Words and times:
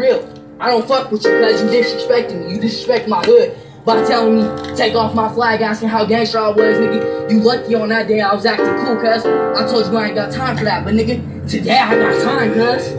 real. 0.00 0.26
I 0.58 0.68
don't 0.68 0.86
fuck 0.86 1.10
with 1.10 1.24
you 1.24 1.30
because 1.30 1.62
you 1.62 1.68
disrespecting 1.68 2.46
me. 2.46 2.54
You 2.54 2.60
disrespect 2.60 3.08
my 3.08 3.22
hood 3.22 3.56
by 3.84 4.04
telling 4.06 4.36
me 4.36 4.76
take 4.76 4.94
off 4.94 5.14
my 5.14 5.32
flag, 5.32 5.60
asking 5.60 5.88
how 5.88 6.04
gangster 6.04 6.38
I 6.38 6.48
was, 6.48 6.76
nigga. 6.78 7.30
You 7.30 7.40
lucky 7.40 7.74
on 7.74 7.88
that 7.90 8.08
day 8.08 8.20
I 8.20 8.34
was 8.34 8.44
acting 8.44 8.66
cool, 8.84 8.96
cuz. 8.96 9.24
I 9.24 9.66
told 9.66 9.86
you 9.86 9.96
I 9.96 10.06
ain't 10.06 10.14
got 10.14 10.32
time 10.32 10.56
for 10.56 10.64
that, 10.64 10.84
but 10.84 10.94
nigga, 10.94 11.48
today 11.48 11.78
I 11.78 11.94
got 11.94 12.22
time, 12.22 12.54
cuz. 12.54 12.92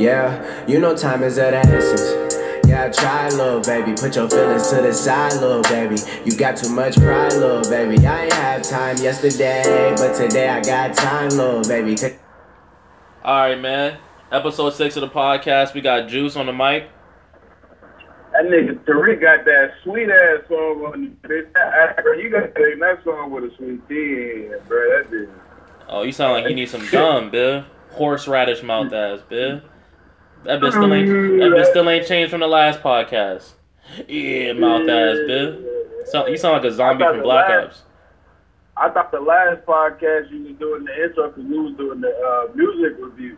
Yeah, 0.00 0.66
you 0.66 0.80
know 0.80 0.96
time 0.96 1.22
is 1.22 1.36
of 1.38 1.50
the 1.50 1.58
essence. 1.58 2.66
Yeah, 2.66 2.88
try, 2.90 3.28
little 3.30 3.60
baby. 3.60 3.92
Put 3.92 4.16
your 4.16 4.28
feelings 4.30 4.70
to 4.70 4.76
the 4.76 4.92
side, 4.92 5.34
little 5.40 5.62
baby. 5.62 5.96
You 6.24 6.36
got 6.36 6.56
too 6.56 6.70
much 6.70 6.96
pride, 6.96 7.32
little 7.34 7.68
baby. 7.68 8.06
I 8.06 8.24
ain't 8.24 8.32
have 8.34 8.62
time 8.62 8.96
yesterday, 8.98 9.94
but 9.96 10.14
today 10.14 10.48
I 10.48 10.62
got 10.62 10.94
time, 10.94 11.30
little 11.30 11.62
baby. 11.62 11.96
All 13.24 13.34
right, 13.34 13.60
man. 13.60 13.98
Episode 14.32 14.70
six 14.74 14.96
of 14.96 15.00
the 15.00 15.08
podcast. 15.08 15.74
We 15.74 15.80
got 15.80 16.08
Juice 16.08 16.36
on 16.36 16.46
the 16.46 16.52
mic. 16.52 16.88
That 18.32 18.44
nigga 18.44 18.78
Tariq 18.84 19.20
got 19.20 19.44
that 19.44 19.72
sweet 19.82 20.08
ass 20.08 20.46
song 20.48 20.84
on 20.84 21.16
it. 21.24 22.20
You 22.22 22.30
got 22.30 22.40
to 22.40 22.52
sing 22.56 22.78
that 22.78 23.02
song 23.02 23.32
with 23.32 23.44
a 23.44 23.56
sweet 23.56 23.80
in 23.90 24.54
bro. 24.68 24.78
That 25.02 25.10
bitch. 25.10 25.30
Oh, 25.88 26.02
you 26.02 26.12
sound 26.12 26.34
like 26.34 26.48
you 26.48 26.54
need 26.54 26.68
some 26.68 26.86
gum, 26.92 27.30
bill. 27.30 27.64
Horseradish 27.90 28.62
mouth 28.62 28.92
ass, 28.92 29.20
bill. 29.28 29.62
That 30.44 30.60
bitch 30.60 30.70
still 30.70 30.94
ain't 30.94 31.08
that 31.08 31.50
bitch 31.50 31.70
still 31.70 31.90
ain't 31.90 32.06
changed 32.06 32.30
from 32.30 32.40
the 32.40 32.46
last 32.46 32.80
podcast. 32.82 33.54
Yeah, 34.06 34.52
mouth 34.52 34.88
ass, 34.88 35.18
bill. 35.26 35.64
So, 36.04 36.28
you 36.28 36.36
sound 36.36 36.62
like 36.62 36.70
a 36.70 36.72
zombie 36.74 37.04
from 37.04 37.22
Black 37.22 37.48
last- 37.48 37.66
Ops. 37.66 37.82
I 38.76 38.88
thought 38.90 39.10
the 39.10 39.20
last 39.20 39.66
podcast 39.66 40.30
you 40.30 40.44
was 40.44 40.52
doing 40.58 40.84
the 40.84 41.04
intro 41.04 41.28
because 41.30 41.44
you 41.50 41.62
was 41.64 41.76
doing 41.76 42.00
the 42.00 42.08
uh, 42.08 42.54
music 42.54 42.96
review. 43.00 43.36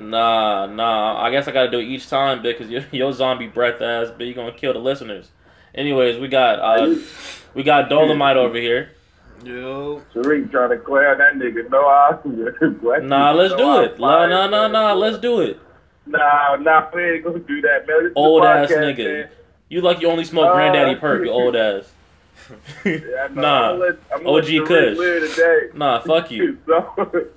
Nah, 0.00 0.66
nah. 0.66 1.20
I 1.20 1.30
guess 1.30 1.46
I 1.46 1.52
gotta 1.52 1.70
do 1.70 1.78
it 1.78 1.84
each 1.84 2.08
time 2.08 2.38
bitch, 2.38 2.58
because 2.58 2.70
your, 2.70 2.82
your 2.92 3.12
zombie 3.12 3.46
breath 3.46 3.80
ass, 3.80 4.08
but 4.16 4.26
you 4.26 4.34
gonna 4.34 4.52
kill 4.52 4.72
the 4.72 4.78
listeners. 4.78 5.30
Anyways, 5.74 6.18
we 6.18 6.28
got 6.28 6.58
uh, 6.58 6.96
we 7.54 7.62
got 7.62 7.88
Dolomite 7.88 8.36
over 8.36 8.56
here. 8.56 8.92
Yo. 9.44 10.02
Tariq 10.14 10.50
trying 10.50 10.70
to 10.70 10.78
clear 10.78 11.16
that 11.16 11.34
nigga. 11.34 11.70
No, 11.70 11.86
I. 11.86 13.00
Nah, 13.02 13.32
let's 13.32 13.54
do 13.54 13.80
it. 13.80 13.98
Nah, 13.98 14.26
nah, 14.26 14.46
nah, 14.46 14.68
nah. 14.68 14.92
Let's 14.92 15.18
do 15.18 15.40
it. 15.40 15.58
Nah, 16.06 16.56
nah, 16.56 16.90
we 16.92 17.02
ain't 17.02 17.24
gonna 17.24 17.38
do 17.38 17.60
that, 17.62 17.86
man. 17.86 18.02
This 18.02 18.08
is 18.08 18.14
the 18.14 18.20
Old 18.20 18.44
ass 18.44 18.70
nigga. 18.70 19.04
man. 19.04 19.28
You 19.68 19.80
like 19.80 20.00
you 20.00 20.08
only 20.08 20.24
smoke 20.24 20.48
Uh, 20.48 20.54
granddaddy 20.54 20.96
perk, 20.96 21.24
you 21.24 21.30
old 21.30 21.54
ass. 21.56 21.90
Yeah, 22.84 22.92
I. 23.24 23.34
Nah. 23.34 23.70
I'm 23.72 23.78
gonna 23.78 23.78
let, 23.78 23.98
I'm 24.14 24.26
OG 24.26 24.34
let 24.34 24.46
Tariq 24.46 25.66
Kush. 25.70 25.74
Nah, 25.76 26.00
fuck 26.00 26.30
you. 26.30 26.58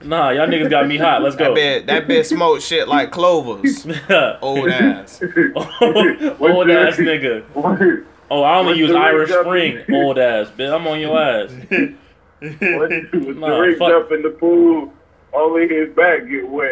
Nah, 0.04 0.32
y'all 0.32 0.48
niggas 0.48 0.70
got 0.70 0.88
me 0.88 0.98
hot. 0.98 1.22
Let's 1.22 1.36
That 1.38 1.44
go. 1.50 1.56
bitch, 1.56 1.86
that 1.88 2.08
bitch 2.08 2.26
smoked 2.26 2.62
shit 2.64 2.88
like 2.88 3.12
clovers. 3.12 3.86
Old 4.42 4.70
ass. 4.70 5.22
old 5.56 6.70
ass 6.70 6.98
nigga. 6.98 7.44
when, 7.54 8.06
Oh, 8.32 8.42
I 8.42 8.58
only 8.58 8.72
What's 8.72 8.80
use 8.80 8.92
Irish 8.92 9.30
ring 9.30 9.38
up? 9.40 9.46
Spring, 9.46 9.84
old 9.94 10.18
ass. 10.18 10.48
Bitch, 10.50 10.74
I'm 10.74 10.88
on 10.88 11.00
your 11.00 11.20
ass. 11.20 11.52
when 11.52 13.40
Nah, 13.40 13.48
Tariq 13.50 13.78
fuck- 13.78 13.90
jump 13.90 14.12
in 14.12 14.22
the 14.24 14.30
pool, 14.32 14.92
only 15.34 15.68
his 15.68 15.90
back 15.96 16.28
get 16.28 16.48
wet. 16.50 16.70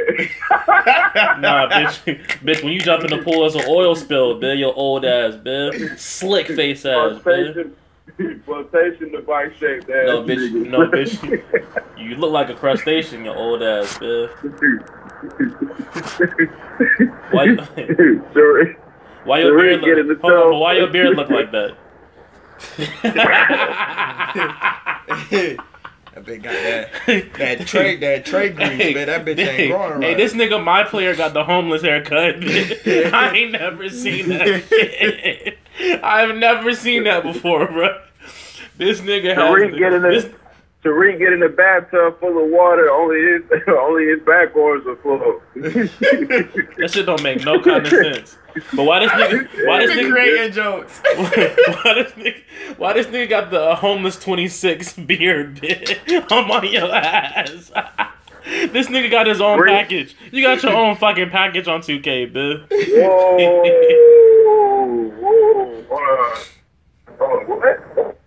Nah, 1.39 1.69
bitch. 1.69 2.17
bitch, 2.39 2.63
when 2.63 2.73
you 2.73 2.79
jump 2.81 3.03
in 3.03 3.09
the 3.11 3.23
pool, 3.23 3.45
it's 3.45 3.55
an 3.55 3.63
oil 3.67 3.95
spill, 3.95 4.39
bitch. 4.39 4.59
Your 4.59 4.73
old 4.75 5.05
ass, 5.05 5.35
bitch. 5.35 5.97
Slick 5.99 6.47
face 6.47 6.85
ass, 6.85 7.19
bitch. 7.21 7.71
Flotation, 8.17 8.41
flotation 8.45 9.11
device 9.11 9.51
shaped 9.59 9.89
ass. 9.89 10.05
No, 10.05 10.23
bitch. 10.23 10.51
nigga. 10.51 10.69
No, 10.69 10.79
bitch. 10.89 11.43
You 12.01 12.15
look 12.15 12.31
like 12.31 12.49
a 12.49 12.55
crustacean, 12.55 13.23
your 13.23 13.35
old 13.35 13.61
ass, 13.61 13.95
bitch. 13.99 14.31
Why? 17.31 17.45
Tariq, 17.47 18.75
Why 19.23 19.39
your 19.41 19.51
Tariq 19.53 19.61
beard 19.61 19.81
get 19.83 19.97
in 19.99 20.07
look? 20.07 20.19
the 20.21 20.27
Hold 20.27 20.33
on, 20.33 20.51
but 20.53 20.57
why 20.57 20.73
your 20.73 20.87
beard 20.87 21.15
look 21.15 21.29
like 21.29 21.51
that? 21.51 21.75
That 26.15 26.25
bitch 26.25 26.43
got 26.43 26.51
that 26.51 27.33
that 27.37 27.59
tray 27.67 27.95
that 27.95 28.25
tray 28.25 28.49
grease, 28.49 28.93
man. 28.93 29.07
That 29.07 29.25
bitch 29.25 29.37
hey, 29.37 29.63
ain't 29.63 29.71
growing 29.71 29.91
right. 29.93 30.03
Hey, 30.03 30.15
this 30.15 30.33
nigga, 30.33 30.61
my 30.61 30.83
player, 30.83 31.15
got 31.15 31.33
the 31.33 31.45
homeless 31.45 31.83
haircut. 31.83 32.35
I 32.43 33.31
ain't 33.33 33.53
never 33.53 33.89
seen 33.89 34.27
that. 34.27 35.55
I've 36.03 36.35
never 36.35 36.73
seen 36.73 37.05
that 37.05 37.23
before, 37.23 37.65
bro. 37.67 38.01
This 38.77 38.99
nigga 38.99 39.37
Tariq 39.37 39.69
has 39.69 39.79
get 39.79 39.93
in 39.93 40.01
this. 40.01 40.25
The 40.83 40.89
Tariq 40.89 41.19
get 41.19 41.31
in 41.33 41.39
the 41.39 41.49
bathtub 41.49 42.19
full 42.19 42.43
of 42.43 42.49
water. 42.49 42.89
Only 42.89 43.21
his 43.21 43.43
only 43.67 44.07
his 44.07 44.19
back 44.21 44.55
oars 44.55 44.83
are 44.87 44.95
full. 44.97 45.41
That 46.77 46.89
shit 46.91 47.05
don't 47.05 47.21
make 47.21 47.43
no 47.45 47.59
kind 47.61 47.85
of 47.85 47.91
sense. 47.91 48.37
But 48.73 48.83
why 48.85 48.99
this 48.99 49.11
nigga? 49.11 49.47
Why 49.67 49.85
this 49.85 49.95
nigga? 49.95 50.11
creating 50.11 50.53
jokes. 50.53 50.99
why 51.15 51.93
this 51.93 52.11
nigga? 52.13 52.41
Why 52.77 52.93
this 52.93 53.05
nigga 53.07 53.29
got 53.29 53.51
the 53.51 53.75
homeless 53.75 54.17
twenty 54.17 54.47
six 54.47 54.93
beard? 54.93 55.57
Bitch? 55.57 55.99
I'm 56.31 56.49
on 56.49 56.65
your 56.71 56.91
ass. 56.93 57.71
This 58.43 58.87
nigga 58.87 59.11
got 59.11 59.27
his 59.27 59.39
own 59.39 59.59
Bring- 59.59 59.75
package. 59.75 60.15
You 60.31 60.41
got 60.43 60.63
your 60.63 60.73
own 60.73 60.95
fucking 60.95 61.29
package 61.29 61.67
on 61.67 61.81
2K, 61.81 62.31
bitch. 62.33 62.65
Whoa! 62.97 63.37
Whoa! 65.19 66.33
Uh, 67.19 67.25
what? 67.45 68.17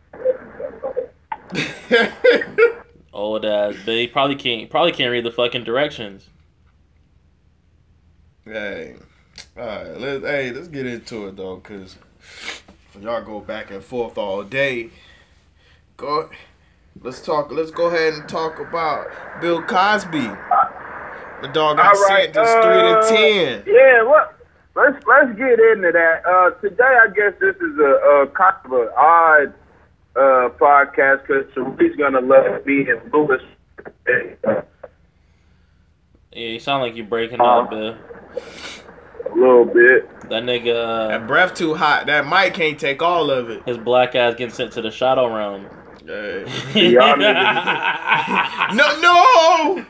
Old 3.12 3.44
ass, 3.44 3.74
bitch. 3.84 4.12
Probably 4.12 4.36
can't. 4.36 4.68
Probably 4.70 4.92
can't 4.92 5.10
read 5.10 5.24
the 5.24 5.30
fucking 5.30 5.64
directions. 5.64 6.28
Hey, 8.44 8.96
all 9.56 9.66
right, 9.66 9.98
let's 9.98 10.24
hey, 10.24 10.50
let's 10.50 10.68
get 10.68 10.86
into 10.86 11.28
it 11.28 11.36
though, 11.36 11.56
cause 11.58 11.96
y'all 13.00 13.22
go 13.22 13.40
back 13.40 13.70
and 13.70 13.82
forth 13.82 14.18
all 14.18 14.42
day. 14.42 14.90
Go, 15.96 16.28
let's 17.00 17.22
talk. 17.22 17.50
Let's 17.50 17.70
go 17.70 17.86
ahead 17.86 18.14
and 18.14 18.28
talk 18.28 18.58
about 18.58 19.06
Bill 19.40 19.62
Cosby. 19.62 20.28
The 21.40 21.48
dog 21.52 21.78
got 21.78 21.96
All 21.96 22.02
right, 22.02 22.34
sentenced 22.34 22.52
three 22.52 22.80
uh, 22.80 23.00
to 23.00 23.08
ten. 23.08 23.62
Yeah, 23.66 24.02
what? 24.02 24.38
Let's 24.74 25.02
let's 25.06 25.38
get 25.38 25.58
into 25.60 25.92
that. 25.92 26.22
Uh, 26.26 26.50
today, 26.60 26.82
I 26.82 27.06
guess 27.14 27.32
this 27.40 27.56
is 27.56 27.78
a, 27.78 28.24
a 28.24 28.26
kind 28.34 28.56
of 28.64 28.72
an 28.72 28.88
odd 28.96 29.54
uh, 30.16 30.48
podcast 30.60 31.22
because 31.26 31.44
Tariq's 31.54 31.96
gonna 31.96 32.20
love 32.20 32.64
me 32.66 32.86
and 32.90 33.12
Lewis. 33.12 33.42
Yeah, 36.32 36.48
you 36.48 36.58
sound 36.60 36.82
like 36.82 36.96
you're 36.96 37.06
breaking 37.06 37.40
Uh, 37.40 37.44
up, 37.44 37.70
bitch. 37.70 37.96
A 39.30 39.34
little 39.34 39.64
bit. 39.64 40.08
That 40.28 40.42
nigga, 40.42 40.74
uh, 40.74 41.08
That 41.08 41.26
breath 41.26 41.54
too 41.54 41.74
hot. 41.74 42.06
That 42.06 42.26
mic 42.26 42.54
can't 42.54 42.78
take 42.78 43.02
all 43.02 43.30
of 43.30 43.50
it. 43.50 43.62
his 43.64 43.78
black 43.78 44.14
ass 44.14 44.34
getting 44.34 44.52
sent 44.54 44.72
to 44.72 44.82
the 44.82 44.90
shadow 44.90 45.34
realm. 45.34 45.66
Hey. 46.06 46.44
Y'all 46.90 47.16
No, 48.74 49.00
no, 49.00 49.84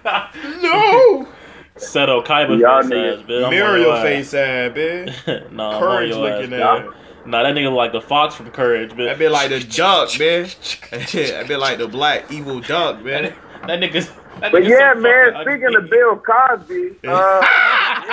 no. 0.62 1.28
Seto 1.76 2.24
Kaiba 2.24 2.60
Y'all 2.60 2.82
face 2.82 2.90
niggas- 2.92 3.18
ass, 3.20 3.26
bitch. 3.26 3.38
I'm 3.38 3.44
on 3.44 3.50
Mirror 3.50 3.76
your 3.78 3.86
your 3.86 3.96
ass. 3.96 4.02
face, 4.02 4.34
ass, 4.34 4.72
bitch. 4.76 5.50
nah, 5.52 5.80
Courage 5.80 6.10
your 6.10 6.28
ass, 6.28 6.34
looking 6.42 6.50
bitch. 6.56 6.88
at. 6.88 6.94
Nah, 7.26 7.42
that 7.42 7.54
nigga 7.54 7.74
like 7.74 7.92
the 7.92 8.00
fox 8.02 8.34
from 8.34 8.50
Courage, 8.50 8.90
bitch. 8.92 9.06
That 9.06 9.18
be 9.18 9.28
like 9.28 9.50
the 9.50 9.60
duck, 9.60 10.08
bitch. 10.18 10.80
that 10.90 11.48
be 11.48 11.56
like 11.56 11.78
the 11.78 11.88
black 11.88 12.30
evil 12.30 12.60
duck, 12.60 13.02
man. 13.02 13.34
That 13.66 13.80
nigga's. 13.80 14.10
That 14.40 14.52
But 14.52 14.62
nigga's 14.62 14.68
yeah, 14.68 14.94
so 14.94 15.00
man. 15.00 15.32
Speaking 15.42 15.64
ugly. 15.64 15.76
of 15.76 15.90
Bill 15.90 16.16
Cosby, 16.18 16.96
uh, 17.06 17.40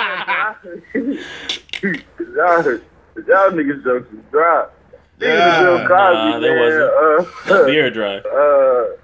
yeah, 0.02 0.54
y'all, 2.18 2.62
y'all 3.26 3.50
niggas 3.50 3.84
jokes 3.84 4.12
is 4.12 4.18
dry. 4.30 4.66
Speaking 5.16 5.28
Yeah, 5.28 5.54
of 5.54 5.58
Bill 5.58 5.78
Cosby, 5.88 6.32
nah, 6.32 6.38
there 6.40 6.56
man, 6.56 7.28
The 7.46 7.54
uh, 7.54 7.66
beer 7.66 7.90
dry. 7.90 8.18
uh, 8.18 8.96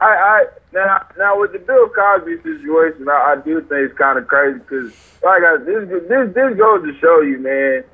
I, 0.00 0.06
I 0.06 0.46
now 0.72 1.06
now 1.18 1.40
with 1.40 1.52
the 1.52 1.58
Bill 1.60 1.88
Cosby 1.88 2.36
situation, 2.42 3.08
I, 3.08 3.34
I 3.34 3.36
do 3.44 3.60
think 3.60 3.90
it's 3.90 3.98
kind 3.98 4.18
of 4.18 4.26
crazy 4.28 4.58
because 4.58 4.92
like 5.22 5.42
I, 5.42 5.56
this 5.58 5.88
this 6.08 6.34
this 6.34 6.56
goes 6.58 6.82
to 6.84 6.92
show 7.00 7.20
you, 7.20 7.38
man, 7.38 7.84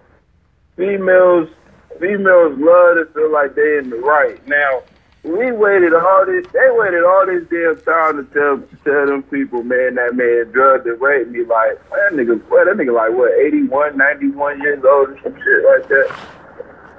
females 0.79 1.51
females 2.01 2.57
love 2.57 2.97
to 2.97 3.09
feel 3.13 3.31
like 3.33 3.55
they 3.55 3.79
in 3.79 3.91
the 3.91 3.97
right. 3.97 4.41
Now 4.49 4.83
we 5.25 5.53
waited 5.53 5.93
all 5.93 6.25
this, 6.25 6.47
they 6.55 6.71
waited 6.71 7.05
all 7.05 7.27
this 7.27 7.45
damn 7.51 7.77
time 7.83 8.17
to 8.17 8.25
tell 8.33 8.63
tell 8.85 9.07
them 9.07 9.23
people, 9.25 9.63
man, 9.65 9.97
that 9.97 10.15
man 10.15 10.51
drugged 10.53 10.87
and 10.87 11.01
raped 11.01 11.31
me. 11.31 11.41
Like 11.41 11.77
that 11.91 12.13
nigga, 12.15 12.41
what 12.49 12.65
that 12.65 12.77
nigga 12.77 12.95
like 12.95 13.13
what 13.13 13.35
81, 13.35 13.99
91 13.99 14.63
years 14.63 14.83
old 14.85 15.11
or 15.11 15.21
some 15.23 15.35
shit 15.35 15.65
like 15.67 15.89
that 15.89 16.39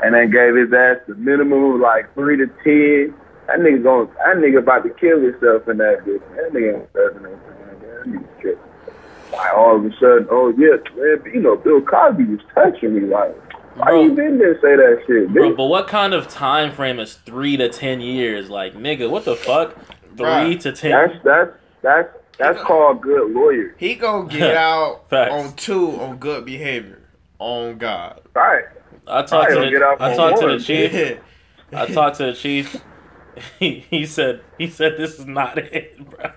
and 0.02 0.14
then 0.14 0.32
gave 0.32 0.56
his 0.56 0.72
ass 0.74 0.98
the 1.08 1.16
minimum 1.16 1.76
of 1.76 1.80
like 1.80 2.14
three 2.14 2.38
to 2.38 2.48
ten. 2.64 3.16
That 3.48 3.60
nigga 3.60 3.84
going 3.84 4.08
that 4.08 4.38
nigga 4.38 4.60
about 4.60 4.84
to 4.84 4.90
kill 4.92 5.20
himself 5.20 5.68
in 5.68 5.78
that 5.78 6.06
bitch. 6.06 6.22
That 6.36 6.54
nigga 6.54 6.80
ain't 6.80 6.90
serving. 6.94 7.24
That. 7.24 8.58
Like 9.32 9.54
all 9.54 9.76
of 9.78 9.86
a 9.86 9.92
sudden, 10.00 10.28
oh 10.32 10.54
yeah, 10.58 10.78
man, 10.96 11.34
you 11.34 11.42
know, 11.42 11.56
Bill 11.56 11.82
Cosby 11.82 12.24
was 12.26 12.40
touching 12.54 12.96
me. 12.96 13.02
Like, 13.02 13.36
why 13.80 13.86
Bro. 13.92 14.04
you 14.04 14.14
been 14.14 14.38
there 14.38 14.56
say 14.56 14.76
that 14.76 15.04
shit, 15.08 15.30
Bro, 15.34 15.56
but 15.56 15.66
what 15.66 15.88
kind 15.88 16.14
of 16.14 16.28
time 16.28 16.72
frame 16.74 17.00
is 17.00 17.16
three 17.16 17.56
to 17.58 17.70
ten 17.70 18.02
years? 18.02 18.50
Like, 18.50 18.74
nigga, 18.76 19.10
what 19.10 19.24
the 19.26 19.36
fuck? 19.36 19.76
Three 20.18 20.26
Bruh, 20.26 20.60
to 20.62 20.72
ten. 20.74 20.92
That's 20.92 21.24
that's 21.24 21.52
that's 21.82 22.10
That's 22.38 22.62
called 22.62 23.02
good 23.02 23.32
lawyer. 23.32 23.76
He 23.78 23.96
gonna 23.96 24.28
get 24.30 24.56
out 24.58 25.06
on 25.12 25.54
two 25.56 25.92
on 26.02 26.18
good 26.18 26.46
behavior. 26.46 27.02
On 27.40 27.78
God. 27.78 28.22
Right. 28.36 28.66
I 29.08 29.22
talked 29.24 29.50
to 29.50 29.56
Probably 29.56 29.70
get 29.72 29.80
the, 29.80 29.86
out 29.86 30.02
I 30.02 30.16
talked 30.16 30.40
to 30.42 30.46
the 30.48 30.52
one. 30.54 30.60
chief. 30.60 31.20
I 31.72 31.86
talked 31.86 32.18
to 32.18 32.26
the 32.26 32.34
chief. 32.34 32.76
He, 33.60 33.86
he 33.90 34.06
said 34.06 34.42
he 34.58 34.68
said 34.70 34.98
this 34.98 35.18
is 35.18 35.26
not 35.26 35.58
it, 35.58 35.98
bro. 36.10 36.32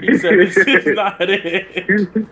He 0.00 0.16
said 0.16 0.38
this 0.38 0.56
is 0.56 0.86
not 0.94 1.16
it. 1.20 2.28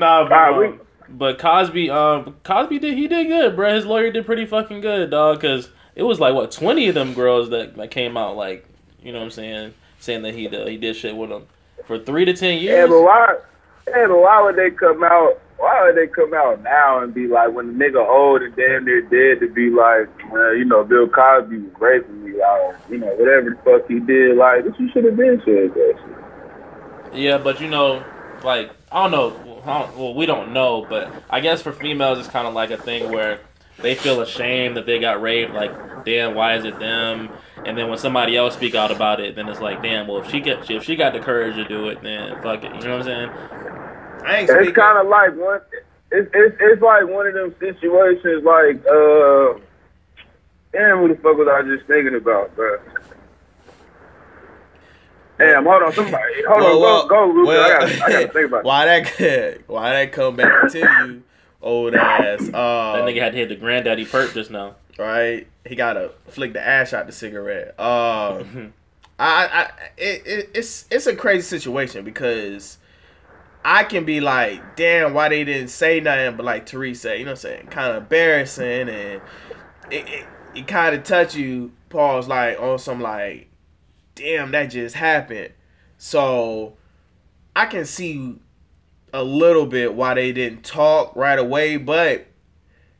Nah, 0.00 0.24
but, 0.24 0.32
Alright, 0.32 0.58
we- 0.58 0.66
um, 0.66 0.80
but 1.10 1.38
Cosby, 1.38 1.90
um, 1.90 2.36
Cosby 2.44 2.78
did 2.78 2.96
he 2.96 3.08
did 3.08 3.26
good, 3.28 3.56
bro. 3.56 3.74
His 3.74 3.86
lawyer 3.86 4.10
did 4.10 4.26
pretty 4.26 4.46
fucking 4.46 4.80
good, 4.80 5.10
dog. 5.10 5.40
Cause 5.40 5.70
it 5.96 6.02
was 6.04 6.20
like 6.20 6.34
what 6.34 6.50
twenty 6.52 6.88
of 6.88 6.94
them 6.94 7.14
girls 7.14 7.50
that, 7.50 7.76
that 7.76 7.90
came 7.90 8.16
out 8.16 8.36
like, 8.36 8.64
you 9.02 9.12
know 9.12 9.18
what 9.18 9.24
I'm 9.24 9.30
saying, 9.30 9.74
saying 9.98 10.22
that 10.22 10.34
he 10.34 10.46
did, 10.48 10.66
he 10.68 10.76
did 10.76 10.96
shit 10.96 11.16
with 11.16 11.30
them 11.30 11.46
for 11.84 11.98
three 11.98 12.24
to 12.24 12.32
ten 12.32 12.58
years. 12.58 12.76
Yeah, 12.78 12.86
but 12.86 13.02
why? 13.02 13.36
Yeah, 13.88 14.06
but 14.06 14.20
why 14.20 14.42
would 14.42 14.56
they 14.56 14.70
come 14.70 15.02
out? 15.02 15.40
Why 15.58 15.84
would 15.84 15.96
they 15.96 16.06
come 16.06 16.32
out 16.32 16.62
now 16.62 17.02
and 17.02 17.12
be 17.12 17.26
like, 17.26 17.52
when 17.52 17.76
the 17.76 17.84
nigga 17.84 18.06
old 18.08 18.40
and 18.40 18.54
damn 18.56 18.84
near 18.86 19.02
dead, 19.02 19.40
to 19.40 19.52
be 19.52 19.68
like, 19.68 20.08
well, 20.32 20.54
you 20.54 20.64
know, 20.64 20.84
Bill 20.84 21.06
Cosby 21.06 21.58
was 21.58 21.72
raping 21.78 22.24
me, 22.24 22.40
or 22.40 22.78
you 22.88 22.98
know, 22.98 23.08
whatever 23.16 23.50
the 23.50 23.56
fuck 23.62 23.86
he 23.88 23.98
did. 23.98 24.36
Like, 24.36 24.64
this 24.64 24.72
you 24.78 24.88
should 24.92 25.04
have 25.04 25.16
been 25.16 25.42
said 25.44 25.74
that 25.74 25.94
shit. 25.98 27.18
Yeah, 27.20 27.38
but 27.38 27.60
you 27.60 27.68
know, 27.68 28.04
like 28.44 28.70
I 28.92 29.02
don't 29.02 29.10
know. 29.10 29.49
I 29.66 29.90
Well, 29.96 30.14
we 30.14 30.26
don't 30.26 30.52
know, 30.52 30.86
but 30.88 31.12
I 31.30 31.40
guess 31.40 31.62
for 31.62 31.72
females, 31.72 32.18
it's 32.18 32.28
kind 32.28 32.46
of 32.48 32.54
like 32.54 32.70
a 32.70 32.78
thing 32.78 33.10
where 33.10 33.40
they 33.80 33.94
feel 33.94 34.20
ashamed 34.20 34.76
that 34.76 34.86
they 34.86 34.98
got 34.98 35.20
raped. 35.22 35.52
Like, 35.52 35.72
damn, 36.04 36.34
why 36.34 36.56
is 36.56 36.64
it 36.64 36.78
them? 36.78 37.30
And 37.64 37.76
then 37.78 37.88
when 37.88 37.98
somebody 37.98 38.36
else 38.36 38.54
speak 38.54 38.74
out 38.74 38.90
about 38.90 39.20
it, 39.20 39.34
then 39.36 39.48
it's 39.48 39.60
like, 39.60 39.82
damn, 39.82 40.06
well, 40.06 40.18
if 40.18 40.26
she 40.28 40.40
get 40.40 40.68
if 40.70 40.84
she 40.84 40.96
got 40.96 41.12
the 41.12 41.20
courage 41.20 41.56
to 41.56 41.64
do 41.64 41.88
it, 41.88 42.02
then 42.02 42.36
fuck 42.42 42.64
it. 42.64 42.74
You 42.74 42.88
know 42.88 42.98
what 42.98 43.08
I'm 43.08 43.30
saying? 43.30 43.30
I 44.24 44.36
ain't 44.38 44.50
It's 44.50 44.52
speaking. 44.52 44.74
kind 44.74 44.98
of 44.98 45.08
like 45.08 45.34
one. 45.36 45.60
It's, 46.12 46.30
it's 46.34 46.56
it's 46.60 46.82
like 46.82 47.06
one 47.08 47.26
of 47.26 47.34
them 47.34 47.54
situations. 47.60 48.44
Like, 48.44 48.76
uh, 48.86 49.54
damn, 50.72 50.98
who 50.98 51.08
the 51.08 51.18
fuck 51.22 51.36
was 51.36 51.48
I 51.50 51.62
just 51.62 51.86
thinking 51.86 52.16
about, 52.16 52.54
bro? 52.56 52.78
Damn, 55.40 55.64
hold 55.64 55.82
on, 55.82 55.92
somebody, 55.92 56.42
hold 56.46 56.60
Well, 56.60 56.80
well, 56.80 57.02
on, 57.02 57.08
go, 57.08 57.26
go, 57.26 57.32
Luke. 57.34 57.46
well, 57.48 57.64
I 57.64 57.68
gotta, 57.68 58.04
I 58.04 58.08
gotta 58.12 58.28
think 58.28 58.46
about 58.48 58.58
it. 58.58 58.64
why 58.64 58.84
that 58.86 59.60
why 59.66 59.90
that 59.90 60.12
come 60.12 60.36
back 60.36 60.70
to 60.72 60.78
you, 60.78 61.22
old 61.62 61.94
ass? 61.94 62.40
That 62.50 62.54
Uh, 62.54 63.02
nigga 63.06 63.20
had 63.22 63.32
to 63.32 63.38
hit 63.38 63.48
the 63.48 63.56
granddaddy 63.56 64.04
perk 64.04 64.34
just 64.34 64.50
now. 64.50 64.76
right? 64.98 65.46
He 65.66 65.74
gotta 65.76 66.12
flick 66.28 66.52
the 66.52 66.60
ash 66.66 66.92
out 66.92 67.06
the 67.06 67.12
cigarette. 67.12 67.68
Um, 67.80 68.74
I, 69.18 69.46
I, 69.46 69.70
it, 69.98 70.22
it, 70.26 70.50
it's 70.54 70.86
it's 70.90 71.06
a 71.06 71.14
crazy 71.16 71.42
situation 71.42 72.04
because 72.04 72.78
I 73.64 73.84
can 73.84 74.04
be 74.06 74.20
like, 74.20 74.76
damn, 74.76 75.12
why 75.12 75.28
they 75.28 75.44
didn't 75.44 75.68
say 75.68 76.00
nothing, 76.00 76.36
but 76.36 76.46
like 76.46 76.64
Tariq 76.66 76.96
said, 76.96 77.18
you 77.18 77.24
know 77.26 77.32
what 77.32 77.44
I'm 77.44 77.50
saying, 77.50 77.66
kind 77.66 77.90
of 77.90 77.96
embarrassing, 78.04 78.88
and 78.88 78.88
it, 78.88 79.22
it, 79.90 80.26
it 80.54 80.66
kind 80.66 80.94
of 80.94 81.04
touch 81.04 81.34
you, 81.34 81.72
pause, 81.90 82.26
like 82.28 82.58
on 82.58 82.78
some 82.78 83.02
like, 83.02 83.48
damn, 84.14 84.50
that 84.52 84.66
just 84.66 84.96
happened. 84.96 85.52
So 85.98 86.74
I 87.54 87.66
can 87.66 87.84
see 87.84 88.40
a 89.12 89.22
little 89.22 89.66
bit 89.66 89.94
why 89.94 90.14
they 90.14 90.32
didn't 90.32 90.64
talk 90.64 91.14
right 91.16 91.38
away, 91.38 91.76
but 91.76 92.26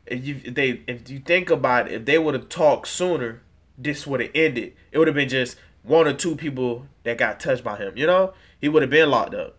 if 0.07 0.27
you 0.27 0.41
if 0.45 0.55
they 0.55 0.83
if 0.87 1.09
you 1.09 1.21
think 1.21 1.51
about 1.51 1.87
it, 1.87 1.95
if 1.95 2.05
they 2.05 2.19
would 2.19 2.35
have 2.35 2.49
talked 2.49 2.89
sooner, 2.89 3.43
this 3.79 4.07
would 4.07 4.21
have 4.21 4.31
ended. 4.35 4.75
It 4.93 4.99
would 4.99 5.09
have 5.09 5.15
been 5.15 5.29
just 5.29 5.57
one 5.83 6.07
or 6.07 6.13
two 6.13 6.37
people 6.37 6.87
that 7.05 7.17
got 7.17 7.41
touched 7.41 7.65
by 7.65 7.77
him. 7.77 7.97
You 7.97 8.07
know, 8.07 8.35
he 8.61 8.69
would 8.69 8.83
have 8.83 8.91
been 8.91 9.11
locked 9.11 9.35
up. 9.35 9.57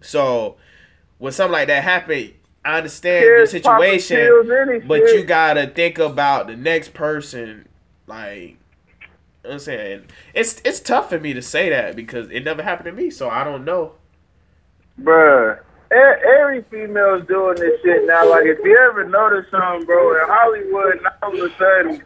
So 0.00 0.56
when 1.18 1.32
something 1.32 1.52
like 1.52 1.68
that 1.68 1.82
happened, 1.84 2.34
I 2.64 2.78
understand 2.78 3.24
Kids 3.24 3.50
situation, 3.50 4.84
but 4.86 5.00
you 5.00 5.24
gotta 5.24 5.66
think 5.66 5.98
about 5.98 6.46
the 6.46 6.56
next 6.56 6.94
person. 6.94 7.68
Like, 8.06 8.28
you 8.28 8.38
know 8.40 8.46
what 8.46 8.59
I'm 9.50 9.58
saying 9.58 10.06
it's 10.34 10.60
it's 10.64 10.80
tough 10.80 11.08
for 11.08 11.18
me 11.18 11.32
to 11.32 11.42
say 11.42 11.68
that 11.70 11.96
because 11.96 12.30
it 12.30 12.44
never 12.44 12.62
happened 12.62 12.96
to 12.96 13.02
me, 13.02 13.10
so 13.10 13.28
I 13.28 13.44
don't 13.44 13.64
know. 13.64 13.94
Bruh. 15.00 15.60
Every 15.92 16.62
female's 16.70 17.26
doing 17.26 17.56
this 17.56 17.80
shit 17.82 18.06
now. 18.06 18.30
Like, 18.30 18.46
if 18.46 18.58
you 18.62 18.78
ever 18.78 19.08
notice 19.08 19.44
something, 19.50 19.84
bro, 19.86 20.14
in 20.14 20.28
Hollywood, 20.28 21.02
now 21.02 21.10
all 21.20 21.34
of 21.34 21.50
a 21.50 21.56
sudden, 21.58 22.02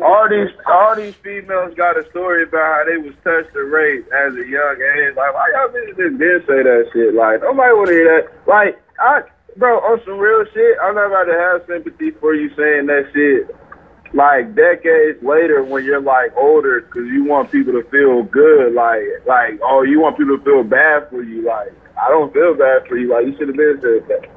all 0.00 0.28
these 0.30 0.48
all 0.64 0.96
these 0.96 1.14
females 1.16 1.74
got 1.74 1.98
a 1.98 2.08
story 2.08 2.44
about 2.44 2.64
how 2.64 2.84
they 2.88 2.96
was 2.96 3.12
touched 3.24 3.54
or 3.54 3.66
raped 3.66 4.10
as 4.12 4.32
a 4.32 4.48
young 4.48 4.76
age. 4.80 5.12
Like, 5.14 5.34
why 5.34 5.52
y'all 5.52 5.68
bitches 5.68 6.16
did 6.16 6.40
say 6.46 6.62
that 6.64 6.88
shit? 6.94 7.14
Like, 7.14 7.42
nobody 7.42 7.72
want 7.76 7.88
to 7.88 7.92
hear 7.92 8.08
that. 8.16 8.48
Like, 8.48 8.80
I, 8.98 9.20
bro, 9.58 9.76
on 9.76 10.00
some 10.06 10.18
real 10.18 10.46
shit, 10.54 10.78
I'm 10.80 10.94
not 10.94 11.08
about 11.08 11.24
to 11.24 11.36
have 11.36 11.68
sympathy 11.68 12.12
for 12.12 12.34
you 12.34 12.48
saying 12.56 12.86
that 12.86 13.10
shit. 13.12 13.54
Like 14.14 14.54
decades 14.54 15.22
later, 15.22 15.62
when 15.62 15.84
you're 15.84 16.00
like 16.00 16.34
older, 16.36 16.80
because 16.80 17.06
you 17.08 17.24
want 17.24 17.52
people 17.52 17.74
to 17.74 17.82
feel 17.90 18.22
good, 18.22 18.72
like, 18.74 19.02
like, 19.26 19.60
oh, 19.62 19.82
you 19.82 20.00
want 20.00 20.16
people 20.16 20.38
to 20.38 20.44
feel 20.44 20.62
bad 20.64 21.08
for 21.10 21.22
you, 21.22 21.42
like. 21.42 21.72
I 22.00 22.08
don't 22.10 22.32
feel 22.32 22.54
bad 22.54 22.86
for 22.86 22.96
you. 22.96 23.08
Like 23.08 23.26
you 23.26 23.36
should 23.36 23.48
have 23.48 23.56
been 23.56 23.78
said 23.82 24.06
that. 24.08 24.28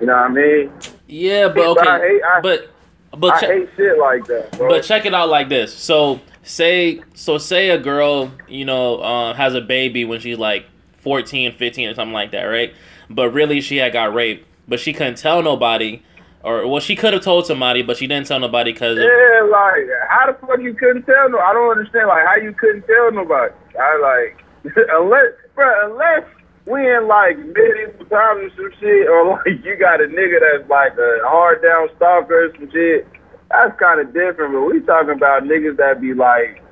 You 0.00 0.06
know 0.06 0.14
what 0.14 0.22
I 0.22 0.28
mean? 0.28 0.72
Yeah, 1.06 1.48
but 1.48 1.74
But 1.74 1.86
I 1.86 1.96
okay, 1.98 2.08
hate- 2.14 2.22
I- 2.22 2.40
but 2.40 2.70
but 3.18 3.34
I 3.34 3.40
check- 3.40 3.50
hate 3.50 3.68
shit 3.76 3.98
like 3.98 4.24
that, 4.26 4.52
bro. 4.56 4.68
But 4.70 4.82
check 4.82 5.04
it 5.04 5.12
out 5.14 5.28
like 5.28 5.50
this. 5.50 5.74
So 5.74 6.20
say 6.42 7.02
so 7.14 7.36
say 7.36 7.68
a 7.68 7.76
girl, 7.78 8.32
you 8.48 8.64
know, 8.64 8.96
uh, 8.96 9.34
has 9.34 9.54
a 9.54 9.60
baby 9.60 10.06
when 10.06 10.20
she's 10.20 10.38
like 10.38 10.64
14, 11.02 11.52
15 11.52 11.90
or 11.90 11.94
something 11.94 12.14
like 12.14 12.30
that, 12.32 12.44
right? 12.44 12.72
But 13.10 13.28
really 13.30 13.60
she 13.60 13.76
had 13.76 13.92
got 13.92 14.14
raped, 14.14 14.46
but 14.66 14.80
she 14.80 14.94
couldn't 14.94 15.18
tell 15.18 15.42
nobody 15.42 16.02
or 16.46 16.66
well 16.66 16.80
she 16.80 16.94
could 16.94 17.12
have 17.12 17.22
told 17.22 17.46
somebody, 17.46 17.82
but 17.82 17.96
she 17.96 18.06
didn't 18.06 18.26
tell 18.26 18.38
nobody 18.38 18.72
cuz 18.72 18.96
yeah, 18.96 19.42
like 19.50 19.84
how 20.08 20.30
the 20.30 20.46
fuck 20.46 20.60
you 20.60 20.74
couldn't 20.74 21.02
tell 21.02 21.28
no? 21.28 21.38
I 21.38 21.52
don't 21.52 21.70
understand. 21.70 22.08
Like 22.08 22.24
how 22.24 22.36
you 22.36 22.52
couldn't 22.52 22.86
tell 22.86 23.10
nobody. 23.12 23.52
I 23.78 23.98
like 23.98 24.46
unless, 24.90 25.32
bro, 25.54 25.90
unless 25.90 26.24
we 26.66 26.80
in 26.82 27.06
like 27.06 27.38
medieval 27.38 28.06
times 28.06 28.52
or 28.58 28.70
some 28.70 28.72
shit, 28.80 29.08
or 29.08 29.38
like 29.46 29.64
you 29.64 29.76
got 29.76 30.00
a 30.00 30.08
nigga 30.08 30.40
that's 30.40 30.68
like 30.68 30.92
a 30.98 31.18
hard 31.24 31.62
down 31.62 31.88
stalker 31.96 32.46
or 32.46 32.52
some 32.56 32.70
shit. 32.70 33.06
That's 33.50 33.78
kind 33.78 34.00
of 34.00 34.12
different. 34.12 34.54
But 34.54 34.62
we 34.62 34.80
talking 34.80 35.14
about 35.14 35.44
niggas 35.44 35.76
that 35.76 36.00
be 36.00 36.14
like, 36.14 36.62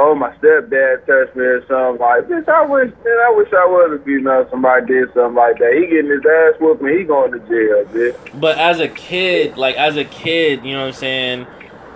oh 0.00 0.14
my 0.14 0.32
stepdad 0.36 1.04
touched 1.06 1.36
me 1.36 1.44
or 1.44 1.60
something 1.66 2.00
like. 2.00 2.24
Bitch, 2.24 2.48
I 2.48 2.64
wish, 2.64 2.90
man, 3.04 3.18
I 3.26 3.34
wish 3.36 3.48
I 3.52 3.66
was 3.66 4.00
a 4.00 4.04
female. 4.04 4.48
Somebody 4.50 4.86
did 4.86 5.12
something 5.12 5.34
like 5.34 5.58
that. 5.58 5.72
He 5.74 5.86
getting 5.86 6.10
his 6.10 6.24
ass 6.24 6.60
whooped 6.60 6.80
and 6.80 6.98
he 6.98 7.04
going 7.04 7.32
to 7.32 7.38
jail, 7.40 7.84
bitch. 7.92 8.40
But 8.40 8.58
as 8.58 8.80
a 8.80 8.88
kid, 8.88 9.56
like 9.56 9.76
as 9.76 9.96
a 9.96 10.04
kid, 10.04 10.64
you 10.64 10.72
know 10.72 10.80
what 10.80 10.88
I'm 10.88 10.92
saying? 10.94 11.46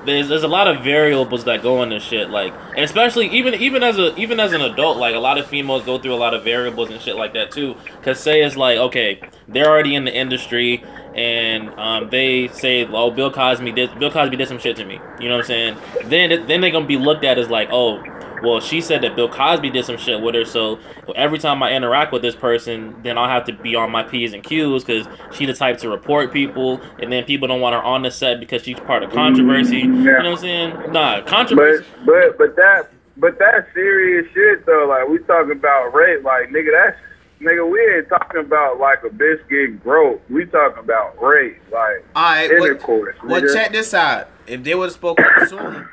There's 0.04 0.28
there's 0.28 0.42
a 0.42 0.49
lot 0.49 0.68
of 0.68 0.84
variables 0.84 1.44
that 1.44 1.62
go 1.62 1.82
into 1.82 1.99
shit, 1.99 2.28
like 2.28 2.52
especially 2.76 3.28
even 3.30 3.54
even 3.54 3.82
as 3.82 3.99
a 3.99 4.14
even 4.16 4.38
as 4.38 4.52
an 4.52 4.61
adult, 4.61 4.99
like 4.99 5.14
a 5.14 5.18
lot 5.18 5.38
of 5.38 5.46
females 5.46 5.82
go 5.84 5.99
through 5.99 6.12
a 6.12 6.16
lot 6.16 6.34
of 6.34 6.44
variables 6.44 6.90
and 6.90 7.00
shit 7.00 7.16
like 7.16 7.32
that 7.32 7.50
too. 7.50 7.75
Cause 8.02 8.20
say 8.20 8.42
it's 8.42 8.54
like 8.54 8.76
okay, 8.76 9.18
they're 9.49 9.66
already 9.66 9.94
in 9.94 10.04
the 10.04 10.14
industry 10.14 10.84
and 11.14 11.71
um, 11.78 12.11
they 12.11 12.49
say, 12.49 12.87
oh, 12.87 13.11
Bill 13.11 13.30
Cosby 13.30 13.73
did 13.73 13.99
Bill 13.99 14.11
Cosby 14.11 14.37
did 14.37 14.49
some 14.49 14.59
shit 14.59 14.76
to 14.76 14.85
me. 14.85 15.00
You 15.21 15.28
know 15.28 15.37
what 15.37 15.44
I'm 15.44 15.47
saying? 15.47 15.76
Then 16.06 16.47
then 16.47 16.61
they're 16.61 16.71
gonna 16.71 16.87
be 16.87 16.97
looked 16.97 17.25
at 17.25 17.38
as 17.38 17.49
like, 17.49 17.68
oh, 17.71 18.02
well, 18.42 18.61
she 18.61 18.80
said 18.80 19.02
that 19.02 19.16
Bill 19.16 19.28
Cosby 19.28 19.71
did 19.71 19.85
some 19.85 19.97
shit 19.97 20.21
with 20.21 20.35
her, 20.35 20.44
so 20.44 20.78
every 21.14 21.38
time 21.38 21.62
I 21.62 21.73
interact 21.73 22.12
with 22.12 22.21
this 22.21 22.35
person, 22.35 22.94
then 23.02 23.16
I'll 23.16 23.28
have 23.28 23.44
to 23.47 23.52
be 23.52 23.75
on 23.75 23.90
my 23.90 24.02
P's 24.02 24.35
and 24.35 24.42
Q's 24.42 24.85
because 24.85 25.06
she 25.33 25.47
the 25.47 25.54
type 25.54 25.78
to 25.78 25.88
report 25.88 26.33
people, 26.33 26.80
and 26.99 27.11
then 27.11 27.25
people 27.25 27.49
don't 27.49 27.61
want 27.61 27.75
her 27.75 27.83
on 27.83 28.02
the 28.02 28.11
set 28.11 28.40
because 28.40 28.62
she's 28.62 28.78
part 28.80 29.02
of 29.02 29.11
controversy. 29.12 29.78
You 29.78 29.87
know 29.88 30.16
what 30.16 30.26
I'm 30.26 30.37
saying? 30.37 30.92
Nah, 30.92 31.23
controversy. 31.23 31.85
But 32.04 32.06
but 32.06 32.38
but 32.38 32.56
that 32.56 32.88
but 33.16 33.38
that 33.38 33.68
serious 33.73 34.30
shit 34.35 34.66
though, 34.66 34.87
like 34.88 35.09
we 35.09 35.18
talking 35.21 35.52
about 35.52 35.94
rape, 35.94 36.23
like 36.25 36.49
nigga, 36.49 36.71
that's 36.73 36.99
nigga, 37.44 37.70
we 37.70 37.80
ain't 37.96 38.08
talking 38.08 38.40
about 38.40 38.78
like 38.78 39.02
a 39.04 39.08
bitch 39.10 39.46
getting 39.48 39.76
broke. 39.78 40.22
We 40.30 40.46
talking 40.46 40.78
about 40.82 41.20
rape, 41.22 41.60
like 41.70 42.04
All 42.16 42.22
right, 42.24 42.50
well, 42.50 42.64
intercourse. 42.64 43.16
well, 43.22 43.40
nigga. 43.40 43.52
check 43.54 43.72
this 43.72 43.92
out. 43.94 44.28
If 44.46 44.62
they 44.64 44.74
would 44.74 44.86
have 44.86 44.92
spoke 44.92 45.18
up 45.20 45.48
sooner, 45.48 45.90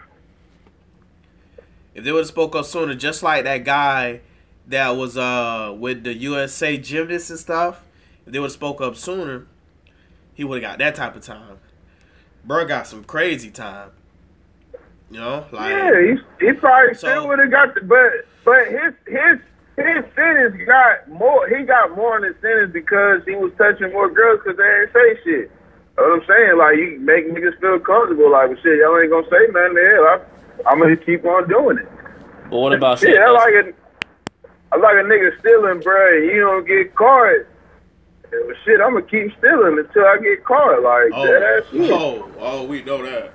if 1.93 2.03
they 2.03 2.12
would 2.12 2.20
have 2.20 2.27
spoke 2.27 2.55
up 2.55 2.65
sooner, 2.65 2.96
just 2.96 3.22
like 3.24 3.43
that 3.43 3.63
guy 3.63 4.22
that 4.67 4.89
was 4.91 5.17
uh 5.17 5.75
with 5.77 6.03
the 6.03 6.13
USA 6.13 6.77
gymnasts 6.77 7.29
and 7.29 7.39
stuff, 7.39 7.81
if 8.25 8.34
they 8.34 8.39
would 8.39 8.46
have 8.46 8.51
spoke 8.53 8.79
up 8.81 8.96
sooner, 8.96 9.46
he 10.34 10.43
would 10.43 10.62
have 10.63 10.72
got 10.72 10.79
that 10.79 10.96
type 10.96 11.15
of 11.15 11.22
time. 11.24 11.58
Bro 12.46 12.65
got 12.67 12.88
some 12.88 13.03
crazy 13.03 13.51
time. 13.51 13.91
You 15.10 15.20
know, 15.20 15.46
like 15.51 15.70
Yeah, 15.70 15.91
he, 16.39 16.46
he 16.48 16.53
probably 16.53 16.93
So- 16.93 17.08
still 17.10 17.27
would 17.27 17.39
have 17.39 17.51
got 17.51 17.75
the 17.75 17.81
but 17.81 18.12
but 18.46 18.67
his 18.67 18.93
his 19.08 19.39
his 19.78 20.04
sentence 20.16 20.56
got 20.66 21.08
more. 21.10 21.48
He 21.48 21.63
got 21.63 21.96
more 21.96 22.18
in 22.18 22.24
his 22.24 22.36
sentence 22.42 22.72
because 22.74 23.22
he 23.25 23.36
was 23.36 23.51
touching 23.58 23.92
more 23.94 24.10
girls 24.10 24.40
because 24.44 24.58
they 24.58 24.63
ain't 24.63 24.94
say 24.94 25.24
shit. 25.24 25.51
You 25.98 26.08
know 26.08 26.16
what 26.18 26.22
I'm 26.22 26.28
saying? 26.28 26.58
Like 26.58 26.75
you 26.78 27.00
make 27.00 27.28
niggas 27.32 27.60
feel 27.60 27.80
comfortable. 27.80 28.32
Like 28.32 28.50
well, 28.50 28.58
shit, 28.63 28.80
y'all 28.80 29.00
ain't 29.00 29.12
gonna 29.12 29.28
say 29.30 29.48
nothing. 29.51 29.78
Hell, 29.78 30.06
I, 30.12 30.20
I'm 30.70 30.80
gonna 30.80 30.98
keep 30.98 31.24
on 31.25 31.48
doing 31.48 31.78
it. 31.80 31.88
But 32.50 32.58
what 32.60 32.74
about 32.74 33.01
Yeah, 33.01 33.10
I 33.10 33.13
that's- 33.13 33.34
like 33.34 33.56
a, 33.66 33.74
I 34.74 34.78
like 34.78 34.96
a 35.04 35.08
nigga 35.08 35.40
stealing, 35.40 35.80
bro. 35.82 36.18
And 36.18 36.25
you 36.25 36.42
don't 36.42 36.66
get 36.68 36.96
caught. 36.96 37.46
Yeah, 38.32 38.40
well, 38.46 38.56
shit, 38.63 38.80
I'm 38.80 38.94
gonna 38.94 39.06
keep 39.06 39.38
stealing 39.38 39.80
until 39.80 40.06
I 40.06 40.18
get 40.22 40.44
caught. 40.46 40.82
Like 40.84 41.12
Oh, 41.13 41.25
that 41.28 41.63
shit. 41.72 41.92
oh, 41.92 42.32
oh, 42.40 42.63
we 42.66 42.82
know 42.84 43.01
that. 43.04 43.34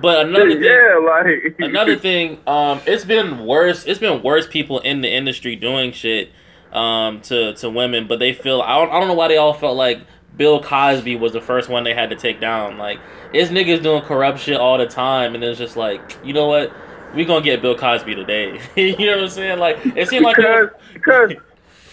But 0.00 0.26
another 0.26 0.52
thing, 0.52 0.62
yeah, 0.62 1.00
like 1.02 1.56
another 1.58 1.96
thing, 1.96 2.40
um, 2.46 2.80
it's 2.86 3.04
been 3.04 3.44
worse. 3.46 3.84
It's 3.84 3.98
been 3.98 4.22
worse 4.22 4.46
people 4.46 4.78
in 4.80 5.00
the 5.00 5.10
industry 5.10 5.56
doing 5.56 5.92
shit, 5.92 6.30
um, 6.72 7.20
to 7.22 7.54
to 7.54 7.70
women. 7.70 8.06
But 8.06 8.18
they 8.18 8.32
feel 8.34 8.60
I 8.60 8.74
don't, 8.78 8.90
I 8.90 8.98
don't 8.98 9.08
know 9.08 9.14
why 9.14 9.28
they 9.28 9.38
all 9.38 9.54
felt 9.54 9.76
like 9.76 10.00
Bill 10.36 10.62
Cosby 10.62 11.16
was 11.16 11.32
the 11.32 11.40
first 11.40 11.68
one 11.68 11.84
they 11.84 11.94
had 11.94 12.10
to 12.10 12.16
take 12.16 12.40
down. 12.40 12.76
Like 12.76 13.00
it's 13.32 13.50
niggas 13.50 13.82
doing 13.82 14.02
corrupt 14.02 14.38
shit 14.38 14.60
all 14.60 14.76
the 14.76 14.86
time, 14.86 15.34
and 15.34 15.42
it's 15.42 15.58
just 15.58 15.76
like 15.76 16.18
you 16.22 16.34
know 16.34 16.46
what, 16.46 16.72
we 17.14 17.24
gonna 17.24 17.44
get 17.44 17.62
Bill 17.62 17.76
Cosby 17.76 18.14
today. 18.14 18.60
you 18.76 19.06
know 19.06 19.16
what 19.16 19.24
I'm 19.24 19.28
saying? 19.30 19.58
Like 19.58 19.78
it 19.96 20.08
seemed 20.08 20.24
like 20.24 20.36
because 20.36 20.70
was- 20.70 20.92
because 20.92 21.32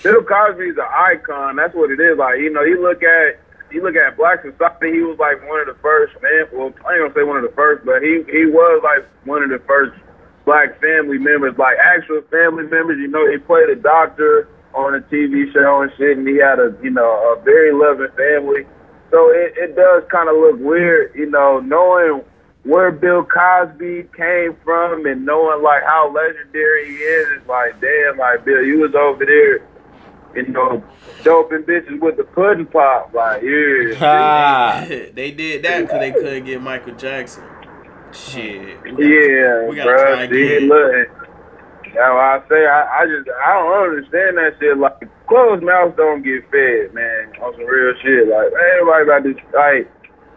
Bill 0.03 0.23
Cosby's 0.23 0.75
an 0.75 0.83
icon. 0.93 1.55
That's 1.55 1.73
what 1.73 1.89
it 1.89 2.01
is. 2.01 2.17
Like 2.17 2.39
you 2.39 2.51
know, 2.51 2.63
you 2.63 2.81
look 2.81 3.01
at 3.01 3.39
you 3.73 3.81
look 3.81 3.95
at 3.95 4.15
Black 4.15 4.45
Society. 4.45 4.93
He 4.93 5.01
was 5.01 5.17
like 5.17 5.41
one 5.49 5.59
of 5.59 5.67
the 5.67 5.79
first 5.81 6.13
man. 6.21 6.45
Well, 6.53 6.71
I 6.85 6.95
ain't 6.95 7.09
gonna 7.09 7.13
say 7.17 7.23
one 7.25 7.37
of 7.37 7.43
the 7.43 7.55
first, 7.55 7.85
but 7.85 8.01
he 8.01 8.23
he 8.29 8.45
was 8.45 8.81
like 8.85 9.03
one 9.25 9.41
of 9.41 9.49
the 9.49 9.59
first 9.65 9.97
black 10.45 10.79
family 10.79 11.17
members, 11.17 11.57
like 11.57 11.77
actual 11.81 12.21
family 12.29 12.63
members. 12.69 12.99
You 12.99 13.07
know, 13.07 13.25
he 13.29 13.37
played 13.37 13.69
a 13.69 13.75
doctor 13.75 14.47
on 14.73 14.95
a 14.95 15.01
TV 15.01 15.51
show 15.51 15.81
and 15.81 15.91
shit, 15.97 16.17
and 16.17 16.27
he 16.27 16.37
had 16.37 16.59
a 16.59 16.77
you 16.81 16.91
know 16.91 17.33
a 17.33 17.41
very 17.41 17.73
loving 17.73 18.13
family. 18.15 18.65
So 19.09 19.29
it, 19.29 19.53
it 19.57 19.75
does 19.75 20.03
kind 20.09 20.29
of 20.29 20.35
look 20.37 20.57
weird, 20.59 21.13
you 21.13 21.29
know, 21.29 21.59
knowing 21.59 22.23
where 22.63 22.91
Bill 22.91 23.23
Cosby 23.23 24.09
came 24.15 24.55
from 24.63 25.05
and 25.05 25.25
knowing 25.25 25.61
like 25.61 25.83
how 25.83 26.11
legendary 26.11 26.87
he 26.87 26.95
is. 26.97 27.27
It's 27.37 27.47
like, 27.47 27.79
damn, 27.79 28.17
like 28.17 28.45
Bill, 28.45 28.63
you 28.63 28.79
was 28.79 28.95
over 28.95 29.25
there, 29.25 29.59
you 30.35 30.47
know, 30.47 30.83
doping 31.23 31.63
bitches 31.63 31.99
with 31.99 32.17
the 32.17 32.23
pudding 32.23 32.65
pop, 32.65 33.13
like 33.13 33.41
yeah. 33.43 33.95
Ah. 34.01 34.85
they 34.87 35.31
did 35.31 35.63
that 35.63 35.81
because 35.81 35.99
they 35.99 36.11
couldn't 36.11 36.45
get 36.45 36.61
Michael 36.61 36.95
Jackson. 36.95 37.43
Shit. 38.11 38.81
We 38.83 38.91
gotta- 38.91 39.03
Yeah, 39.03 39.69
we 39.69 39.75
gotta 39.75 39.89
bro. 39.89 40.13
and 40.19 40.31
See, 40.31 40.59
look, 40.67 41.07
that's 41.83 41.95
why 41.97 42.37
I 42.37 42.41
say 42.49 42.65
I, 42.65 43.01
I 43.01 43.05
just 43.05 43.29
I 43.29 43.53
don't 43.57 43.89
understand 43.89 44.37
that 44.37 44.53
shit. 44.59 44.77
Like 44.77 44.97
closed 45.27 45.63
mouths 45.63 45.95
don't 45.97 46.21
get 46.21 46.45
fed, 46.51 46.93
man. 46.93 47.33
On 47.41 47.53
some 47.53 47.65
real 47.65 47.93
shit. 48.01 48.27
Like 48.27 48.53
man, 48.53 48.69
everybody 48.77 49.03
about 49.05 49.23
this 49.23 49.37
like, 49.53 49.89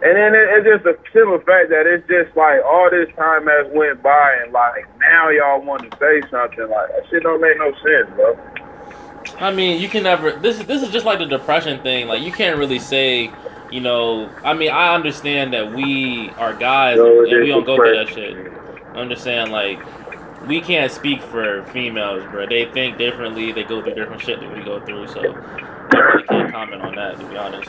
and 0.04 0.12
then 0.16 0.32
it, 0.36 0.44
it's 0.56 0.64
just 0.68 0.84
a 0.88 0.96
simple 1.12 1.40
fact 1.44 1.68
that 1.72 1.84
it's 1.88 2.04
just 2.08 2.32
like 2.36 2.60
all 2.64 2.88
this 2.92 3.08
time 3.16 3.44
has 3.48 3.68
went 3.72 4.02
by, 4.02 4.36
and 4.44 4.52
like 4.52 4.84
now 5.00 5.28
y'all 5.28 5.60
want 5.64 5.84
to 5.84 5.92
say 6.00 6.20
something 6.32 6.68
like 6.68 6.88
that 6.96 7.04
shit 7.12 7.22
don't 7.24 7.40
make 7.40 7.56
no 7.60 7.72
sense, 7.84 8.08
bro. 8.16 8.36
I 9.38 9.52
mean, 9.52 9.80
you 9.80 9.88
can 9.88 10.04
never. 10.04 10.32
This 10.32 10.60
is 10.60 10.66
this 10.66 10.82
is 10.82 10.90
just 10.90 11.04
like 11.04 11.18
the 11.18 11.26
depression 11.26 11.82
thing. 11.82 12.08
Like 12.08 12.22
you 12.22 12.32
can't 12.32 12.58
really 12.58 12.78
say, 12.78 13.30
you 13.70 13.80
know. 13.80 14.30
I 14.44 14.54
mean, 14.54 14.70
I 14.70 14.94
understand 14.94 15.52
that 15.52 15.72
we 15.72 16.30
are 16.38 16.54
guys 16.54 16.96
No, 16.96 17.22
and, 17.22 17.32
and 17.32 17.42
we 17.42 17.48
don't 17.48 17.64
go 17.64 17.76
through 17.76 17.96
that 17.96 18.08
shit. 18.08 18.52
I'm 18.94 19.10
just 19.10 19.22
saying, 19.22 19.50
like, 19.50 19.78
we 20.46 20.60
can't 20.60 20.90
speak 20.90 21.20
for 21.22 21.64
females, 21.64 22.24
bro. 22.30 22.46
They 22.46 22.64
think 22.66 22.96
differently. 22.96 23.52
They 23.52 23.64
go 23.64 23.82
through 23.82 23.94
different 23.94 24.22
shit 24.22 24.40
that 24.40 24.56
we 24.56 24.62
go 24.62 24.80
through. 24.84 25.08
So 25.08 25.20
I 25.20 25.98
really 25.98 26.26
can't 26.26 26.52
comment 26.52 26.82
on 26.82 26.94
that, 26.94 27.18
to 27.18 27.26
be 27.26 27.36
honest. 27.36 27.68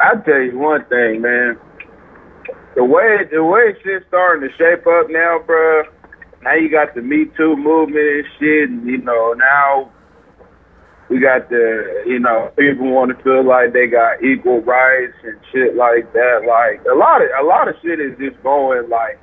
I 0.00 0.16
tell 0.24 0.40
you 0.40 0.58
one 0.58 0.84
thing, 0.86 1.20
man. 1.20 1.56
The 2.74 2.82
way 2.82 3.28
the 3.30 3.44
way 3.44 3.76
shit's 3.84 4.06
starting 4.08 4.48
to 4.48 4.56
shape 4.56 4.86
up 4.86 5.08
now, 5.10 5.40
bruh. 5.46 5.84
Now 6.42 6.54
you 6.54 6.68
got 6.70 6.94
the 6.94 7.02
Me 7.02 7.26
Too 7.36 7.56
movement 7.56 8.04
and 8.04 8.24
shit, 8.38 8.68
and 8.70 8.86
you 8.86 8.98
know 8.98 9.34
now 9.34 9.90
we 11.08 11.20
got 11.20 11.48
the 11.50 12.02
you 12.06 12.18
know 12.18 12.50
people 12.58 12.90
want 12.90 13.16
to 13.16 13.22
feel 13.22 13.46
like 13.46 13.72
they 13.72 13.86
got 13.86 14.22
equal 14.24 14.60
rights 14.62 15.14
and 15.22 15.38
shit 15.52 15.76
like 15.76 16.12
that. 16.12 16.42
Like 16.46 16.82
a 16.90 16.96
lot 16.96 17.22
of 17.22 17.28
a 17.38 17.46
lot 17.46 17.68
of 17.68 17.74
shit 17.82 18.00
is 18.00 18.18
just 18.18 18.42
going 18.42 18.88
like 18.88 19.20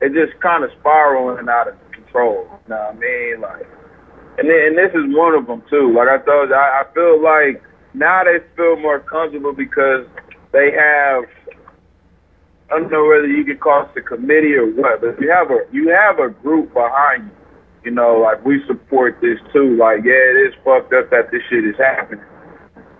it's 0.00 0.14
just 0.14 0.40
kind 0.40 0.64
of 0.64 0.70
spiraling 0.80 1.48
out 1.48 1.68
of 1.68 1.74
control. 1.92 2.48
You 2.66 2.74
know 2.74 2.80
what 2.80 2.96
I 2.96 2.98
mean? 2.98 3.40
Like, 3.40 3.66
and 4.38 4.48
then, 4.48 4.60
and 4.72 4.78
this 4.78 4.90
is 4.90 5.04
one 5.14 5.34
of 5.34 5.46
them 5.46 5.62
too. 5.68 5.92
Like 5.94 6.08
I 6.08 6.18
told 6.24 6.48
you, 6.48 6.54
I, 6.54 6.82
I 6.82 6.94
feel 6.94 7.22
like 7.22 7.62
now 7.94 8.24
they 8.24 8.42
feel 8.56 8.76
more 8.76 9.00
comfortable 9.00 9.52
because 9.52 10.06
they 10.52 10.72
have. 10.72 11.24
I 12.70 12.78
don't 12.78 12.90
know 12.90 13.04
whether 13.04 13.26
you 13.26 13.44
could 13.44 13.58
call 13.58 13.82
it 13.82 13.98
a 13.98 14.02
committee 14.02 14.54
or 14.54 14.66
what, 14.66 15.00
but 15.00 15.20
you 15.20 15.30
have 15.30 15.50
a 15.50 15.58
you 15.72 15.88
have 15.88 16.18
a 16.20 16.30
group 16.30 16.72
behind 16.72 17.24
you. 17.24 17.36
You 17.82 17.90
know, 17.92 18.18
like 18.20 18.44
we 18.44 18.62
support 18.66 19.18
this 19.20 19.38
too. 19.52 19.76
Like, 19.76 20.04
yeah, 20.04 20.12
it 20.12 20.48
is 20.48 20.54
fucked 20.64 20.92
up 20.92 21.10
that 21.10 21.30
this 21.32 21.42
shit 21.48 21.64
is 21.64 21.76
happening. 21.78 22.24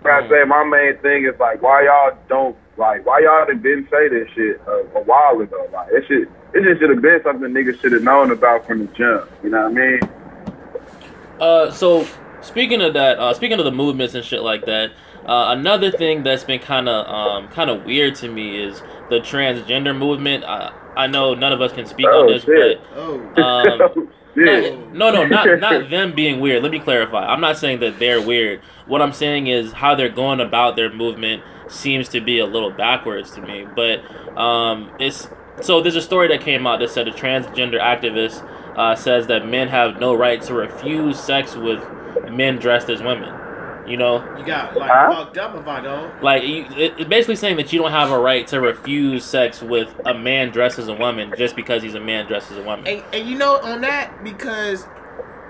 But 0.01 0.11
I 0.11 0.29
say 0.29 0.43
my 0.45 0.63
main 0.63 0.97
thing 0.97 1.25
is 1.25 1.39
like, 1.39 1.61
why 1.61 1.83
y'all 1.83 2.17
don't 2.27 2.57
like, 2.77 3.05
why 3.05 3.19
y'all 3.19 3.45
didn't 3.45 3.89
say 3.89 4.09
this 4.09 4.27
shit 4.33 4.59
a, 4.67 4.71
a 4.97 5.03
while 5.03 5.39
ago? 5.39 5.69
Like, 5.71 5.89
it 5.91 6.03
should, 6.07 6.23
it 6.53 6.63
just 6.63 6.81
should 6.81 6.89
have 6.89 7.01
been 7.01 7.21
something 7.23 7.49
niggas 7.49 7.79
should 7.79 7.91
have 7.91 8.01
known 8.01 8.31
about 8.31 8.65
from 8.65 8.87
the 8.87 8.93
jump. 8.93 9.29
You 9.43 9.51
know 9.51 9.69
what 9.69 9.77
I 9.77 9.89
mean? 9.89 9.99
Uh, 11.39 11.71
so 11.71 12.07
speaking 12.41 12.81
of 12.81 12.93
that, 12.95 13.19
uh, 13.19 13.33
speaking 13.33 13.59
of 13.59 13.65
the 13.65 13.71
movements 13.71 14.15
and 14.15 14.25
shit 14.25 14.41
like 14.41 14.65
that, 14.65 14.91
uh, 15.25 15.55
another 15.55 15.91
thing 15.91 16.23
that's 16.23 16.43
been 16.43 16.59
kind 16.59 16.89
of 16.89 17.07
um, 17.07 17.47
kind 17.49 17.69
of 17.69 17.85
weird 17.85 18.15
to 18.15 18.27
me 18.27 18.63
is 18.63 18.81
the 19.11 19.19
transgender 19.19 19.95
movement. 19.95 20.43
I, 20.43 20.73
I 20.97 21.05
know 21.07 21.35
none 21.35 21.53
of 21.53 21.61
us 21.61 21.71
can 21.71 21.85
speak 21.85 22.07
Oh, 22.09 22.21
on 22.21 22.27
this, 22.27 22.43
shit. 22.43 22.81
Oh, 22.95 23.31
but 23.35 23.41
um, 23.43 24.11
Shit. 24.35 24.93
no, 24.93 25.11
no, 25.11 25.25
not 25.25 25.45
not 25.59 25.89
them 25.89 26.13
being 26.15 26.39
weird. 26.39 26.63
Let 26.63 26.71
me 26.71 26.79
clarify. 26.79 27.25
I'm 27.25 27.41
not 27.41 27.57
saying 27.57 27.81
that 27.81 27.99
they're 27.99 28.21
weird. 28.25 28.61
What 28.87 29.01
I'm 29.01 29.11
saying 29.13 29.47
is 29.47 29.73
how 29.73 29.93
they're 29.93 30.09
going 30.09 30.39
about 30.39 30.75
their 30.77 30.91
movement 30.91 31.43
seems 31.67 32.07
to 32.09 32.21
be 32.21 32.39
a 32.39 32.45
little 32.45 32.71
backwards 32.71 33.31
to 33.31 33.41
me. 33.41 33.65
But 33.75 33.99
um, 34.37 34.89
it's 34.99 35.27
so 35.61 35.81
there's 35.81 35.97
a 35.97 36.01
story 36.01 36.27
that 36.29 36.41
came 36.41 36.65
out 36.65 36.79
that 36.79 36.89
said 36.89 37.07
a 37.07 37.11
transgender 37.11 37.79
activist 37.79 38.41
uh, 38.77 38.95
says 38.95 39.27
that 39.27 39.45
men 39.45 39.67
have 39.67 39.99
no 39.99 40.13
right 40.15 40.41
to 40.43 40.53
refuse 40.53 41.19
sex 41.19 41.55
with 41.55 41.83
men 42.31 42.55
dressed 42.57 42.89
as 42.89 43.01
women. 43.01 43.33
You 43.91 43.97
know, 43.97 44.37
you 44.37 44.45
got 44.45 44.75
like 44.75 44.89
Huh? 44.89 45.11
fucked 45.13 45.37
up 45.37 45.53
if 45.55 45.67
I 45.67 45.81
don't. 45.81 46.23
like 46.23 46.43
you, 46.43 46.63
it, 46.77 46.93
it's 46.97 47.09
basically 47.09 47.35
saying 47.35 47.57
that 47.57 47.73
you 47.73 47.79
don't 47.79 47.91
have 47.91 48.09
a 48.09 48.17
right 48.17 48.47
to 48.47 48.61
refuse 48.61 49.25
sex 49.25 49.61
with 49.61 49.93
a 50.05 50.13
man 50.13 50.51
dressed 50.51 50.79
as 50.79 50.87
a 50.87 50.93
woman 50.95 51.33
just 51.37 51.55
because 51.57 51.83
he's 51.83 51.93
a 51.95 51.99
man 51.99 52.25
dressed 52.25 52.51
as 52.51 52.57
a 52.57 52.63
woman. 52.63 52.87
And, 52.87 53.03
and 53.13 53.27
you 53.29 53.37
know 53.37 53.57
on 53.61 53.81
that 53.81 54.23
because 54.23 54.85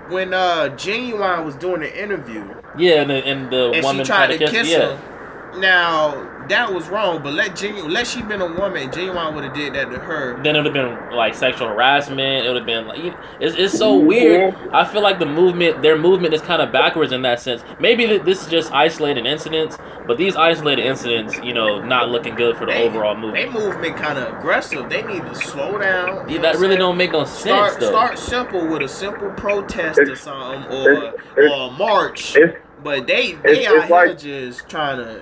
when 0.08 0.34
uh 0.34 0.70
Genuwine 0.76 1.44
was 1.44 1.54
doing 1.54 1.80
the 1.80 2.02
interview 2.02 2.52
Yeah, 2.76 3.02
and 3.02 3.10
the, 3.10 3.24
and 3.24 3.50
the 3.52 3.70
and 3.72 3.84
woman 3.84 4.04
she 4.04 4.08
tried 4.08 4.26
to 4.28 4.38
kiss, 4.38 4.50
kiss 4.50 4.70
yeah. 4.70 4.96
him. 4.96 5.11
Now 5.56 6.28
that 6.48 6.72
was 6.72 6.88
wrong, 6.88 7.22
but 7.22 7.34
let 7.34 7.52
Genuwine, 7.52 7.90
let 7.90 8.06
she 8.06 8.20
been 8.22 8.40
a 8.40 8.46
woman, 8.46 8.90
Genuwine 8.90 9.34
would 9.34 9.44
have 9.44 9.54
did 9.54 9.74
that 9.74 9.90
to 9.90 9.98
her. 9.98 10.42
then 10.42 10.56
it 10.56 10.62
would 10.62 10.74
have 10.74 10.74
been 10.74 11.16
like 11.16 11.34
sexual 11.34 11.68
harassment. 11.68 12.44
It 12.44 12.48
would 12.48 12.56
have 12.56 12.66
been 12.66 12.86
like 12.88 12.98
you- 12.98 13.14
it's, 13.38 13.54
it's 13.56 13.76
so 13.78 13.96
mm-hmm. 13.98 14.06
weird. 14.06 14.54
I 14.72 14.84
feel 14.84 15.02
like 15.02 15.18
the 15.18 15.26
movement, 15.26 15.82
their 15.82 15.96
movement, 15.96 16.34
is 16.34 16.40
kind 16.40 16.60
of 16.62 16.72
backwards 16.72 17.12
in 17.12 17.22
that 17.22 17.40
sense. 17.40 17.62
Maybe 17.78 18.06
th- 18.06 18.22
this 18.22 18.42
is 18.42 18.48
just 18.48 18.72
isolated 18.72 19.24
incidents, 19.26 19.78
but 20.06 20.16
these 20.18 20.34
isolated 20.36 20.84
incidents, 20.84 21.38
you 21.44 21.54
know, 21.54 21.80
not 21.84 22.08
looking 22.08 22.34
good 22.34 22.56
for 22.56 22.66
the 22.66 22.72
They- 22.72 22.88
overall 22.88 23.14
movement. 23.14 23.34
They 23.34 23.44
movement. 23.46 23.74
movement 23.82 23.96
kind 23.96 24.18
of 24.18 24.36
aggressive. 24.38 24.88
They 24.88 25.02
need 25.02 25.22
to 25.26 25.34
slow 25.34 25.78
down. 25.78 26.28
Yeah, 26.28 26.40
that 26.40 26.56
really 26.56 26.76
don't 26.76 26.96
make 26.96 27.12
no 27.12 27.24
sense 27.24 27.40
Start 27.42 27.80
though. 27.80 27.90
start 27.90 28.18
simple 28.18 28.66
with 28.66 28.82
a 28.82 28.88
simple 28.88 29.30
protest 29.30 29.98
or 29.98 30.02
It's- 30.02 30.20
something 30.22 30.64
or 30.72 30.92
it's- 30.92 31.14
it's- 31.36 31.50
or 31.52 31.68
a 31.68 31.70
march. 31.72 32.36
It's 32.36 32.56
But 32.82 33.06
they 33.06 33.32
they 33.34 33.60
it's- 33.60 33.66
out 33.68 33.76
it's 33.76 33.86
here 33.86 33.96
like- 33.96 34.18
just 34.18 34.68
trying 34.68 34.96
to 34.96 35.20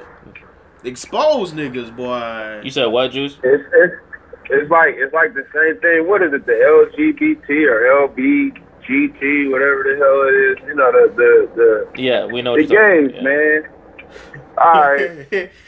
expose 0.85 1.53
niggas, 1.53 1.95
boy. 1.95 2.61
You 2.65 2.71
said 2.71 2.87
what, 2.87 3.13
Juice? 3.13 3.39
it's 3.43 3.65
it's 3.73 3.95
it's 4.51 4.71
like 4.71 4.95
it's 4.97 5.13
like 5.15 5.35
the 5.35 5.47
same 5.55 5.81
thing. 5.81 6.09
What 6.09 6.23
is 6.23 6.33
it? 6.33 6.47
The 6.47 6.53
LGBT 6.53 7.49
or 7.71 8.09
LBGT, 8.09 9.51
whatever 9.51 9.85
the 9.85 9.97
hell 9.99 10.23
it 10.29 10.35
is. 10.51 10.69
You 10.69 10.75
know 10.75 10.93
the 10.93 11.15
the 11.15 11.51
the, 11.95 12.03
Yeah, 12.03 12.27
we 12.27 12.43
know. 12.43 12.57
the 12.57 12.63
what 12.63 12.71
games, 12.71 13.13
about, 13.13 13.23
man. 13.25 13.69
All 14.59 14.83
right. 14.93 15.51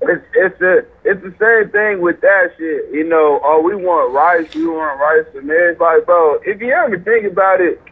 It's 0.00 0.24
it's 0.32 0.60
a 0.60 0.84
it's 1.02 1.20
the 1.24 1.34
same 1.40 1.72
thing 1.72 2.00
with 2.00 2.20
that 2.20 2.52
shit. 2.56 2.84
You 2.92 3.02
know, 3.02 3.40
oh 3.42 3.60
we 3.60 3.74
want 3.74 4.12
rights, 4.14 4.54
we 4.54 4.64
want 4.64 5.00
rights, 5.00 5.28
and 5.34 5.50
it's 5.50 5.80
like, 5.80 6.06
bro, 6.06 6.38
if 6.46 6.60
you 6.60 6.70
ever 6.72 7.00
think 7.00 7.26
about 7.26 7.60
it, 7.60 7.82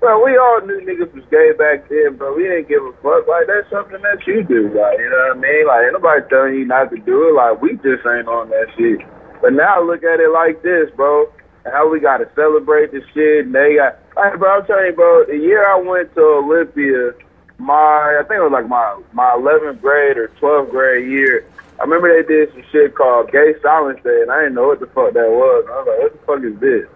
bro, 0.00 0.24
we 0.24 0.36
all 0.36 0.60
knew 0.62 0.80
niggas 0.82 1.12
was 1.14 1.24
gay 1.30 1.52
back 1.58 1.88
then, 1.88 2.16
bro. 2.16 2.34
We 2.34 2.44
didn't 2.44 2.68
give 2.68 2.82
a 2.82 2.92
fuck. 3.02 3.26
Like 3.26 3.46
that's 3.46 3.68
something 3.70 4.00
that 4.02 4.26
you 4.26 4.42
do, 4.44 4.70
like 4.74 4.98
you 4.98 5.10
know 5.10 5.34
what 5.34 5.38
I 5.38 5.40
mean? 5.40 5.66
Like 5.66 5.84
ain't 5.84 5.96
nobody 5.98 6.22
telling 6.30 6.54
you 6.54 6.64
not 6.64 6.90
to 6.90 6.98
do 6.98 7.28
it. 7.28 7.34
Like 7.34 7.60
we 7.60 7.74
just 7.82 8.06
ain't 8.06 8.28
on 8.28 8.50
that 8.50 8.70
shit. 8.76 9.02
But 9.42 9.54
now 9.54 9.82
look 9.82 10.02
at 10.02 10.20
it 10.20 10.30
like 10.30 10.62
this, 10.62 10.90
bro. 10.96 11.30
How 11.66 11.90
we 11.90 12.00
gotta 12.00 12.30
celebrate 12.34 12.92
the 12.92 13.02
shit, 13.12 13.46
and 13.46 13.54
they 13.54 13.76
got. 13.76 13.98
Like, 14.16 14.38
bro, 14.38 14.58
I'm 14.58 14.66
telling 14.66 14.86
you, 14.86 14.96
bro. 14.96 15.26
The 15.26 15.36
year 15.36 15.66
I 15.66 15.76
went 15.78 16.14
to 16.14 16.22
Olympia, 16.42 17.12
my 17.58 18.18
I 18.18 18.22
think 18.26 18.38
it 18.38 18.46
was 18.46 18.54
like 18.54 18.68
my 18.68 19.02
my 19.12 19.36
11th 19.36 19.80
grade 19.80 20.16
or 20.16 20.28
12th 20.40 20.70
grade 20.70 21.10
year. 21.10 21.44
I 21.78 21.84
remember 21.84 22.10
they 22.10 22.26
did 22.26 22.50
some 22.50 22.64
shit 22.72 22.94
called 22.94 23.30
Gay 23.30 23.54
Silence 23.62 24.00
Day, 24.02 24.22
and 24.22 24.32
I 24.32 24.42
didn't 24.42 24.54
know 24.54 24.66
what 24.66 24.80
the 24.80 24.86
fuck 24.86 25.14
that 25.14 25.30
was. 25.30 25.64
I 25.70 25.78
was 25.78 25.86
like, 25.86 26.00
what 26.02 26.12
the 26.14 26.22
fuck 26.26 26.42
is 26.42 26.58
this? 26.58 26.86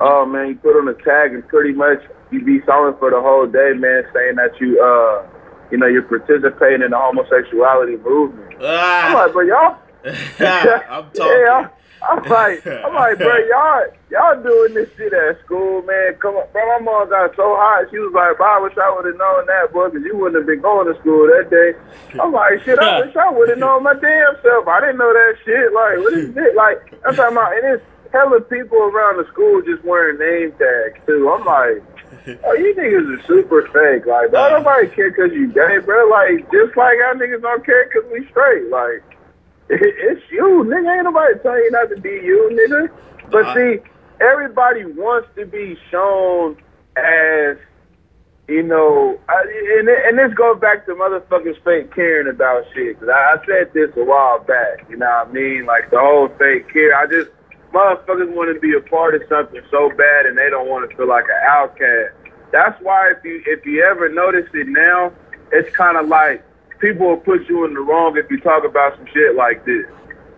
Oh 0.00 0.24
man, 0.24 0.48
you 0.48 0.54
put 0.56 0.78
on 0.78 0.88
a 0.88 0.94
tag 0.94 1.34
and 1.34 1.46
pretty 1.48 1.72
much 1.72 2.00
you 2.30 2.44
be 2.44 2.60
silent 2.66 2.98
for 2.98 3.10
the 3.10 3.20
whole 3.20 3.46
day, 3.46 3.72
man, 3.76 4.04
saying 4.12 4.36
that 4.36 4.58
you 4.60 4.80
uh 4.82 5.26
you 5.70 5.78
know 5.78 5.86
you're 5.86 6.02
participating 6.02 6.82
in 6.82 6.90
the 6.92 6.98
homosexuality 6.98 7.96
movement. 7.98 8.54
I'm 8.60 8.64
Ah, 8.64 9.12
like, 9.24 9.34
but 9.34 9.46
y'all 9.46 9.76
I'm 10.04 11.10
talking. 11.12 11.44
yeah, 11.44 11.68
I'm 12.08 12.22
like, 12.28 12.64
I'm 12.66 12.94
like, 12.94 13.18
bro, 13.18 13.36
y'all, 13.50 13.84
y'all 14.10 14.42
doing 14.42 14.74
this 14.74 14.88
shit 14.96 15.12
at 15.12 15.38
school, 15.44 15.82
man. 15.82 16.14
Come 16.22 16.36
on, 16.36 16.46
bro. 16.52 16.62
My 16.64 16.78
mom 16.84 17.10
got 17.10 17.34
so 17.36 17.54
hot. 17.58 17.90
She 17.90 17.98
was 17.98 18.14
like, 18.14 18.36
bro, 18.38 18.46
I 18.46 18.60
wish 18.62 18.72
I 18.78 18.88
would 18.94 19.04
have 19.06 19.18
known 19.18 19.46
that, 19.46 19.72
boy, 19.72 19.90
because 19.90 20.06
you 20.06 20.16
wouldn't 20.16 20.36
have 20.38 20.46
been 20.46 20.62
going 20.62 20.86
to 20.86 20.98
school 21.00 21.26
that 21.26 21.50
day. 21.50 21.74
I'm 22.22 22.32
like, 22.32 22.62
shit, 22.64 22.78
I 22.78 23.00
wish 23.04 23.14
I 23.16 23.30
would 23.30 23.48
have 23.50 23.58
known 23.58 23.82
my 23.82 23.94
damn 23.94 24.34
self. 24.42 24.66
I 24.68 24.80
didn't 24.80 24.98
know 24.98 25.12
that 25.12 25.34
shit. 25.44 25.72
Like, 25.74 25.98
what 25.98 26.12
is 26.14 26.32
this? 26.34 26.54
Like, 26.56 26.78
I'm 27.04 27.14
talking 27.18 27.36
about, 27.36 27.52
and 27.58 27.66
it's 27.76 27.84
hella 28.14 28.40
people 28.46 28.78
around 28.78 29.18
the 29.18 29.26
school 29.34 29.60
just 29.66 29.82
wearing 29.84 30.18
name 30.22 30.54
tags 30.56 30.98
too. 31.06 31.28
I'm 31.28 31.44
like. 31.44 31.82
Oh, 32.44 32.52
you 32.54 32.74
niggas 32.74 33.18
are 33.18 33.26
super 33.26 33.62
fake. 33.68 34.06
Like, 34.06 34.30
bro, 34.30 34.58
nobody 34.58 34.88
care 34.88 35.10
because 35.10 35.32
you 35.32 35.48
gay, 35.52 35.78
bro. 35.84 36.08
Like, 36.08 36.50
just 36.50 36.76
like 36.76 36.96
our 37.04 37.14
niggas 37.14 37.42
don't 37.42 37.64
care 37.64 37.86
because 37.88 38.10
we 38.12 38.26
straight. 38.30 38.70
Like, 38.70 39.02
it's 39.68 40.22
you, 40.30 40.64
nigga. 40.66 40.96
Ain't 40.96 41.04
nobody 41.04 41.34
telling 41.42 41.58
you 41.64 41.70
not 41.70 41.88
to 41.90 42.00
be 42.00 42.10
you, 42.10 42.50
nigga. 42.52 42.90
But 43.30 43.42
Nah. 43.42 43.54
see, 43.54 43.78
everybody 44.20 44.84
wants 44.84 45.28
to 45.36 45.44
be 45.46 45.76
shown 45.90 46.56
as, 46.96 47.56
you 48.48 48.62
know, 48.62 49.18
I, 49.28 49.42
and 49.78 49.88
and 49.88 50.18
this 50.18 50.32
goes 50.36 50.58
back 50.60 50.86
to 50.86 50.92
motherfuckers 50.94 51.62
fake 51.62 51.94
caring 51.94 52.28
about 52.28 52.64
shit. 52.74 52.98
Cause 52.98 53.08
I, 53.10 53.36
I 53.36 53.46
said 53.46 53.72
this 53.74 53.90
a 53.96 54.04
while 54.04 54.38
back. 54.40 54.88
You 54.88 54.96
know 54.96 55.06
what 55.06 55.28
I 55.28 55.32
mean? 55.32 55.66
Like 55.66 55.90
the 55.90 55.98
whole 55.98 56.28
fake 56.38 56.72
care. 56.72 56.96
I 56.96 57.06
just 57.06 57.30
motherfuckers 57.72 58.34
want 58.34 58.54
to 58.54 58.60
be 58.60 58.74
a 58.76 58.80
part 58.80 59.14
of 59.14 59.22
something 59.28 59.60
so 59.70 59.90
bad, 59.90 60.26
and 60.26 60.36
they 60.36 60.50
don't 60.50 60.68
want 60.68 60.88
to 60.88 60.96
feel 60.96 61.08
like 61.08 61.24
an 61.24 61.40
outcast. 61.48 62.14
That's 62.52 62.80
why 62.82 63.12
if 63.12 63.24
you 63.24 63.42
if 63.46 63.64
you 63.66 63.84
ever 63.84 64.08
notice 64.08 64.48
it 64.54 64.68
now, 64.68 65.12
it's 65.52 65.74
kind 65.76 65.96
of 65.96 66.08
like 66.08 66.44
people 66.80 67.08
will 67.08 67.16
put 67.18 67.48
you 67.48 67.64
in 67.66 67.74
the 67.74 67.80
wrong 67.80 68.16
if 68.16 68.30
you 68.30 68.40
talk 68.40 68.64
about 68.64 68.96
some 68.96 69.06
shit 69.12 69.34
like 69.36 69.64
this. 69.64 69.84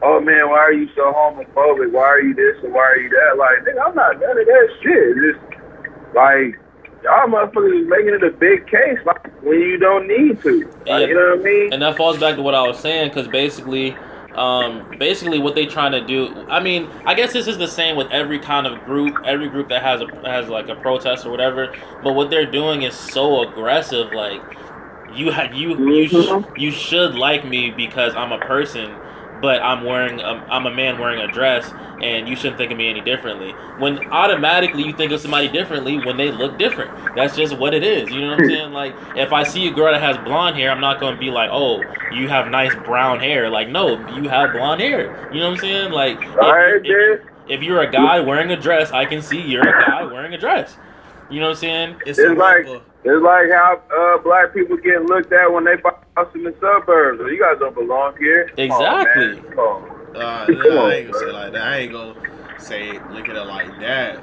Oh 0.03 0.19
man, 0.21 0.49
why 0.49 0.59
are 0.59 0.73
you 0.73 0.89
so 0.97 1.13
homophobic? 1.13 1.93
Why 1.93 2.03
are 2.05 2.21
you 2.21 2.35
this 2.35 2.57
and 2.65 2.73
why 2.73 2.81
are 2.81 2.97
you 2.97 3.11
that? 3.11 3.37
Like, 3.39 3.59
nigga, 3.67 3.87
I'm 3.87 3.95
not 3.95 4.19
none 4.19 4.39
of 4.39 4.47
that 4.47 4.69
shit. 4.83 5.17
Just 5.17 6.15
like 6.15 6.59
y'all 7.05 7.29
motherfuckers 7.29 7.83
is 7.83 7.89
making 7.89 8.15
it 8.15 8.25
a 8.25 8.31
big 8.31 8.67
case, 8.67 8.99
like 9.07 9.43
when 9.43 9.61
you 9.61 9.79
don't 9.79 10.09
need 10.09 10.43
to. 10.43 10.67
Like, 10.67 10.87
Yeah. 10.87 10.99
You 11.01 11.15
know 11.15 11.37
what 11.37 11.41
I 11.41 11.43
mean? 11.43 11.73
and 11.75 11.83
that 11.83 11.97
falls 11.97 12.19
back 12.19 12.37
to 12.37 12.43
what 12.43 12.55
I 12.55 12.67
was 12.67 12.79
saying 12.79 13.09
because 13.11 13.29
basically, 13.29 13.97
um, 14.41 14.87
basically 14.99 15.39
what 15.39 15.55
they 15.55 15.67
trying 15.67 15.93
to 15.93 16.01
do. 16.01 16.47
I 16.49 16.61
mean, 16.61 16.89
I 17.05 17.15
guess 17.15 17.33
this 17.33 17.47
is 17.47 17.59
the 17.59 17.69
same 17.69 17.97
with 17.97 18.11
every 18.11 18.39
kind 18.39 18.67
of 18.67 18.85
group, 18.85 19.15
every 19.25 19.49
group 19.49 19.69
that 19.69 19.83
has 19.83 20.01
a 20.01 20.07
has 20.29 20.49
like 20.49 20.69
a 20.69 20.75
protest 20.77 21.27
or 21.27 21.31
whatever. 21.31 21.75
But 22.03 22.15
what 22.15 22.31
they're 22.31 22.51
doing 22.51 22.83
is 22.83 22.95
so 22.95 23.43
aggressive. 23.49 24.13
Like 24.13 24.43
you 25.13 25.33
ha- 25.33 25.51
you 25.53 25.77
you 25.79 26.09
sh- 26.09 26.13
Mhm. 26.13 26.45
you 26.57 26.71
should 26.71 27.15
like 27.15 27.45
me 27.45 27.71
because 27.71 28.15
I'm 28.17 28.33
a 28.33 28.39
person. 28.39 28.95
But 29.41 29.63
I'm 29.63 29.85
wearing, 29.85 30.21
a, 30.21 30.47
I'm 30.51 30.67
a 30.67 30.71
man 30.71 30.99
wearing 30.99 31.21
a 31.21 31.33
dress, 31.33 31.73
and 32.03 32.29
you 32.29 32.37
shouldn't 32.37 32.59
think 32.59 32.73
of 32.73 32.79
me 32.79 32.89
any 32.91 33.01
differently. 33.01 33.53
When 33.79 33.99
automatically 34.11 34.85
you 34.85 34.93
think 34.95 35.13
of 35.13 35.21
somebody 35.21 35.49
differently 35.49 35.99
when 35.99 36.17
they 36.17 36.31
look 36.31 36.59
different. 36.59 37.15
That's 37.15 37.37
just 37.37 37.57
what 37.57 37.75
it 37.75 37.83
is. 37.83 38.11
You 38.11 38.21
know 38.21 38.31
what 38.31 38.41
I'm 38.41 38.45
hmm. 38.45 38.51
saying? 38.51 38.73
Like 38.73 38.95
if 39.17 39.33
I 39.33 39.43
see 39.43 39.67
a 39.67 39.71
girl 39.71 39.93
that 39.93 40.01
has 40.01 40.17
blonde 40.19 40.57
hair, 40.57 40.71
I'm 40.71 40.81
not 40.81 41.01
going 41.01 41.15
to 41.15 41.21
be 41.21 41.31
like, 41.31 41.51
oh, 41.53 41.83
you 42.13 42.29
have 42.29 42.49
nice 42.49 42.75
brown 42.85 43.21
hair. 43.21 43.51
Like 43.51 43.69
no, 43.69 43.99
you 44.17 44.29
have 44.29 44.53
blonde 44.53 44.81
hair. 44.81 45.31
You 45.33 45.41
know 45.41 45.51
what 45.51 45.55
I'm 45.55 45.61
saying? 45.61 45.93
Like 45.93 46.19
if, 46.21 46.83
if, 46.85 47.61
if 47.61 47.63
you're 47.63 47.81
a 47.83 47.91
guy 47.91 48.21
wearing 48.21 48.51
a 48.51 48.61
dress, 48.61 48.91
I 48.91 49.05
can 49.05 49.23
see 49.23 49.41
you're 49.41 49.69
a 49.69 49.87
guy 49.87 50.05
wearing 50.05 50.35
a 50.35 50.39
dress. 50.39 50.77
You 51.31 51.41
know 51.41 51.47
what 51.49 51.51
I'm 51.53 51.61
saying? 51.61 51.97
It's, 52.07 52.19
It's 52.19 52.29
like 52.39 52.65
rubber. 52.67 52.81
it's 53.05 53.23
like 53.23 53.51
how 53.51 53.81
uh, 53.95 54.23
black 54.23 54.53
people 54.53 54.77
get 54.79 55.05
looked 55.05 55.33
at 55.33 55.53
when 55.53 55.65
they 55.65 55.77
buy 55.77 55.91
a 56.17 56.25
house 56.25 56.35
in 56.35 56.43
the 56.45 56.55
suburbs. 56.61 57.21
You 57.21 57.39
guys 57.41 57.59
don't 57.61 57.75
belong 57.75 58.17
here. 58.19 58.49
Come 58.49 58.59
Exactly. 58.59 59.27
man. 59.27 59.43
Come 59.51 59.59
on. 59.59 60.17
Uh, 60.17 60.47
Come 60.47 60.55
nah, 60.57 60.83
on, 60.83 60.91
I 60.91 60.95
ain't 60.97 61.13
gonna 61.13 61.19
say 61.21 61.27
it 61.29 61.33
like 61.33 61.53
that. 61.53 61.63
I 61.63 61.77
ain't 61.79 61.93
gonna 61.93 62.15
say 62.59 62.93
look 63.13 63.29
at 63.29 63.37
it 63.37 63.45
like 63.45 63.79
that. 63.81 64.17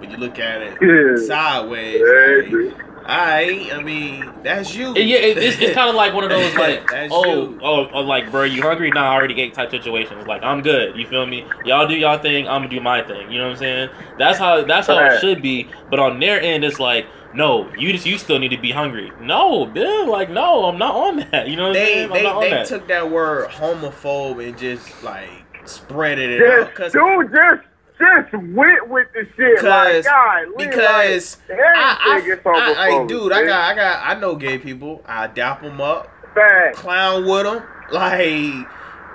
When 0.00 0.10
you 0.10 0.16
look 0.16 0.38
at 0.40 0.62
it 0.62 0.78
Yeah. 0.82 1.26
sideways, 1.26 2.00
Yeah, 2.00 2.36
like, 2.42 2.50
dude. 2.50 2.76
I, 3.04 3.70
I 3.72 3.82
mean, 3.82 4.32
that's 4.42 4.74
you. 4.74 4.94
Yeah, 4.94 5.16
it, 5.18 5.38
it's, 5.38 5.60
it's 5.60 5.74
kind 5.74 5.88
of 5.88 5.94
like 5.94 6.14
one 6.14 6.24
of 6.24 6.30
those 6.30 6.54
like, 6.54 6.88
That's 6.88 7.12
oh, 7.12 7.24
you. 7.50 7.60
oh, 7.62 7.88
oh, 7.92 8.00
like, 8.00 8.30
bro, 8.30 8.44
you 8.44 8.62
hungry? 8.62 8.90
Nah, 8.90 9.10
I 9.10 9.14
already 9.14 9.40
ate 9.40 9.54
type 9.54 9.70
situations. 9.70 10.26
Like, 10.26 10.42
I'm 10.42 10.62
good. 10.62 10.96
You 10.96 11.06
feel 11.06 11.26
me? 11.26 11.44
Y'all 11.64 11.86
do 11.88 11.94
y'all 11.94 12.18
thing. 12.18 12.46
I'm 12.48 12.62
gonna 12.62 12.68
do 12.68 12.80
my 12.80 13.02
thing. 13.02 13.30
You 13.30 13.38
know 13.38 13.44
what 13.46 13.52
I'm 13.52 13.58
saying? 13.58 13.88
That's 14.18 14.38
how 14.38 14.62
that's 14.64 14.86
how 14.86 14.98
it 14.98 15.20
should 15.20 15.42
be. 15.42 15.68
But 15.90 15.98
on 15.98 16.20
their 16.20 16.40
end, 16.40 16.64
it's 16.64 16.78
like, 16.78 17.06
no, 17.34 17.72
you 17.76 17.92
just 17.92 18.06
you 18.06 18.18
still 18.18 18.38
need 18.38 18.50
to 18.50 18.58
be 18.58 18.70
hungry. 18.70 19.10
No, 19.20 19.66
Bill, 19.66 20.10
like, 20.10 20.30
no, 20.30 20.66
I'm 20.66 20.78
not 20.78 20.94
on 20.94 21.16
that. 21.30 21.48
You 21.48 21.56
know 21.56 21.68
what 21.68 21.76
I'm 21.76 21.84
saying? 21.86 22.10
They, 22.12 22.22
not 22.22 22.36
on 22.36 22.40
they 22.42 22.50
that. 22.50 22.66
took 22.66 22.86
that 22.88 23.10
word 23.10 23.48
homophobe 23.50 24.46
and 24.46 24.56
just 24.58 25.02
like 25.02 25.28
spread 25.66 26.18
it 26.18 26.42
out. 26.42 26.66
Just, 26.66 26.74
'Cause- 26.76 26.92
dude, 26.92 27.30
just 27.32 27.68
just 27.98 28.32
went 28.32 28.88
with 28.88 29.08
the 29.12 29.26
shit. 29.36 29.62
Like, 29.62 30.04
God, 30.04 30.46
because 30.56 31.38
like, 31.48 31.58
I, 31.58 32.18
everything 32.18 32.32
is 32.32 32.40
I, 32.46 32.54
I, 32.54 32.84
I, 32.84 32.90
homophobic, 32.90 33.08
dude, 33.08 33.32
I 33.32 33.44
got, 33.44 33.70
I 33.70 33.74
got, 33.74 34.06
I 34.16 34.20
know 34.20 34.36
gay 34.36 34.58
people. 34.58 35.02
I 35.06 35.26
dap 35.26 35.62
them 35.62 35.80
up, 35.80 36.10
fact, 36.34 36.76
clown 36.76 37.26
with 37.26 37.44
them, 37.44 37.62
like, 37.90 38.66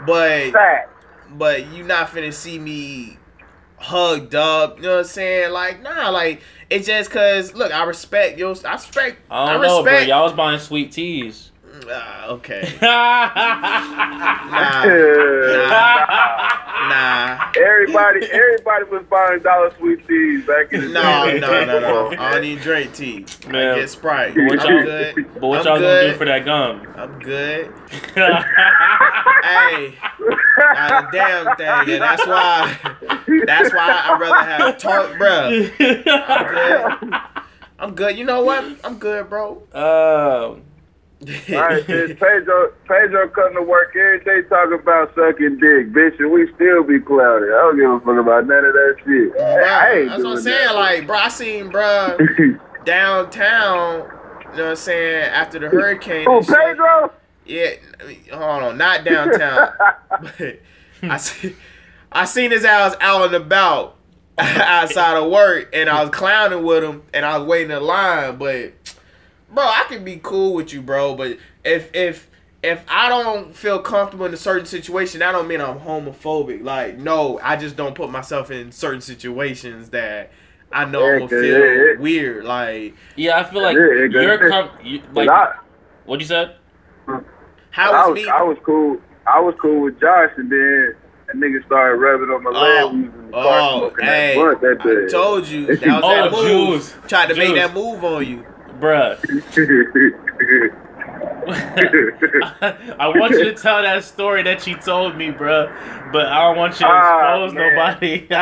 but, 0.06 0.52
fact. 0.52 0.92
but 1.32 1.68
you 1.68 1.84
not 1.84 2.10
finna 2.10 2.34
see 2.34 2.60
me 2.60 3.18
hugged 3.78 4.36
up. 4.36 4.78
You 4.78 4.84
know 4.84 4.90
what 4.90 5.00
I'm 5.00 5.06
saying? 5.06 5.52
Like, 5.52 5.82
nah, 5.82 6.10
like 6.10 6.42
it's 6.70 6.88
just 6.88 7.12
cause 7.12 7.54
look, 7.54 7.72
I 7.72 7.84
respect 7.84 8.38
yo, 8.38 8.56
I 8.66 8.74
respect, 8.74 9.22
I 9.30 9.54
don't 9.54 9.62
know, 9.62 9.84
bro. 9.84 10.00
Y'all 10.00 10.24
was 10.24 10.34
buying 10.34 10.60
sweet 10.60 10.92
teas. 10.92 11.52
Ah, 11.90 12.28
okay, 12.28 12.74
nah. 12.82 13.30
nah, 14.52 14.86
nah. 16.90 17.52
Everybody, 17.58 18.26
everybody 18.32 18.84
was 18.86 19.04
buying 19.10 19.40
dollar 19.42 19.74
sweet 19.78 20.08
teas 20.08 20.46
back 20.46 20.72
in 20.74 20.82
the 20.82 20.88
No, 20.90 21.26
day. 21.26 21.40
no, 21.40 21.66
no, 21.66 21.80
no. 21.80 22.10
Come 22.12 22.20
I 22.20 22.32
don't 22.34 22.42
need 22.42 22.62
drink 22.62 22.94
tea. 22.94 23.26
Man. 23.48 23.74
I 23.74 23.80
get 23.80 23.90
Sprite. 23.90 24.36
But 24.36 24.44
what 24.46 24.60
y'all- 24.70 24.84
good. 24.84 25.16
But 25.34 25.48
what 25.48 25.60
I'm 25.60 25.66
y'all 25.66 25.80
good. 25.80 26.02
gonna 26.02 26.12
do 26.14 26.18
for 26.18 26.26
that 26.26 26.46
gum? 26.46 26.88
I'm 26.96 27.20
good. 27.20 27.74
Hey, 29.48 29.94
not 30.60 31.06
a 31.06 31.10
damn 31.12 31.56
thing. 31.56 31.94
And 31.94 32.02
that's 32.02 32.26
why. 32.28 32.78
That's 33.46 33.72
why 33.74 34.02
I'd 34.06 34.20
rather 34.20 34.50
have 34.50 34.78
tart, 34.78 35.12
bruh. 35.12 35.72
I'm 35.80 36.48
good. 36.48 37.20
I'm 37.80 37.96
good. 37.96 38.18
You 38.18 38.26
know 38.26 38.44
what? 38.44 38.66
I'm 38.84 38.98
good, 38.98 39.30
bro. 39.30 39.64
Oh. 39.74 40.60
All 41.22 41.56
right, 41.56 41.84
since 41.88 42.20
Pedro, 42.20 42.74
Pedro 42.88 43.28
coming 43.30 43.56
to 43.56 43.62
work 43.64 43.96
every 43.96 44.24
day 44.24 44.48
talking 44.48 44.80
about 44.80 45.14
sucking 45.16 45.58
dick, 45.58 45.92
bitch, 45.92 46.20
and 46.20 46.32
we 46.32 46.48
still 46.54 46.84
be 46.84 47.00
cloudy. 47.00 47.46
I 47.46 47.72
don't 47.72 47.78
give 47.78 47.90
a 47.90 48.00
fuck 48.00 48.20
about 48.24 48.46
none 48.46 48.66
of 48.66 48.74
that 48.74 48.96
shit. 49.04 49.34
Bruh, 49.34 49.64
I 49.64 49.92
ain't 49.94 50.10
that's 50.10 50.24
what 50.24 50.38
I'm 50.38 50.42
saying. 50.42 50.68
that. 50.68 50.76
Like, 50.76 51.08
bro, 51.08 51.18
I 51.18 51.28
seen, 51.30 51.72
bruh, 51.72 52.60
downtown. 52.86 54.10
You 54.52 54.58
know 54.58 54.64
what 54.64 54.70
I'm 54.70 54.76
saying? 54.76 55.24
After 55.34 55.60
the 55.60 55.70
hurricane. 55.70 56.26
oh, 56.30 56.38
and 56.38 56.46
shit. 56.46 56.56
Pedro. 56.56 57.12
Yeah, 57.46 57.72
hold 58.34 58.64
on, 58.64 58.78
not 58.78 59.04
downtown. 59.04 59.70
but 60.22 60.60
I 61.02 61.18
see, 61.18 61.56
I 62.12 62.26
seen 62.26 62.52
his 62.52 62.64
ass 62.64 62.96
out 63.02 63.26
and 63.26 63.36
about 63.36 63.98
outside 64.38 65.18
of 65.18 65.32
work, 65.32 65.70
and 65.74 65.90
I 65.90 66.02
was 66.04 66.12
clowning 66.12 66.64
with 66.64 66.84
him, 66.84 67.04
and 67.14 67.26
I 67.26 67.38
was 67.38 67.48
waiting 67.48 67.76
in 67.76 67.82
line. 67.82 68.38
But, 68.38 68.74
bro, 69.54 69.64
I 69.64 69.86
can 69.88 70.04
be 70.04 70.20
cool 70.22 70.54
with 70.54 70.74
you, 70.74 70.82
bro. 70.82 71.16
But 71.16 71.38
if 71.64 71.90
if 71.96 72.30
if 72.64 72.84
I 72.90 73.08
don't 73.10 73.56
feel 73.56 73.80
comfortable 73.80 74.26
in 74.26 74.34
a 74.34 74.38
certain 74.38 74.66
situation, 74.66 75.22
I 75.22 75.32
don't 75.32 75.48
mean 75.48 75.62
I'm 75.62 75.80
homophobic. 75.80 76.64
Like, 76.64 76.98
no, 76.98 77.40
I 77.44 77.56
just 77.56 77.76
don't 77.76 77.96
put 77.96 78.10
myself 78.10 78.52
in 78.52 78.72
certain 78.72 79.02
situations 79.02 79.90
that. 79.92 80.32
I 80.70 80.84
know 80.84 81.00
I'm 81.00 81.06
Yeah, 81.14 81.20
gonna 81.20 81.30
'cause 81.30 81.42
feel 81.42 81.56
it- 81.56 81.78
it- 81.94 82.00
weird, 82.02 82.44
like 82.44 82.94
Yeah, 83.16 83.40
I 83.40 83.44
feel 83.46 83.62
like 83.62 83.78
Yeah, 83.78 84.04
it 84.04 84.12
you're 84.12 84.50
com- 84.50 84.70
you, 84.84 85.02
like 85.14 85.30
I, 85.30 85.54
what 86.06 86.20
you 86.20 86.26
said. 86.26 86.56
how 87.72 87.92
I 87.92 88.08
was 88.08 88.10
was, 88.18 88.26
me? 88.26 88.30
I 88.30 88.42
was 88.44 88.58
cool. 88.66 88.98
I 89.26 89.40
was 89.40 89.56
cool 89.62 89.82
with 89.84 89.98
Josh, 90.02 90.32
and 90.36 90.52
then 90.52 90.96
a 91.30 91.38
nigga 91.38 91.66
started 91.66 91.96
rubbing 91.96 92.30
on 92.36 92.44
my 92.44 92.50
oh, 92.54 92.62
leg. 92.62 92.84
Oh, 92.84 92.90
we 92.92 93.02
was 93.04 93.14
in 93.14 93.26
the 93.28 93.32
car 93.32 93.60
oh, 93.62 93.94
hey, 94.02 94.36
that 94.36 94.60
blunt 94.60 94.82
that 94.84 95.06
I 95.08 95.12
told 95.12 95.48
you 95.48 95.66
that 95.78 95.82
was 95.88 96.02
Oh, 96.04 96.10
that 96.10 96.32
move. 96.34 96.82
Juice. 96.82 96.96
Tried 97.08 97.28
to 97.30 97.36
make 97.36 97.56
that 97.56 97.74
move 97.74 98.04
on 98.04 98.26
you. 98.28 98.46
Bruh. 98.80 99.18
I 101.48 103.08
want 103.16 103.32
you 103.32 103.46
to 103.46 103.54
tell 103.54 103.82
that 103.82 104.04
story 104.04 104.44
that 104.44 104.68
you 104.68 104.76
told 104.78 105.16
me, 105.18 105.32
bruh. 105.32 106.12
But 106.12 106.28
I 106.28 106.42
don't 106.44 106.58
want 106.58 106.74
you 106.80 106.86
to 106.86 106.92
Ah, 106.92 107.44
expose 107.46 107.54
man. 107.54 107.76
nobody. 107.76 108.28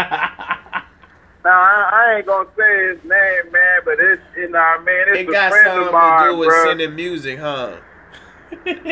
Now 1.45 1.51
I, 1.61 1.89
I 1.93 2.15
ain't 2.17 2.25
gonna 2.25 2.49
say 2.57 2.87
his 2.87 2.97
name, 3.03 3.51
man, 3.51 3.81
but 3.85 3.97
it's 3.99 4.19
you 4.35 4.49
know 4.49 4.57
what 4.57 4.79
I 4.79 4.83
mean 4.83 5.03
it's 5.09 5.19
It 5.19 5.29
a 5.29 5.31
got 5.31 5.51
friend 5.51 5.65
something 5.67 5.87
of 5.89 5.93
mine, 5.93 6.23
to 6.23 6.31
do 6.31 6.37
with 6.39 6.49
bruh. 6.49 6.63
sending 6.65 6.95
music, 6.95 7.37
huh? 7.37 7.75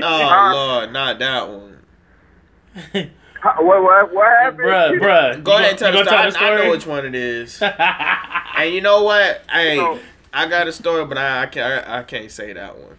Oh 0.04 0.52
Lord, 0.54 0.94
not 0.94 1.18
that 1.18 1.50
one. 1.50 1.80
What 3.42 3.64
what 3.84 4.14
what 4.14 4.28
happened? 4.38 4.60
bruh, 4.60 5.00
bruh. 5.00 5.44
Go 5.44 5.52
you 5.54 5.58
ahead, 5.58 5.70
and 5.72 5.80
tell 5.80 5.96
you 5.96 6.04
the 6.04 6.12
gonna 6.12 6.32
story. 6.32 6.46
I 6.46 6.64
know 6.64 6.70
which 6.70 6.86
one 6.86 7.06
it 7.08 7.16
is. 7.16 7.60
and 7.60 8.72
you 8.76 8.82
know 8.82 9.02
what? 9.04 9.42
Hey, 9.52 9.78
So- 9.78 10.00
I 10.34 10.48
got 10.48 10.68
a 10.68 10.72
story, 10.72 11.06
but 11.06 11.18
I, 11.18 11.44
I 11.44 11.46
can't. 11.46 11.88
I, 11.88 12.00
I 12.00 12.04
can't 12.04 12.32
say 12.32 12.54
that 12.54 12.76
one. 12.76 12.98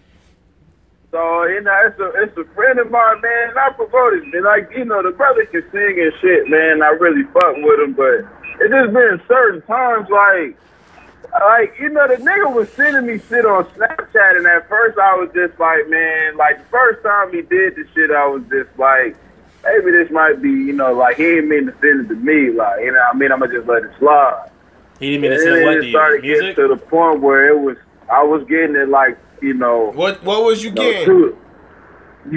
So 1.10 1.44
you 1.44 1.60
know, 1.60 1.82
it's 1.86 1.98
a 1.98 2.22
it's 2.22 2.38
a 2.38 2.44
friend 2.54 2.78
of 2.78 2.90
mine, 2.90 3.20
man. 3.20 3.58
I 3.58 3.70
promoted 3.70 4.22
him. 4.22 4.32
And, 4.34 4.44
like 4.44 4.70
you 4.74 4.84
know, 4.84 5.02
the 5.02 5.10
brother 5.10 5.44
can 5.46 5.62
sing 5.72 6.00
and 6.00 6.12
shit, 6.20 6.48
man. 6.48 6.82
I 6.82 6.88
really 6.88 7.24
fucking 7.24 7.62
with 7.62 7.80
him, 7.80 7.92
but 7.94 8.24
it 8.60 8.70
just 8.70 8.92
been 8.92 9.20
certain 9.28 9.62
times 9.62 10.08
like. 10.08 10.56
Like, 11.32 11.74
you 11.80 11.88
know, 11.88 12.06
the 12.06 12.14
nigga 12.14 12.54
was 12.54 12.68
sending 12.74 13.06
me 13.06 13.18
shit 13.28 13.44
on 13.44 13.64
Snapchat, 13.64 14.36
and 14.36 14.46
at 14.46 14.68
first 14.68 14.96
I 14.96 15.16
was 15.16 15.30
just 15.34 15.58
like, 15.58 15.88
man, 15.88 16.36
like, 16.36 16.58
the 16.58 16.64
first 16.66 17.02
time 17.02 17.32
he 17.32 17.42
did 17.42 17.74
the 17.74 17.84
shit, 17.92 18.12
I 18.12 18.24
was 18.28 18.44
just 18.44 18.70
like, 18.78 19.16
maybe 19.64 19.90
this 19.90 20.12
might 20.12 20.40
be, 20.40 20.50
you 20.50 20.74
know, 20.74 20.92
like, 20.92 21.16
he 21.16 21.26
ain't 21.26 21.48
mean 21.48 21.66
to 21.66 21.72
send 21.80 22.06
it 22.06 22.08
to 22.08 22.14
me, 22.14 22.52
like, 22.52 22.84
you 22.84 22.92
know 22.92 23.00
I 23.12 23.16
mean? 23.16 23.32
I'm 23.32 23.40
gonna 23.40 23.52
just 23.52 23.66
let 23.66 23.82
it 23.82 23.90
slide. 23.98 24.48
He 25.00 25.10
didn't 25.10 25.22
mean 25.22 25.30
to 25.32 25.36
And 25.36 25.46
then 25.46 25.64
what 25.64 25.76
it 25.76 25.80
to 25.80 25.86
you? 25.86 25.92
started 25.92 26.22
Music? 26.22 26.40
getting 26.56 26.68
to 26.68 26.74
the 26.74 26.80
point 26.80 27.20
where 27.20 27.48
it 27.48 27.58
was, 27.58 27.76
I 28.10 28.22
was 28.22 28.44
getting 28.48 28.76
it, 28.76 28.88
like, 28.88 29.18
you 29.42 29.54
know, 29.54 29.90
What 29.94 30.22
What 30.24 30.44
was 30.44 30.62
you 30.64 30.70
no, 30.70 30.82
getting? 30.82 31.06
too- 31.06 31.38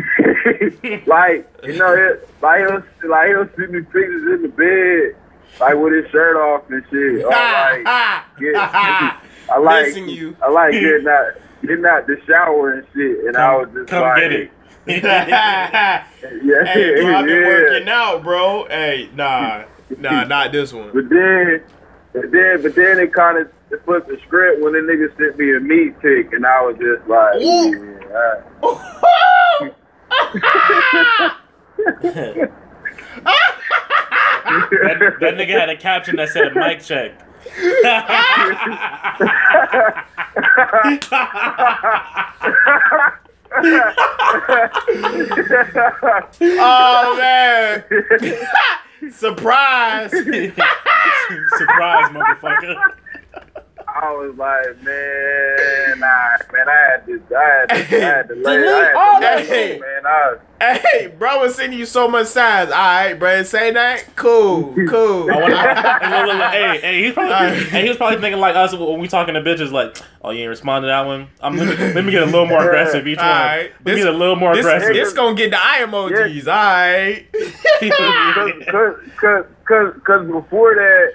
like 1.05 1.49
you 1.63 1.77
know, 1.77 1.93
it, 1.93 2.27
like 2.41 2.59
he'll 2.59 2.83
like 3.09 3.29
he'll 3.29 3.47
see 3.55 3.71
me 3.71 3.79
pictures 3.83 4.33
in 4.35 4.41
the 4.41 4.49
bed, 4.49 5.15
like 5.61 5.75
with 5.77 5.93
his 5.93 6.11
shirt 6.11 6.35
off 6.35 6.69
and 6.69 6.83
shit. 6.91 7.23
Or 7.23 7.29
like, 7.29 7.85
get, 8.37 8.55
I 8.55 9.57
like 9.61 9.85
Missing 9.85 10.09
you. 10.09 10.35
I 10.43 10.49
like 10.49 10.73
getting 10.73 11.07
out, 11.07 11.25
getting 11.61 11.85
out 11.85 12.05
the 12.05 12.19
shower 12.27 12.73
and 12.73 12.87
shit, 12.93 13.27
and 13.27 13.37
I 13.37 13.55
was 13.55 13.69
just 13.73 13.87
Come 13.87 14.01
like, 14.01 14.17
get 14.17 14.31
it. 14.33 14.51
Yeah, 14.87 16.63
hey, 16.65 17.01
bro, 17.01 17.15
I've 17.15 17.25
been 17.25 17.41
yeah. 17.41 17.47
working 17.47 17.87
out, 17.89 18.23
bro. 18.23 18.65
Hey, 18.69 19.09
nah, 19.15 19.63
nah, 19.97 20.25
not 20.25 20.51
this 20.51 20.73
one. 20.73 20.91
But 20.93 21.07
then, 21.09 21.61
but 22.13 22.31
then, 22.31 22.61
but 22.61 22.75
then 22.75 22.99
it 22.99 23.13
kind 23.13 23.37
of 23.37 23.49
it 23.71 23.83
flipped 23.85 24.07
the 24.07 24.17
script 24.25 24.61
when 24.61 24.73
the 24.73 24.79
nigga 24.79 25.15
sent 25.17 25.37
me 25.37 25.55
a 25.55 25.59
meat 25.59 25.99
pic, 25.99 26.33
and 26.33 26.45
I 26.45 26.61
was 26.61 26.77
just 26.77 27.07
like, 27.07 27.35
Ooh. 27.41 27.97
yeah, 28.01 28.41
all 28.61 28.75
right. 28.75 29.73
that, 34.83 35.17
that 35.19 35.33
nigga 35.35 35.59
had 35.59 35.69
a 35.69 35.77
caption 35.77 36.15
that 36.15 36.29
said 36.29 36.55
mic 36.55 36.81
check. 36.81 37.19
Oh 46.59 47.15
man, 47.17 47.83
surprise! 49.11 50.11
Surprise, 51.57 52.09
motherfucker. 52.11 52.93
I 53.99 54.11
was 54.13 54.35
like, 54.37 54.81
man, 54.83 55.99
nah, 55.99 56.37
man, 56.53 56.67
I 56.69 56.91
had 56.91 57.05
to, 57.07 57.21
I 57.35 57.43
had 57.43 57.69
to, 57.69 57.75
I 57.75 57.99
had 57.99 58.27
to 58.29 58.35
lay, 58.43 58.57
I 58.57 58.83
had 58.83 58.91
to 58.91 58.97
all 58.97 59.19
that 59.21 59.37
low, 59.39 59.45
hate. 59.45 59.79
man. 59.81 60.05
I 60.05 60.31
was, 60.31 60.39
Hey, 60.59 61.07
bro, 61.07 61.39
was 61.41 61.53
sending 61.55 61.77
you 61.77 61.85
so 61.85 62.07
much 62.07 62.25
signs. 62.27 62.71
All 62.71 62.77
right, 62.77 63.13
bro, 63.13 63.43
say 63.43 63.71
that. 63.71 64.15
Cool, 64.15 64.73
cool. 64.89 65.29
I 65.31 65.39
wanna, 65.39 65.55
hey, 65.55 66.09
look, 66.09 66.27
look, 66.27 66.37
look, 66.37 66.51
hey, 66.51 66.79
hey, 66.81 67.03
he's 67.03 67.13
probably, 67.13 67.33
Alright. 67.33 67.57
hey, 67.67 67.81
he 67.83 67.87
was 67.89 67.97
probably 67.97 68.19
thinking 68.19 68.39
like 68.41 68.55
us 68.55 68.73
when 68.75 68.99
we 68.99 69.07
talking 69.07 69.35
to 69.35 69.41
bitches, 69.41 69.71
like, 69.71 69.97
oh, 70.23 70.31
you 70.31 70.41
ain't 70.41 70.49
respond 70.49 70.81
to 70.83 70.87
that 70.87 71.05
one. 71.05 71.27
I'm 71.41 71.55
let 71.57 71.67
me, 71.79 71.93
let 71.93 72.05
me 72.05 72.11
get 72.11 72.23
a 72.23 72.25
little 72.25 72.47
more 72.47 72.65
aggressive 72.65 73.07
each 73.07 73.17
one. 73.17 73.25
Alright. 73.27 73.71
Let 73.71 73.85
me 73.85 73.91
This- 73.93 74.03
get 74.05 74.13
a 74.13 74.17
little 74.17 74.35
more 74.35 74.55
this, 74.55 74.65
aggressive. 74.65 74.93
this 74.95 75.13
gonna 75.13 75.35
get 75.35 75.51
the 75.51 75.57
eye 75.63 75.79
emojis. 75.81 76.47
All 76.47 76.53
right. 76.53 77.27
cause, 77.31 78.65
cause, 78.71 79.03
cause, 79.19 79.45
cause, 79.67 79.93
cause 80.05 80.27
before 80.27 80.73
that, 80.75 81.13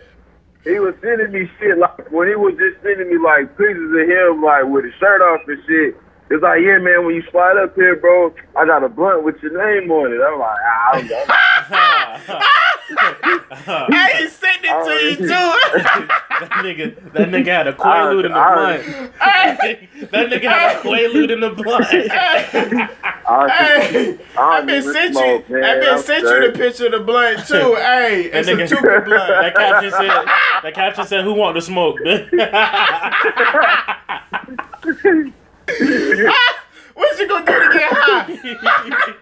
he 0.65 0.79
was 0.79 0.95
sending 1.03 1.33
me 1.33 1.51
shit 1.59 1.79
like 1.79 2.11
when 2.11 2.29
he 2.29 2.37
was 2.37 2.55
just 2.59 2.83
sending 2.83 3.09
me 3.11 3.19
like 3.19 3.51
pictures 3.59 3.91
of 3.91 4.09
him 4.09 4.43
like 4.43 4.65
with 4.67 4.85
his 4.85 4.95
shirt 5.01 5.21
off 5.23 5.41
and 5.49 5.59
shit. 5.67 5.97
It's 6.33 6.43
like, 6.43 6.63
yeah, 6.63 6.79
man, 6.79 7.05
when 7.05 7.15
you 7.15 7.23
slide 7.31 7.59
up 7.59 7.75
here, 7.75 7.95
bro, 7.97 8.35
I 8.57 8.65
got 8.65 8.83
a 8.83 8.89
blunt 8.89 9.23
with 9.23 9.37
your 9.43 9.53
name 9.53 9.91
on 9.91 10.11
it. 10.15 10.21
I'm 10.25 10.39
like, 10.41 10.59
ah, 10.65 10.91
I'm, 10.95 12.33
I'm, 13.69 13.93
hey, 13.93 14.23
he 14.23 14.29
sent 14.29 14.61
it 14.65 14.85
to 14.87 14.93
you 15.05 15.17
too. 15.17 15.27
that 15.29 16.49
nigga, 16.65 17.13
that 17.13 17.29
nigga 17.29 17.47
had 17.49 17.67
a 17.69 17.75
quaalude 17.75 18.25
in 18.25 18.33
the 18.33 18.39
blunt. 18.39 18.83
that 20.11 20.31
nigga 20.31 20.49
had 20.49 20.77
a 20.77 20.81
quaalude 20.81 21.31
in 21.33 21.41
the 21.41 21.51
blunt. 21.51 21.85
I, 21.91 23.49
hey, 23.51 24.19
I 24.39 24.41
I 24.41 24.61
been 24.63 24.83
sent 24.83 25.15
smoke, 25.15 25.49
you. 25.51 25.55
man. 25.61 25.65
I 25.65 25.81
been 25.81 25.99
sent 26.03 26.23
you 26.25 26.51
the 26.51 26.59
picture 26.59 26.87
of 26.87 26.93
the 26.93 27.01
blunt 27.01 27.47
too. 27.47 27.77
Hey, 27.83 28.31
That 28.31 28.39
it's 28.41 28.49
a 28.49 28.53
nigga, 28.55 28.69
Tuka 28.69 29.05
blunt. 29.05 29.29
that 29.29 29.55
caption 29.55 29.91
said, 29.91 30.25
that 30.63 30.75
caption 30.75 31.07
said, 31.07 31.25
who 31.25 31.35
want 31.35 31.57
to 31.57 31.61
smoke? 31.61 31.99
What 36.95 37.19
you 37.19 37.27
gonna 37.27 37.47
do 37.47 37.53
to 37.53 37.79
get 37.79 37.91
high? 37.91 39.15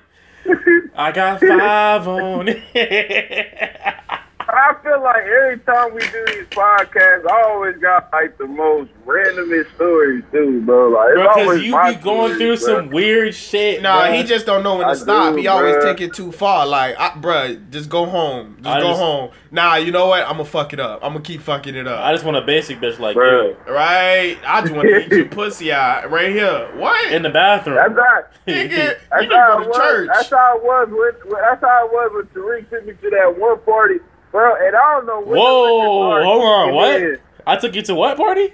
I 1.08 1.12
got 1.12 1.40
five 1.40 2.08
on 2.08 2.48
it. 2.48 3.80
I 4.52 4.74
feel 4.82 5.02
like 5.02 5.22
every 5.24 5.58
time 5.60 5.94
we 5.94 6.00
do 6.00 6.24
these 6.26 6.46
podcasts, 6.50 7.28
I 7.30 7.42
always 7.46 7.76
got 7.78 8.12
like 8.12 8.36
the 8.38 8.46
most 8.46 8.90
randomest 9.06 9.74
stories 9.74 10.24
too, 10.32 10.60
bro. 10.62 10.88
Like 10.90 11.14
Bro, 11.14 11.34
cause 11.34 11.62
you 11.62 11.72
be 11.82 11.94
going 11.96 12.36
through 12.36 12.56
bro. 12.56 12.66
some 12.66 12.90
weird 12.90 13.34
shit. 13.34 13.82
Nah, 13.82 14.02
bruh. 14.02 14.16
he 14.16 14.22
just 14.24 14.46
don't 14.46 14.62
know 14.62 14.76
when 14.76 14.86
to 14.86 14.92
I 14.92 14.94
stop. 14.94 15.34
do, 15.34 15.40
he 15.40 15.46
always 15.46 15.76
bruh. 15.76 15.82
take 15.82 16.00
it 16.00 16.14
too 16.14 16.32
far. 16.32 16.66
Like, 16.66 16.96
I, 16.98 17.10
bruh, 17.10 17.70
just 17.70 17.88
go 17.90 18.06
home. 18.06 18.56
Just 18.62 18.66
I 18.68 18.80
go 18.80 18.88
just- 18.88 19.00
home. 19.00 19.30
Nah, 19.52 19.74
you 19.76 19.90
know 19.90 20.06
what? 20.06 20.22
I'm 20.22 20.32
gonna 20.34 20.44
fuck 20.44 20.72
it 20.72 20.78
up. 20.80 21.00
I'm 21.02 21.12
gonna 21.12 21.24
keep 21.24 21.40
fucking 21.42 21.74
it 21.74 21.86
up. 21.88 22.04
I 22.04 22.12
just 22.12 22.24
want 22.24 22.36
a 22.36 22.42
basic 22.42 22.78
bitch 22.78 22.98
like 23.00 23.16
Bruh. 23.16 23.56
you 23.66 23.72
right? 23.74 24.36
I 24.46 24.60
just 24.60 24.72
want 24.72 24.88
to 24.88 25.04
eat 25.04 25.10
your 25.12 25.24
pussy 25.28 25.72
out 25.72 26.08
right 26.10 26.30
here. 26.30 26.70
What? 26.76 27.12
in 27.12 27.22
the 27.22 27.30
bathroom. 27.30 27.76
That's 27.76 27.94
how. 27.98 28.22
Nigga, 28.46 28.70
you 28.70 28.76
That's 29.10 29.22
need 29.22 29.28
to 29.28 29.36
how 29.36 29.54
go 29.56 29.60
it 29.60 29.64
to 29.64 29.68
was. 29.70 29.76
church. 29.78 30.08
That's 30.14 30.30
how 30.30 30.56
it 30.56 30.62
was 30.62 30.88
when. 30.90 31.32
when- 31.32 31.42
That's 31.42 31.60
how 31.60 31.86
it 31.86 31.92
was 31.92 32.10
when 32.14 32.26
Tariq 32.44 32.70
took 32.70 32.86
me 32.86 32.92
to 33.02 33.10
that 33.10 33.38
one 33.38 33.58
party, 33.60 33.96
bro. 34.30 34.54
And 34.56 34.76
I 34.76 34.92
don't 34.94 35.06
know. 35.06 35.20
When 35.20 35.28
the 35.30 35.36
Whoa, 35.40 36.22
hold 36.24 36.42
on, 36.42 36.66
kicking 36.68 37.10
what? 37.12 37.20
I 37.46 37.56
took 37.56 37.74
you 37.74 37.82
to 37.82 37.94
what 37.94 38.16
party? 38.16 38.52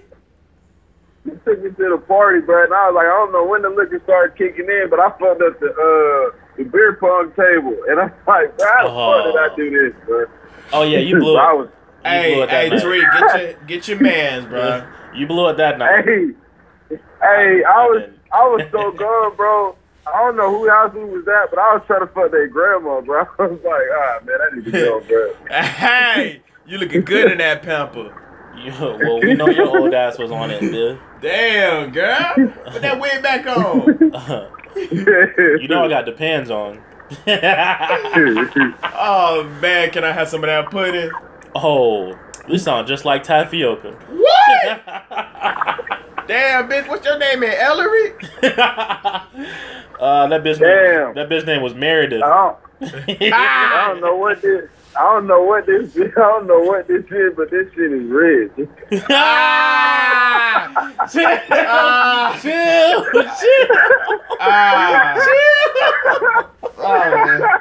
You 1.25 1.41
took 1.45 1.63
me 1.63 1.71
to 1.71 1.89
the 1.91 1.99
party, 2.07 2.41
bro, 2.41 2.65
and 2.65 2.73
I 2.73 2.87
was 2.89 2.95
like, 2.95 3.07
I 3.07 3.11
don't 3.11 3.33
know 3.33 3.45
when 3.45 3.63
the 3.63 3.69
liquor 3.71 4.01
started 4.05 4.37
kicking 4.39 4.67
in, 4.71 4.89
but 4.89 5.01
I 5.01 5.11
fucked 5.11 5.43
up 5.43 5.59
the 5.61 5.71
uh 5.71 6.39
the 6.57 6.65
beer 6.65 6.95
pong 7.01 7.33
table, 7.37 7.77
and 7.89 8.01
I'm 8.01 8.13
like, 8.27 8.57
bro, 8.57 8.67
how 8.67 8.85
the 8.85 8.89
fuck 8.95 9.25
did 9.25 9.53
I 9.53 9.57
do 9.57 9.91
this, 9.91 10.07
bro? 10.07 10.25
Oh 10.73 10.83
yeah, 10.85 10.99
you 11.01 11.17
blew 11.19 11.37
I 11.37 11.53
it. 11.53 11.57
was, 11.59 11.69
You 12.05 12.11
hey, 12.11 12.35
blew 12.35 12.43
it 12.45 12.51
hey, 12.51 12.69
that 12.69 12.77
night. 12.77 12.83
Tariq, 12.85 13.13
get 13.13 13.41
your 13.43 13.53
get 13.67 13.89
your 13.89 14.01
man's, 14.01 14.47
bro. 14.47 14.87
You 15.15 15.27
blew 15.27 15.49
it 15.49 15.57
that 15.57 15.79
night. 15.79 16.05
hey, 16.05 16.27
hey, 16.91 17.65
I 17.65 17.87
was, 17.89 18.03
didn't. 18.03 18.19
I 18.33 18.43
was 18.47 18.63
so 18.71 18.93
gone, 18.97 19.37
bro. 19.37 19.77
I 20.07 20.21
don't 20.21 20.37
know 20.37 20.51
who 20.51 20.69
house 20.69 20.93
we 20.95 21.05
was 21.05 21.27
at, 21.27 21.51
but 21.51 21.59
I 21.59 21.75
was 21.75 21.83
trying 21.87 22.01
to 22.01 22.07
fuck 22.07 22.31
their 22.31 22.47
grandma, 22.47 23.01
bro. 23.01 23.23
I 23.39 23.43
was 23.47 23.61
like, 23.65 23.83
ah, 23.93 24.19
man, 24.25 24.37
I 24.41 24.57
need 24.57 24.65
to 24.67 24.71
go, 24.71 25.01
bro. 25.09 25.35
Hey, 25.51 26.43
you 26.67 26.79
looking 26.79 27.03
good 27.05 27.33
in 27.33 27.39
that 27.39 27.63
pamper. 27.63 28.15
You, 28.57 28.73
well, 28.81 29.21
we 29.21 29.35
know 29.35 29.49
your 29.49 29.79
old 29.79 29.93
ass 29.93 30.19
was 30.19 30.31
on 30.31 30.51
it, 30.51 30.61
dude. 30.73 30.99
Damn, 31.21 31.91
girl. 31.93 32.33
Put 32.71 32.83
that 32.83 32.99
wig 33.01 33.23
back 33.23 33.47
on. 33.47 33.87
you 35.61 35.69
know 35.69 35.85
I 35.85 35.89
got 35.89 36.07
the 36.07 36.13
pants 36.13 36.51
on. 36.51 36.83
Oh 38.99 39.59
man, 39.61 39.91
can 39.91 40.05
I 40.05 40.13
have 40.13 40.29
some 40.29 40.43
of 40.43 40.49
that 40.49 40.71
pudding? 40.71 41.11
oh, 41.55 42.19
we 42.49 42.59
sound 42.59 42.87
just 42.87 43.05
like 43.05 43.23
Tapioca. 43.23 43.93
What? 43.93 44.83
Damn, 46.27 46.69
bitch, 46.69 46.89
what's 46.89 47.05
your 47.05 47.19
name, 47.19 47.41
man? 47.41 47.55
Ellery? 47.59 48.13
Uh, 50.01 50.27
that 50.29 50.43
bitch. 50.43 50.59
Damn. 50.59 51.07
Name, 51.07 51.15
that 51.15 51.29
bitch 51.29 51.47
name 51.47 51.63
was 51.63 51.75
Meredith. 51.75 52.23
I 52.23 52.29
don't, 52.29 52.57
I 53.33 53.87
don't 53.89 54.01
know 54.01 54.17
what 54.17 54.41
this. 54.43 54.69
I 54.99 55.03
don't 55.03 55.27
know 55.27 55.43
what 55.43 55.67
this. 55.67 55.95
I 55.97 56.09
don't 56.17 56.47
know 56.47 56.61
what 56.61 56.87
this 56.89 57.05
is, 57.11 57.35
but 57.37 57.51
this 57.51 57.71
shit 57.75 57.93
is 57.93 58.09
red. 58.11 58.51
Ah! 59.11 60.93
chill, 61.11 61.27
Ah! 61.51 62.39
chill, 62.41 63.05
chill, 63.13 63.69
Ah! 64.41 65.15
Oh, 66.79 67.59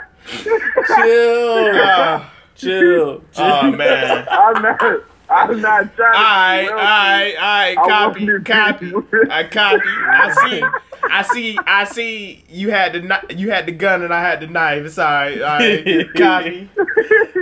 chill, 0.87 1.71
Ah. 1.83 2.33
chill, 2.55 3.19
chill. 3.19 3.23
oh 3.37 3.71
man. 3.71 4.27
I'm 4.29 4.61
not. 4.61 4.81
I'm 5.29 5.61
not 5.61 5.95
trying. 5.95 6.13
I, 6.15 6.61
to 6.61 6.67
be 6.67 6.71
alright, 6.71 7.35
alright. 7.35 7.77
I 7.77 7.87
Copy, 7.87 8.31
want 8.31 8.45
copy. 8.45 8.93
I 9.31 9.43
copy. 9.43 9.81
I 9.85 10.33
see. 10.49 10.63
I 11.03 11.21
see. 11.23 11.57
I 11.65 11.83
see. 11.85 12.43
You 12.49 12.71
had 12.71 12.93
the 12.93 13.35
you 13.35 13.51
had 13.51 13.65
the 13.65 13.71
gun 13.71 14.03
and 14.03 14.13
I 14.13 14.21
had 14.21 14.39
the 14.39 14.47
knife. 14.47 14.85
It's 14.85 14.97
alright. 14.99 15.41
Alright. 15.41 16.13
Copy. 16.15 16.69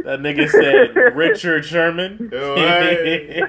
That 0.04 0.20
nigga 0.20 0.50
said 0.50 1.16
Richard 1.16 1.66
Sherman. 1.66 2.30
Alright. 2.34 3.44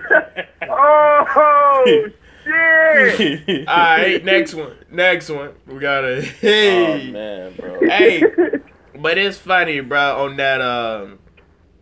Oh 0.63 2.09
shit! 2.45 3.69
Alright. 3.69 4.25
Next 4.25 4.55
one. 4.55 4.77
Next 4.91 5.31
one. 5.31 5.53
We 5.67 5.79
got 5.79 6.05
a 6.05 6.19
Oh 6.19 6.21
hey. 6.21 7.11
man, 7.11 7.55
bro. 7.57 7.81
Hey. 7.81 8.23
but 9.01 9.19
it's 9.19 9.39
funny, 9.39 9.81
bro, 9.81 10.25
on 10.25 10.37
that 10.37 10.61
um 10.61 11.19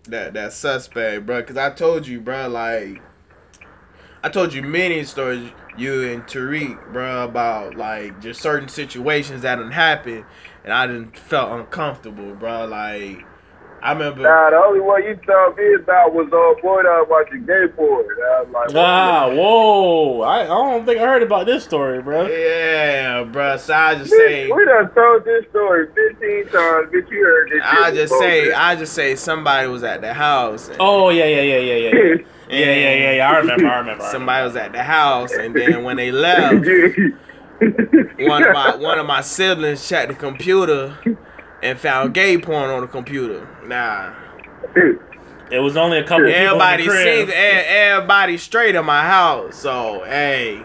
that 0.05 0.35
that 0.35 0.53
suspect, 0.53 1.27
bro, 1.27 1.41
because 1.41 1.57
I 1.57 1.71
told 1.71 2.07
you, 2.07 2.21
bro, 2.21 2.49
like 2.49 3.01
I 4.23 4.29
told 4.29 4.53
you 4.53 4.63
many 4.63 5.03
stories, 5.05 5.51
you 5.77 6.09
and 6.09 6.23
Tariq, 6.25 6.93
bro, 6.93 7.25
about 7.25 7.77
like 7.77 8.21
just 8.21 8.41
certain 8.41 8.69
situations 8.69 9.43
that 9.43 9.57
didn't 9.57 9.73
happen, 9.73 10.25
and 10.65 10.73
I 10.73 10.87
didn't 10.87 11.17
felt 11.17 11.59
uncomfortable, 11.59 12.35
bro. 12.35 12.67
Like 12.67 13.25
I 13.83 13.93
remember. 13.93 14.23
Nah, 14.23 14.51
the 14.51 14.57
only 14.57 14.81
one 14.81 15.03
you 15.03 15.17
told 15.27 15.57
me 15.57 15.75
about 15.75 16.15
was 16.15 16.29
a 16.33 16.37
uh, 16.37 16.53
uh 16.53 16.63
boy 16.63 16.83
that 16.83 17.07
watching 17.09 17.45
gay 17.45 17.67
porn. 17.75 18.05
I 18.05 18.43
was 18.43 18.49
like, 18.53 18.77
ah, 18.77 19.29
whoa! 19.33 20.21
I, 20.21 20.43
I 20.43 20.47
don't 20.47 20.87
think 20.87 21.01
I 21.01 21.05
heard 21.05 21.23
about 21.23 21.47
this 21.47 21.65
story, 21.65 22.01
bro. 22.01 22.29
Yeah, 22.29 23.25
bro. 23.25 23.57
So 23.57 23.75
I 23.75 23.97
just 23.97 24.11
say 24.11 24.51
we 24.51 24.65
done 24.65 24.93
told 24.95 25.25
this 25.25 25.45
story 25.51 25.89
fifteen 25.95 26.45
times. 26.53 26.93
Bitch, 26.93 27.11
you 27.11 27.25
heard 27.25 27.53
it. 27.53 27.63
I 27.65 27.91
just 27.93 28.17
say. 28.19 28.53
I 28.53 28.77
just 28.77 28.93
say, 28.93 29.17
somebody 29.17 29.67
was 29.69 29.83
at 29.83 30.01
the 30.01 30.15
house. 30.15 30.71
oh 30.79 31.11
yeah, 31.11 31.25
yeah, 31.25 31.43
yeah, 31.43 31.59
yeah, 31.59 31.75
yeah. 31.75 32.15
Yeah, 32.49 32.59
yeah, 32.59 32.95
yeah, 32.95 33.13
yeah. 33.13 33.31
I 33.31 33.37
remember, 33.39 33.67
I 33.67 33.79
remember. 33.79 34.05
Somebody 34.05 34.45
was 34.45 34.57
at 34.57 34.73
the 34.73 34.83
house, 34.83 35.33
and 35.33 35.55
then 35.55 35.83
when 35.83 35.97
they 35.97 36.13
left, 36.13 36.55
one 38.21 38.43
of 38.43 38.53
my 38.53 38.77
one 38.77 38.99
of 38.99 39.07
my 39.07 39.21
siblings 39.23 39.89
checked 39.89 40.09
the 40.09 40.15
computer, 40.15 40.97
and 41.63 41.79
found 41.79 42.15
gay 42.15 42.39
porn 42.39 42.71
on 42.71 42.81
the 42.83 42.87
computer. 42.89 43.47
Nah, 43.67 44.13
It 45.51 45.59
was 45.61 45.77
only 45.77 45.99
a 45.99 46.03
couple. 46.05 46.25
people 46.27 46.29
in 46.29 46.35
the 46.35 46.49
everybody 46.49 46.85
crib. 46.87 47.03
single, 47.03 47.35
e- 47.35 47.39
everybody 47.39 48.39
straight 48.39 48.75
in 48.75 48.85
my 48.85 49.03
house. 49.03 49.57
So 49.57 50.03
hey, 50.05 50.63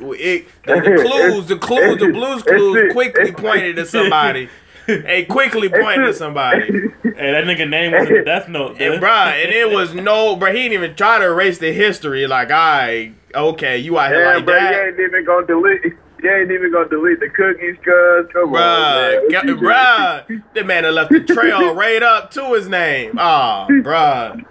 it, 0.00 0.46
the, 0.64 0.74
the 0.80 0.96
clues, 1.02 1.46
the 1.48 1.56
clues, 1.58 1.98
the 1.98 2.06
blues 2.08 2.42
clues 2.42 2.92
quickly 2.92 3.32
pointed 3.32 3.76
to 3.76 3.86
somebody. 3.86 4.48
Hey, 4.86 5.24
quickly 5.26 5.68
pointed 5.68 6.06
to 6.06 6.14
somebody. 6.14 6.90
Hey, 7.14 7.30
that 7.32 7.44
nigga 7.44 7.68
name 7.68 7.92
was 7.92 8.06
in 8.06 8.14
the 8.14 8.22
Death 8.24 8.48
Note, 8.48 8.80
And 8.80 9.02
bruh, 9.02 9.26
and 9.44 9.52
it 9.52 9.68
was 9.70 9.92
no, 9.92 10.34
bruh, 10.34 10.48
he 10.54 10.62
didn't 10.62 10.72
even 10.72 10.96
try 10.96 11.18
to 11.18 11.26
erase 11.26 11.58
the 11.58 11.70
history. 11.70 12.26
Like, 12.26 12.50
I, 12.50 13.12
okay, 13.34 13.76
you 13.76 13.98
out 13.98 14.10
here 14.10 14.20
Yeah, 14.20 14.36
like 14.36 14.46
but 14.46 14.52
that. 14.52 14.72
you 14.72 14.80
ain't 14.80 15.00
even 15.10 15.24
gonna 15.26 15.46
delete. 15.46 15.92
You 16.22 16.30
ain't 16.32 16.50
even 16.52 16.70
gonna 16.72 16.88
delete 16.88 17.18
the 17.20 17.28
cookies, 17.30 17.76
cuz. 17.84 18.26
Come 18.32 18.54
on, 18.54 18.54
Bruh, 18.54 19.20
man. 19.20 19.28
get- 19.28 19.44
bruh, 19.58 20.42
the 20.54 20.64
man 20.64 20.94
left 20.94 21.10
the 21.10 21.20
trail 21.20 21.74
right 21.74 22.02
up 22.02 22.30
to 22.32 22.54
his 22.54 22.68
name. 22.68 23.18
Oh, 23.18 23.66
bruh. 23.68 24.44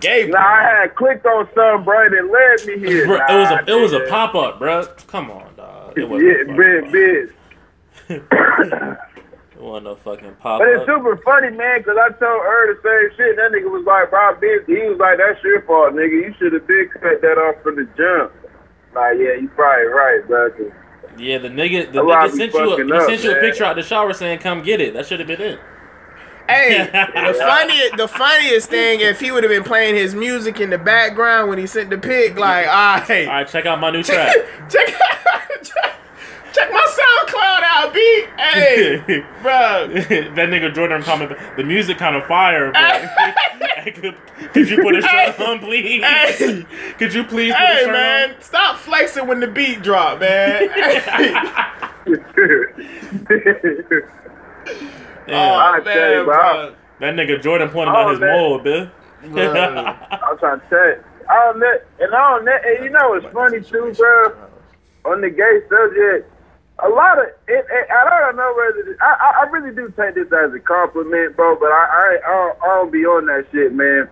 Gay 0.00 0.26
Nah, 0.26 0.38
I 0.40 0.62
had 0.80 0.94
clicked 0.96 1.24
on 1.26 1.46
something, 1.54 1.84
bro, 1.84 2.08
that 2.08 2.30
led 2.32 2.66
me 2.66 2.78
here. 2.88 3.06
Bro, 3.06 3.16
it 3.28 3.38
was 3.38 3.50
a 3.50 3.70
it 3.70 3.80
was 3.80 3.92
a 3.92 4.06
pop 4.08 4.34
up, 4.34 4.58
bro. 4.58 4.84
Come 5.06 5.30
on, 5.30 5.54
dog. 5.56 5.96
It 5.98 6.08
wasn't 6.08 6.56
big, 6.56 6.92
big. 6.92 7.32
It 9.54 9.60
wasn't 9.68 9.84
no 9.84 9.94
fucking 9.94 10.34
pop 10.40 10.58
But 10.58 10.68
it's 10.70 10.80
up. 10.80 10.86
super 10.88 11.16
funny, 11.18 11.50
man, 11.56 11.78
because 11.78 11.96
I 11.96 12.08
told 12.18 12.42
her 12.42 12.74
the 12.74 12.80
same 12.82 13.16
shit. 13.16 13.38
And 13.38 13.38
that 13.38 13.52
nigga 13.54 13.70
was 13.70 13.84
like, 13.86 14.10
bro, 14.10 14.34
bitch. 14.42 14.66
He 14.66 14.74
was 14.90 14.98
like, 14.98 15.18
that's 15.18 15.38
your 15.44 15.62
fault, 15.62 15.94
nigga. 15.94 16.10
You 16.18 16.34
should 16.36 16.52
have 16.52 16.66
been 16.66 16.88
cut 16.98 17.20
that 17.22 17.38
off 17.38 17.62
from 17.62 17.76
the 17.76 17.86
jump. 17.96 18.32
Like, 18.92 19.18
yeah, 19.22 19.38
you 19.38 19.48
probably 19.54 19.86
right, 19.86 20.26
bro. 20.26 20.50
'Cause 21.12 21.20
Yeah, 21.20 21.38
the 21.38 21.48
nigga, 21.48 21.92
the 21.92 22.00
A 22.00 22.04
nigga 22.04 22.30
sent 22.30 22.54
you 22.54 22.72
a, 22.72 22.84
he 22.84 22.92
up, 22.92 23.06
sent 23.08 23.24
you 23.24 23.32
a 23.32 23.40
picture 23.40 23.64
out 23.64 23.76
the 23.76 23.82
shower 23.82 24.12
saying, 24.12 24.38
"Come 24.40 24.62
get 24.62 24.80
it." 24.80 24.94
That 24.94 25.06
should 25.06 25.20
have 25.20 25.28
been 25.28 25.40
it. 25.40 25.60
Hey, 26.48 26.78
the 26.92 27.34
funniest, 27.34 27.96
the 27.96 28.08
funniest 28.08 28.68
thing, 28.68 29.00
if 29.00 29.20
he 29.20 29.30
would 29.30 29.44
have 29.44 29.50
been 29.50 29.62
playing 29.64 29.94
his 29.94 30.14
music 30.14 30.60
in 30.60 30.70
the 30.70 30.78
background 30.78 31.48
when 31.48 31.58
he 31.58 31.66
sent 31.66 31.90
the 31.90 31.98
pic, 31.98 32.36
like, 32.36 32.66
all 32.66 32.98
right, 32.98 33.26
All 33.26 33.32
right, 33.34 33.48
check 33.48 33.64
out 33.64 33.80
my 33.80 33.90
new 33.90 34.02
track. 34.02 34.34
check, 34.68 34.88
check, 35.62 35.94
check 36.52 36.70
my 36.72 36.86
SoundCloud 36.98 37.62
out, 37.64 37.94
B. 37.94 38.24
Hey, 38.38 38.98
bro. 39.42 39.88
that 39.88 40.48
nigga 40.48 40.74
Jordan 40.74 41.02
comment, 41.02 41.32
the 41.56 41.64
music 41.64 41.98
kind 41.98 42.16
of 42.16 42.24
fire, 42.26 42.70
but 42.72 43.94
could, 43.94 44.16
could 44.52 44.70
you 44.70 44.82
put 44.82 44.96
a 44.96 45.02
shirt 45.02 45.40
on, 45.40 45.58
please? 45.60 46.02
Hey. 46.02 46.64
Could 46.98 47.14
you 47.14 47.24
please 47.24 47.52
put 47.52 47.62
a 47.62 47.66
Hey 47.66 47.82
shirt 47.84 47.92
man, 47.92 48.34
stop 48.40 48.76
flexing 48.76 49.26
when 49.26 49.40
the 49.40 49.46
beat 49.48 49.82
drop, 49.82 50.20
man. 50.20 50.62
on? 50.68 50.72
Oh, 55.28 55.32
yeah. 55.32 55.34
I 55.34 55.78
oh, 55.78 55.84
tell 55.84 56.10
you, 56.10 56.16
man, 56.16 56.24
bro. 56.26 56.74
that 57.00 57.14
nigga 57.14 57.42
Jordan 57.42 57.68
pointed 57.70 57.94
Oh, 57.94 57.98
out 57.98 58.10
his 58.10 58.20
man. 58.20 58.30
mold, 58.36 58.64
bitch. 58.64 58.90
I'm 59.24 60.38
trying 60.38 60.60
to 60.60 60.66
tell 60.68 60.86
you. 60.86 61.04
I 61.28 61.34
don't 61.46 61.60
let, 61.60 61.86
and 62.00 62.14
I 62.14 62.30
don't 62.30 62.44
let, 62.44 62.64
and 62.66 62.84
you 62.84 62.90
know 62.90 63.08
what's 63.10 63.26
funny 63.32 63.60
too, 63.60 63.92
bro? 63.96 64.34
On 65.04 65.20
the 65.20 65.30
gay 65.30 65.60
subject, 65.68 66.30
a 66.82 66.88
lot 66.88 67.18
of 67.18 67.26
it, 67.48 67.66
it 67.70 67.88
I 67.90 68.20
don't 68.20 68.36
know 68.36 68.54
whether 68.56 68.82
this, 68.90 68.98
I, 69.00 69.14
I 69.20 69.44
I 69.46 69.50
really 69.50 69.74
do 69.74 69.92
take 69.96 70.14
this 70.14 70.26
as 70.32 70.52
a 70.52 70.60
compliment, 70.60 71.36
bro. 71.36 71.56
But 71.56 71.70
I 71.70 71.84
I, 71.92 72.18
I, 72.26 72.30
don't, 72.30 72.62
I 72.62 72.66
don't 72.66 72.92
be 72.92 73.04
on 73.06 73.26
that 73.26 73.46
shit, 73.52 73.72
man. 73.72 74.08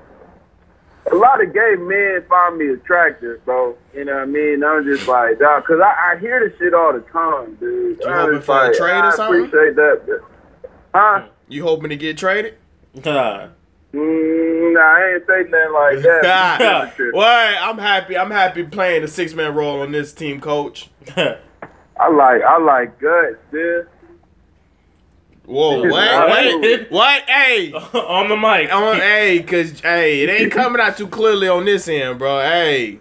A 1.10 1.14
lot 1.14 1.42
of 1.42 1.52
gay 1.52 1.74
men 1.78 2.22
find 2.28 2.58
me 2.58 2.68
attractive, 2.68 3.44
bro. 3.44 3.76
You 3.94 4.04
know 4.04 4.14
what 4.14 4.22
I 4.22 4.26
mean? 4.26 4.62
I'm 4.62 4.84
just 4.84 5.08
like, 5.08 5.38
dog, 5.38 5.64
cause 5.64 5.80
I, 5.82 6.12
I 6.12 6.18
hear 6.18 6.48
this 6.48 6.56
shit 6.58 6.74
all 6.74 6.92
the 6.92 7.00
time, 7.00 7.56
dude. 7.56 7.98
You 8.00 8.06
I'm 8.06 8.12
hoping 8.12 8.34
just 8.36 8.46
for 8.46 8.58
a 8.62 8.66
like, 8.68 8.76
trade 8.76 8.98
or 8.98 9.04
I 9.04 9.16
something? 9.16 9.44
appreciate 9.46 9.76
that, 9.76 10.02
but, 10.06 10.70
huh? 10.94 11.26
you 11.48 11.64
hoping 11.64 11.90
to 11.90 11.96
get 11.96 12.16
traded? 12.18 12.56
Nah. 13.04 13.48
Mm, 13.92 14.72
nah, 14.72 14.80
I 14.80 15.14
ain't 15.14 15.26
say 15.26 15.50
nothing 15.50 15.72
like 15.72 16.02
that. 16.22 17.12
well, 17.12 17.68
I'm 17.68 17.76
happy. 17.76 18.16
I'm 18.16 18.30
happy 18.30 18.62
playing 18.62 19.02
the 19.02 19.08
six 19.08 19.34
man 19.34 19.52
role 19.52 19.80
on 19.80 19.90
this 19.90 20.12
team, 20.12 20.40
coach. 20.40 20.90
I 22.00 22.08
like 22.10 22.42
I 22.42 22.58
like 22.58 22.98
guts, 23.00 23.36
dude. 23.52 23.86
Whoa, 25.44 25.82
what? 25.82 25.90
What? 25.90 26.60
What? 26.60 26.90
What? 26.90 27.22
Hey, 27.28 27.72
on 27.94 28.28
the 28.28 28.36
mic. 28.36 28.72
on, 28.72 28.96
hey, 28.96 29.42
cause 29.42 29.80
hey, 29.80 30.22
it 30.22 30.30
ain't 30.30 30.52
coming 30.52 30.80
out 30.80 30.96
too 30.96 31.08
clearly 31.08 31.48
on 31.48 31.64
this 31.64 31.88
end, 31.88 32.18
bro. 32.18 32.40
Hey, 32.40 33.00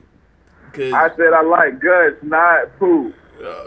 cause 0.74 0.92
I 0.94 1.10
said 1.16 1.32
I 1.34 1.42
like 1.44 1.80
guts, 1.80 2.16
not 2.24 2.78
poop. 2.80 3.14
uh, 3.44 3.66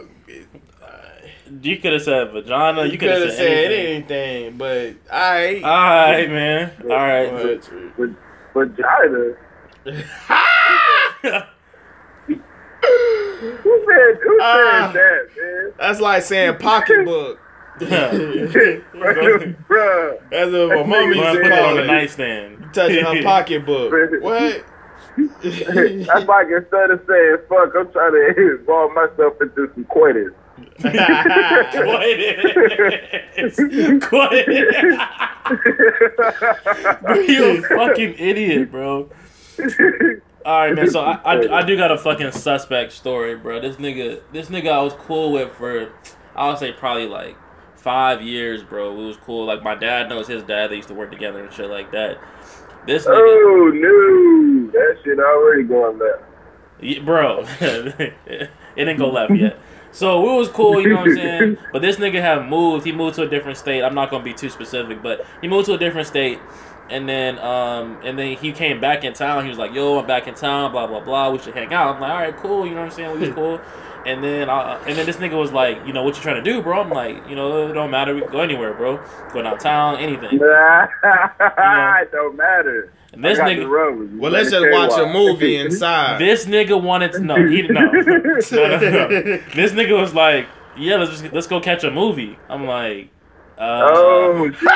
You 1.60 1.76
could 1.78 1.92
have 1.92 2.02
said 2.02 2.32
vagina. 2.32 2.84
You 2.86 2.92
you 2.92 2.98
could 2.98 3.10
have 3.10 3.20
said 3.30 3.36
said 3.36 3.72
anything. 3.72 3.94
anything, 4.42 4.56
but 4.58 4.94
I. 5.12 5.60
All 5.62 5.70
right, 5.70 6.28
man. 6.28 6.72
All 6.82 6.88
right. 6.88 7.62
But 7.96 8.10
vagina. 8.54 9.34
Who 13.42 13.84
said 13.86 14.18
who 14.22 14.38
Ah. 14.40 14.90
said 14.92 15.00
that, 15.00 15.22
man? 15.36 15.72
That's 15.78 16.00
like 16.00 16.22
saying 16.22 16.56
pocketbook. 16.58 17.38
Bruh. 17.80 18.98
That's 20.30 20.52
what 20.52 20.68
my 20.68 20.74
I'm 20.76 20.88
mom 20.88 21.08
used 21.08 21.20
gonna 21.20 21.32
put 21.40 21.46
it 21.46 21.50
call 21.50 21.64
on 21.70 21.74
the 21.76 21.82
it. 21.82 21.86
nightstand. 21.86 22.66
Touching 22.72 23.04
her 23.04 23.22
pocketbook. 23.22 23.92
What? 24.22 24.64
That's 25.42 26.26
like 26.26 26.46
instead 26.48 26.90
of 26.90 27.00
saying 27.08 27.36
fuck, 27.48 27.74
I'm 27.76 27.90
trying 27.92 28.12
to 28.12 28.56
involve 28.58 28.92
myself 28.94 29.34
into 29.42 29.68
some 29.74 29.84
quitters. 29.84 30.32
Quit 30.80 30.94
it. 30.94 31.72
Quit 34.02 34.48
it. 34.48 34.64
You 37.28 37.44
a 37.44 37.46
fucking 37.62 38.14
idiot, 38.18 38.70
bro. 38.70 39.10
All 40.44 40.60
right, 40.60 40.74
man. 40.74 40.90
So 40.90 41.00
I, 41.00 41.14
I, 41.24 41.58
I 41.58 41.62
do 41.66 41.76
got 41.76 41.90
a 41.90 41.98
fucking 41.98 42.32
suspect 42.32 42.92
story, 42.92 43.36
bro. 43.36 43.60
This 43.60 43.76
nigga, 43.76 44.20
this 44.32 44.48
nigga 44.48 44.72
I 44.72 44.82
was 44.82 44.94
cool 44.94 45.32
with 45.32 45.52
for, 45.52 45.92
I 46.34 46.48
would 46.48 46.58
say 46.58 46.72
probably 46.72 47.06
like 47.06 47.36
five 47.76 48.22
years, 48.22 48.62
bro. 48.62 48.92
It 48.92 49.06
was 49.06 49.16
cool. 49.18 49.46
Like 49.46 49.62
my 49.62 49.74
dad 49.74 50.08
knows 50.08 50.28
his 50.28 50.42
dad. 50.42 50.70
They 50.70 50.76
used 50.76 50.88
to 50.88 50.94
work 50.94 51.10
together 51.10 51.44
and 51.44 51.52
shit 51.52 51.70
like 51.70 51.90
that. 51.92 52.18
This 52.86 53.06
nigga, 53.06 53.14
Oh 53.14 53.70
no, 53.72 54.70
that 54.72 54.96
shit 55.04 55.18
already 55.18 55.62
going 55.64 55.98
left. 55.98 56.22
Yeah, 56.80 57.00
bro, 57.00 57.44
it 57.60 58.50
didn't 58.76 58.98
go 58.98 59.10
left 59.10 59.32
yet. 59.34 59.58
So 59.92 60.20
we 60.22 60.36
was 60.36 60.48
cool, 60.48 60.80
you 60.80 60.88
know 60.88 60.96
what 60.96 61.10
I'm 61.10 61.16
saying? 61.16 61.58
But 61.72 61.82
this 61.82 61.96
nigga 61.96 62.20
had 62.20 62.48
moved. 62.48 62.84
He 62.84 62.92
moved 62.92 63.16
to 63.16 63.22
a 63.22 63.28
different 63.28 63.58
state. 63.58 63.82
I'm 63.82 63.94
not 63.94 64.10
gonna 64.10 64.24
be 64.24 64.34
too 64.34 64.48
specific, 64.50 65.02
but 65.02 65.24
he 65.40 65.48
moved 65.48 65.66
to 65.66 65.74
a 65.74 65.78
different 65.78 66.08
state, 66.08 66.38
and 66.90 67.08
then 67.08 67.38
um 67.38 67.98
and 68.04 68.18
then 68.18 68.36
he 68.36 68.52
came 68.52 68.80
back 68.80 69.04
in 69.04 69.12
town. 69.12 69.44
He 69.44 69.48
was 69.48 69.58
like, 69.58 69.72
"Yo, 69.72 69.98
I'm 69.98 70.06
back 70.06 70.28
in 70.28 70.34
town. 70.34 70.72
Blah 70.72 70.86
blah 70.86 71.00
blah. 71.00 71.30
We 71.30 71.38
should 71.38 71.54
hang 71.54 71.72
out." 71.72 71.94
I'm 71.94 72.00
like, 72.00 72.10
"All 72.10 72.18
right, 72.18 72.36
cool." 72.36 72.66
You 72.66 72.74
know 72.74 72.82
what 72.82 72.86
I'm 72.86 72.92
saying? 72.92 73.20
We 73.20 73.26
was 73.26 73.34
cool. 73.34 73.60
And 74.04 74.22
then 74.22 74.50
uh, 74.50 74.82
and 74.86 74.98
then 74.98 75.06
this 75.06 75.16
nigga 75.16 75.38
was 75.38 75.52
like, 75.52 75.86
"You 75.86 75.92
know 75.92 76.02
what 76.02 76.16
you 76.16 76.22
trying 76.22 76.42
to 76.42 76.50
do, 76.50 76.60
bro?" 76.60 76.80
I'm 76.80 76.90
like, 76.90 77.28
"You 77.28 77.36
know, 77.36 77.68
it 77.68 77.72
don't 77.72 77.90
matter. 77.90 78.14
We 78.14 78.22
can 78.22 78.32
go 78.32 78.40
anywhere, 78.40 78.74
bro. 78.74 78.96
Going 78.96 79.32
Go 79.32 79.42
downtown, 79.42 79.96
anything." 79.98 80.30
it 80.32 82.12
don't 82.12 82.36
matter. 82.36 82.92
And 83.12 83.24
this 83.24 83.38
I 83.38 83.42
got 83.42 83.48
the 83.48 83.62
nigga, 83.62 83.70
rub 83.70 83.98
with. 83.98 84.14
Well, 84.14 84.32
let's 84.32 84.50
just 84.50 84.66
watch 84.70 84.98
a 84.98 85.06
movie 85.06 85.56
inside. 85.64 86.18
this 86.20 86.46
nigga 86.46 86.82
wanted 86.82 87.12
to 87.12 87.20
know. 87.20 87.36
He 87.46 87.62
no, 87.62 87.80
no, 87.80 88.00
no, 88.00 88.08
no. 88.08 88.38
This 89.54 89.72
nigga 89.72 89.96
was 89.96 90.14
like, 90.14 90.48
"Yeah, 90.76 90.96
let's 90.96 91.10
just 91.12 91.32
let's 91.32 91.46
go 91.46 91.60
catch 91.60 91.84
a 91.84 91.90
movie." 91.90 92.38
I'm 92.48 92.66
like, 92.66 93.11
Oh 93.64 94.50
shit! 94.50 94.68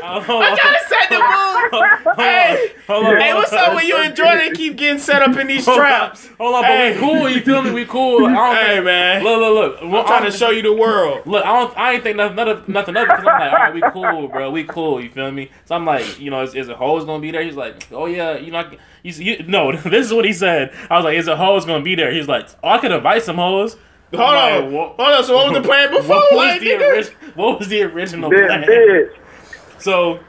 Uh, 0.00 0.06
I'm 0.06 0.22
trying 0.24 0.56
to 0.56 0.84
set 0.86 1.08
the 1.08 1.18
mood. 1.18 2.16
hey, 2.16 2.72
Hold 2.86 3.06
on. 3.06 3.16
hey, 3.16 3.34
what's 3.34 3.52
up 3.52 3.74
with 3.74 3.84
you 3.84 3.96
and 3.96 4.14
Jordan 4.14 4.54
keep 4.54 4.76
getting 4.76 5.00
set 5.00 5.22
up 5.22 5.36
in 5.36 5.48
these 5.48 5.64
traps? 5.64 6.28
Hold 6.38 6.54
on, 6.54 6.62
but 6.62 6.94
we 6.94 7.00
cool. 7.00 7.28
You 7.28 7.40
feel 7.40 7.62
me? 7.62 7.72
We 7.72 7.84
cool. 7.84 8.24
I 8.26 8.32
don't 8.34 8.54
Hey 8.56 8.74
think, 8.74 8.84
man, 8.84 9.24
Look, 9.24 9.40
look, 9.40 9.80
look. 9.82 9.90
Well, 9.90 10.00
I'm 10.02 10.06
trying 10.06 10.30
to 10.30 10.36
show 10.36 10.50
you 10.50 10.62
the 10.62 10.72
world. 10.72 11.26
Look, 11.26 11.44
I 11.44 11.52
don't. 11.60 11.76
I 11.76 11.92
ain't 11.94 12.04
think 12.04 12.16
nothing, 12.18 12.36
nothing, 12.36 12.72
nothing 12.72 12.96
of 12.96 13.02
it 13.02 13.06
because 13.08 13.24
I'm 13.26 13.40
like, 13.40 13.52
all 13.52 13.58
right, 13.58 13.74
we 13.74 13.82
cool, 13.90 14.28
bro. 14.28 14.50
We 14.52 14.62
cool. 14.64 15.00
You 15.00 15.10
feel 15.10 15.32
me? 15.32 15.50
So 15.64 15.74
I'm 15.74 15.84
like, 15.84 16.20
you 16.20 16.30
know, 16.30 16.42
is, 16.42 16.54
is 16.54 16.68
a 16.68 16.76
hoes 16.76 17.04
gonna 17.04 17.20
be 17.20 17.32
there? 17.32 17.42
He's 17.42 17.56
like, 17.56 17.88
oh 17.90 18.06
yeah, 18.06 18.36
you 18.36 18.52
know, 18.52 18.58
I, 18.58 18.78
you, 19.02 19.12
you, 19.12 19.42
no. 19.48 19.72
This 19.96 20.06
is 20.06 20.14
what 20.14 20.24
he 20.24 20.32
said. 20.32 20.72
I 20.90 20.96
was 20.96 21.04
like, 21.04 21.16
is 21.16 21.26
a 21.26 21.36
hoes 21.36 21.64
gonna 21.64 21.82
be 21.82 21.96
there? 21.96 22.12
He's 22.12 22.28
like, 22.28 22.48
oh, 22.62 22.68
I 22.68 22.78
could 22.78 22.92
invite 22.92 23.24
some 23.24 23.36
hoes. 23.36 23.76
Hold 24.14 24.22
I'm 24.22 24.36
on, 24.64 24.64
like, 24.64 24.72
what- 24.72 24.96
hold 25.06 25.14
on. 25.18 25.24
So 25.24 25.34
what 25.36 25.50
was 25.52 25.62
the 25.62 25.66
plan 25.68 25.90
before? 25.90 26.16
What 26.16 26.32
was 26.32 26.38
Like, 26.38 26.60
the 26.60 26.66
nigga? 26.66 26.90
original? 26.92 27.18
What 27.34 27.58
was 27.58 27.68
the 27.68 27.82
original 27.82 28.30
Bitch, 28.30 28.46
plan? 28.46 28.62
bitch. 28.62 29.10
So, 29.78 30.20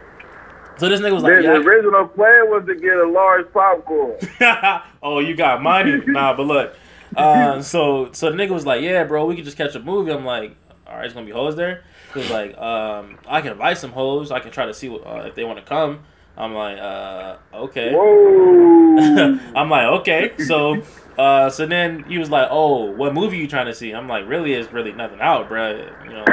so 0.78 0.90
this 0.90 1.00
nigga 1.00 1.14
was 1.14 1.24
The, 1.24 1.30
like, 1.30 1.38
the 1.40 1.44
yeah. 1.44 1.52
original 1.58 2.08
plan 2.08 2.50
was 2.50 2.64
to 2.68 2.76
get 2.76 2.98
a 2.98 3.08
large 3.10 3.52
popcorn. 3.54 4.16
oh, 5.04 5.20
you 5.20 5.36
got 5.36 5.62
money? 5.62 6.02
Nah, 6.08 6.36
but 6.36 6.44
look. 6.48 6.76
Uh, 7.16 7.62
so 7.62 8.10
so 8.12 8.30
the 8.30 8.36
nigga 8.36 8.50
was 8.50 8.66
like, 8.66 8.82
yeah, 8.82 9.04
bro, 9.06 9.26
we 9.26 9.36
could 9.36 9.46
just 9.46 9.58
catch 9.58 9.74
a 9.76 9.80
movie. 9.80 10.12
I'm 10.12 10.26
like, 10.26 10.56
all 10.86 10.96
right, 10.98 11.06
it's 11.06 11.14
gonna 11.14 11.26
be 11.26 11.32
hoes 11.32 11.56
there. 11.56 11.84
He 12.14 12.20
was 12.20 12.30
like, 12.30 12.58
um, 12.58 13.18
I 13.28 13.42
can 13.42 13.54
invite 13.54 13.78
some 13.78 13.92
hoes. 13.92 14.32
I 14.32 14.40
can 14.40 14.52
try 14.52 14.66
to 14.66 14.74
see 14.74 14.90
what, 14.90 15.06
uh, 15.08 15.24
if 15.28 15.36
they 15.36 15.44
want 15.44 15.58
to 15.60 15.66
come. 15.66 16.00
I'm 16.36 16.54
like, 16.54 16.78
uh, 16.78 17.38
okay. 17.54 17.92
Whoa. 17.94 19.40
I'm 19.56 19.70
like, 19.70 19.86
okay. 20.02 20.32
So, 20.46 20.84
uh, 21.18 21.50
so 21.50 21.66
then 21.66 22.04
he 22.04 22.18
was 22.18 22.30
like, 22.30 22.48
oh, 22.52 22.92
what 22.92 23.14
movie 23.14 23.38
you 23.38 23.48
trying 23.48 23.66
to 23.66 23.74
see? 23.74 23.92
I'm 23.92 24.08
like, 24.08 24.28
really, 24.28 24.54
is 24.54 24.72
really 24.72 24.92
nothing 24.92 25.20
out, 25.20 25.50
bruh. 25.50 26.06
You 26.06 26.12
know, 26.12 26.26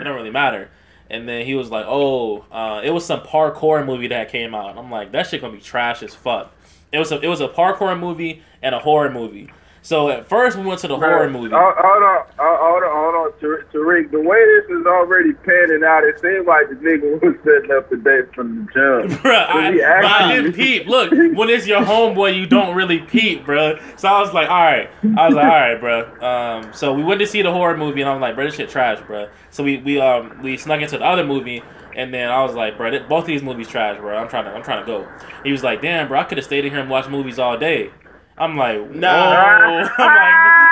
it 0.00 0.04
don't 0.04 0.14
really 0.14 0.30
matter. 0.30 0.70
And 1.10 1.28
then 1.28 1.46
he 1.46 1.54
was 1.54 1.70
like, 1.70 1.86
oh, 1.88 2.44
uh, 2.52 2.80
it 2.84 2.90
was 2.90 3.04
some 3.04 3.20
parkour 3.20 3.84
movie 3.84 4.08
that 4.08 4.30
came 4.30 4.54
out. 4.54 4.76
I'm 4.76 4.90
like, 4.90 5.12
that 5.12 5.26
shit 5.26 5.40
gonna 5.40 5.54
be 5.54 5.60
trash 5.60 6.02
as 6.02 6.14
fuck. 6.14 6.52
It 6.92 6.98
was 6.98 7.10
a, 7.12 7.20
it 7.20 7.28
was 7.28 7.40
a 7.40 7.48
parkour 7.48 7.98
movie 7.98 8.42
and 8.62 8.74
a 8.74 8.78
horror 8.78 9.10
movie. 9.10 9.50
So 9.88 10.10
at 10.10 10.28
first 10.28 10.58
we 10.58 10.64
went 10.64 10.80
to 10.80 10.86
the 10.88 10.98
horror 10.98 11.30
movie. 11.30 11.54
Hold, 11.54 11.74
hold 11.78 12.02
on, 12.02 12.26
hold 12.38 12.82
on, 12.82 12.92
hold 12.92 13.14
on, 13.32 13.40
Tar- 13.40 13.64
Tariq. 13.72 14.10
The 14.10 14.20
way 14.20 14.36
this 14.60 14.78
is 14.78 14.84
already 14.84 15.32
panning 15.32 15.82
out, 15.82 16.04
it 16.04 16.20
seems 16.20 16.46
like 16.46 16.68
the 16.68 16.74
nigga 16.74 17.22
was 17.22 17.34
setting 17.42 17.74
up 17.74 17.88
the 17.88 17.96
date 17.96 18.34
from 18.34 18.66
the 18.66 18.72
jump. 18.74 19.22
Bruh, 19.22 19.46
I, 19.48 20.26
I 20.28 20.36
didn't 20.36 20.52
peep. 20.56 20.88
Look, 20.88 21.10
when 21.10 21.48
it's 21.48 21.66
your 21.66 21.80
homeboy, 21.80 22.36
you 22.38 22.46
don't 22.46 22.76
really 22.76 22.98
peep, 22.98 23.46
bruh. 23.46 23.80
So 23.98 24.08
I 24.08 24.20
was 24.20 24.34
like, 24.34 24.50
all 24.50 24.62
right. 24.62 24.90
I 25.16 25.26
was 25.26 25.34
like, 25.34 25.46
all 25.46 25.58
right, 25.58 25.80
bruh. 25.80 26.22
Um, 26.22 26.72
so 26.74 26.92
we 26.92 27.02
went 27.02 27.20
to 27.20 27.26
see 27.26 27.40
the 27.40 27.50
horror 27.50 27.74
movie, 27.78 28.02
and 28.02 28.10
I'm 28.10 28.20
like, 28.20 28.36
bruh, 28.36 28.44
this 28.44 28.56
shit 28.56 28.68
trash, 28.68 28.98
bruh. 28.98 29.30
So 29.48 29.64
we 29.64 29.78
we 29.78 29.98
um 29.98 30.42
we 30.42 30.58
snuck 30.58 30.82
into 30.82 30.98
the 30.98 31.04
other 31.06 31.24
movie, 31.24 31.62
and 31.96 32.12
then 32.12 32.28
I 32.28 32.42
was 32.42 32.54
like, 32.54 32.76
bruh, 32.76 32.90
th- 32.90 33.08
both 33.08 33.24
these 33.24 33.42
movies 33.42 33.68
trash, 33.68 33.98
bro. 33.98 34.18
I'm 34.18 34.28
trying 34.28 34.44
to 34.44 34.50
I'm 34.50 34.62
trying 34.62 34.84
to 34.84 34.86
go. 34.86 35.08
He 35.44 35.50
was 35.50 35.64
like, 35.64 35.80
damn, 35.80 36.08
bro, 36.08 36.20
I 36.20 36.24
could 36.24 36.36
have 36.36 36.44
stayed 36.44 36.66
in 36.66 36.72
here 36.72 36.80
and 36.82 36.90
watched 36.90 37.08
movies 37.08 37.38
all 37.38 37.56
day. 37.56 37.90
I'm 38.40 38.56
like, 38.56 38.90
Nah. 38.90 39.82
nah. 39.88 39.88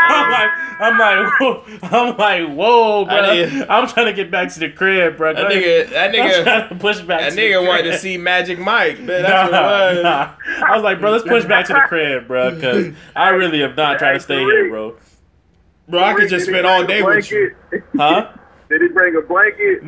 I'm 0.08 0.30
like, 0.30 0.50
I'm 0.78 0.98
like, 0.98 1.10
I'm 1.10 1.18
like, 1.26 1.40
whoa. 1.40 1.64
I'm 1.82 2.16
like, 2.16 2.56
whoa, 2.56 3.04
bro. 3.06 3.14
Nigga- 3.14 3.66
I'm 3.68 3.88
trying 3.88 4.06
to 4.06 4.12
get 4.12 4.30
back 4.30 4.52
to 4.52 4.60
the 4.60 4.70
crib, 4.70 5.16
bro. 5.16 5.34
That 5.34 5.50
nigga, 5.50 5.90
that 5.90 6.10
I'm 6.10 6.14
nigga, 6.14 6.42
trying 6.44 6.68
to 6.68 6.74
push 6.76 7.00
back. 7.00 7.20
that 7.20 7.30
to 7.30 7.36
the 7.36 7.42
nigga 7.42 7.66
wanted 7.66 7.82
to 7.90 7.98
see 7.98 8.16
Magic 8.16 8.58
Mike. 8.58 9.00
Man, 9.00 9.22
that's 9.22 9.50
what 9.50 9.60
it 9.60 9.64
was. 9.96 10.02
Nah, 10.04 10.34
nah. 10.60 10.66
I 10.66 10.74
was 10.76 10.84
like, 10.84 11.00
bro, 11.00 11.10
let's 11.12 11.24
push 11.26 11.44
back 11.44 11.66
to 11.66 11.72
the 11.72 11.80
crib, 11.88 12.28
bro, 12.28 12.54
because 12.54 12.94
I 13.16 13.30
really 13.30 13.62
am 13.64 13.74
not 13.74 13.98
trying 13.98 14.14
to 14.14 14.20
stay 14.20 14.38
here, 14.38 14.68
bro. 14.68 14.96
Bro, 15.88 16.02
I 16.04 16.14
could 16.14 16.28
just 16.28 16.46
spend 16.46 16.66
all 16.66 16.84
day 16.84 17.02
with 17.02 17.30
you. 17.30 17.54
Huh? 17.96 18.32
Did 18.68 18.82
he 18.82 18.88
bring 18.88 19.14
a 19.16 19.20
blanket? 19.22 19.84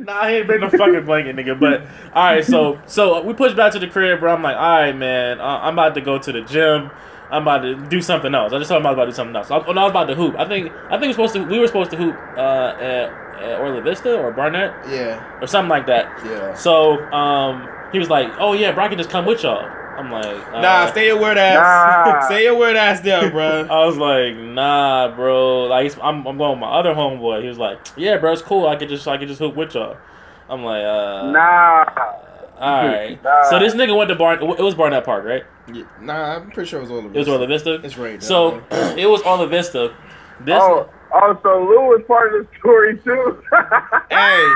nah, 0.00 0.26
he 0.28 0.36
ain't 0.36 0.46
bring 0.46 0.60
no 0.60 0.70
fucking 0.70 1.04
blanket, 1.04 1.36
nigga. 1.36 1.58
But 1.58 1.82
all 2.14 2.24
right, 2.24 2.44
so 2.44 2.80
so 2.86 3.22
we 3.22 3.34
pushed 3.34 3.56
back 3.56 3.72
to 3.72 3.78
the 3.78 3.86
crib, 3.86 4.20
bro. 4.20 4.32
I'm 4.34 4.42
like, 4.42 4.56
all 4.56 4.62
right, 4.80 4.96
man, 4.96 5.40
uh, 5.40 5.60
I'm 5.62 5.74
about 5.74 5.94
to 5.94 6.00
go 6.00 6.18
to 6.18 6.32
the 6.32 6.40
gym. 6.42 6.90
I'm 7.30 7.42
about 7.42 7.58
to 7.62 7.76
do 7.76 8.00
something 8.02 8.34
else. 8.34 8.52
I 8.52 8.58
just 8.58 8.68
told 8.70 8.80
him 8.80 8.86
I 8.86 8.90
was 8.90 8.96
about 8.96 9.04
to 9.04 9.10
do 9.12 9.14
something 9.16 9.36
else. 9.36 9.50
I, 9.50 9.58
when 9.58 9.78
I 9.78 9.82
was 9.84 9.90
about 9.90 10.06
to 10.06 10.14
hoop, 10.14 10.34
I 10.38 10.48
think 10.48 10.72
I 10.88 10.98
think 10.98 11.02
we 11.02 11.08
were 11.08 11.12
supposed 11.28 11.34
to 11.34 11.44
we 11.44 11.58
were 11.58 11.66
supposed 11.66 11.90
to 11.92 11.96
hoop 11.96 12.16
uh, 12.36 12.74
at, 12.80 13.12
at 13.42 13.60
Orlo 13.60 13.80
Vista 13.82 14.16
or 14.18 14.32
Barnett 14.32 14.72
Yeah, 14.90 15.38
or 15.40 15.46
something 15.46 15.70
like 15.70 15.86
that. 15.86 16.06
yeah. 16.24 16.54
So 16.54 17.00
um, 17.12 17.68
he 17.92 17.98
was 17.98 18.08
like, 18.10 18.28
oh 18.38 18.54
yeah, 18.54 18.72
bro, 18.72 18.84
I 18.84 18.88
can 18.88 18.98
just 18.98 19.10
come 19.10 19.26
with 19.26 19.42
y'all. 19.42 19.68
I'm 20.00 20.10
like, 20.10 20.48
uh, 20.54 20.60
Nah, 20.60 20.86
stay 20.90 21.06
your 21.08 21.20
word 21.20 21.36
ass. 21.36 21.56
Nah. 21.56 22.26
stay 22.26 22.44
your 22.44 22.56
weird 22.56 22.76
ass 22.76 23.00
there, 23.04 23.30
bro. 23.30 23.66
I 23.70 23.84
was 23.84 23.96
like, 23.96 24.34
nah, 24.36 25.14
bro. 25.14 25.64
Like, 25.66 25.92
I'm, 26.02 26.26
I'm 26.26 26.38
going 26.38 26.52
with 26.52 26.60
my 26.60 26.70
other 26.70 26.94
homeboy. 26.94 27.42
He 27.42 27.48
was 27.48 27.58
like, 27.58 27.78
yeah, 27.96 28.16
bro, 28.16 28.32
it's 28.32 28.42
cool. 28.42 28.66
I 28.66 28.76
could 28.76 28.88
just, 28.88 29.06
I 29.06 29.18
could 29.18 29.28
just 29.28 29.40
hoop 29.40 29.54
with 29.56 29.74
y'all. 29.74 29.96
I'm 30.48 30.64
like, 30.64 30.82
uh, 30.84 31.30
Nah. 31.30 31.84
all 32.58 32.86
right. 32.86 33.22
Nah. 33.24 33.42
So 33.50 33.58
this 33.58 33.74
nigga 33.74 33.96
went 33.96 34.08
to 34.08 34.14
Barn. 34.16 34.42
It 34.42 34.62
was 34.62 34.74
Barnett 34.74 35.04
Park, 35.04 35.24
right? 35.24 35.44
Yeah, 35.72 35.84
nah, 36.00 36.36
I'm 36.36 36.50
pretty 36.50 36.68
sure 36.68 36.78
it 36.80 36.82
was 36.82 36.90
all 36.90 36.98
of 36.98 37.14
It 37.14 37.18
was 37.18 37.28
Orlo 37.28 37.46
Vista. 37.46 37.74
It's 37.84 37.96
right. 37.96 38.22
So 38.22 38.62
it 38.96 39.06
was 39.08 39.22
Orlo 39.22 39.46
Vista. 39.46 39.94
This. 40.40 40.58
Oh, 40.60 40.88
oh, 41.12 41.38
so 41.42 41.48
Lou 41.62 41.88
was 41.90 42.02
part 42.08 42.34
of 42.34 42.46
the 42.50 42.58
story 42.58 42.98
too. 42.98 43.42
Hey. 44.10 44.52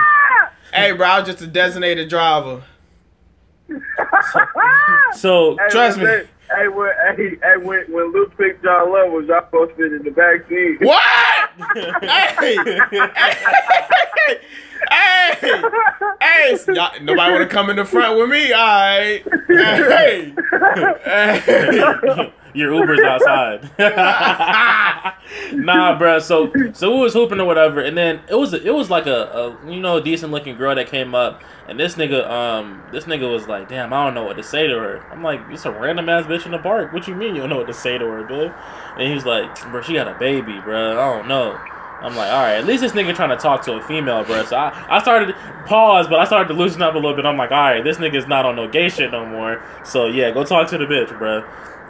hey, 0.73 0.93
bro, 0.93 1.07
I 1.07 1.19
was 1.21 1.29
just 1.29 1.43
a 1.43 1.47
designated 1.47 2.09
driver. 2.09 2.63
So 5.15 5.57
Hey, 5.57 5.69
Trust 5.71 5.99
me. 5.99 6.05
they- 6.05 6.27
Hey, 6.55 6.69
when, 6.69 6.91
hey, 7.17 7.31
hey, 7.43 7.57
when, 7.57 7.85
when 7.91 8.13
Luke 8.13 8.37
picked 8.37 8.63
John 8.63 8.93
Love, 8.93 9.11
was 9.11 9.27
y'all 9.27 9.41
supposed 9.47 9.77
to 9.77 9.83
sit 9.83 9.93
in 9.95 10.03
the 10.05 10.11
back 10.11 10.47
seat? 10.49 10.77
What? 10.83 11.03
hey, 12.03 12.57
hey, 12.63 14.39
hey, 14.91 15.63
hey, 16.21 16.57
y'all, 16.75 16.93
nobody 17.03 17.33
want 17.33 17.43
to 17.43 17.47
come 17.49 17.71
in 17.71 17.77
the 17.77 17.85
front 17.87 18.19
with 18.19 18.29
me? 18.29 18.53
All 18.53 18.63
right. 18.63 19.23
Hey, 19.49 20.35
hey. 21.05 22.33
Your 22.55 22.75
Uber's 22.75 23.01
outside. 23.01 23.63
nah, 25.55 25.99
bro. 25.99 26.19
So 26.19 26.53
so 26.73 26.95
we 26.95 27.01
was 27.01 27.13
hooping 27.13 27.41
or 27.41 27.45
whatever, 27.45 27.81
and 27.81 27.97
then 27.97 28.21
it 28.29 28.35
was 28.35 28.55
it 28.55 28.75
was 28.75 28.91
like 28.91 29.07
a, 29.07 29.57
a 29.65 29.71
you 29.71 29.81
know 29.81 30.01
decent 30.01 30.33
looking 30.33 30.57
girl 30.57 30.75
that 30.75 30.89
came 30.89 31.15
up, 31.15 31.43
and 31.69 31.79
this 31.79 31.95
nigga 31.95 32.29
um 32.29 32.83
this 32.93 33.05
nigga 33.05 33.31
was 33.31 33.49
like, 33.49 33.69
damn, 33.69 33.93
I 33.93 34.05
don't 34.05 34.15
know 34.15 34.25
what 34.25 34.37
to 34.37 34.43
say 34.43 34.67
to 34.67 34.75
her. 34.75 35.07
I'm 35.11 35.23
like, 35.23 35.41
it's 35.51 35.65
a 35.65 35.73
random 35.73 36.09
ass 36.09 36.25
bitch 36.25 36.47
in 36.47 36.53
the 36.53 36.59
park. 36.59 36.93
What 36.93 37.09
you 37.09 37.15
mean 37.15 37.35
you 37.35 37.41
don't 37.41 37.51
know 37.51 37.59
what 37.59 37.67
to 37.69 37.75
say 37.75 37.99
to 37.99 38.05
her, 38.05 38.27
dude? 38.27 38.53
And 38.99 39.09
he 39.09 39.15
was 39.15 39.25
like, 39.25 39.61
bro, 39.71 39.83
she 39.83 39.95
got 39.95 40.09
a 40.09 40.19
baby, 40.19 40.61
bro. 40.61 40.93
I 40.93 41.17
don't 41.17 41.29
know. 41.29 41.59
I'm 42.01 42.15
like, 42.17 42.31
all 42.31 42.43
right, 42.43 42.57
at 42.57 42.67
least 42.67 42.83
this 42.83 42.93
nigga 42.93 43.15
trying 43.15 43.31
to 43.31 43.37
talk 43.37 43.63
to 43.63 43.75
a 43.75 43.83
female, 43.83 44.25
bro. 44.25 44.45
So 44.45 44.57
I, 44.57 44.97
I 44.97 45.01
started 45.01 45.35
pause, 45.65 46.07
but 46.07 46.19
I 46.19 46.27
started 46.27 46.49
to 46.49 46.55
loosen 46.55 46.83
up 46.83 46.95
a 46.95 46.99
little 46.99 47.15
bit. 47.15 47.25
I'm 47.25 47.39
like, 47.39 47.51
all 47.51 47.59
right, 47.59 47.83
this 47.83 47.97
nigga's 47.97 48.27
not 48.27 48.45
on 48.45 48.57
no 48.57 48.69
gay 48.69 48.91
shit 48.91 49.11
no 49.11 49.25
more. 49.25 49.63
So 49.85 50.07
yeah, 50.07 50.31
go 50.31 50.45
talk 50.45 50.69
to 50.71 50.79
the 50.79 50.85
bitch, 50.85 51.17
bro. 51.19 51.45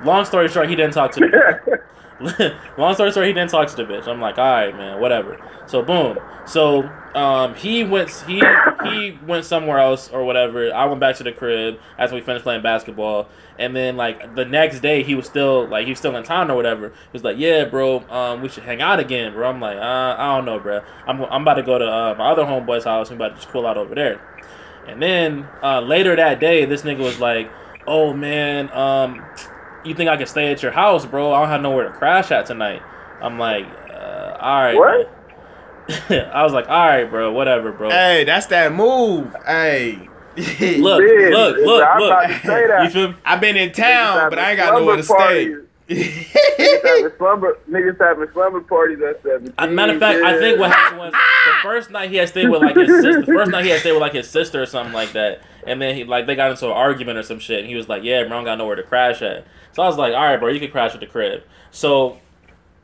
Long 0.05 0.24
story 0.24 0.48
short, 0.48 0.68
he 0.68 0.77
didn't 0.77 0.94
talk 0.94 1.11
to 1.12 1.20
the 1.20 1.27
bitch. 1.66 1.81
Long 2.78 2.94
story 2.94 3.12
short, 3.12 3.26
he 3.26 3.32
didn't 3.32 3.50
talk 3.50 3.68
to 3.68 3.76
the 3.76 3.84
bitch. 3.84 4.08
I'm 4.08 4.20
like, 4.20 4.38
all 4.38 4.44
right, 4.44 4.74
man, 4.74 5.00
whatever. 5.00 5.38
So 5.66 5.82
boom. 5.82 6.18
So 6.46 6.88
um, 7.14 7.54
he 7.54 7.84
went 7.84 8.10
he 8.26 8.42
he 8.84 9.18
went 9.26 9.44
somewhere 9.44 9.78
else 9.78 10.10
or 10.10 10.24
whatever. 10.24 10.72
I 10.72 10.87
went 10.87 11.00
back 11.00 11.16
to 11.16 11.22
the 11.22 11.32
crib 11.32 11.78
after 11.98 12.14
we 12.14 12.22
finished 12.22 12.44
playing 12.44 12.62
basketball, 12.62 13.28
and 13.58 13.76
then 13.76 13.96
like 13.96 14.34
the 14.34 14.44
next 14.44 14.80
day 14.80 15.02
he 15.02 15.14
was 15.14 15.26
still 15.26 15.68
like 15.68 15.84
he 15.84 15.92
was 15.92 15.98
still 15.98 16.16
in 16.16 16.24
town 16.24 16.50
or 16.50 16.56
whatever. 16.56 16.88
He 16.88 17.10
was 17.12 17.24
like, 17.24 17.37
yeah, 17.38 17.64
bro, 17.64 18.00
um, 18.08 18.42
we 18.42 18.48
should 18.48 18.64
hang 18.64 18.80
out 18.80 19.00
again, 19.00 19.32
bro. 19.32 19.48
I'm 19.48 19.60
like, 19.60 19.76
uh, 19.76 20.16
I 20.18 20.37
don't 20.37 20.44
know, 20.44 20.58
bro. 20.58 20.82
I'm 21.06 21.22
I'm 21.24 21.42
about 21.42 21.54
to 21.54 21.62
go 21.62 21.78
to 21.78 21.87
uh, 21.87 22.14
my 22.16 22.30
other 22.30 22.44
homeboy's 22.44 22.84
house. 22.84 23.10
I'm 23.10 23.16
about 23.16 23.30
to 23.30 23.34
just 23.37 23.48
cool 23.48 23.66
out 23.66 23.76
over 23.76 23.94
there. 23.94 24.20
And 24.87 25.00
then 25.00 25.48
uh, 25.62 25.80
later 25.80 26.16
that 26.16 26.40
day, 26.40 26.64
this 26.64 26.82
nigga 26.82 26.98
was 26.98 27.20
like, 27.20 27.50
"Oh 27.87 28.12
man, 28.12 28.70
um, 28.72 29.24
you 29.85 29.94
think 29.94 30.09
I 30.11 30.16
can 30.16 30.27
stay 30.27 30.51
at 30.53 30.62
your 30.62 30.73
house, 30.73 31.07
bro? 31.07 31.33
I 31.33 31.40
don't 31.40 31.49
have 31.49 31.61
nowhere 31.62 31.85
to 31.85 31.90
crash 31.90 32.31
at 32.31 32.47
tonight." 32.47 32.83
I'm 33.20 33.38
like, 33.38 33.66
uh, 33.90 34.37
"All 34.40 34.62
right." 34.62 34.77
What? 34.77 35.11
I 36.11 36.42
was 36.42 36.53
like, 36.53 36.68
"All 36.68 36.87
right, 36.87 37.05
bro. 37.05 37.33
Whatever, 37.33 37.73
bro." 37.73 37.90
Hey, 37.90 38.25
that's 38.25 38.47
that 38.47 38.73
move. 38.73 39.35
Hey. 39.47 40.09
look, 40.37 40.47
Big. 41.01 41.33
look, 41.33 41.57
look, 41.59 41.85
I'm 41.87 42.01
look. 42.01 42.11
about 42.11 42.27
to 42.27 42.47
say 42.47 42.66
that. 42.66 42.85
You 42.85 42.90
feel? 42.90 43.09
me? 43.11 43.16
I've 43.25 43.40
been 43.40 43.57
in 43.57 43.73
town, 43.73 44.31
but 44.31 44.38
I 44.38 44.51
ain't 44.51 44.57
got 44.59 44.75
nowhere 44.79 44.97
to 44.97 45.03
slumber 45.03 45.25
stay. 45.25 45.55
Parties. 45.88 46.27
Niggas 46.59 46.83
having 46.83 47.11
slumber, 47.18 47.59
niggas 47.70 48.01
having 48.01 48.29
slumber 48.33 48.61
parties 48.61 48.99
at 49.03 49.23
17. 49.23 49.55
As 49.59 49.68
a 49.68 49.73
matter 49.73 49.94
of 49.94 50.01
fact, 50.01 50.23
I 50.23 50.38
think 50.38 50.59
what 50.59 50.71
happened 50.71 50.98
was 51.00 51.13
the 51.13 51.52
first 51.63 51.90
night 51.90 52.11
he 52.11 52.17
had 52.17 52.29
stayed 52.29 52.48
with 52.48 52.63
like 52.63 52.77
his 52.77 52.88
sister. 52.88 53.21
The 53.21 53.27
first 53.27 53.50
night 53.50 53.65
he 53.65 53.71
had 53.71 53.81
stayed 53.81 53.92
with 53.92 54.00
like 54.00 54.15
his 54.15 54.29
sister 54.29 54.63
or 54.63 54.67
something 54.67 54.94
like 54.94 55.13
that, 55.13 55.42
and 55.67 55.81
then 55.81 55.94
he 55.94 56.04
like 56.04 56.27
they 56.27 56.35
got 56.35 56.50
into 56.50 56.67
an 56.67 56.73
argument 56.73 57.19
or 57.19 57.23
some 57.23 57.38
shit. 57.38 57.61
And 57.61 57.69
he 57.69 57.75
was 57.75 57.88
like, 57.88 58.02
"Yeah, 58.02 58.23
bro, 58.23 58.33
I 58.33 58.35
don't 58.37 58.44
got 58.44 58.58
nowhere 58.58 58.77
to 58.77 58.83
crash 58.83 59.23
at." 59.23 59.46
So 59.73 59.83
I 59.83 59.87
was 59.87 59.96
like, 59.96 60.15
"All 60.15 60.25
right, 60.25 60.38
bro, 60.38 60.48
you 60.48 60.61
can 60.61 60.71
crash 60.71 60.94
at 60.94 61.00
the 61.00 61.06
crib." 61.06 61.42
So 61.71 62.19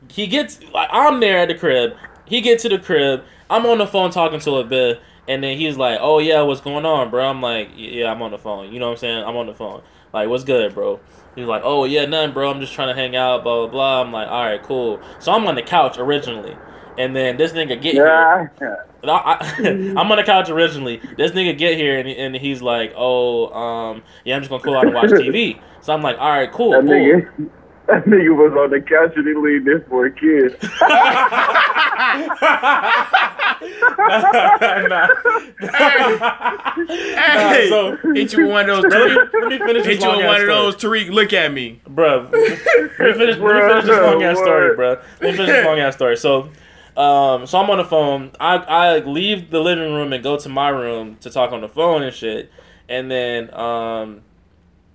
he 0.09 0.27
gets 0.27 0.61
like 0.73 0.89
I'm 0.91 1.19
there 1.19 1.39
at 1.39 1.47
the 1.47 1.55
crib. 1.55 1.95
He 2.25 2.41
gets 2.41 2.63
to 2.63 2.69
the 2.69 2.79
crib. 2.79 3.23
I'm 3.49 3.65
on 3.65 3.79
the 3.79 3.87
phone 3.87 4.11
talking 4.11 4.39
to 4.41 4.55
a 4.55 4.63
bit, 4.63 5.01
and 5.27 5.43
then 5.43 5.57
he's 5.57 5.77
like, 5.77 5.99
"Oh 6.01 6.19
yeah, 6.19 6.41
what's 6.41 6.61
going 6.61 6.85
on, 6.85 7.09
bro?" 7.09 7.27
I'm 7.27 7.41
like, 7.41 7.69
"Yeah, 7.75 8.11
I'm 8.11 8.21
on 8.21 8.31
the 8.31 8.37
phone." 8.37 8.71
You 8.71 8.79
know 8.79 8.87
what 8.87 8.93
I'm 8.93 8.97
saying? 8.97 9.23
I'm 9.23 9.35
on 9.35 9.47
the 9.47 9.53
phone. 9.53 9.81
Like, 10.13 10.27
what's 10.27 10.43
good, 10.43 10.73
bro? 10.73 10.99
He's 11.35 11.45
like, 11.47 11.61
"Oh 11.63 11.85
yeah, 11.85 12.05
nothing, 12.05 12.33
bro. 12.33 12.49
I'm 12.51 12.59
just 12.59 12.73
trying 12.73 12.89
to 12.89 12.93
hang 12.99 13.15
out, 13.15 13.43
blah 13.43 13.59
blah 13.61 13.67
blah." 13.67 14.01
I'm 14.01 14.11
like, 14.11 14.27
"All 14.27 14.43
right, 14.43 14.61
cool." 14.61 14.99
So 15.19 15.31
I'm 15.31 15.47
on 15.47 15.55
the 15.55 15.61
couch 15.61 15.97
originally, 15.97 16.57
And 16.97 17.15
then 17.15 17.37
this 17.37 17.53
nigga 17.53 17.81
get 17.81 17.93
here. 17.93 18.51
Yeah. 18.61 18.75
And 19.01 19.09
I, 19.11 19.15
I, 19.17 19.37
I'm 19.99 20.11
on 20.11 20.17
the 20.17 20.23
couch 20.23 20.49
originally. 20.49 21.01
This 21.17 21.31
nigga 21.31 21.57
get 21.57 21.77
here 21.77 21.97
and, 21.99 22.07
and 22.09 22.35
he's 22.35 22.61
like, 22.61 22.93
"Oh, 22.95 23.47
um, 23.53 24.03
yeah, 24.25 24.35
I'm 24.35 24.41
just 24.41 24.49
gonna 24.49 24.61
cool 24.63 24.75
out 24.77 24.85
and 24.85 24.93
watch 24.93 25.09
TV." 25.09 25.59
So 25.81 25.93
I'm 25.93 26.01
like, 26.01 26.17
"All 26.19 26.29
right, 26.29 26.51
cool, 26.51 26.71
That 26.71 26.81
cool." 26.83 26.91
nigga, 26.91 27.49
that 27.87 28.05
nigga 28.05 28.35
was 28.35 28.51
on 28.57 28.69
the 28.69 28.81
couch 28.81 29.13
and 29.15 29.25
he 29.27 29.33
leaned 29.33 29.67
in 29.67 29.83
for 29.89 30.05
a 30.07 30.11
kiss. 30.11 30.53
Nah. 33.61 35.07
Hey, 36.81 37.67
so 37.69 37.97
hit 38.13 38.33
you 38.33 38.43
with 38.45 38.51
one 38.51 38.69
of 38.69 38.81
those. 38.83 38.91
let 38.91 38.91
me, 38.91 39.15
Tariq. 39.15 39.31
let 39.33 39.49
me 39.49 39.57
finish 39.59 39.85
Hit 39.85 40.01
you 40.01 40.07
one 40.25 40.41
of 40.41 40.47
those. 40.47 40.75
Tariq, 40.75 41.09
look 41.11 41.33
at 41.33 41.51
me. 41.53 41.81
bro. 41.87 42.29
Let 42.31 42.33
me 42.33 42.55
finish, 42.55 42.97
let 42.99 43.55
me 43.55 43.61
finish 43.61 43.85
this 43.85 44.01
long 44.01 44.23
ass 44.23 44.37
story, 44.37 44.75
bro. 44.75 44.89
Let 44.89 45.21
me 45.21 45.31
finish 45.31 45.47
this 45.47 45.65
long 45.65 45.79
ass 45.79 45.95
story. 45.95 46.17
So, 46.17 46.49
um, 46.97 47.45
so 47.47 47.59
I'm 47.59 47.69
on 47.69 47.77
the 47.77 47.85
phone. 47.85 48.31
I 48.39 48.55
I 48.57 48.99
leave 48.99 49.49
the 49.51 49.59
living 49.59 49.93
room 49.93 50.13
and 50.13 50.23
go 50.23 50.37
to 50.37 50.49
my 50.49 50.69
room 50.69 51.17
to 51.21 51.29
talk 51.29 51.51
on 51.51 51.61
the 51.61 51.69
phone 51.69 52.03
and 52.03 52.13
shit. 52.13 52.51
And 52.89 53.09
then 53.11 53.53
um, 53.53 54.21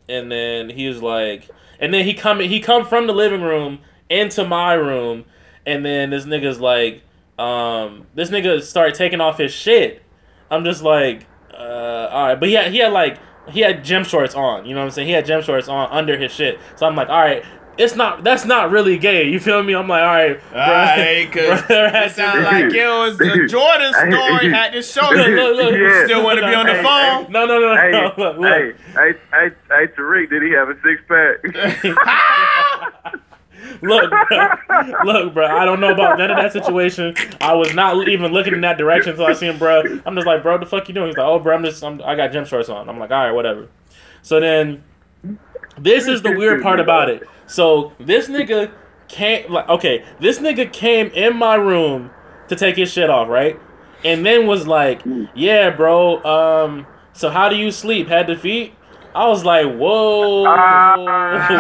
and 0.09 0.31
then 0.31 0.71
he 0.71 0.89
was 0.89 1.03
like, 1.03 1.49
and 1.81 1.93
then 1.93 2.05
he 2.05 2.15
come 2.15 2.41
he 2.41 2.61
come 2.61 2.85
from 2.87 3.07
the 3.07 3.13
living 3.15 3.43
room 3.43 3.81
into 4.09 4.45
my 4.45 4.75
room, 4.75 5.25
and 5.65 5.85
then 5.85 6.11
this 6.11 6.25
nigga's 6.27 6.61
like, 6.61 7.03
um, 7.39 8.07
this 8.15 8.31
nigga 8.31 8.63
started 8.63 8.95
taking 8.95 9.21
off 9.21 9.37
his 9.39 9.53
shit. 9.53 10.03
I'm 10.51 10.65
just 10.65 10.83
like, 10.83 11.27
uh, 11.53 12.09
all 12.11 12.27
right, 12.29 12.39
but 12.41 12.49
he 12.49 12.55
had 12.55 12.73
he 12.73 12.79
had 12.79 12.93
like 12.93 13.19
he 13.49 13.61
had 13.61 13.85
gym 13.85 14.05
shorts 14.05 14.35
on. 14.35 14.65
You 14.67 14.75
know 14.75 14.81
what 14.81 14.87
I'm 14.87 14.91
saying? 14.93 15.09
He 15.09 15.15
had 15.15 15.27
gym 15.27 15.43
shorts 15.43 15.69
on 15.69 15.89
under 15.91 16.17
his 16.17 16.33
shit. 16.33 16.59
So 16.77 16.87
I'm 16.87 16.97
like, 16.97 17.09
all 17.09 17.21
right. 17.21 17.45
It's 17.79 17.95
not. 17.95 18.25
That's 18.25 18.47
not 18.47 18.71
really 18.71 18.97
gay. 18.97 19.29
You 19.29 19.39
feel 19.39 19.63
me? 19.63 19.75
I'm 19.75 19.87
like, 19.87 20.01
all 20.01 20.07
right, 20.07 20.41
bro. 20.51 20.61
Alright, 20.63 21.31
cause 21.31 21.61
Brother 21.67 21.91
had 21.91 22.05
it 22.05 22.09
to- 22.09 22.15
sounded 22.15 22.45
like 22.45 22.73
it 22.73 22.87
was 22.87 23.19
the 23.19 23.47
Jordan 23.51 23.93
story 23.93 24.49
had 24.51 24.71
to 24.73 24.81
show 24.81 25.11
Look, 25.11 25.27
look, 25.29 25.57
look. 25.59 25.75
Yeah. 25.75 26.05
Still 26.07 26.25
want 26.25 26.39
to 26.41 26.47
be 26.47 26.55
on 26.55 26.65
the 26.65 26.73
Hey, 26.73 26.83
phone? 26.83 27.31
No, 27.31 27.45
no, 27.45 27.59
no, 27.61 27.75
no. 27.75 27.79
Hey, 27.79 27.91
no. 27.91 28.15
Look, 28.17 28.39
look. 28.39 28.51
hey, 28.51 28.73
hey, 28.95 29.13
hey, 29.31 29.51
hey, 29.69 29.87
Tariq, 29.95 30.31
did 30.31 30.43
he 30.43 30.53
have 30.53 30.71
a 30.71 30.77
six 30.81 31.03
pack? 31.07 31.45
Look, 33.83 34.11
bro. 34.11 34.49
Look, 35.05 35.35
bro. 35.35 35.47
I 35.47 35.65
don't 35.65 35.81
know 35.81 35.93
about 35.93 36.19
none 36.19 36.31
of 36.31 36.37
that 36.37 36.53
situation. 36.53 37.15
I 37.41 37.55
was 37.55 37.75
not 37.75 38.09
even 38.09 38.33
looking 38.33 38.55
in 38.55 38.61
that 38.63 38.79
direction 38.79 39.11
until 39.11 39.27
I 39.27 39.33
see 39.33 39.47
him, 39.47 39.59
bro. 39.59 39.83
I'm 40.05 40.15
just 40.15 40.27
like, 40.27 40.43
bro, 40.43 40.59
the 40.59 40.67
fuck 40.67 40.89
you 40.89 40.95
doing? 40.95 41.09
He's 41.09 41.17
like, 41.17 41.27
oh, 41.27 41.39
bro, 41.39 41.55
I'm 41.55 41.65
just, 41.65 41.83
I'm, 41.83 42.01
I 42.03 42.15
got 42.15 42.33
gym 42.33 42.45
shorts 42.45 42.69
on. 42.69 42.89
I'm 42.89 42.99
like, 42.99 43.11
all 43.11 43.25
right, 43.25 43.33
whatever. 43.33 43.69
So 44.23 44.41
then, 44.41 44.85
this 45.79 46.07
is 46.07 46.23
the 46.23 46.33
weird 46.33 46.63
part 46.63 46.81
about 46.81 47.09
it. 47.09 47.23
So 47.47 47.93
this 47.99 48.29
nigga 48.29 48.73
came, 49.09 49.53
like, 49.53 49.69
okay, 49.69 50.05
this 50.21 50.39
nigga 50.39 50.73
came 50.73 51.09
in 51.09 51.37
my 51.37 51.55
room 51.55 52.11
to 52.49 52.57
take 52.57 52.77
his 52.77 52.91
shit 52.91 53.11
off, 53.11 53.29
right? 53.29 53.59
And 54.05 54.25
then 54.25 54.47
was 54.47 54.67
like, 54.67 55.03
yeah, 55.35 55.71
bro. 55.71 56.23
Um, 56.25 56.87
so 57.13 57.31
how 57.31 57.49
do 57.49 57.57
you 57.57 57.71
sleep? 57.71 58.09
Head 58.09 58.27
to 58.29 58.37
feet? 58.37 58.75
I 59.17 59.29
was 59.29 59.47
like, 59.47 59.65
whoa, 59.65 60.43
whoa, 60.45 61.05
bro. 61.07 61.55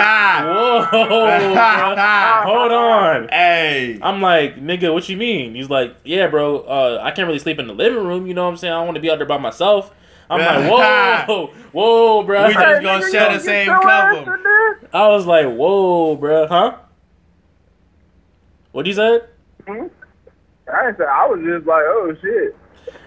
hold 2.45 2.73
on. 2.73 3.29
Hey. 3.29 3.99
I'm 4.03 4.21
like, 4.21 4.57
nigga, 4.57 4.93
what 4.93 5.09
you 5.09 5.17
mean? 5.17 5.55
He's 5.55 5.71
like, 5.71 5.97
yeah, 6.05 6.27
bro. 6.27 6.59
Uh, 6.59 7.01
I 7.03 7.13
can't 7.13 7.27
really 7.27 7.39
sleep 7.39 7.59
in 7.59 7.67
the 7.67 7.73
living 7.73 8.07
room. 8.07 8.27
You 8.27 8.35
know 8.35 8.45
what 8.45 8.51
I'm 8.51 8.57
saying? 8.59 8.75
I 8.75 8.77
don't 8.77 8.85
want 8.85 8.97
to 8.97 9.01
be 9.01 9.11
out 9.11 9.17
there 9.17 9.27
by 9.27 9.39
myself. 9.39 9.91
I'm 10.29 10.39
like, 10.39 10.71
whoa, 11.27 11.47
whoa, 11.73 12.23
bro. 12.25 12.47
We 12.47 12.53
just 12.53 12.83
gonna 12.83 13.11
share 13.11 13.33
the 13.33 13.41
same 13.41 13.69
cover. 13.69 14.39
I 14.93 15.09
was 15.09 15.25
like, 15.25 15.47
whoa, 15.47 16.15
bro, 16.17 16.47
huh? 16.49 16.77
What 18.73 18.85
you 18.85 18.93
said? 18.93 19.31
I 19.67 19.73
ain't 19.73 20.99
say, 20.99 21.05
I 21.05 21.27
was 21.27 21.41
just 21.43 21.67
like, 21.67 21.85
oh 21.87 22.15
shit. 22.21 22.55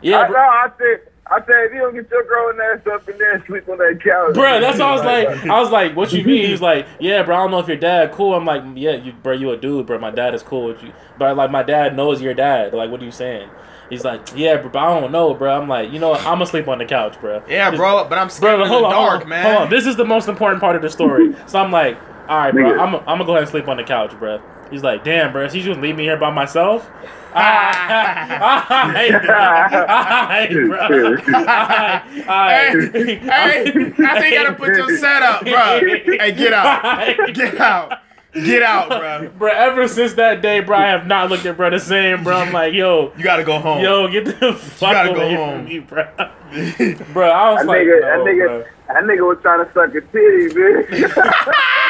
Yeah, 0.01 0.21
I, 0.21 0.27
bro. 0.27 0.39
no, 0.39 0.43
I 0.43 0.71
said, 0.79 1.11
I 1.31 1.39
said, 1.45 1.65
if 1.65 1.73
you 1.73 1.79
don't 1.79 1.93
get 1.93 2.09
your 2.09 2.23
growing 2.23 2.57
ass 2.59 2.79
up 2.91 3.07
and 3.07 3.19
then 3.19 3.43
sleep 3.45 3.69
on 3.69 3.77
that 3.77 3.99
couch. 4.03 4.33
Bro, 4.33 4.61
that's 4.61 4.79
what 4.79 4.87
I 4.87 4.91
was 4.93 5.03
like. 5.03 5.27
I 5.47 5.59
was 5.61 5.69
like, 5.69 5.95
"What 5.95 6.11
you 6.11 6.23
mean?" 6.23 6.47
He's 6.47 6.59
like, 6.61 6.87
"Yeah, 6.99 7.21
bro. 7.21 7.35
I 7.35 7.39
don't 7.41 7.51
know 7.51 7.59
if 7.59 7.67
your 7.67 7.77
dad 7.77 8.11
cool." 8.13 8.33
I'm 8.33 8.45
like, 8.45 8.63
"Yeah, 8.75 8.93
you, 8.95 9.13
bro. 9.13 9.33
You 9.33 9.51
a 9.51 9.57
dude, 9.57 9.85
bro. 9.85 9.99
My 9.99 10.09
dad 10.09 10.33
is 10.33 10.41
cool 10.41 10.65
with 10.65 10.81
you, 10.81 10.91
but 11.19 11.37
like, 11.37 11.51
my 11.51 11.61
dad 11.61 11.95
knows 11.95 12.19
your 12.19 12.33
dad. 12.33 12.73
Like, 12.73 12.89
what 12.89 12.99
are 13.01 13.05
you 13.05 13.11
saying?" 13.11 13.47
He's 13.91 14.03
like, 14.03 14.21
"Yeah, 14.35 14.57
bro. 14.57 14.69
But 14.71 14.79
I 14.79 14.99
don't 14.99 15.11
know, 15.11 15.33
bro." 15.35 15.61
I'm 15.61 15.67
like, 15.67 15.91
"You 15.91 15.99
know, 15.99 16.09
what? 16.09 16.19
I'm 16.21 16.33
gonna 16.35 16.45
sleep 16.47 16.67
on 16.67 16.79
the 16.79 16.85
couch, 16.85 17.19
bro." 17.21 17.43
Yeah, 17.47 17.69
Just- 17.69 17.77
bro, 17.79 18.05
but 18.09 18.17
I'm 18.17 18.27
Bro, 18.27 18.33
scared 18.33 18.59
but 18.59 18.63
in 18.65 18.69
the 18.69 18.75
on, 18.77 18.81
dark, 18.91 19.11
hold 19.11 19.21
on, 19.23 19.29
man. 19.29 19.45
hold 19.45 19.57
on. 19.65 19.69
This 19.69 19.85
is 19.85 19.95
the 19.97 20.05
most 20.05 20.27
important 20.29 20.61
part 20.61 20.75
of 20.75 20.81
the 20.81 20.89
story. 20.89 21.35
So 21.45 21.59
I'm 21.59 21.71
like, 21.71 21.95
"All 22.27 22.39
right, 22.39 22.53
bro. 22.53 22.79
I'm, 22.79 22.95
I'm 22.95 23.03
gonna 23.05 23.25
go 23.25 23.31
ahead 23.33 23.43
and 23.43 23.49
sleep 23.51 23.67
on 23.67 23.77
the 23.77 23.83
couch, 23.83 24.17
bro." 24.17 24.39
He's 24.71 24.83
like, 24.83 25.03
"Damn, 25.03 25.31
bro. 25.31 25.47
So 25.47 25.55
you 25.57 25.63
just 25.63 25.79
leave 25.79 25.95
me 25.95 26.03
here 26.03 26.17
by 26.17 26.31
myself?" 26.31 26.89
Alright, 27.35 29.11
bro. 29.23 29.35
Alright, 29.35 30.51
bro. 30.51 30.77
Alright, 30.79 32.27
alright. 32.27 32.91
Hey, 32.93 33.15
hey, 33.15 33.23
I 33.27 34.19
think 34.19 34.33
you 34.33 34.43
gotta 34.43 34.53
put 34.53 34.69
your 34.75 34.97
set 34.97 35.21
up, 35.21 35.41
bro. 35.43 35.79
Hey, 36.19 36.31
get 36.33 36.53
out. 36.53 37.33
Get 37.33 37.57
out. 37.59 37.99
Get 38.33 38.61
out, 38.63 38.89
bro. 38.89 39.29
Bro, 39.37 39.51
ever 39.53 39.87
since 39.87 40.13
that 40.13 40.41
day, 40.41 40.59
bro, 40.59 40.77
I 40.77 40.87
have 40.87 41.07
not 41.07 41.29
looked 41.29 41.45
at 41.47 41.57
bro 41.57 41.69
the 41.71 41.79
same, 41.79 42.23
bro. 42.23 42.37
I'm 42.37 42.53
like, 42.53 42.73
yo, 42.73 43.11
You 43.17 43.23
gotta 43.23 43.43
go 43.43 43.57
home. 43.59 43.81
yo, 43.83 44.07
get 44.07 44.25
the 44.25 44.53
fuck 44.53 44.93
gotta 44.93 45.13
go 45.13 45.35
home. 45.35 45.59
from 45.61 45.65
me, 45.65 45.79
bro. 45.79 46.03
bro, 47.13 47.29
I 47.29 47.51
was 47.53 47.61
That 47.61 47.67
like, 47.67 47.79
nigga, 47.81 48.01
no, 48.01 48.07
that 48.07 48.19
nigga, 48.25 48.45
bro. 48.47 48.63
that 48.87 49.03
nigga 49.03 49.27
was 49.27 49.37
trying 49.41 49.65
to 49.65 49.73
suck 49.73 49.89
a 49.95 50.01
titty, 50.01 50.49
bitch. 50.53 51.55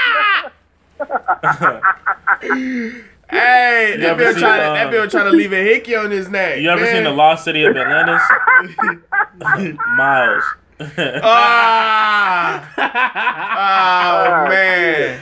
Hey, 3.31 3.95
that 3.99 4.17
bill 4.17 4.33
seen, 4.33 4.41
trying 4.41 4.59
to 4.59 4.73
that 4.73 4.89
bill 4.89 5.07
trying 5.07 5.31
to 5.31 5.37
leave 5.37 5.53
a 5.53 5.63
hickey 5.63 5.95
on 5.95 6.09
his 6.09 6.29
neck. 6.29 6.59
You 6.59 6.69
ever 6.71 6.81
man. 6.81 6.95
seen 6.95 7.03
the 7.03 7.11
lost 7.11 7.43
city 7.43 7.63
of 7.63 7.77
Atlantis? 7.77 8.21
Miles. 9.95 10.43
Ah, 11.21 12.73
oh 14.45 14.49
man, 14.49 15.21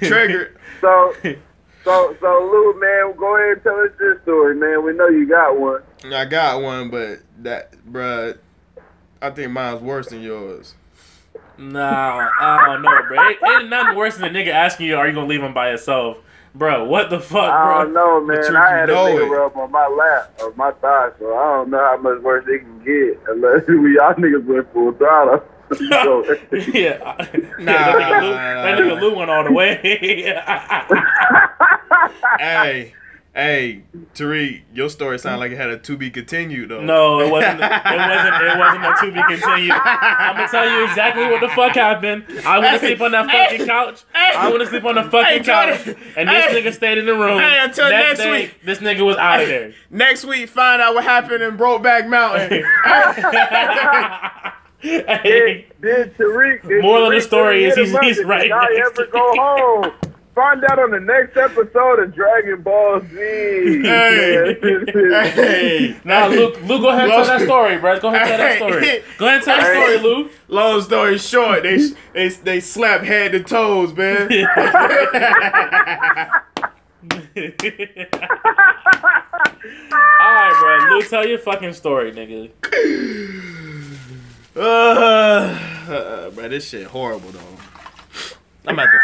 triggered. 0.00 0.58
so, 0.80 1.12
so, 1.84 2.16
so, 2.20 2.50
Lou, 2.50 2.80
man, 2.80 3.14
go 3.16 3.36
ahead 3.36 3.52
and 3.52 3.62
tell 3.62 3.78
us 3.80 3.90
your 4.00 4.20
story, 4.22 4.56
man. 4.56 4.84
We 4.84 4.94
know 4.94 5.08
you 5.08 5.28
got 5.28 5.58
one. 5.58 5.82
I 6.12 6.24
got 6.24 6.60
one, 6.60 6.90
but 6.90 7.20
that, 7.38 7.72
bruh, 7.86 8.36
I 9.22 9.30
think 9.30 9.52
mine's 9.52 9.80
worse 9.80 10.08
than 10.08 10.22
yours. 10.22 10.74
Nah, 11.58 12.28
I 12.40 12.66
don't 12.66 12.82
know, 12.82 13.02
bro. 13.08 13.28
Ain't, 13.28 13.38
ain't 13.46 13.68
nothing 13.70 13.96
worse 13.96 14.16
than 14.16 14.34
a 14.34 14.38
nigga 14.38 14.48
asking 14.52 14.86
you, 14.86 14.96
are 14.96 15.06
you 15.08 15.14
gonna 15.14 15.26
leave 15.26 15.42
him 15.42 15.52
by 15.54 15.70
yourself? 15.70 16.18
Bro, 16.54 16.84
what 16.86 17.10
the 17.10 17.20
fuck, 17.20 17.32
bro? 17.32 17.50
I 17.50 17.84
don't 17.84 17.92
bro? 17.92 18.20
know, 18.20 18.26
man. 18.26 18.36
But 18.40 18.50
you 18.50 18.56
I 18.56 18.68
had 18.70 18.90
a 18.90 18.92
nigga 18.94 19.26
it. 19.26 19.30
rub 19.30 19.56
on 19.56 19.70
my 19.70 19.86
lap 19.86 20.34
or 20.40 20.52
my 20.54 20.72
thigh, 20.72 21.10
so 21.18 21.36
I 21.36 21.56
don't 21.56 21.70
know 21.70 21.78
how 21.78 21.96
much 21.98 22.20
worse 22.22 22.44
it 22.48 22.60
can 22.60 22.78
get 22.84 23.20
unless 23.28 23.64
we 23.68 23.94
y'all 23.96 24.14
niggas 24.14 24.44
went 24.44 24.72
full 24.72 24.92
throttle. 24.92 25.42
so, 25.76 26.24
yeah, 26.72 26.98
Nah, 27.58 27.72
that 27.72 27.96
nigga 27.98 28.20
Lou, 28.22 28.30
nah, 28.30 28.62
that 28.62 28.78
nigga 28.78 28.94
nah. 28.94 29.00
Lou 29.02 29.14
went 29.16 29.30
all 29.30 29.44
the 29.44 29.52
way. 29.52 29.76
hey, 32.38 32.94
hey, 33.38 33.84
Tariq, 34.14 34.62
your 34.74 34.88
story 34.90 35.16
sounded 35.18 35.38
like 35.38 35.52
it 35.52 35.56
had 35.56 35.70
a 35.70 35.78
to 35.78 35.96
be 35.96 36.10
continued 36.10 36.70
though. 36.70 36.80
No, 36.82 37.20
it 37.20 37.30
wasn't. 37.30 37.60
It 37.60 37.70
wasn't. 37.70 38.42
It 38.42 38.58
wasn't 38.58 38.84
a 38.84 38.94
to 39.00 39.12
be 39.12 39.22
continued. 39.22 39.72
I'm 39.72 40.36
gonna 40.36 40.48
tell 40.48 40.68
you 40.68 40.84
exactly 40.84 41.24
what 41.26 41.40
the 41.40 41.48
fuck 41.50 41.72
happened. 41.74 42.24
I 42.44 42.58
want 42.58 42.72
to 42.80 42.86
sleep 42.86 43.00
on 43.00 43.12
that 43.12 43.26
fucking 43.30 43.66
couch. 43.66 44.02
I 44.14 44.48
want 44.50 44.60
to 44.62 44.66
sleep 44.68 44.84
on 44.84 44.96
the 44.96 45.04
fucking 45.04 45.24
Hey, 45.24 45.40
couch, 45.44 45.86
and 46.16 46.28
this 46.28 46.44
Hey. 46.52 46.62
nigga 46.62 46.72
stayed 46.74 46.98
in 46.98 47.06
the 47.06 47.14
room. 47.14 47.38
Hey, 47.38 47.60
until 47.62 47.88
next 47.90 48.18
day, 48.18 48.30
week. 48.42 48.60
This 48.64 48.78
nigga 48.80 49.04
was 49.06 49.16
out 49.16 49.40
of 49.42 49.48
there. 49.48 49.72
Next 49.90 50.24
week, 50.24 50.48
find 50.48 50.82
out 50.82 50.94
what 50.94 51.04
happened 51.04 51.42
in 51.42 51.56
Brokeback 51.56 52.08
Mountain. 52.08 52.64
Hey, 54.80 55.02
did, 55.22 55.64
did 55.80 56.16
Tariq? 56.16 56.66
Did 56.68 56.82
Moral 56.82 57.06
of 57.06 57.12
the 57.12 57.20
story 57.20 57.64
is 57.64 57.74
he's- 57.76 57.96
he's 58.00 58.24
right 58.24 58.48
y'all 58.48 58.60
next 58.72 58.98
ever 58.98 59.06
go 59.10 59.32
home? 59.36 59.92
Find 60.38 60.64
out 60.70 60.78
on 60.78 60.92
the 60.92 61.00
next 61.00 61.36
episode 61.36 61.98
of 61.98 62.14
Dragon 62.14 62.62
Ball 62.62 63.00
Z. 63.00 63.08
Hey. 63.82 64.54
hey, 65.34 65.96
now, 66.04 66.28
Luke, 66.28 66.62
Luke, 66.62 66.80
go 66.80 66.90
ahead 66.90 67.10
and 67.10 67.10
tell 67.10 67.24
that 67.24 67.40
story, 67.40 67.76
bro. 67.78 67.98
Go 67.98 68.14
ahead 68.14 68.20
and 68.22 68.28
tell 68.28 68.38
that 68.38 68.56
story. 68.58 69.02
Go 69.18 69.26
ahead 69.26 69.38
and 69.38 69.44
tell 69.44 69.56
that 69.56 69.74
story, 69.74 69.98
Luke. 69.98 70.30
Long 70.46 70.80
story 70.82 71.18
short, 71.18 71.64
they 71.64 71.78
they 72.12 72.28
they 72.28 72.60
slap 72.60 73.00
head 73.00 73.32
to 73.32 73.42
toes, 73.42 73.92
man. 73.94 74.30
Alright, 80.22 80.54
bro. 80.60 80.86
Luke, 80.90 81.08
tell 81.08 81.26
your 81.26 81.40
fucking 81.40 81.72
story, 81.72 82.12
nigga. 82.12 82.52
uh, 84.54 86.30
bro, 86.30 86.48
this 86.48 86.68
shit 86.68 86.86
horrible 86.86 87.32
though. 87.32 87.58
I'm 88.68 88.78
at 88.78 88.88
the 88.92 89.00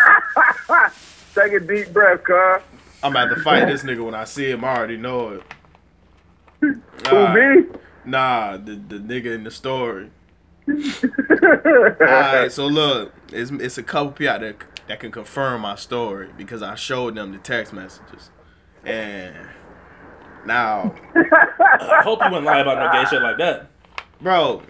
Take 1.35 1.53
a 1.53 1.61
deep 1.61 1.93
breath, 1.93 2.22
cuz. 2.24 2.62
I'm 3.03 3.12
about 3.12 3.35
to 3.35 3.41
fight 3.43 3.66
this 3.66 3.82
nigga 3.82 4.05
when 4.05 4.14
I 4.14 4.24
see 4.24 4.51
him. 4.51 4.64
I 4.64 4.76
already 4.76 4.97
know 4.97 5.28
it. 5.30 5.43
Who, 6.61 6.80
Alright. 7.16 7.59
me? 7.59 7.78
Nah, 8.07 8.57
the 8.57 8.74
the 8.76 8.97
nigga 8.97 9.35
in 9.35 9.45
the 9.45 9.51
story. 9.51 10.11
Alright, 12.01 12.53
so 12.53 12.66
look, 12.66 13.12
it's 13.32 13.51
it's 13.51 13.78
a 13.78 13.82
couple 13.82 14.12
people 14.12 14.32
out 14.35 14.41
there 14.41 14.57
that 14.89 15.01
can 15.01 15.11
confirm 15.11 15.62
my 15.62 15.74
story 15.74 16.28
because 16.37 16.62
I 16.62 16.74
showed 16.74 17.14
them 17.16 17.32
the 17.32 17.39
text 17.39 17.72
messages, 17.72 18.30
and 18.85 19.35
Now, 20.47 20.95
I 21.14 22.01
hope 22.03 22.20
you 22.22 22.30
wouldn't 22.30 22.47
lie 22.47 22.61
about 22.61 22.78
no 22.78 22.93
gay 23.03 23.09
shit 23.09 23.22
like 23.22 23.39
that. 23.39 23.66
bro, 24.20 24.62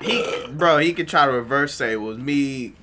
he, 0.00 0.46
bro, 0.50 0.78
he 0.78 0.92
could 0.92 1.08
try 1.08 1.26
to 1.26 1.32
reverse 1.32 1.74
say 1.74 1.92
it 1.92 1.96
was 2.00 2.18
me. 2.18 2.74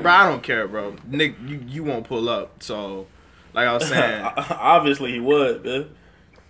Bro, 0.00 0.10
I 0.12 0.28
don't 0.28 0.42
care, 0.42 0.66
bro. 0.68 0.96
Nick, 1.06 1.34
you, 1.46 1.60
you 1.66 1.84
won't 1.84 2.06
pull 2.06 2.28
up. 2.28 2.62
So, 2.62 3.06
like 3.52 3.66
I 3.66 3.74
was 3.74 3.84
saying, 3.88 4.24
Obviously 4.50 5.12
he 5.12 5.20
would, 5.20 5.64
man. 5.64 5.90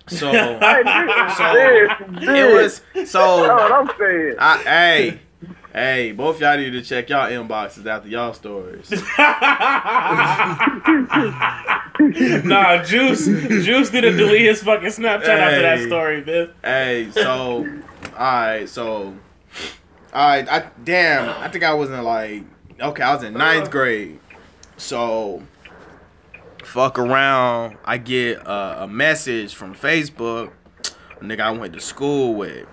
so 0.07 0.30
Hey, 0.32 0.82
this, 0.84 1.36
So, 1.36 1.53
this, 1.53 2.20
this. 2.20 2.28
it 2.28 2.55
was 2.55 2.80
That's 2.95 3.11
so. 3.11 3.40
what 3.42 3.72
I'm 3.72 3.90
saying. 3.99 4.34
I, 4.38 4.59
hey, 4.59 5.20
hey, 5.72 6.12
both 6.12 6.40
y'all 6.40 6.57
need 6.57 6.70
to 6.70 6.82
check 6.82 7.09
y'all 7.11 7.28
inboxes 7.28 7.84
after 7.86 8.09
y'all 8.09 8.32
stories. 8.32 8.90
nah, 12.45 12.82
Juice, 12.82 13.26
Juice 13.26 13.90
didn't 13.90 14.16
delete 14.16 14.42
his 14.47 14.62
fucking 14.62 14.88
Snapchat 14.88 15.28
after 15.28 15.62
that 15.62 15.80
story, 15.86 16.24
man. 16.24 16.51
Hey, 16.62 17.11
so, 17.12 17.66
alright, 18.12 18.68
so, 18.68 19.14
alright, 20.14 20.49
I 20.49 20.70
damn, 20.82 21.28
I 21.42 21.49
think 21.49 21.64
I 21.64 21.74
was 21.74 21.90
in 21.90 22.03
like, 22.03 22.45
okay, 22.81 23.03
I 23.03 23.14
was 23.14 23.22
in 23.22 23.35
ninth 23.35 23.70
grade, 23.70 24.18
so, 24.77 25.43
fuck 26.64 26.99
around, 26.99 27.77
I 27.85 27.99
get 27.99 28.39
a, 28.39 28.85
a 28.85 28.89
message 28.89 29.55
from 29.55 29.75
Facebook, 29.75 30.53
a 31.20 31.25
nigga 31.25 31.41
I 31.41 31.51
went 31.53 31.75
to 31.75 31.81
school 31.81 32.35
with, 32.35 32.66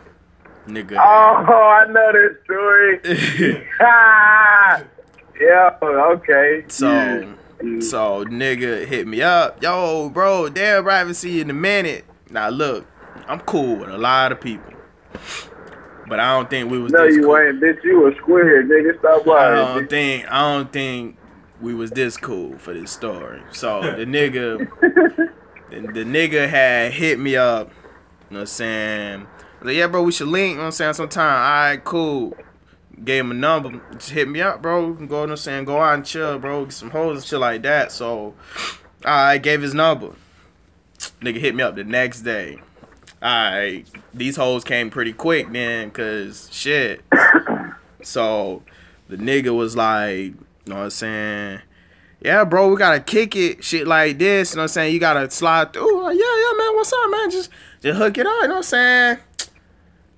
nigga. 0.67 0.97
Oh, 0.99 0.99
I 0.99 1.85
know 1.91 2.11
this 2.11 2.43
story. 2.43 3.67
Ah, 3.83 4.83
yeah, 5.39 5.75
okay. 5.81 6.65
So, 6.67 7.33
so 7.79 8.25
nigga 8.25 8.85
hit 8.85 9.07
me 9.07 9.21
up, 9.21 9.61
yo, 9.61 10.09
bro, 10.09 10.49
damn, 10.49 10.87
I 10.87 10.99
haven't 10.99 11.15
seen 11.15 11.35
you 11.35 11.41
in 11.41 11.49
a 11.49 11.53
minute. 11.53 12.05
Now 12.29 12.49
look, 12.49 12.85
I'm 13.27 13.39
cool 13.41 13.77
with 13.77 13.89
a 13.89 13.97
lot 13.97 14.31
of 14.31 14.39
people, 14.41 14.73
but 16.11 16.19
I 16.19 16.35
don't 16.35 16.49
think 16.49 16.69
we 16.69 16.77
was. 16.77 16.91
No, 16.91 17.05
this 17.07 17.15
you 17.15 17.23
cool. 17.23 17.37
ain't, 17.37 17.61
bitch. 17.61 17.81
You 17.85 18.05
a 18.05 18.15
square, 18.17 18.65
nigga. 18.65 18.99
Stop 18.99 19.25
I 19.25 19.29
lying. 19.29 19.55
don't 19.55 19.85
bitch. 19.85 19.89
think 19.89 20.25
I 20.29 20.53
don't 20.53 20.73
think 20.73 21.15
we 21.61 21.73
was 21.73 21.91
this 21.91 22.17
cool 22.17 22.57
for 22.57 22.73
this 22.73 22.91
story. 22.91 23.41
So 23.53 23.79
the 23.81 24.05
nigga 24.05 24.67
the, 25.69 25.79
the 25.79 26.03
nigga 26.03 26.49
had 26.49 26.91
hit 26.91 27.17
me 27.17 27.37
up, 27.37 27.69
you 27.69 27.73
know 28.31 28.39
what 28.39 28.39
I'm 28.41 28.45
saying? 28.47 29.19
I 29.21 29.23
was 29.59 29.67
like, 29.67 29.75
yeah, 29.77 29.87
bro, 29.87 30.03
we 30.03 30.11
should 30.11 30.27
link, 30.27 30.49
you 30.49 30.55
know 30.55 30.63
what 30.63 30.65
I'm 30.65 30.71
saying, 30.73 30.93
sometime. 30.95 31.31
Alright, 31.31 31.83
cool. 31.85 32.35
Gave 33.05 33.21
him 33.23 33.31
a 33.31 33.35
number. 33.35 33.81
Just 33.93 34.09
hit 34.09 34.27
me 34.27 34.41
up, 34.41 34.61
bro. 34.61 34.91
Go, 34.93 34.99
you 35.03 35.07
know 35.07 35.19
what 35.21 35.29
I'm 35.29 35.37
saying, 35.37 35.63
go 35.63 35.79
out 35.81 35.93
and 35.93 36.05
chill, 36.05 36.39
bro. 36.39 36.65
Get 36.65 36.73
some 36.73 36.89
hoes 36.89 37.19
and 37.19 37.25
shit 37.25 37.39
like 37.39 37.61
that. 37.61 37.93
So 37.93 38.33
I 39.05 39.37
gave 39.37 39.61
his 39.61 39.73
number. 39.73 40.11
Nigga 41.21 41.37
hit 41.37 41.55
me 41.55 41.63
up 41.63 41.77
the 41.77 41.85
next 41.85 42.23
day. 42.23 42.59
Alright, 43.23 43.87
these 44.15 44.35
hoes 44.35 44.63
came 44.63 44.89
pretty 44.89 45.13
quick 45.13 45.51
then, 45.51 45.91
cause 45.91 46.49
shit. 46.51 47.01
So 48.03 48.63
the 49.09 49.15
nigga 49.15 49.55
was 49.55 49.75
like, 49.75 50.17
you 50.17 50.35
know 50.65 50.77
what 50.77 50.83
I'm 50.85 50.89
saying? 50.89 51.59
Yeah, 52.19 52.43
bro, 52.45 52.69
we 52.69 52.77
gotta 52.77 52.99
kick 52.99 53.35
it, 53.35 53.63
shit 53.63 53.85
like 53.85 54.17
this. 54.17 54.53
You 54.53 54.55
know 54.55 54.61
what 54.61 54.63
I'm 54.63 54.67
saying? 54.69 54.93
You 54.95 54.99
gotta 54.99 55.29
slide 55.29 55.71
through. 55.71 56.01
Like, 56.01 56.17
yeah, 56.17 56.23
yeah, 56.23 56.53
man, 56.57 56.75
what's 56.75 56.91
up, 56.91 57.11
man? 57.11 57.29
Just 57.29 57.51
just 57.79 57.97
hook 57.99 58.17
it 58.17 58.25
up, 58.25 58.41
you 58.41 58.47
know 58.47 58.53
what 58.55 58.57
I'm 58.57 58.63
saying? 58.63 59.17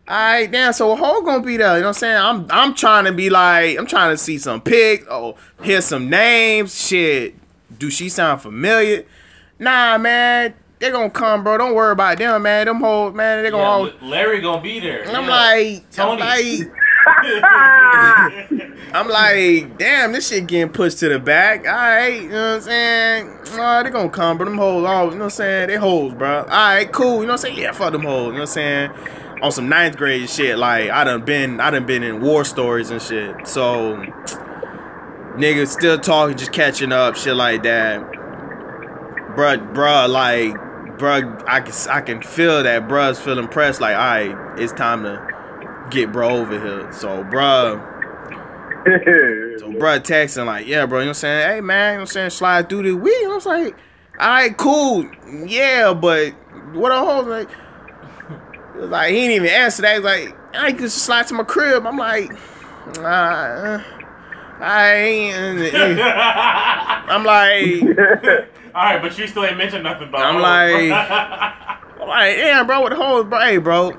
Alright, 0.09 0.51
damn, 0.51 0.71
so 0.71 0.95
Ho 0.95 1.21
gonna 1.23 1.43
be 1.43 1.57
there, 1.57 1.75
you 1.75 1.81
know 1.81 1.87
what 1.87 1.87
I'm 1.87 1.93
saying? 1.93 2.17
I'm 2.17 2.47
I'm 2.49 2.73
trying 2.73 3.03
to 3.03 3.11
be 3.11 3.29
like, 3.29 3.77
I'm 3.77 3.85
trying 3.85 4.11
to 4.11 4.17
see 4.17 4.37
some 4.37 4.61
pics, 4.61 5.05
oh, 5.09 5.35
hear 5.61 5.81
some 5.81 6.09
names, 6.09 6.73
shit. 6.73 7.35
Do 7.77 7.89
she 7.89 8.07
sound 8.07 8.41
familiar? 8.41 9.05
Nah, 9.59 9.97
man, 9.97 10.53
they 10.83 10.91
gonna 10.91 11.09
come, 11.09 11.45
bro. 11.45 11.57
Don't 11.57 11.73
worry 11.73 11.93
about 11.93 12.17
them, 12.17 12.41
man. 12.43 12.65
Them 12.65 12.81
hoes, 12.81 13.13
man, 13.13 13.41
they 13.41 13.51
gonna 13.51 13.63
all 13.63 13.89
Larry 14.01 14.41
gonna 14.41 14.61
be 14.61 14.81
there. 14.81 15.07
I'm 15.15 15.27
like, 15.27 15.89
Tony. 15.91 16.21
I'm 16.21 16.27
like, 16.27 16.71
I'm 18.93 19.07
like, 19.07 19.77
damn, 19.77 20.11
this 20.11 20.27
shit 20.27 20.45
getting 20.45 20.73
pushed 20.73 20.99
to 20.99 21.07
the 21.07 21.19
back. 21.19 21.65
All 21.65 21.73
right, 21.73 22.23
you 22.23 22.27
know 22.27 22.49
what 22.49 22.55
I'm 22.55 22.61
saying? 22.61 23.39
Oh, 23.53 23.81
they 23.81 23.91
gonna 23.91 24.09
come, 24.09 24.37
but 24.37 24.43
them 24.43 24.57
hoes, 24.57 24.85
all, 24.85 25.05
you 25.05 25.11
know 25.11 25.17
what 25.17 25.23
I'm 25.23 25.29
saying? 25.29 25.67
They 25.69 25.77
hoes, 25.77 26.13
bro. 26.15 26.39
All 26.39 26.45
right, 26.47 26.91
cool. 26.91 27.21
You 27.21 27.27
know 27.27 27.27
what 27.27 27.31
I'm 27.31 27.37
saying? 27.37 27.59
Yeah, 27.59 27.71
fuck 27.71 27.93
them 27.93 28.03
hoes. 28.03 28.25
You 28.25 28.31
know 28.33 28.39
what 28.39 28.41
I'm 28.41 28.47
saying? 28.47 28.91
On 29.41 29.53
some 29.53 29.69
ninth 29.69 29.95
grade 29.95 30.29
shit, 30.29 30.57
like 30.57 30.89
I 30.89 31.05
done 31.05 31.23
been, 31.23 31.61
I 31.61 31.71
done 31.71 31.85
been 31.85 32.03
in 32.03 32.19
war 32.19 32.43
stories 32.43 32.89
and 32.89 33.01
shit. 33.01 33.47
So, 33.47 34.05
niggas 35.37 35.69
still 35.69 35.97
talking, 35.97 36.35
just 36.35 36.51
catching 36.51 36.91
up, 36.91 37.15
shit 37.15 37.35
like 37.37 37.63
that. 37.63 38.01
Bruh, 39.35 39.73
bruh, 39.73 40.09
like, 40.09 40.55
bruh, 41.03 41.43
I 41.45 41.59
can, 41.59 41.91
I 41.91 41.99
can 41.99 42.21
feel 42.21 42.63
that 42.63 42.87
bruh's 42.87 43.19
feeling 43.19 43.49
pressed. 43.49 43.81
Like, 43.81 43.95
all 43.95 44.35
right, 44.35 44.59
it's 44.59 44.71
time 44.71 45.03
to 45.03 45.87
get 45.89 46.13
bro 46.13 46.29
over 46.29 46.57
here. 46.57 46.91
So, 46.93 47.25
bruh. 47.25 47.91
So, 49.59 49.65
bruh 49.73 49.99
texting 49.99 50.45
like, 50.45 50.65
yeah, 50.65 50.85
bro, 50.85 50.99
you 50.99 51.05
know 51.05 51.09
what 51.09 51.09
I'm 51.09 51.13
saying? 51.15 51.49
Hey, 51.49 51.61
man, 51.61 51.91
you 51.91 51.91
know 51.91 51.95
what 51.95 52.01
I'm 52.01 52.07
saying? 52.07 52.29
Slide 52.29 52.69
through 52.69 52.83
the 52.83 52.93
week. 52.93 53.25
I 53.25 53.27
was 53.27 53.45
like, 53.45 53.75
all 54.17 54.29
right, 54.29 54.57
cool. 54.57 55.09
Yeah, 55.45 55.93
but 55.93 56.29
what 56.73 56.93
a 56.93 56.99
whole, 56.99 57.23
like, 57.23 57.49
like, 58.75 59.09
he 59.09 59.27
didn't 59.27 59.35
even 59.35 59.49
answer 59.49 59.81
that. 59.81 59.93
He 59.95 59.99
was 59.99 60.05
like, 60.05 60.37
I 60.55 60.71
can 60.71 60.79
just 60.79 60.99
slide 60.99 61.27
to 61.27 61.33
my 61.33 61.43
crib. 61.43 61.85
I'm 61.85 61.97
like, 61.97 62.31
uh, 62.99 63.83
I 64.59 64.93
ain't. 64.95 65.75
I'm 67.09 67.23
like, 67.25 68.47
All 68.75 68.83
right, 68.83 69.01
but 69.01 69.17
you 69.17 69.27
still 69.27 69.45
ain't 69.45 69.57
mentioned 69.57 69.83
nothing 69.83 70.07
about. 70.07 70.21
I'm 70.21 70.35
hoes, 70.35 70.43
like-. 70.43 71.09
I'm 72.01 72.07
like, 72.07 72.35
damn, 72.37 72.67
bro, 72.67 72.81
with 72.81 72.91
the 72.91 72.95
hoes, 72.97 73.25
bro? 73.25 73.39
Hey, 73.39 73.57
bro. 73.57 73.91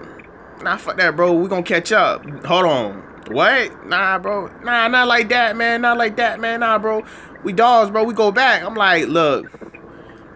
Nah, 0.63 0.77
fuck 0.77 0.97
that, 0.97 1.15
bro. 1.15 1.33
We 1.33 1.49
gonna 1.49 1.63
catch 1.63 1.93
up. 1.93 2.25
Hold 2.45 2.67
on. 2.67 2.97
What? 3.29 3.87
Nah, 3.87 4.19
bro. 4.19 4.49
Nah, 4.63 4.89
not 4.89 5.09
like 5.09 5.29
that, 5.29 5.57
man. 5.57 5.83
Not 5.83 5.97
like 5.97 6.17
that, 6.17 6.41
man. 6.41 6.61
Nah, 6.61 6.79
bro. 6.79 7.05
We 7.45 7.53
dogs, 7.53 7.91
bro. 7.91 8.05
We 8.05 8.15
go 8.15 8.33
back. 8.33 8.63
I'm 8.63 8.75
like, 8.75 9.07
look, 9.07 9.51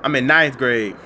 I'm 0.02 0.14
in 0.14 0.26
ninth 0.26 0.56
grade. 0.56 0.96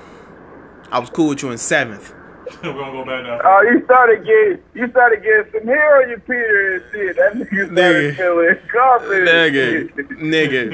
I 0.91 0.99
was 0.99 1.09
cool 1.09 1.29
with 1.29 1.41
you 1.41 1.49
in 1.49 1.57
seventh. 1.57 2.13
We're 2.63 2.73
gonna 2.73 2.91
go 2.91 3.05
back 3.05 3.23
now. 3.23 3.39
Oh, 3.43 3.61
you 3.61 3.83
started 3.85 4.25
getting, 4.25 4.59
you 4.73 4.89
started 4.91 5.23
getting 5.23 5.51
some 5.53 5.67
hair 5.67 6.01
on 6.01 6.09
your 6.09 6.19
Peter 6.19 6.75
and 6.75 6.83
shit. 6.91 7.15
That 7.15 7.33
nigga 7.33 7.69
Nigga. 7.69 8.15
started 8.15 8.17
feeling 8.17 8.57
confident. 8.71 9.89
Nigga, 10.19 10.69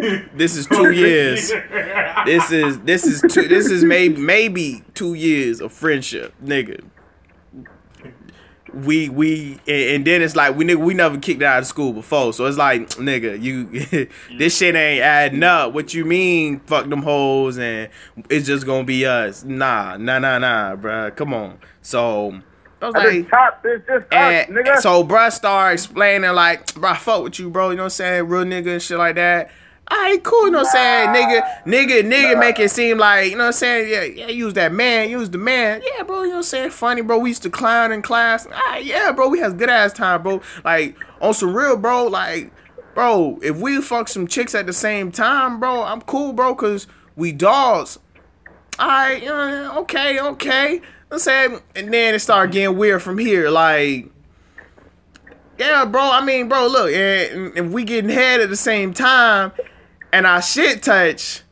nigga. 0.00 0.28
This 0.36 0.56
is 0.56 0.66
two 0.66 0.90
years. 0.90 1.52
This 2.24 2.50
is 2.50 2.80
this 2.80 3.04
is 3.04 3.20
two. 3.32 3.46
This 3.46 3.70
is 3.70 3.84
maybe 3.84 4.16
maybe 4.20 4.82
two 4.94 5.14
years 5.14 5.60
of 5.60 5.72
friendship, 5.72 6.34
nigga. 6.42 6.80
We 8.74 9.08
we 9.08 9.58
and, 9.66 10.04
then 10.04 10.22
it's 10.22 10.34
like 10.34 10.56
we 10.56 10.64
nigga 10.64 10.84
we 10.84 10.94
never 10.94 11.18
kicked 11.18 11.42
out 11.42 11.60
of 11.60 11.66
school 11.66 11.92
before, 11.92 12.32
so 12.32 12.46
it's 12.46 12.56
like 12.56 12.88
nigga 12.90 13.40
you 13.40 14.08
this 14.38 14.56
shit 14.56 14.74
ain't 14.74 15.02
adding 15.02 15.42
up. 15.42 15.72
What 15.74 15.94
you 15.94 16.04
mean? 16.04 16.60
Fuck 16.60 16.88
them 16.88 17.02
hoes 17.02 17.58
and 17.58 17.90
it's 18.30 18.46
just 18.46 18.66
gonna 18.66 18.84
be 18.84 19.04
us? 19.06 19.44
Nah, 19.44 19.96
nah, 19.96 20.18
nah, 20.18 20.38
nah, 20.38 20.76
bruh. 20.76 21.14
Come 21.14 21.34
on. 21.34 21.58
So 21.82 22.40
I 22.80 22.86
was 22.86 22.94
like, 22.94 23.12
just 23.12 23.28
top 23.30 23.62
this, 23.62 23.80
just 23.86 24.12
us, 24.12 24.12
and 24.12 24.56
nigga. 24.56 24.78
so 24.78 25.04
bruh 25.04 25.30
start 25.30 25.74
explaining 25.74 26.32
like, 26.32 26.66
bruh, 26.66 26.96
fuck 26.96 27.24
with 27.24 27.38
you, 27.38 27.50
bro. 27.50 27.70
You 27.70 27.76
know 27.76 27.82
what 27.82 27.86
I'm 27.86 27.90
saying? 27.90 28.28
Real 28.28 28.44
nigga 28.44 28.72
and 28.72 28.82
shit 28.82 28.98
like 28.98 29.14
that. 29.16 29.50
Alright, 29.92 30.24
cool, 30.24 30.46
you 30.46 30.52
know 30.52 30.62
what 30.62 30.68
I'm 30.68 30.72
saying? 30.72 31.08
Nigga, 31.10 31.64
nigga, 31.64 32.10
nigga 32.10 32.38
make 32.40 32.58
it 32.58 32.70
seem 32.70 32.96
like, 32.96 33.30
you 33.30 33.36
know 33.36 33.42
what 33.42 33.48
I'm 33.48 33.52
saying? 33.52 33.90
Yeah, 33.90 34.04
yeah, 34.04 34.32
use 34.32 34.54
that 34.54 34.72
man, 34.72 35.10
use 35.10 35.28
the 35.28 35.36
man. 35.36 35.82
Yeah, 35.84 36.02
bro, 36.02 36.22
you 36.22 36.28
know 36.28 36.36
what 36.36 36.36
I'm 36.38 36.42
saying? 36.44 36.70
Funny, 36.70 37.02
bro. 37.02 37.18
We 37.18 37.28
used 37.30 37.42
to 37.42 37.50
clown 37.50 37.92
in 37.92 38.00
class. 38.00 38.46
Alright, 38.46 38.86
yeah, 38.86 39.12
bro, 39.12 39.28
we 39.28 39.40
had 39.40 39.58
good 39.58 39.68
ass 39.68 39.92
time, 39.92 40.22
bro. 40.22 40.40
Like, 40.64 40.96
on 41.20 41.34
some 41.34 41.54
real, 41.54 41.76
bro, 41.76 42.06
like, 42.06 42.52
bro, 42.94 43.38
if 43.42 43.56
we 43.58 43.82
fuck 43.82 44.08
some 44.08 44.26
chicks 44.26 44.54
at 44.54 44.64
the 44.64 44.72
same 44.72 45.12
time, 45.12 45.60
bro, 45.60 45.82
I'm 45.82 46.00
cool, 46.00 46.32
bro, 46.32 46.54
cause 46.54 46.86
we 47.14 47.32
dogs. 47.32 47.98
Alright, 48.80 49.26
uh, 49.26 49.74
okay, 49.80 50.18
okay. 50.18 50.80
Let's 51.10 51.24
say, 51.24 51.54
and 51.76 51.92
then 51.92 52.14
it 52.14 52.20
started 52.20 52.52
getting 52.52 52.78
weird 52.78 53.02
from 53.02 53.18
here. 53.18 53.50
Like, 53.50 54.08
yeah, 55.58 55.84
bro. 55.84 56.00
I 56.00 56.24
mean, 56.24 56.48
bro, 56.48 56.66
look, 56.66 56.90
and 56.90 57.56
if 57.56 57.66
we 57.66 57.84
getting 57.84 58.10
head 58.10 58.40
at 58.40 58.48
the 58.48 58.56
same 58.56 58.94
time, 58.94 59.52
and 60.12 60.26
I 60.26 60.40
shit 60.40 60.82
touch, 60.82 61.42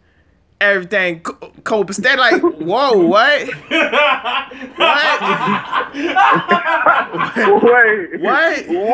everything 0.60 1.20
co- 1.20 1.52
copacetic. 1.62 2.16
Like, 2.16 2.42
whoa, 2.42 2.98
what? 3.06 3.48
what? 4.76 5.20
Wait. 7.62 8.20
What? 8.20 8.66
Whoa. 8.68 8.84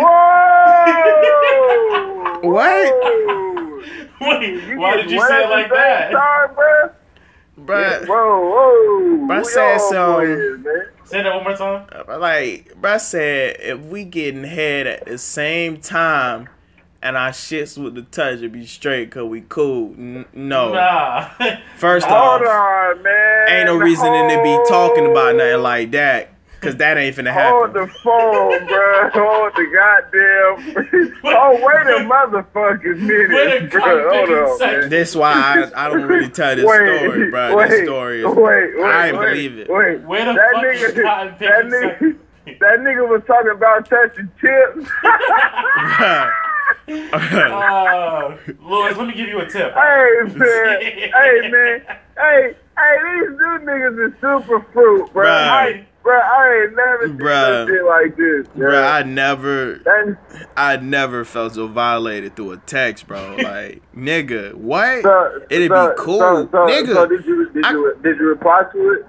What? 2.50 2.92
Whoa. 2.94 3.82
Wait, 4.18 4.76
why 4.78 4.96
did 4.96 5.10
you 5.10 5.20
say 5.20 5.44
it 5.44 5.50
like 5.50 5.68
that? 5.70 6.10
Time, 6.10 6.54
bro? 6.54 6.90
Bruh, 7.58 8.06
Whoa, 8.08 8.40
whoa. 8.50 9.26
Bruh 9.26 9.38
Who 9.38 9.44
said 9.44 9.76
y'all 9.76 9.90
so. 9.90 10.12
boys, 10.14 10.64
man? 10.64 10.86
Say 11.04 11.22
that 11.22 11.34
one 11.34 11.44
more 11.44 11.56
time. 11.56 11.86
like, 12.20 12.74
bruh 12.80 13.00
said, 13.00 13.56
if 13.60 13.78
we 13.80 14.04
getting 14.04 14.44
head 14.44 14.86
at 14.86 15.04
the 15.06 15.18
same 15.18 15.80
time, 15.80 16.48
and 17.06 17.16
our 17.16 17.30
shits 17.30 17.80
with 17.80 17.94
the 17.94 18.02
touch 18.02 18.40
and 18.40 18.52
be 18.52 18.66
straight 18.66 19.12
cause 19.12 19.24
we 19.28 19.42
cool. 19.48 19.94
N- 19.96 20.24
no. 20.32 20.74
Nah. 20.74 21.28
First 21.76 22.06
Hold 22.06 22.42
off, 22.42 22.96
on, 22.96 23.02
man. 23.02 23.48
ain't 23.48 23.66
no 23.66 23.76
reason 23.76 24.06
to 24.06 24.42
be 24.42 24.58
talking 24.68 25.06
about 25.06 25.36
nothing 25.36 25.62
like 25.62 25.92
that. 25.92 26.30
Cause 26.60 26.76
that 26.76 26.96
ain't 26.96 27.14
finna 27.14 27.32
happen. 27.32 27.52
Hold 27.52 27.74
the 27.74 27.86
phone, 28.02 28.66
bro. 28.66 29.10
Hold 29.12 29.52
the 29.54 29.66
goddamn. 29.72 31.14
oh, 31.24 31.52
wait 31.62 31.86
a 31.94 32.00
motherfucking 32.02 32.98
minute, 32.98 33.30
Wait 33.30 33.62
a 33.62 33.66
bro. 33.68 33.80
Hold 33.82 34.28
goddamn 34.28 34.68
on, 34.74 34.80
man. 34.80 34.90
This 34.90 35.14
why 35.14 35.32
I, 35.32 35.84
I 35.84 35.88
don't 35.88 36.02
really 36.02 36.28
tell 36.30 36.56
this 36.56 36.64
Wait, 36.64 36.76
story, 36.76 37.30
bro. 37.30 37.56
Wait, 37.56 37.68
this 37.68 37.84
story 37.84 38.20
is 38.20 38.26
wait, 38.26 38.34
wait, 38.36 38.84
I 38.84 39.08
ain't 39.08 39.18
wait, 39.18 39.28
believe 39.28 39.58
it. 39.60 39.68
Wait, 39.70 40.00
Where 40.02 40.24
the 40.24 40.32
that 40.32 40.52
fuck 40.54 40.64
nigga, 40.64 41.02
cotton 41.04 41.34
that 41.38 41.64
nigga, 41.66 42.18
that 42.58 42.78
nigga 42.80 43.08
was 43.08 43.22
talking 43.28 43.52
about 43.52 43.88
touching 43.88 44.28
chips. 44.40 44.90
Uh, 46.88 48.36
Lewis, 48.62 48.96
let 48.96 49.06
me 49.08 49.14
give 49.14 49.28
you 49.28 49.40
a 49.40 49.46
tip. 49.48 49.72
hey 49.74 50.16
man, 50.34 50.80
hey 50.80 51.50
man, 51.50 51.82
hey, 52.16 52.54
hey, 52.76 52.96
these 53.02 53.30
new 53.30 53.58
niggas 53.64 54.08
is 54.08 54.14
super 54.20 54.64
fruit, 54.72 55.12
bro. 55.12 55.24
Bruh. 55.24 55.48
I, 55.48 55.86
bro, 56.02 56.14
I 56.16 56.62
ain't 56.64 56.76
never 56.76 57.06
seen 57.08 57.18
Bruh. 57.18 57.66
shit 57.66 57.84
like 57.84 58.16
this, 58.16 58.46
Bro, 58.54 58.70
bro. 58.70 58.82
I 58.84 59.02
never 59.02 59.78
That- 59.84 60.16
I 60.56 60.76
never 60.76 61.24
felt 61.24 61.54
so 61.54 61.66
violated 61.66 62.36
through 62.36 62.52
a 62.52 62.56
text, 62.58 63.06
bro. 63.08 63.36
Like, 63.42 63.82
nigga, 63.94 64.54
what? 64.54 65.02
so- 65.02 65.42
It'd 65.50 65.70
so- 65.70 65.88
be 65.90 65.94
cool. 65.98 66.18
so- 66.18 66.48
so- 66.52 66.66
nigga. 66.66 66.94
So 66.94 67.06
did 67.08 67.24
you 67.24 67.50
did 67.50 67.64
I- 67.64 67.72
you 67.72 67.96
did 68.02 68.16
you 68.18 68.28
reply 68.28 68.62
to 68.72 68.90
it? 68.92 69.06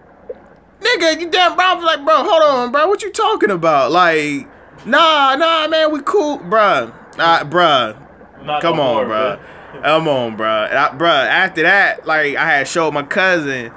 Nigga, 0.81 1.19
you 1.19 1.29
damn 1.29 1.55
bro. 1.55 1.65
I 1.65 1.73
was 1.75 1.83
like, 1.83 2.03
bro, 2.05 2.15
hold 2.23 2.43
on, 2.43 2.71
bro. 2.71 2.87
What 2.87 3.01
you 3.03 3.11
talking 3.11 3.49
about? 3.51 3.91
Like, 3.91 4.47
nah, 4.85 5.35
nah, 5.35 5.67
man, 5.67 5.91
we 5.91 6.01
cool, 6.03 6.37
bro. 6.37 6.91
Uh, 7.17 7.43
bruh, 7.43 8.43
Not 8.43 8.61
come 8.61 8.77
no 8.77 8.83
on, 8.83 8.95
more, 8.95 9.05
bro. 9.05 9.39
Come 9.81 10.07
on, 10.07 10.35
bro. 10.37 10.67
I, 10.71 10.89
bruh, 10.95 11.25
after 11.27 11.63
that, 11.63 12.05
like, 12.05 12.35
I 12.35 12.45
had 12.57 12.67
showed 12.67 12.93
my 12.93 13.03
cousin. 13.03 13.71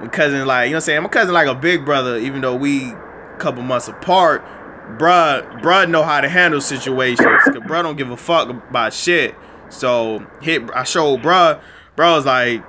My 0.00 0.08
cousin, 0.08 0.46
like, 0.46 0.66
you 0.66 0.72
know 0.72 0.76
what 0.76 0.82
I'm 0.82 0.86
saying? 0.86 1.02
My 1.02 1.08
cousin, 1.08 1.34
like 1.34 1.48
a 1.48 1.54
big 1.54 1.84
brother, 1.84 2.16
even 2.18 2.40
though 2.40 2.54
we 2.56 2.92
a 2.92 3.36
couple 3.38 3.62
months 3.62 3.88
apart. 3.88 4.44
Bruh, 4.96 5.60
bruh 5.60 5.88
know 5.88 6.02
how 6.02 6.20
to 6.20 6.28
handle 6.28 6.60
situations. 6.60 7.42
Cause 7.44 7.56
bruh 7.56 7.82
don't 7.82 7.96
give 7.96 8.10
a 8.10 8.16
fuck 8.16 8.48
about 8.48 8.92
shit. 8.94 9.34
So, 9.68 10.26
hit, 10.40 10.62
I 10.74 10.84
showed 10.84 11.20
bruh. 11.20 11.60
Bruh 11.96 12.16
was 12.16 12.24
like, 12.26 12.64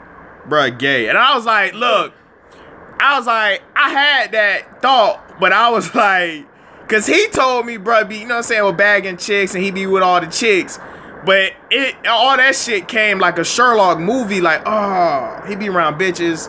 bruh, 0.47 0.78
gay. 0.78 1.07
And 1.07 1.18
I 1.18 1.36
was 1.36 1.45
like, 1.45 1.74
look, 1.74 2.14
I 2.99 3.18
was 3.18 3.28
like, 3.28 3.62
I 3.76 3.89
had 3.89 4.32
that 4.34 4.82
thought, 4.82 5.39
but 5.39 5.53
I 5.53 5.70
was 5.70 5.93
like, 5.95 6.45
cause 6.90 7.06
he 7.08 7.28
told 7.30 7.66
me, 7.66 7.78
bro, 7.78 8.04
be 8.04 8.18
you 8.18 8.26
know 8.26 8.36
what 8.36 8.38
I'm 8.38 8.44
saying, 8.44 8.66
with 8.66 8.78
bagging 8.78 9.18
chicks 9.18 9.56
and 9.56 9.64
he 9.64 9.72
be 9.72 9.86
with 9.86 10.04
all 10.04 10.20
the 10.20 10.28
chicks. 10.28 10.80
But 11.26 11.54
it 11.70 11.96
all 12.08 12.38
that 12.38 12.56
shit 12.56 12.88
came 12.88 13.20
like 13.20 13.38
a 13.38 13.44
Sherlock 13.44 14.00
movie, 14.00 14.42
like, 14.42 14.62
oh, 14.66 15.44
he 15.48 15.56
be 15.56 15.70
around 15.70 16.00
bitches. 16.00 16.48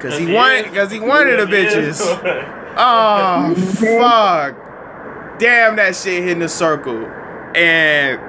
Cause 0.00 0.18
he 0.18 0.32
wanted 0.32 0.74
cause 0.74 0.90
he 0.90 1.00
wanted 1.00 1.40
the 1.40 1.46
bitches. 1.56 2.60
Oh 2.76 3.54
fuck. 3.54 5.38
Damn 5.38 5.76
that 5.76 5.94
shit 5.94 6.24
hitting 6.24 6.40
the 6.40 6.48
circle. 6.48 7.06
And 7.54 8.20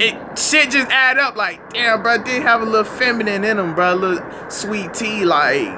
it 0.00 0.38
shit 0.38 0.70
just 0.70 0.88
add 0.90 1.18
up 1.18 1.36
like, 1.36 1.72
damn, 1.72 2.02
bro, 2.02 2.22
did 2.22 2.42
have 2.42 2.62
a 2.62 2.64
little 2.64 2.84
feminine 2.84 3.44
in 3.44 3.58
him, 3.58 3.74
bro, 3.74 3.94
a 3.94 3.96
little 3.96 4.50
sweet 4.50 4.94
tea, 4.94 5.24
like, 5.24 5.68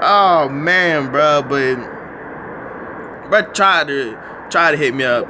oh 0.00 0.48
man, 0.48 1.10
bro, 1.10 1.42
but, 1.42 1.76
bro, 3.28 3.42
try 3.52 3.84
to 3.84 4.18
try 4.50 4.70
to 4.70 4.76
hit 4.76 4.94
me 4.94 5.04
up 5.04 5.26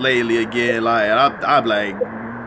lately 0.00 0.38
again, 0.38 0.82
like, 0.84 1.08
I, 1.10 1.26
I'm 1.58 1.66
like, 1.66 1.96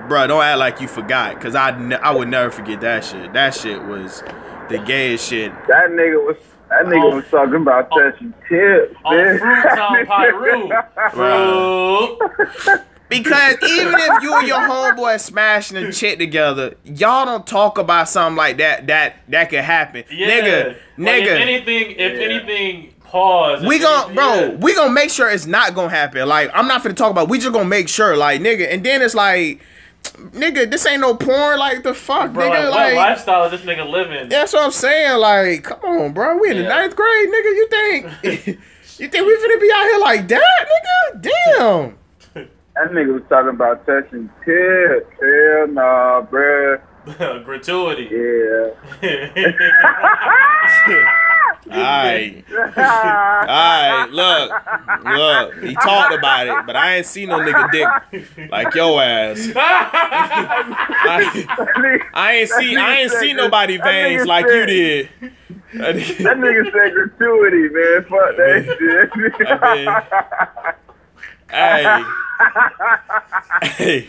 bro, 0.10 0.28
don't 0.28 0.44
act 0.44 0.58
like 0.60 0.82
you 0.82 0.88
forgot, 0.88 1.40
cause 1.40 1.56
I 1.56 1.78
ne- 1.80 1.96
I 1.96 2.12
would 2.14 2.28
never 2.28 2.52
forget 2.52 2.82
that 2.82 3.06
shit. 3.06 3.34
That 3.34 3.54
shit 3.54 3.82
was 3.84 4.24
the 4.70 4.80
gayest 4.80 5.30
shit. 5.30 5.52
That 5.68 5.90
nigga 5.92 6.26
was 6.26 6.38
that 6.70 6.86
nigga 6.86 7.10
On- 7.12 7.16
was 7.16 7.26
talking 7.30 7.56
about 7.56 7.88
on- 7.92 8.12
touching 8.12 8.34
tips, 8.50 8.96
On 9.06 9.16
man. 9.16 9.40
Fruit 9.40 9.64
Town 9.76 10.06
Piru. 10.06 10.70
Fruit. 11.12 12.82
Because 13.10 13.56
even 13.64 13.94
if 13.98 14.22
you 14.22 14.36
and 14.36 14.46
your 14.46 14.60
homeboy 14.60 15.18
smashing 15.22 15.78
a 15.78 15.94
chick 15.94 16.20
together, 16.20 16.76
y'all 16.84 17.26
don't 17.26 17.48
talk 17.48 17.78
about 17.78 18.10
something 18.10 18.36
like 18.36 18.58
that. 18.58 18.86
That 18.88 19.16
that 19.30 19.50
could 19.50 19.62
happen, 19.62 20.04
Yeah. 20.12 20.28
nigga. 20.28 20.68
Like, 20.98 21.16
nigga. 21.16 21.22
If 21.22 21.30
anything, 21.42 21.92
if 21.92 22.20
anything, 22.20 22.94
pause. 23.08 23.66
we 23.66 23.76
If 23.78 23.82
gon' 23.82 24.10
anything- 24.12 24.16
bro, 24.16 24.50
we 24.62 24.76
gonna 24.76 24.92
make 24.92 25.10
sure 25.10 25.30
it's 25.30 25.46
not 25.46 25.74
gonna 25.76 25.90
happen. 25.90 26.28
Like 26.28 26.52
I'm 26.54 26.68
not 26.68 26.84
finna 26.84 26.96
talk 26.96 27.12
about. 27.12 27.30
We 27.30 27.40
just 27.40 27.54
gonna 27.54 27.66
make 27.66 27.88
sure, 27.90 28.16
like 28.18 28.42
nigga. 28.42 28.72
And 28.74 28.84
then 28.86 29.02
it's 29.02 29.16
like, 29.16 29.60
nigga, 30.34 30.70
this 30.70 30.86
ain't 30.86 31.02
no 31.02 31.16
porn. 31.16 31.60
Like 31.60 31.84
the 31.84 31.94
fuck, 31.94 32.34
Bro, 32.34 32.50
nigga. 32.50 32.70
like, 32.70 32.72
Like, 32.72 32.96
what 32.96 33.10
lifestyle 33.10 33.46
is 33.46 33.52
this 33.52 33.62
nigga 33.62 33.90
living? 33.90 34.30
that's 34.30 34.54
what 34.54 34.64
I'm 34.64 34.72
saying. 34.72 35.18
Like, 35.20 35.64
come 35.64 35.80
on, 35.84 36.14
bro. 36.14 36.38
We 36.38 36.52
in 36.52 36.58
the 36.58 36.64
ninth 36.64 36.96
grade, 36.96 37.30
nigga. 37.30 37.56
You 37.56 37.68
think? 37.70 38.06
you 39.00 39.08
think 39.10 39.26
we 39.26 39.36
finna 39.36 39.60
be 39.62 39.72
out 39.74 39.84
here 39.90 40.00
like 40.00 40.28
that, 40.28 40.68
nigga? 40.70 41.22
Damn. 41.58 41.98
That 42.78 42.92
nigga 42.92 43.12
was 43.12 43.24
talking 43.28 43.50
about 43.50 43.88
touching 43.88 44.30
tips. 44.46 45.10
Hell 45.20 45.68
nah, 45.70 46.22
bruh. 46.22 46.80
Gratuity. 47.44 48.08
Yeah. 49.02 51.08
Alright. 51.66 52.46
Alright, 52.78 54.10
look. 54.12 54.52
Look. 55.06 55.64
He 55.64 55.74
talked 55.76 56.14
about 56.14 56.48
it, 56.48 56.66
but 56.66 56.76
I 56.76 56.98
ain't 56.98 57.06
seen 57.06 57.30
no 57.30 57.40
nigga 57.40 57.72
dick 57.72 58.50
like 58.52 58.74
your 58.76 59.02
ass. 59.02 59.52
I, 59.56 61.46
I 62.14 62.34
ain't 62.34 62.50
see 62.50 62.76
I 62.76 62.96
ain't 63.02 63.12
see 63.12 63.34
nobody 63.34 63.78
veins 63.78 64.26
like 64.26 64.46
you 64.46 64.66
did. 64.66 65.10
That 65.74 65.96
nigga 65.96 66.72
said 66.72 66.94
gratuity, 66.94 67.70
man. 67.70 68.04
Fuck 68.04 68.36
that 68.38 68.64
shit. 68.80 69.92
hey. 71.52 72.04
Hey. 73.60 74.08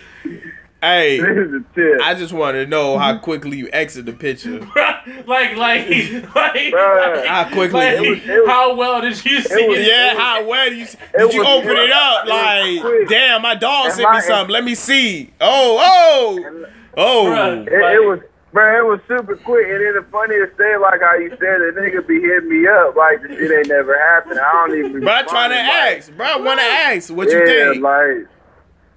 Hey. 0.80 1.18
this 1.18 1.28
is 1.28 1.54
a 1.54 1.64
tip. 1.74 2.00
I 2.04 2.14
just 2.14 2.32
want 2.32 2.54
to 2.54 2.64
know 2.66 2.98
how 2.98 3.14
mm-hmm. 3.14 3.24
quickly 3.24 3.56
you 3.58 3.68
exit 3.72 4.06
the 4.06 4.12
picture. 4.12 4.60
like, 4.60 5.06
like, 5.26 5.56
like, 5.56 5.88
Bruh. 5.88 7.26
How 7.26 7.44
quickly 7.48 7.80
like, 7.80 7.94
it 7.96 8.00
was- 8.10 8.18
it 8.28 8.40
was- 8.40 8.48
how 8.48 8.74
well 8.76 9.00
did 9.00 9.24
you 9.24 9.40
see 9.40 9.66
was- 9.68 9.78
it? 9.78 9.86
Yeah, 9.88 10.14
how 10.16 10.44
well 10.46 10.68
did 10.68 10.78
you 10.78 10.86
did 10.86 11.32
you 11.34 11.40
was 11.40 11.48
open 11.48 11.76
it 11.76 11.90
up? 11.90 12.26
It 12.26 12.82
Like, 12.84 13.08
damn, 13.08 13.42
my 13.42 13.56
dog 13.56 13.86
And 13.86 13.94
sent 13.94 14.08
me 14.08 14.14
my- 14.14 14.20
something. 14.20 14.52
Let 14.52 14.62
me 14.64 14.74
see. 14.76 15.32
Oh, 15.40 15.78
oh, 15.84 16.66
oh. 16.96 17.24
Bruh. 17.26 17.66
It, 17.66 17.72
it 17.72 18.06
was, 18.08 18.20
bro. 18.52 18.78
It 18.78 18.88
was 18.88 19.00
super 19.08 19.34
quick, 19.36 19.66
and 19.66 19.84
then 19.84 19.94
the 19.94 20.06
funniest 20.12 20.56
thing, 20.56 20.80
like 20.80 21.00
how 21.00 21.16
you 21.16 21.30
said, 21.30 21.38
the 21.40 21.72
nigga 21.76 22.06
be 22.06 22.20
hitting 22.20 22.48
me 22.48 22.68
up 22.68 22.94
like 22.94 23.20
the 23.22 23.28
shit 23.30 23.50
ain't 23.50 23.66
never 23.68 23.98
happened. 23.98 24.38
I 24.38 24.52
don't 24.68 24.78
even. 24.78 25.00
Bro, 25.00 25.12
I'm 25.12 25.26
trying 25.26 25.50
to 25.50 25.56
like, 25.56 25.98
ask. 25.98 26.12
Bro, 26.16 26.26
I 26.26 26.36
want 26.36 26.60
to 26.60 26.66
ask. 26.66 27.12
What 27.12 27.28
you 27.30 27.44
think? 27.44 27.82
like, 27.82 28.28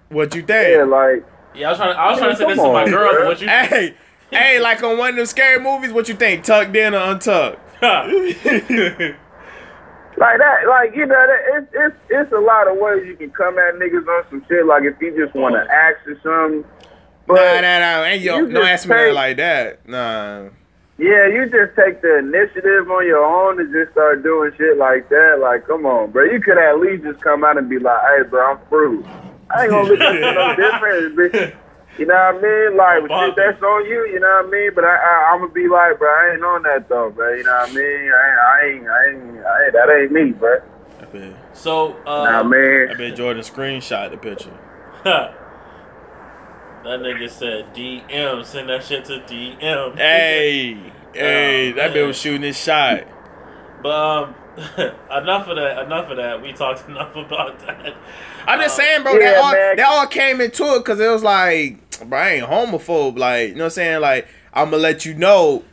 What 0.09 0.35
you 0.35 0.41
yeah, 0.47 0.77
think? 0.81 0.89
like. 0.91 1.25
Yeah, 1.53 1.67
I 1.67 1.69
was 1.71 1.77
trying. 1.77 1.93
To, 1.93 1.99
I 1.99 2.09
was 2.11 2.19
trying 2.19 2.31
to 2.31 2.35
say 2.37 2.45
this 2.47 2.55
Come 2.57 2.67
to 2.67 2.73
my 2.73 2.85
girl. 2.85 3.13
bruh. 3.13 3.25
What 3.27 3.41
you? 3.41 3.47
Hey, 3.49 3.95
hey, 4.31 4.59
like 4.61 4.81
on 4.83 4.97
one 4.97 5.11
of 5.11 5.15
them 5.17 5.25
scary 5.25 5.59
movies, 5.61 5.91
what 5.91 6.07
you 6.07 6.15
think? 6.15 6.43
Tucked 6.43 6.75
in 6.75 6.93
or 6.93 6.99
untucked? 6.99 7.59
Like 10.17 10.37
that, 10.37 10.67
like 10.67 10.93
you 10.95 11.05
know, 11.05 11.15
that, 11.15 11.41
it's 11.55 11.67
it's 11.73 11.95
it's 12.09 12.31
a 12.33 12.39
lot 12.39 12.67
of 12.67 12.77
ways 12.77 13.07
you 13.07 13.15
can 13.15 13.31
come 13.31 13.57
at 13.57 13.75
niggas 13.75 14.05
on 14.07 14.23
some 14.29 14.45
shit. 14.47 14.65
Like 14.67 14.83
if 14.83 14.99
you 15.01 15.15
just 15.17 15.33
want 15.33 15.55
to 15.55 15.61
ask 15.73 16.05
or 16.05 16.19
something, 16.21 16.65
but 17.25 17.35
nah, 17.35 17.61
nah, 17.61 17.79
nah. 17.79 18.03
Ain't 18.03 18.21
yo, 18.21 18.37
you 18.39 18.49
don't 18.51 18.65
ask 18.67 18.87
me 18.87 18.93
that 18.93 19.05
take- 19.05 19.15
like 19.15 19.37
that. 19.37 19.87
Nah. 19.87 20.49
yeah, 20.99 21.25
you 21.27 21.49
just 21.49 21.75
take 21.75 22.01
the 22.03 22.19
initiative 22.19 22.91
on 22.91 23.07
your 23.07 23.23
own 23.23 23.59
and 23.61 23.73
just 23.73 23.93
start 23.93 24.21
doing 24.21 24.51
shit 24.57 24.77
like 24.77 25.09
that. 25.09 25.39
Like, 25.41 25.65
come 25.65 25.85
on, 25.87 26.11
bro, 26.11 26.25
you 26.25 26.41
could 26.41 26.57
at 26.57 26.77
least 26.79 27.03
just 27.03 27.21
come 27.21 27.43
out 27.43 27.57
and 27.57 27.67
be 27.69 27.79
like, 27.79 28.01
"Hey, 28.01 28.23
bro, 28.29 28.51
I'm 28.51 28.59
through." 28.67 29.03
I 29.55 29.63
ain't 29.63 29.71
gonna 29.71 29.89
look 29.89 29.99
at 30.01 30.13
you 30.13 30.33
no 30.33 30.55
different, 30.55 31.15
bitch. 31.17 31.55
You 31.97 32.05
know 32.07 32.13
what 32.15 32.35
I 32.35 32.41
mean? 32.41 32.77
Like, 32.77 33.07
Bobby. 33.09 33.27
shit, 33.27 33.35
that's 33.35 33.61
on 33.63 33.85
you. 33.85 34.07
You 34.13 34.19
know 34.19 34.41
what 34.43 34.47
I 34.47 34.49
mean? 34.49 34.71
But 34.73 34.85
I, 34.85 34.95
I, 34.95 35.31
I'm 35.33 35.39
gonna 35.41 35.51
be 35.51 35.67
like, 35.67 35.99
bro, 35.99 36.07
I 36.09 36.31
ain't 36.33 36.43
on 36.43 36.63
that 36.63 36.87
though, 36.89 37.09
bro. 37.11 37.33
You 37.33 37.43
know 37.43 37.51
what 37.51 37.69
I 37.69 37.73
mean? 37.73 38.11
I, 38.11 38.37
I 38.41 38.65
ain't, 38.65 38.87
I 38.87 39.05
ain't, 39.09 39.45
I 39.45 39.63
ain't, 39.65 39.73
that 39.73 39.89
ain't 40.01 40.11
me, 40.11 40.31
bro. 40.31 40.59
I 41.01 41.05
bet, 41.05 41.33
so, 41.57 41.93
uh, 42.05 42.23
Nah, 42.23 42.39
I 42.39 42.43
man. 42.43 42.95
bet 42.97 43.15
Jordan 43.15 43.43
screenshot 43.43 44.09
the 44.11 44.17
picture. 44.17 44.53
that 45.03 45.33
nigga 46.85 47.29
said 47.29 47.73
DM. 47.75 48.45
Send 48.45 48.69
that 48.69 48.83
shit 48.83 49.05
to 49.05 49.19
DM. 49.19 49.97
Hey, 49.97 50.73
hey, 51.13 51.71
Oh, 51.71 51.75
that 51.75 51.91
bitch 51.91 51.95
man. 51.95 52.07
was 52.07 52.17
shooting 52.17 52.41
his 52.43 52.57
shot. 52.57 53.03
But 53.83 53.89
um, 54.23 54.35
enough 54.77 55.47
of 55.47 55.55
that. 55.55 55.85
Enough 55.85 56.09
of 56.11 56.17
that. 56.17 56.41
We 56.41 56.53
talked 56.53 56.85
enough 56.89 57.15
about 57.15 57.59
that. 57.65 57.93
I'm 58.47 58.59
just 58.59 58.77
Um, 58.79 58.85
saying, 58.85 59.03
bro. 59.03 59.13
yeah, 59.13 59.19
that 59.31 59.37
all 59.37 59.51
man. 59.53 59.75
that 59.77 59.85
all 59.87 60.07
came 60.07 60.41
into 60.41 60.63
it 60.75 60.79
because 60.79 60.99
it 60.99 61.07
was 61.09 61.23
like, 61.23 61.77
bro, 62.09 62.19
I 62.19 62.29
ain't 62.31 62.47
homophobe. 62.47 63.17
Like, 63.17 63.49
you 63.49 63.55
know 63.55 63.59
what 63.61 63.65
I'm 63.65 63.69
saying? 63.71 64.01
Like, 64.01 64.27
I'm 64.53 64.69
gonna 64.71 64.81
let 64.81 65.05
you 65.05 65.13
know 65.13 65.63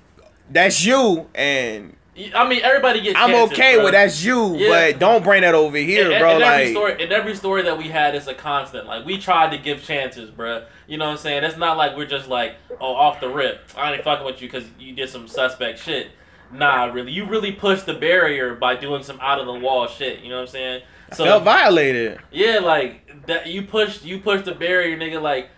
that's 0.51 0.85
you, 0.85 1.29
and 1.35 1.95
I 2.35 2.49
mean, 2.49 2.61
everybody 2.63 3.01
gets. 3.01 3.19
I'm 3.19 3.31
chances, 3.31 3.53
okay 3.59 3.75
bro. 3.77 3.85
with 3.85 3.93
that's 3.93 4.25
you, 4.25 4.57
Yeah. 4.57 4.69
but 4.93 4.99
don't 4.99 5.23
bring 5.25 5.43
that 5.43 5.55
over 5.55 5.77
here, 5.77 6.11
in, 6.11 6.19
bro. 6.21 6.37
in 6.37 6.43
every 6.43 6.65
like, 6.65 6.73
story, 6.73 7.03
in 7.03 7.13
every 7.13 7.35
story 7.37 7.63
that 7.63 7.77
we 7.79 7.89
had, 7.89 8.15
it's 8.15 8.27
a 8.27 8.35
constant. 8.35 8.87
Like 8.87 9.05
we 9.05 9.19
tried 9.19 9.51
to 9.53 9.59
give 9.59 9.83
chances, 9.83 10.31
bruh. 10.31 10.65
You 10.87 10.99
know 10.99 11.07
what 11.07 11.13
I'm 11.13 11.17
saying? 11.19 11.45
It's 11.45 11.57
not 11.59 11.77
like 11.77 11.97
we're 11.97 12.07
just 12.07 12.29
like, 12.29 12.57
oh, 12.81 12.95
off 12.95 13.21
the 13.21 13.29
rip. 13.29 13.61
I 13.77 13.93
ain't 13.95 14.05
fucking 14.05 14.25
with 14.25 14.41
you 14.41 14.49
because 14.49 14.65
you 14.79 14.95
did 14.95 15.09
some 15.11 15.27
suspect 15.29 15.79
shit. 15.81 16.09
Nah, 16.53 16.87
really, 16.87 17.13
you 17.13 17.27
really 17.27 17.53
pushed 17.53 17.87
the 17.87 17.95
barrier 17.95 18.55
by 18.55 18.77
doing 18.77 19.03
some 19.03 19.19
out 19.21 19.39
of 19.39 19.47
the 19.47 19.55
wall 19.55 19.87
shit. 19.87 20.21
You 20.21 20.31
know 20.31 20.37
what 20.37 20.43
I'm 20.43 20.49
saying? 20.49 20.83
So 21.13 21.25
I 21.25 21.29
felt 21.29 21.45
violated. 21.45 22.21
yeah, 22.31 22.59
like 22.59 23.27
that. 23.27 23.47
You 23.47 23.63
pushed, 23.63 24.05
you 24.05 24.19
pushed 24.19 24.45
the 24.45 24.55
barrier, 24.55 24.97
nigga. 24.97 25.21
Like, 25.21 25.51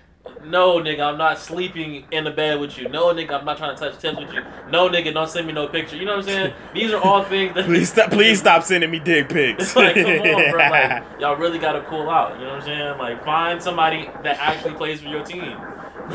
no, 0.45 0.78
nigga, 0.78 1.01
I'm 1.01 1.18
not 1.18 1.38
sleeping 1.38 2.05
in 2.11 2.24
the 2.24 2.30
bed 2.30 2.61
with 2.61 2.78
you. 2.78 2.88
No, 2.88 3.07
nigga, 3.14 3.38
I'm 3.38 3.45
not 3.45 3.57
trying 3.59 3.74
to 3.74 3.80
touch 3.80 3.99
tips 4.01 4.18
with 4.18 4.32
you. 4.32 4.43
No, 4.70 4.88
nigga, 4.88 5.12
don't 5.12 5.28
send 5.28 5.47
me 5.47 5.53
no 5.53 5.66
picture. 5.66 5.97
You 5.97 6.05
know 6.05 6.16
what 6.16 6.28
I'm 6.28 6.34
saying? 6.34 6.53
These 6.74 6.93
are 6.93 7.01
all 7.03 7.24
things 7.24 7.55
that. 7.55 7.64
Please 7.64 7.91
stop. 7.91 8.11
Please 8.11 8.38
stop 8.41 8.62
sending 8.64 8.91
me 8.91 8.99
dick 8.99 9.28
pics. 9.28 9.74
Like, 9.74 9.95
come 9.95 10.05
on, 10.07 10.51
bro. 10.51 10.70
Like, 10.70 11.03
y'all 11.20 11.36
really 11.36 11.59
gotta 11.59 11.82
cool 11.82 12.09
out. 12.11 12.38
You 12.38 12.45
know 12.45 12.51
what 12.55 12.62
I'm 12.62 12.66
saying? 12.66 12.99
Like, 12.99 13.24
find 13.24 13.62
somebody 13.62 14.09
that 14.22 14.38
actually 14.38 14.74
plays 14.74 15.01
for 15.01 15.09
your 15.09 15.24
team. 15.24 15.57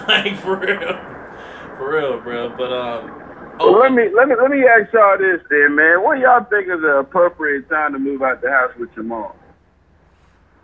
Like, 0.07 0.37
for 0.39 0.57
real. 0.57 0.99
For 1.77 1.93
real, 1.93 2.19
bro. 2.19 2.49
But, 2.57 2.71
um. 2.73 3.21
Well, 3.59 3.79
let 3.79 3.93
me 3.93 4.09
let 4.13 4.27
me 4.27 4.35
let 4.41 4.51
me 4.51 4.65
ask 4.65 4.91
y'all 4.93 5.17
this 5.17 5.41
then, 5.49 5.75
man. 5.75 6.03
What 6.03 6.19
y'all 6.19 6.43
think 6.45 6.67
is 6.67 6.81
the 6.81 6.97
appropriate 6.99 7.69
time 7.69 7.93
to 7.93 7.99
move 7.99 8.21
out 8.21 8.41
the 8.41 8.49
house 8.51 8.71
with 8.77 8.89
your 8.95 9.05
mom? 9.05 9.31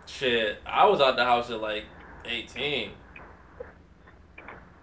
Shit. 0.06 0.58
I 0.66 0.86
was 0.86 1.00
out 1.00 1.16
the 1.16 1.24
house 1.24 1.50
at 1.50 1.60
like 1.60 1.84
18. 2.26 2.90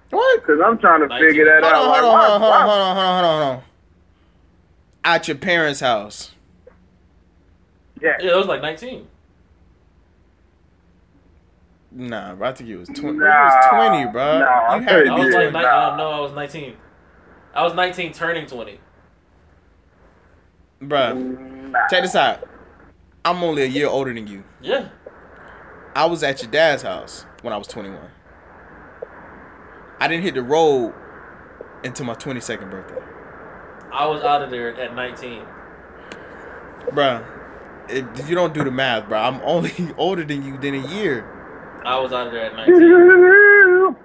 what? 0.09 0.41
Because 0.41 0.59
I'm 0.65 0.77
trying 0.79 1.01
to 1.01 1.07
Nineteen. 1.07 1.27
figure 1.29 1.45
that 1.45 1.63
Hold 1.63 1.73
out. 1.73 1.81
on, 1.83 1.89
Like, 1.89 2.01
hold 2.01 2.15
on, 2.15 2.41
hold 2.41 2.41
on, 2.41 2.41
hold 2.41 2.51
on, 2.53 2.65
hold 2.67 2.81
on, 2.81 2.95
hold 2.95 3.25
on, 3.25 3.41
hold 3.43 3.57
on. 3.57 3.63
At 5.05 5.27
your 5.27 5.37
parents' 5.37 5.79
house. 5.81 6.31
Yeah. 8.01 8.17
Yeah, 8.21 8.31
it 8.33 8.37
was 8.37 8.47
like 8.47 8.61
19. 8.61 9.07
Nah, 11.91 12.35
bro. 12.35 12.49
I 12.49 12.53
think 12.53 12.69
it 12.69 12.77
was 12.77 12.87
twenty. 12.89 13.17
Nah, 13.17 13.25
it 13.25 13.45
was 13.45 13.67
twenty, 13.69 14.11
bro. 14.11 14.39
nah, 14.39 14.45
you 14.45 14.75
I'm 14.75 14.83
had 14.83 15.07
I 15.07 15.15
was 15.17 15.33
like, 15.33 15.53
19. 15.53 15.53
nah. 15.53 15.95
No, 15.95 16.09
I 16.11 16.19
was 16.19 16.31
19. 16.33 16.77
I 17.59 17.63
was 17.63 17.73
19 17.73 18.13
turning 18.13 18.45
20. 18.45 18.79
bro. 20.81 21.13
Nah. 21.13 21.77
Check 21.89 22.03
this 22.03 22.15
out. 22.15 22.47
I'm 23.25 23.43
only 23.43 23.63
a 23.63 23.65
year 23.65 23.87
older 23.87 24.13
than 24.13 24.27
you. 24.27 24.45
Yeah. 24.61 24.87
I 25.93 26.05
was 26.05 26.23
at 26.23 26.41
your 26.41 26.49
dad's 26.49 26.83
house 26.83 27.25
when 27.41 27.51
I 27.51 27.57
was 27.57 27.67
21. 27.67 27.99
I 29.99 30.07
didn't 30.07 30.23
hit 30.23 30.35
the 30.35 30.41
road 30.41 30.93
until 31.83 32.05
my 32.05 32.13
22nd 32.13 32.71
birthday. 32.71 33.03
I 33.91 34.05
was 34.05 34.23
out 34.23 34.41
of 34.41 34.51
there 34.51 34.73
at 34.79 34.95
19. 34.95 35.43
Bruh, 36.91 37.25
if 37.89 38.29
you 38.29 38.35
don't 38.35 38.53
do 38.53 38.63
the 38.63 38.71
math, 38.71 39.09
bro. 39.09 39.19
I'm 39.19 39.41
only 39.43 39.73
older 39.97 40.23
than 40.23 40.45
you 40.45 40.57
than 40.57 40.75
a 40.75 40.87
year. 40.95 41.25
I 41.83 41.99
was 41.99 42.13
out 42.13 42.27
of 42.27 42.31
there 42.31 42.45
at 42.45 42.55
19. 42.55 43.95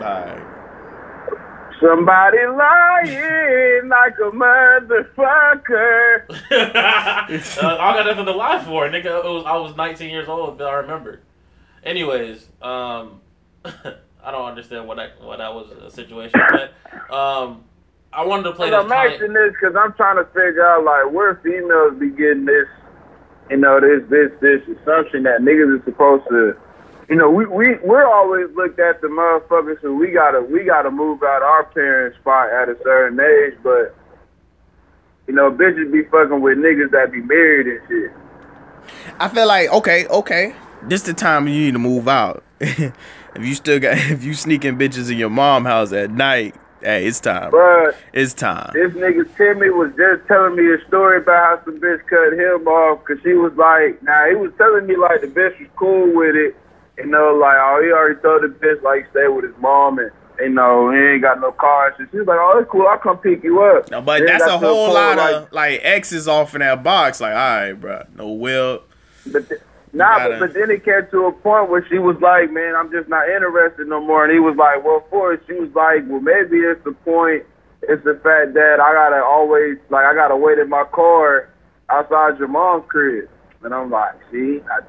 Alright. 0.00 0.57
Somebody 1.80 2.38
lying 2.46 3.88
like 3.88 4.14
a 4.18 4.30
motherfucker. 4.30 6.22
uh, 7.62 7.76
I 7.78 7.94
got 7.94 8.06
nothing 8.06 8.26
to 8.26 8.32
lie 8.32 8.62
for, 8.64 8.88
nigga. 8.88 9.24
It 9.24 9.24
was, 9.24 9.44
I 9.46 9.56
was 9.56 9.76
19 9.76 10.10
years 10.10 10.28
old, 10.28 10.58
but 10.58 10.66
I 10.66 10.74
remember. 10.74 11.20
Anyways, 11.84 12.48
um, 12.60 13.20
I 13.64 14.30
don't 14.30 14.46
understand 14.46 14.86
what 14.88 14.96
that 14.96 15.22
what 15.22 15.38
that 15.38 15.54
was 15.54 15.70
a 15.70 15.90
situation, 15.90 16.40
but 16.50 16.74
um, 17.14 17.64
I 18.12 18.24
wanted 18.24 18.44
to 18.44 18.52
play. 18.52 18.72
I'm 18.72 18.90
asking 18.90 19.32
this 19.32 19.52
because 19.52 19.76
I'm 19.78 19.92
trying 19.94 20.16
to 20.16 20.24
figure 20.26 20.66
out 20.66 20.84
like 20.84 21.12
where 21.12 21.36
females 21.42 21.98
be 21.98 22.10
getting 22.10 22.44
this, 22.44 22.66
you 23.50 23.58
know, 23.58 23.80
this 23.80 24.02
this 24.10 24.30
this 24.40 24.62
assumption 24.76 25.22
that 25.24 25.40
niggas 25.40 25.80
are 25.80 25.84
supposed 25.84 26.24
to, 26.30 26.56
you 27.08 27.16
know, 27.16 27.30
we 27.30 27.46
we 27.46 27.76
we're 27.76 28.06
always 28.06 28.54
looked 28.54 28.78
at 28.78 29.00
the 29.00 29.08
motherfuckers 29.08 29.78
who 29.78 29.96
we 29.96 30.10
gotta 30.10 30.42
we 30.42 30.64
gotta 30.64 30.90
move 30.90 31.22
out 31.22 31.42
our 31.42 31.64
parents' 31.64 32.18
spot 32.18 32.50
at 32.50 32.68
a 32.68 32.76
certain 32.82 33.18
age, 33.18 33.58
but 33.62 33.94
you 35.26 35.34
know, 35.34 35.50
bitches 35.50 35.90
be 35.92 36.04
fucking 36.04 36.40
with 36.40 36.58
niggas 36.58 36.90
that 36.90 37.12
be 37.12 37.20
married 37.22 37.66
and 37.66 37.80
shit. 37.88 38.12
I 39.18 39.28
feel 39.28 39.46
like 39.46 39.70
okay, 39.70 40.06
okay. 40.08 40.54
This 40.82 41.02
the 41.02 41.14
time 41.14 41.48
you 41.48 41.54
need 41.54 41.72
to 41.72 41.78
move 41.78 42.08
out. 42.08 42.44
if 42.60 42.92
you 43.38 43.54
still 43.54 43.80
got 43.80 43.96
if 44.10 44.22
you 44.22 44.34
sneaking 44.34 44.78
bitches 44.78 45.10
in 45.10 45.16
your 45.16 45.30
mom 45.30 45.64
house 45.64 45.92
at 45.92 46.10
night, 46.10 46.54
hey, 46.82 47.06
it's 47.06 47.20
time. 47.20 47.50
But 47.50 47.96
It's 48.12 48.34
time. 48.34 48.70
this 48.74 48.92
nigga 48.92 49.24
Timmy 49.36 49.70
was 49.70 49.90
just 49.96 50.28
telling 50.28 50.56
me 50.56 50.74
a 50.74 50.86
story 50.86 51.18
about 51.18 51.58
how 51.58 51.64
some 51.64 51.80
bitch 51.80 52.06
cut 52.06 52.34
him 52.34 52.68
off 52.68 53.04
because 53.04 53.22
she 53.22 53.32
was 53.32 53.52
like, 53.54 54.02
now 54.02 54.28
he 54.28 54.34
was 54.36 54.52
telling 54.58 54.86
me 54.86 54.96
like 54.96 55.22
the 55.22 55.26
bitch 55.28 55.58
was 55.58 55.68
cool 55.76 56.14
with 56.14 56.36
it, 56.36 56.54
you 56.98 57.06
know, 57.06 57.34
like 57.40 57.56
oh 57.58 57.80
he 57.82 57.92
already 57.92 58.20
told 58.20 58.42
the 58.42 58.48
bitch 58.48 58.82
like 58.82 59.08
stay 59.10 59.28
with 59.28 59.44
his 59.44 59.54
mom 59.60 59.98
and 59.98 60.10
you 60.38 60.48
know 60.50 60.90
he 60.90 60.98
ain't 60.98 61.22
got 61.22 61.40
no 61.40 61.52
car. 61.52 61.94
So 61.96 62.04
she 62.10 62.18
was 62.18 62.26
like, 62.26 62.38
oh 62.40 62.58
it's 62.60 62.70
cool, 62.70 62.86
I'll 62.86 62.98
come 62.98 63.18
pick 63.18 63.42
you 63.42 63.62
up. 63.62 63.90
No, 63.90 64.02
but 64.02 64.26
Then 64.26 64.40
a 64.42 64.58
whole 64.58 64.92
lot 64.92 65.16
where, 65.16 65.34
of 65.36 65.52
like 65.52 65.80
X's 65.82 66.28
off 66.28 66.54
in 66.54 66.60
that 66.60 66.82
box. 66.82 67.20
Like, 67.20 67.32
all 67.32 67.36
right, 67.38 67.72
bro, 67.72 68.04
no 68.16 68.32
will. 68.32 68.82
But 69.32 69.48
th- 69.48 69.60
nah, 69.92 70.18
gotta- 70.18 70.38
but, 70.38 70.40
but 70.40 70.54
then 70.54 70.70
it 70.70 70.84
came 70.84 71.06
to 71.10 71.26
a 71.26 71.32
point 71.32 71.70
where 71.70 71.86
she 71.88 71.98
was 71.98 72.16
like, 72.20 72.50
"Man, 72.50 72.74
I'm 72.76 72.90
just 72.90 73.08
not 73.08 73.28
interested 73.28 73.86
no 73.86 74.00
more." 74.00 74.24
And 74.24 74.32
he 74.32 74.40
was 74.40 74.56
like, 74.56 74.84
"Well, 74.84 75.04
for 75.10 75.32
it," 75.34 75.42
she 75.46 75.54
was 75.54 75.70
like, 75.74 76.04
"Well, 76.06 76.20
maybe 76.20 76.58
it's 76.58 76.82
the 76.84 76.92
point. 76.92 77.44
It's 77.82 78.02
the 78.04 78.14
fact 78.14 78.54
that 78.54 78.80
I 78.80 78.92
gotta 78.92 79.22
always 79.22 79.78
like 79.90 80.04
I 80.04 80.14
gotta 80.14 80.36
wait 80.36 80.58
in 80.58 80.68
my 80.68 80.84
car 80.92 81.48
outside 81.90 82.38
your 82.38 82.48
mom's 82.48 82.84
crib." 82.88 83.28
And 83.62 83.74
I'm 83.74 83.90
like, 83.90 84.14
"See, 84.30 84.60
I 84.70 84.80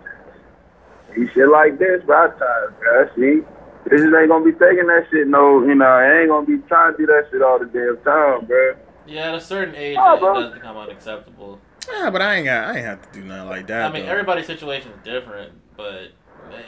see 1.15 1.27
shit 1.33 1.49
like 1.49 1.79
this, 1.79 2.01
but 2.05 2.15
I 2.15 2.27
tired, 2.37 2.79
bro. 2.79 3.09
See." 3.15 3.41
This 3.89 4.01
ain't 4.01 4.27
gonna 4.29 4.45
be 4.45 4.51
taking 4.51 4.85
that 4.87 5.07
shit. 5.09 5.27
No, 5.27 5.63
you 5.65 5.73
know, 5.73 5.85
I 5.85 6.19
ain't 6.19 6.29
gonna 6.29 6.45
be 6.45 6.57
trying 6.67 6.91
to 6.93 6.97
do 6.97 7.05
that 7.07 7.23
shit 7.31 7.41
all 7.41 7.57
the 7.57 7.65
damn 7.65 7.97
time, 8.03 8.45
bro. 8.45 8.75
Yeah, 9.07 9.29
at 9.29 9.35
a 9.35 9.41
certain 9.41 9.73
age, 9.73 9.97
Oh, 9.99 10.15
it 10.15 10.19
bro. 10.19 10.33
does 10.43 10.53
become 10.53 10.77
unacceptable. 10.77 11.59
Yeah, 11.91 12.09
but 12.11 12.21
I 12.21 12.35
ain't 12.35 12.45
got. 12.45 12.65
I 12.67 12.75
ain't 12.77 12.85
have 12.85 13.11
to 13.11 13.19
do 13.19 13.25
nothing 13.25 13.47
like 13.49 13.65
that. 13.67 13.89
I 13.89 13.91
mean, 13.91 14.05
though. 14.05 14.11
everybody's 14.11 14.45
situation 14.45 14.91
is 14.91 15.03
different, 15.03 15.53
but 15.75 15.93
it 15.95 16.11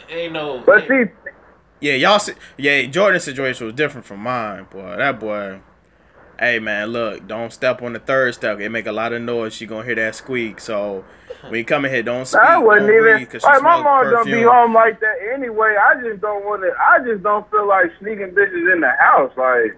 ain't 0.10 0.34
no. 0.34 0.64
But 0.66 0.88
see, 0.88 1.04
Yeah, 1.82 1.94
y'all. 1.94 2.18
si- 2.18 2.34
Yeah, 2.58 2.86
Jordan's 2.86 3.24
situation 3.26 3.68
was 3.68 3.76
different 3.76 4.08
from 4.08 4.22
mine, 4.22 4.66
boy. 4.72 4.96
That 4.98 5.20
boy. 5.20 5.60
Hey 6.42 6.58
man, 6.58 6.88
look, 6.88 7.28
don't 7.28 7.54
step 7.54 7.84
on 7.84 7.94
the 7.94 8.00
third 8.00 8.34
step. 8.34 8.60
It 8.60 8.70
make 8.70 8.88
a 8.88 8.92
lot 8.92 9.14
of 9.14 9.22
noise. 9.22 9.54
She 9.54 9.68
gonna 9.68 9.86
hear 9.86 9.94
that 9.94 10.16
squeak. 10.16 10.60
So 10.60 11.06
when 11.44 11.60
you 11.60 11.64
come 11.64 11.86
in 11.86 11.92
here, 11.94 12.02
don't 12.02 12.26
speak. 12.26 12.42
I 12.42 12.58
wouldn't 12.58 12.88
don't 12.88 12.96
even. 12.96 13.16
breathe, 13.18 13.30
'cause 13.30 13.44
she 13.44 13.48
Like 13.48 13.62
my 13.62 13.80
mom 13.80 14.10
don't 14.10 14.26
be 14.26 14.42
home 14.42 14.74
like 14.74 15.00
that 15.02 15.18
anyway. 15.36 15.76
I 15.78 16.02
just 16.02 16.20
don't 16.20 16.44
want 16.44 16.64
to. 16.64 16.72
I 16.82 16.98
just 17.06 17.22
don't 17.22 17.48
feel 17.52 17.68
like 17.68 17.92
sneaking 18.00 18.32
bitches 18.32 18.74
in 18.74 18.82
the 18.82 18.90
house. 19.00 19.32
Like 19.38 19.78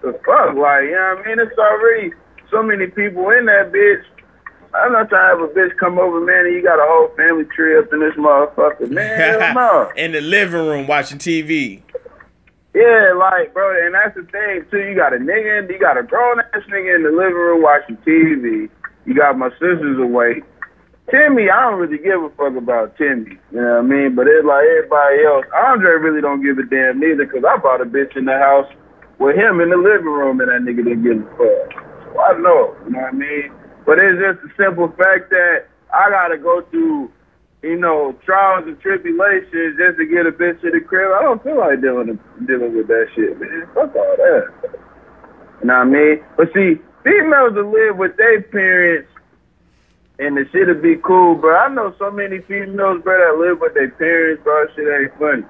the 0.00 0.18
fuck, 0.24 0.56
like 0.56 0.84
you 0.84 0.92
know 0.92 1.14
what 1.18 1.26
I 1.26 1.28
mean? 1.28 1.38
It's 1.40 1.58
already 1.58 2.12
so 2.50 2.62
many 2.62 2.86
people 2.86 3.28
in 3.28 3.44
that 3.44 3.70
bitch. 3.70 4.02
I'm 4.72 4.92
not 4.92 5.10
trying 5.10 5.36
to 5.36 5.42
have 5.42 5.50
a 5.50 5.52
bitch 5.52 5.76
come 5.78 5.98
over, 5.98 6.20
man, 6.20 6.46
and 6.46 6.54
you 6.54 6.62
got 6.62 6.78
a 6.78 6.86
whole 6.86 7.08
family 7.16 7.44
tree 7.54 7.76
up 7.78 7.92
in 7.92 8.00
this 8.00 8.14
motherfucker, 8.14 8.90
man. 8.90 9.54
no. 9.54 9.90
in 9.96 10.12
the 10.12 10.20
living 10.22 10.66
room 10.66 10.86
watching 10.86 11.18
TV. 11.18 11.82
Yeah, 12.74 13.16
like, 13.16 13.54
bro, 13.54 13.72
and 13.72 13.94
that's 13.94 14.14
the 14.14 14.22
thing 14.28 14.64
too. 14.70 14.78
You 14.78 14.94
got 14.94 15.14
a 15.14 15.18
nigga, 15.18 15.68
you 15.70 15.78
got 15.80 15.96
a 15.96 16.02
grown 16.02 16.40
ass 16.40 16.62
nigga 16.68 16.96
in 16.96 17.02
the 17.02 17.10
living 17.10 17.34
room 17.34 17.62
watching 17.62 17.96
TV. 18.04 18.68
You 19.06 19.14
got 19.14 19.38
my 19.38 19.50
sisters 19.56 19.98
away. 19.98 20.42
Timmy, 21.10 21.48
I 21.48 21.64
don't 21.64 21.80
really 21.80 21.96
give 21.96 22.20
a 22.20 22.28
fuck 22.36 22.52
about 22.54 22.96
Timmy. 22.98 23.40
You 23.50 23.64
know 23.64 23.80
what 23.80 23.88
I 23.88 23.88
mean? 23.88 24.14
But 24.14 24.28
it's 24.28 24.44
like 24.44 24.68
everybody 24.76 25.24
else. 25.24 25.46
Andre 25.56 25.96
really 25.96 26.20
don't 26.20 26.44
give 26.44 26.60
a 26.60 26.66
damn 26.68 27.00
neither, 27.00 27.24
cause 27.24 27.40
I 27.48 27.56
bought 27.56 27.80
a 27.80 27.88
bitch 27.88 28.14
in 28.16 28.26
the 28.28 28.36
house 28.36 28.68
with 29.18 29.34
him 29.34 29.64
in 29.64 29.70
the 29.72 29.80
living 29.80 30.12
room, 30.12 30.40
and 30.44 30.52
that 30.52 30.60
nigga 30.60 30.84
didn't 30.84 31.02
give 31.02 31.24
a 31.24 31.28
fuck. 31.40 31.68
So 32.12 32.20
I 32.20 32.36
know, 32.36 32.76
you 32.84 32.92
know 32.92 33.00
what 33.00 33.16
I 33.16 33.16
mean? 33.16 33.48
But 33.88 33.96
it's 33.96 34.20
just 34.20 34.44
the 34.44 34.52
simple 34.60 34.92
fact 35.00 35.32
that 35.32 35.72
I 35.88 36.10
gotta 36.12 36.36
go 36.36 36.60
through 36.70 37.10
you 37.62 37.76
know, 37.76 38.16
trials 38.24 38.64
and 38.66 38.78
tribulations 38.80 39.76
just 39.78 39.98
to 39.98 40.06
get 40.06 40.26
a 40.26 40.32
bitch 40.32 40.60
to 40.62 40.70
the 40.70 40.80
crib. 40.80 41.10
I 41.18 41.22
don't 41.22 41.42
feel 41.42 41.58
like 41.58 41.80
dealing 41.80 42.18
dealing 42.46 42.76
with 42.76 42.86
that 42.88 43.06
shit, 43.14 43.38
man. 43.40 43.66
Fuck 43.74 43.94
all 43.96 44.16
that. 44.16 44.46
You 45.60 45.66
know 45.66 45.74
what 45.74 45.82
I 45.82 45.84
mean? 45.84 46.24
But 46.36 46.48
see, 46.54 46.78
females 47.02 47.54
will 47.54 47.72
live 47.72 47.96
with 47.96 48.16
their 48.16 48.42
parents 48.42 49.10
and 50.18 50.36
the 50.36 50.44
shit'll 50.50 50.82
be 50.82 50.96
cool, 51.04 51.36
bro. 51.36 51.56
I 51.56 51.68
know 51.72 51.94
so 51.98 52.10
many 52.10 52.40
females, 52.42 53.02
bro, 53.02 53.14
that 53.14 53.38
live 53.38 53.60
with 53.60 53.74
their 53.74 53.90
parents, 53.90 54.42
bro. 54.42 54.66
Shit 54.74 54.86
ain't 54.88 55.18
funny. 55.18 55.44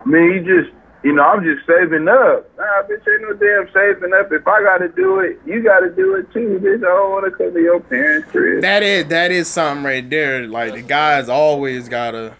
I 0.00 0.04
mean, 0.04 0.30
you 0.32 0.40
just, 0.44 0.74
you 1.02 1.12
know, 1.12 1.22
I'm 1.22 1.42
just 1.42 1.66
saving 1.66 2.06
up. 2.06 2.48
Nah, 2.56 2.82
bitch, 2.88 3.02
ain't 3.08 3.22
no 3.22 3.32
damn 3.34 3.66
saving 3.72 4.12
up. 4.14 4.30
If 4.30 4.46
I 4.46 4.62
gotta 4.62 4.88
do 4.88 5.18
it, 5.20 5.40
you 5.44 5.62
gotta 5.62 5.90
do 5.90 6.14
it 6.14 6.32
too, 6.32 6.60
bitch. 6.62 6.76
I 6.76 6.80
don't 6.80 7.10
wanna 7.10 7.30
come 7.30 7.52
to 7.52 7.60
your 7.60 7.80
parents' 7.80 8.30
crib. 8.30 8.62
That 8.62 8.82
is 8.82 9.06
that 9.06 9.32
is 9.32 9.48
something 9.48 9.84
right 9.84 10.08
there. 10.08 10.46
Like 10.46 10.74
the 10.74 10.82
guys 10.82 11.28
always 11.28 11.88
gotta 11.88 12.36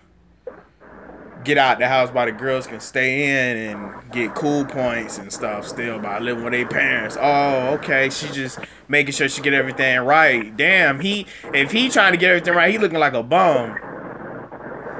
get 1.42 1.58
out 1.58 1.80
the 1.80 1.88
house 1.88 2.08
by 2.12 2.26
the 2.26 2.30
girls 2.30 2.68
can 2.68 2.78
stay 2.78 3.24
in 3.24 3.56
and 3.56 4.12
get 4.12 4.32
cool 4.36 4.64
points 4.64 5.18
and 5.18 5.32
stuff 5.32 5.66
still 5.66 5.98
by 5.98 6.20
living 6.20 6.44
with 6.44 6.52
their 6.52 6.68
parents. 6.68 7.16
Oh, 7.20 7.70
okay. 7.74 8.10
She 8.10 8.28
just 8.28 8.60
making 8.86 9.12
sure 9.12 9.28
she 9.28 9.42
get 9.42 9.54
everything 9.54 10.00
right. 10.02 10.56
Damn, 10.56 11.00
he 11.00 11.26
if 11.52 11.72
he 11.72 11.88
trying 11.88 12.12
to 12.12 12.18
get 12.18 12.30
everything 12.30 12.54
right, 12.54 12.70
he 12.70 12.78
looking 12.78 13.00
like 13.00 13.14
a 13.14 13.24
bum. 13.24 13.76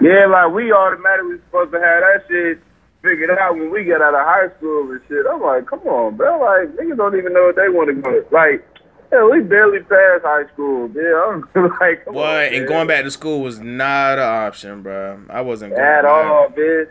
Yeah, 0.01 0.27
like 0.27 0.53
we 0.53 0.73
automatically 0.73 1.37
supposed 1.47 1.71
to 1.71 1.79
have 1.79 2.01
that 2.01 2.25
shit 2.29 2.61
figured 3.03 3.31
out 3.31 3.55
when 3.57 3.71
we 3.71 3.85
get 3.85 4.01
out 4.01 4.15
of 4.15 4.25
high 4.25 4.49
school 4.59 4.91
and 4.91 5.01
shit. 5.09 5.27
I'm 5.31 5.41
like, 5.43 5.67
come 5.67 5.81
on, 5.81 6.17
bro. 6.17 6.39
Like 6.41 6.77
niggas 6.77 6.97
don't 6.97 7.17
even 7.17 7.33
know 7.33 7.47
what 7.47 7.57
they 7.57 7.69
want 7.69 7.89
to 7.89 7.95
go. 8.01 8.25
Like, 8.31 8.65
yeah, 9.13 9.29
we 9.29 9.41
barely 9.41 9.81
passed 9.81 10.25
high 10.25 10.47
school, 10.55 10.89
yeah. 10.95 11.31
I'm 11.55 11.69
like, 11.81 12.05
come 12.05 12.15
What? 12.15 12.27
on, 12.29 12.43
And 12.55 12.65
man. 12.65 12.67
going 12.69 12.87
back 12.87 13.05
to 13.05 13.11
school 13.11 13.41
was 13.41 13.61
not 13.61 14.19
an 14.19 14.25
option, 14.25 14.83
bro. 14.83 15.21
I 15.29 15.41
wasn't 15.43 15.73
going 15.75 15.83
At 15.85 16.03
back. 16.03 16.11
all, 16.11 16.49
bitch. 16.49 16.89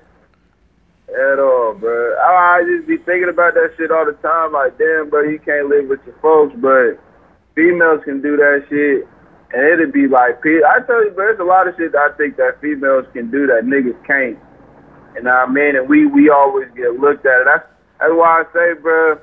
At 1.09 1.39
all, 1.39 1.73
bro. 1.73 2.15
I, 2.17 2.59
I 2.59 2.63
just 2.63 2.87
be 2.87 2.97
thinking 2.97 3.27
about 3.29 3.53
that 3.55 3.73
shit 3.77 3.91
all 3.91 4.05
the 4.05 4.13
time. 4.21 4.53
Like, 4.53 4.77
damn, 4.77 5.09
bro, 5.09 5.23
you 5.23 5.39
can't 5.39 5.67
live 5.67 5.87
with 5.89 5.99
your 6.05 6.15
folks, 6.21 6.53
but 6.57 6.99
females 7.55 8.01
can 8.05 8.21
do 8.21 8.37
that 8.37 8.65
shit. 8.69 9.07
And 9.53 9.65
it'd 9.73 9.91
be 9.91 10.07
like, 10.07 10.39
I 10.45 10.79
tell 10.87 11.03
you, 11.03 11.11
bro, 11.11 11.25
there's 11.27 11.39
a 11.39 11.43
lot 11.43 11.67
of 11.67 11.75
shit 11.75 11.91
that 11.91 12.11
I 12.13 12.17
think 12.17 12.37
that 12.37 12.61
females 12.61 13.05
can 13.11 13.29
do 13.29 13.45
that 13.47 13.63
niggas 13.65 13.97
can't. 14.07 14.39
What 15.13 15.27
I 15.27 15.45
mean? 15.47 15.75
And 15.75 15.89
we, 15.89 16.05
we 16.05 16.29
always 16.29 16.69
get 16.75 16.99
looked 16.99 17.25
at. 17.25 17.39
And 17.39 17.47
That's, 17.47 17.67
that's 17.99 18.11
why 18.13 18.43
I 18.43 18.53
say, 18.53 18.81
bro, 18.81 19.19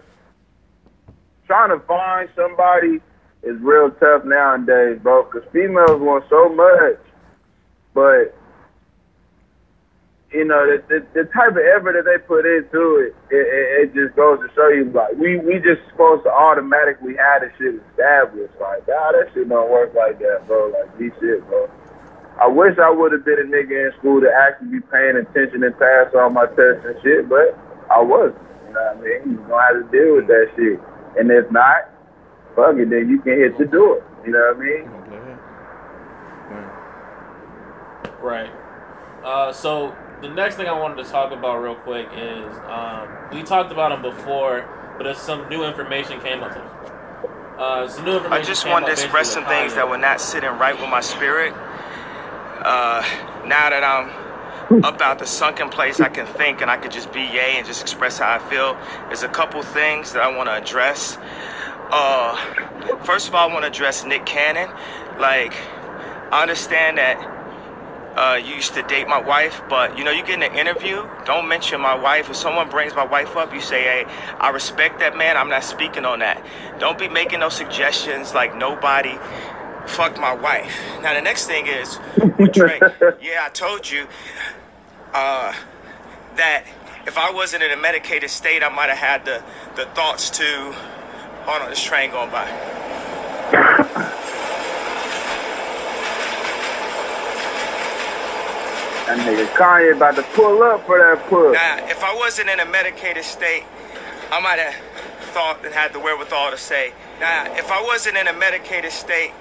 trying 1.47 1.71
to 1.71 1.85
find 1.87 2.29
somebody 2.37 3.01
is 3.43 3.61
real 3.61 3.91
tough 3.93 4.25
nowadays, 4.25 4.99
bro, 5.03 5.25
because 5.25 5.49
females 5.53 6.01
want 6.01 6.25
so 6.29 6.49
much. 6.49 6.99
But 7.95 8.35
you 10.31 10.45
know, 10.45 10.61
the, 10.67 10.85
the, 10.89 11.07
the 11.15 11.25
type 11.33 11.53
of 11.53 11.65
effort 11.65 11.97
that 11.97 12.05
they 12.05 12.19
put 12.21 12.45
into 12.45 13.01
it, 13.01 13.17
it, 13.33 13.47
it, 13.49 13.67
it 13.81 13.95
just 13.95 14.15
goes 14.15 14.39
to 14.41 14.49
show 14.55 14.69
you, 14.69 14.85
like, 14.93 15.17
we, 15.17 15.39
we 15.41 15.57
just 15.57 15.81
supposed 15.89 16.25
to 16.25 16.31
automatically 16.31 17.17
have 17.17 17.41
the 17.41 17.51
shit 17.57 17.81
established. 17.91 18.53
Like, 18.61 18.87
nah, 18.87 19.13
that 19.13 19.33
shit 19.33 19.49
don't 19.49 19.71
work 19.71 19.95
like 19.95 20.19
that, 20.19 20.45
bro. 20.47 20.69
Like, 20.69 20.99
these 20.99 21.13
shit, 21.21 21.41
bro. 21.49 21.71
I 22.41 22.47
wish 22.47 22.79
I 22.79 22.91
would 22.91 23.13
have 23.13 23.25
been 23.25 23.39
a 23.41 23.49
nigga 23.51 23.91
in 23.91 23.99
school 23.99 24.21
to 24.21 24.31
actually 24.31 24.79
be 24.79 24.81
paying 24.93 25.17
attention 25.17 25.65
and 25.65 25.77
pass 25.79 26.15
all 26.15 26.31
my 26.31 26.47
tests 26.47 26.87
and 26.87 26.95
shit, 27.03 27.29
but 27.29 27.59
I 27.91 28.01
wasn't. 28.01 28.39
You 28.69 28.75
know 28.75 28.81
what 28.81 28.97
I 28.97 29.01
mean? 29.01 29.33
You're 29.35 29.49
going 29.49 29.49
to 29.49 29.59
have 29.59 29.91
to 29.91 29.91
deal 29.91 30.17
with 30.17 30.27
that 30.29 30.47
shit. 30.55 30.81
And 31.19 31.31
if 31.31 31.51
not, 31.51 31.91
fuck 32.55 32.77
it, 32.77 32.91
then 32.91 33.09
you 33.09 33.21
can 33.21 33.39
hit 33.39 33.59
the 33.59 33.65
door. 33.65 34.05
You 34.25 34.33
know 34.33 34.55
what 34.55 34.57
I 34.57 34.61
mean? 34.61 34.99
Right. 38.23 38.51
Uh, 39.25 39.53
so 39.53 39.97
the 40.21 40.29
next 40.29 40.57
thing 40.57 40.67
I 40.67 40.79
wanted 40.79 41.03
to 41.05 41.11
talk 41.11 41.33
about 41.33 41.59
real 41.59 41.77
quick 41.77 42.09
is 42.15 42.59
um, 42.67 43.09
we 43.33 43.43
talked 43.43 43.73
about 43.73 43.91
them 43.91 44.03
before, 44.03 44.69
but 44.97 45.05
there's 45.05 45.19
some 45.19 45.49
new 45.49 45.65
information 45.65 46.21
came 46.21 46.43
up. 46.43 46.57
Uh, 47.59 47.89
some 47.89 48.05
new 48.05 48.17
information 48.17 48.43
I 48.43 48.47
just 48.47 48.67
wanted 48.67 48.87
to 48.87 48.93
express 48.93 49.33
some 49.33 49.45
things 49.47 49.73
with 49.73 49.77
that 49.77 49.89
were 49.89 49.99
not 49.99 50.21
sitting 50.21 50.51
right 50.51 50.79
with 50.79 50.89
my 50.89 51.01
spirit. 51.01 51.53
Uh, 52.63 53.03
now 53.47 53.71
that 53.71 53.85
I'm 53.85 54.85
up 54.85 55.01
out 55.01 55.19
the 55.19 55.27
sunken 55.27 55.69
place, 55.69 56.01
I 56.01 56.09
can 56.09 56.27
think 56.27 56.61
and 56.61 56.71
I 56.71 56.77
can 56.77 56.91
just 56.91 57.13
be 57.13 57.21
yay 57.21 57.55
and 57.57 57.67
just 57.67 57.81
express 57.81 58.19
how 58.19 58.35
I 58.35 58.39
feel. 58.39 58.77
There's 59.07 59.23
a 59.23 59.29
couple 59.29 59.63
things 59.63 60.13
that 60.13 60.23
I 60.23 60.37
want 60.37 60.49
to 60.49 60.55
address. 60.55 61.17
Uh, 61.91 62.37
first 63.05 63.29
of 63.29 63.35
all, 63.35 63.49
I 63.49 63.53
want 63.53 63.65
to 63.65 63.71
address 63.71 64.05
Nick 64.05 64.27
Cannon. 64.27 64.69
Like, 65.19 65.55
I 66.31 66.43
understand 66.43 66.99
that 66.99 67.39
uh, 68.17 68.35
you 68.35 68.57
used 68.57 68.75
to 68.75 68.83
date 68.83 69.07
my 69.09 69.21
wife, 69.21 69.63
but 69.69 69.97
you 69.97 70.05
know, 70.05 70.11
you 70.11 70.23
get 70.25 70.35
in 70.35 70.43
an 70.43 70.55
interview, 70.59 71.09
don't 71.25 71.49
mention 71.49 71.81
my 71.81 71.95
wife. 71.95 72.29
If 72.29 72.37
someone 72.37 72.69
brings 72.69 72.95
my 72.95 73.07
wife 73.07 73.37
up, 73.37 73.55
you 73.55 73.61
say, 73.61 73.83
hey, 73.83 74.05
I 74.39 74.51
respect 74.51 74.99
that 74.99 75.17
man, 75.17 75.37
I'm 75.37 75.49
not 75.49 75.65
speaking 75.65 76.05
on 76.05 76.19
that. 76.19 76.45
Don't 76.79 76.99
be 76.99 77.09
making 77.09 77.41
no 77.41 77.49
suggestions 77.49 78.35
like 78.35 78.57
nobody 78.57 79.17
fuck 79.89 80.19
my 80.19 80.35
wife. 80.35 80.73
Now, 81.03 81.15
the 81.15 81.23
next 81.23 81.47
thing 81.47 81.67
is, 81.67 81.99
with 82.39 82.53
Drake, 82.53 82.83
yeah, 83.21 83.45
I 83.45 83.49
told 83.53 83.91
you 83.91 84.07
uh, 85.13 85.53
that 86.37 86.65
if 87.07 87.17
I 87.17 87.31
wasn't 87.33 87.63
in 87.63 87.71
a 87.71 87.77
medicated 87.77 88.31
state, 88.31 88.63
I 88.63 88.69
might 88.69 88.91
have 88.91 88.99
had 88.99 89.25
the, 89.25 89.43
the 89.77 89.87
thoughts 89.91 90.31
to, 90.31 90.45
hold 91.45 91.63
on, 91.63 91.71
this 91.71 91.83
train 91.83 92.11
going 92.11 92.31
by. 92.31 92.45
That 99.07 99.19
nigga 99.21 99.47
Kanye 99.57 99.97
about 99.97 100.17
to 100.17 100.23
pull 100.35 100.63
up 100.63 100.85
for 100.85 100.99
that 100.99 101.27
push. 101.29 101.55
Now, 101.55 101.79
if 101.89 102.05
I 102.05 102.15
wasn't 102.15 102.51
in 102.51 102.61
a 102.61 102.67
medicated 102.67 103.25
state, 103.25 103.65
I 104.31 104.39
might 104.41 104.59
have 104.59 104.75
thought 105.33 105.65
and 105.65 105.73
had 105.73 105.95
the 105.95 105.99
wherewithal 105.99 106.51
to 106.51 106.59
say. 106.59 106.93
Now, 107.21 107.47
if 107.57 107.71
I 107.71 107.83
wasn't 107.83 108.19
in 108.19 108.29
a 108.29 108.35
medicated 108.35 108.93
state, 108.93 109.33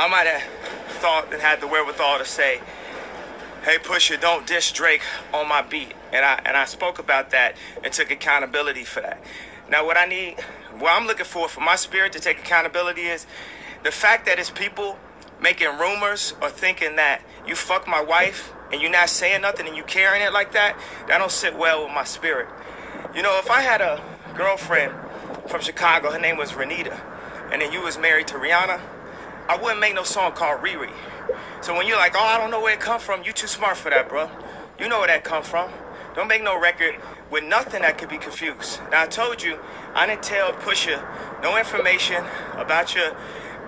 I 0.00 0.06
might 0.06 0.26
have 0.26 0.42
thought 1.00 1.32
and 1.32 1.42
had 1.42 1.60
the 1.60 1.66
wherewithal 1.66 2.18
to 2.18 2.24
say, 2.24 2.60
"Hey, 3.64 3.78
Pusha, 3.78 4.20
don't 4.20 4.46
diss 4.46 4.70
Drake 4.70 5.02
on 5.32 5.48
my 5.48 5.62
beat." 5.62 5.92
And 6.12 6.24
I 6.24 6.40
and 6.44 6.56
I 6.56 6.64
spoke 6.66 6.98
about 6.98 7.30
that 7.30 7.56
and 7.82 7.92
took 7.92 8.10
accountability 8.10 8.84
for 8.84 9.00
that. 9.00 9.20
Now, 9.68 9.84
what 9.84 9.96
I 9.96 10.06
need, 10.06 10.36
what 10.78 10.92
I'm 10.92 11.06
looking 11.06 11.24
for 11.24 11.48
for 11.48 11.60
my 11.60 11.76
spirit 11.76 12.12
to 12.12 12.20
take 12.20 12.38
accountability 12.38 13.02
is 13.02 13.26
the 13.82 13.90
fact 13.90 14.24
that 14.26 14.38
it's 14.38 14.50
people 14.50 14.98
making 15.40 15.76
rumors 15.78 16.34
or 16.40 16.48
thinking 16.48 16.96
that 16.96 17.20
you 17.46 17.54
fuck 17.54 17.86
my 17.86 18.00
wife 18.00 18.52
and 18.72 18.80
you're 18.80 18.90
not 18.90 19.08
saying 19.08 19.42
nothing 19.42 19.66
and 19.66 19.76
you 19.76 19.82
carrying 19.82 20.24
it 20.24 20.32
like 20.32 20.52
that. 20.52 20.76
That 21.08 21.18
don't 21.18 21.30
sit 21.30 21.56
well 21.56 21.84
with 21.84 21.94
my 21.94 22.04
spirit. 22.04 22.48
You 23.14 23.22
know, 23.22 23.38
if 23.38 23.50
I 23.50 23.62
had 23.62 23.80
a 23.80 24.02
girlfriend 24.36 24.92
from 25.48 25.60
Chicago, 25.60 26.10
her 26.10 26.18
name 26.18 26.36
was 26.36 26.52
Renita, 26.52 27.00
and 27.50 27.62
then 27.62 27.72
you 27.72 27.80
was 27.80 27.98
married 27.98 28.28
to 28.28 28.34
Rihanna, 28.34 28.80
I 29.48 29.56
wouldn't 29.56 29.80
make 29.80 29.94
no 29.94 30.02
song 30.02 30.32
called 30.32 30.60
Riri. 30.60 30.90
So 31.62 31.74
when 31.74 31.86
you're 31.86 31.96
like, 31.96 32.14
oh, 32.14 32.22
I 32.22 32.38
don't 32.38 32.50
know 32.50 32.60
where 32.60 32.74
it 32.74 32.80
come 32.80 33.00
from, 33.00 33.22
you 33.22 33.32
too 33.32 33.46
smart 33.46 33.76
for 33.76 33.90
that, 33.90 34.08
bro. 34.08 34.30
You 34.78 34.88
know 34.88 34.98
where 34.98 35.08
that 35.08 35.24
come 35.24 35.42
from. 35.42 35.70
Don't 36.14 36.28
make 36.28 36.42
no 36.42 36.60
record 36.60 36.96
with 37.30 37.44
nothing 37.44 37.82
that 37.82 37.96
could 37.98 38.08
be 38.08 38.18
confused. 38.18 38.80
Now 38.90 39.02
I 39.02 39.06
told 39.06 39.42
you, 39.42 39.58
I 39.94 40.06
didn't 40.06 40.22
tell 40.22 40.52
Pusha 40.52 41.02
no 41.42 41.56
information 41.56 42.22
about 42.56 42.94
your 42.94 43.16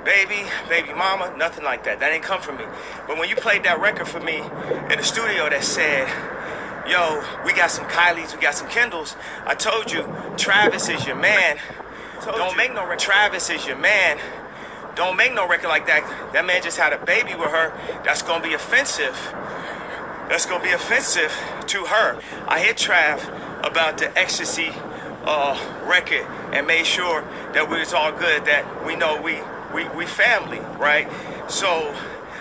baby, 0.05 0.49
baby 0.69 0.93
mama, 0.93 1.35
nothing 1.37 1.65
like 1.65 1.85
that. 1.85 2.01
That 2.01 2.13
ain't 2.13 2.23
come 2.23 2.41
from 2.41 2.57
me. 2.57 2.65
But 3.07 3.19
when 3.19 3.29
you 3.29 3.37
played 3.37 3.65
that 3.65 3.81
record 3.81 4.09
for 4.09 4.21
me 4.21 4.39
in 4.39 4.99
the 4.99 5.05
studio 5.05 5.49
that 5.49 5.65
said, 5.65 6.09
yo, 6.89 7.23
we 7.45 7.53
got 7.53 7.71
some 7.71 7.87
Kylies, 7.87 8.35
we 8.35 8.41
got 8.41 8.55
some 8.55 8.69
Kendalls. 8.69 9.17
I 9.45 9.55
told 9.55 9.93
you, 9.93 10.03
Travis 10.37 10.89
is 10.89 11.07
your 11.07 11.17
man. 11.17 11.59
Don't 12.25 12.57
make 12.57 12.75
no 12.75 12.83
record. 12.83 12.99
Travis 12.99 13.51
is 13.51 13.67
your 13.67 13.79
man. 13.79 14.19
Don't 14.95 15.17
make 15.17 15.35
no 15.35 15.49
record 15.49 15.69
like 15.69 15.87
that. 15.87 16.33
That 16.33 16.45
man 16.45 16.63
just 16.63 16.77
had 16.77 16.93
a 16.93 17.05
baby 17.05 17.35
with 17.35 17.51
her. 17.51 17.73
That's 18.05 18.23
gonna 18.23 18.43
be 18.43 18.55
offensive. 18.55 19.17
That's 20.29 20.47
gonna 20.47 20.63
be 20.63 20.71
offensive 20.71 21.33
to 21.69 21.85
her. 21.85 22.21
I 22.47 22.61
hit 22.61 22.77
Trav 22.77 23.25
about 23.65 23.99
the 23.99 24.17
ecstasy 24.19 24.71
uh, 25.25 25.59
record 25.87 26.27
and 26.53 26.67
made 26.67 26.87
sure 26.87 27.23
that 27.53 27.69
we 27.71 27.79
was 27.79 27.93
all 27.93 28.13
good. 28.13 28.45
That 28.45 28.87
we 28.87 28.97
know 28.97 29.21
we 29.21 29.39
we 29.73 29.89
we 29.97 30.07
family, 30.07 30.61
right? 30.79 31.09
So 31.49 31.95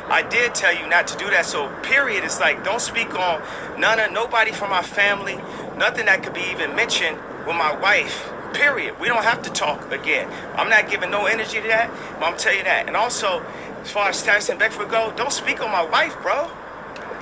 I 0.08 0.24
did 0.24 0.56
tell 0.56 0.76
you 0.76 0.88
not 0.88 1.08
to 1.08 1.18
do 1.18 1.30
that. 1.30 1.46
So 1.46 1.70
period. 1.84 2.24
It's 2.24 2.40
like 2.40 2.64
don't 2.64 2.82
speak 2.82 3.18
on 3.18 3.42
none 3.80 4.00
of 4.00 4.12
nobody 4.12 4.52
from 4.52 4.70
my 4.72 4.82
family. 4.82 5.36
Nothing 5.78 6.08
that 6.08 6.24
could 6.24 6.34
be 6.34 6.44
even 6.52 6.76
mentioned 6.76 7.18
with 7.46 7.56
my 7.56 7.78
wife. 7.80 8.32
Period. 8.54 9.00
We 9.00 9.08
don't 9.08 9.24
have 9.24 9.42
to 9.44 9.50
talk 9.52 9.92
again. 9.92 10.30
I'm 10.56 10.70
not 10.70 10.90
giving 10.90 11.12
no 11.12 11.26
energy 11.26 11.62
to 11.62 11.68
that, 11.68 11.92
but 12.20 12.26
I'm 12.26 12.38
telling 12.38 12.60
you 12.60 12.64
that. 12.64 12.88
And 12.88 12.96
also, 12.96 13.46
as 13.82 13.92
far 13.92 14.10
as 14.10 14.24
Tyson 14.24 14.58
Beckford 14.58 14.90
go, 14.90 15.14
don't 15.16 15.32
speak 15.32 15.62
on 15.62 15.72
my 15.72 15.86
wife, 15.86 16.20
bro. 16.22 16.50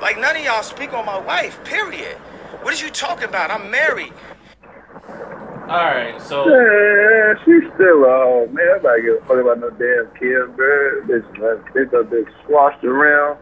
Like 0.02 0.20
none 0.20 0.36
of 0.36 0.44
y'all 0.44 0.64
speak 0.64 0.94
on 0.94 1.06
my 1.06 1.20
wife. 1.20 1.64
Period. 1.64 2.18
What 2.18 2.64
What 2.64 2.74
is 2.74 2.82
you 2.82 2.90
talking 2.90 3.26
about? 3.26 3.52
I'm 3.52 3.70
married. 3.72 4.14
All 5.70 5.84
right, 5.84 6.22
so 6.22 6.48
Yeah, 6.48 7.34
she's 7.44 7.68
still 7.76 8.06
a 8.06 8.48
man. 8.48 8.56
Nobody 8.56 9.02
give 9.04 9.16
a 9.16 9.26
fuck 9.28 9.38
about 9.38 9.60
no 9.60 9.70
damn 9.72 10.08
kid, 10.18 10.56
bro. 10.56 11.02
This 11.08 11.24
Bitch, 11.24 11.40
man, 11.40 11.64
bitch, 11.74 11.92
that 11.92 12.10
bitch 12.10 12.46
swashed 12.46 12.84
around. 12.86 13.38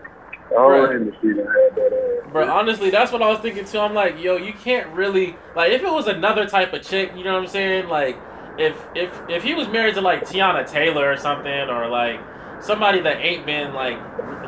The 0.49 0.57
whole 0.57 0.69
Right. 0.69 0.95
industry 0.95 1.33
done 1.35 1.45
had 1.47 1.75
that 1.75 1.93
ass. 2.25 2.31
Bro, 2.31 2.49
honestly, 2.49 2.89
that's 2.89 3.11
what 3.11 3.21
I 3.21 3.29
was 3.29 3.39
thinking 3.39 3.65
too. 3.65 3.79
I'm 3.79 3.93
like, 3.93 4.21
yo, 4.21 4.37
you 4.37 4.53
can't 4.53 4.87
really 4.89 5.35
like 5.55 5.71
if 5.71 5.81
it 5.83 5.91
was 5.91 6.07
another 6.07 6.45
type 6.47 6.73
of 6.73 6.81
chick, 6.81 7.11
you 7.15 7.23
know 7.23 7.33
what 7.33 7.41
I'm 7.43 7.47
saying? 7.47 7.87
Like, 7.87 8.17
if 8.57 8.75
if 8.93 9.11
if 9.29 9.43
he 9.43 9.53
was 9.53 9.67
married 9.67 9.95
to 9.95 10.01
like 10.01 10.23
Teyana 10.23 10.69
Taylor 10.69 11.11
or 11.11 11.17
something, 11.17 11.69
or 11.69 11.87
like 11.87 12.19
somebody 12.61 12.99
that 13.01 13.17
ain't 13.19 13.45
been 13.45 13.73
like 13.73 13.97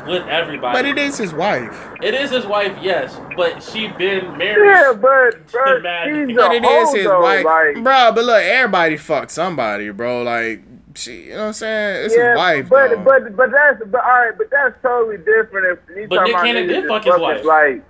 with 0.06 0.26
everybody. 0.28 0.78
But 0.78 0.86
it 0.86 0.98
is 0.98 1.18
his 1.18 1.34
wife. 1.34 1.88
It 2.02 2.14
is 2.14 2.30
his 2.30 2.46
wife, 2.46 2.76
yes, 2.80 3.18
but 3.36 3.62
she 3.62 3.88
been 3.88 4.38
married. 4.38 4.66
Yeah, 4.70 4.92
but 4.92 5.46
bro, 5.50 5.76
Imagine. 5.78 6.28
she's 6.28 6.36
But 6.36 6.52
a 6.52 6.54
it 6.54 6.64
is 6.64 6.88
hoe 6.88 6.94
his 6.94 7.04
though. 7.04 7.20
wife, 7.22 7.44
Like, 7.44 7.74
bro. 7.84 8.12
But 8.14 8.24
look, 8.24 8.42
everybody 8.42 8.96
fucked 8.96 9.30
somebody, 9.30 9.90
bro. 9.90 10.22
Like, 10.22 10.62
she, 10.94 11.24
you 11.24 11.30
know 11.32 11.38
what 11.40 11.46
I'm 11.48 11.52
saying? 11.54 12.04
It's 12.06 12.16
yeah, 12.16 12.30
his 12.30 12.36
wife, 12.36 12.68
but 12.68 12.88
though. 12.90 12.96
but 13.04 13.36
but 13.36 13.50
that's 13.50 13.82
but 13.90 14.00
all 14.02 14.10
right, 14.10 14.36
but 14.38 14.50
that's 14.50 14.74
totally 14.82 15.18
different. 15.18 15.78
If 15.88 15.96
you 15.96 16.08
But 16.08 16.16
talking 16.16 16.24
Nick 16.24 16.34
about 16.34 16.44
Cannon 16.46 16.66
did 16.68 16.86
fuck 16.88 17.04
his 17.04 17.10
fucking, 17.12 17.22
wife. 17.22 17.44
Like, 17.44 17.84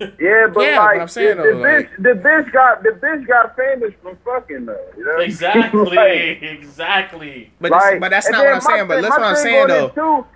Yeah, 0.00 0.06
but 0.52 0.60
Yeah, 0.62 0.76
but 0.76 0.84
like 0.84 1.00
I'm 1.00 1.08
saying 1.08 1.36
the, 1.36 1.42
though, 1.42 1.58
the 1.58 1.64
bitch, 1.64 1.82
like- 1.82 1.96
the 1.98 2.28
bitch 2.28 2.52
got 2.52 2.82
the 2.82 2.88
bitch 2.90 3.26
got 3.26 3.56
famous 3.56 3.92
from 4.02 4.16
fucking 4.24 4.66
though. 4.66 4.86
You 4.96 5.04
know? 5.04 5.18
Exactly. 5.20 5.96
Like, 5.96 6.42
exactly. 6.42 7.52
But, 7.60 7.70
like, 7.70 8.00
but 8.00 8.10
that's 8.10 8.28
not 8.28 8.44
what 8.44 8.48
I'm 8.48 8.54
my 8.54 8.60
saying. 8.60 8.88
But 8.88 8.94
thing- 8.94 9.02
that's 9.02 9.18
what 9.18 9.22
I'm 9.28 9.36
saying 9.36 9.68
though. 9.68 9.88
Too, 9.90 10.26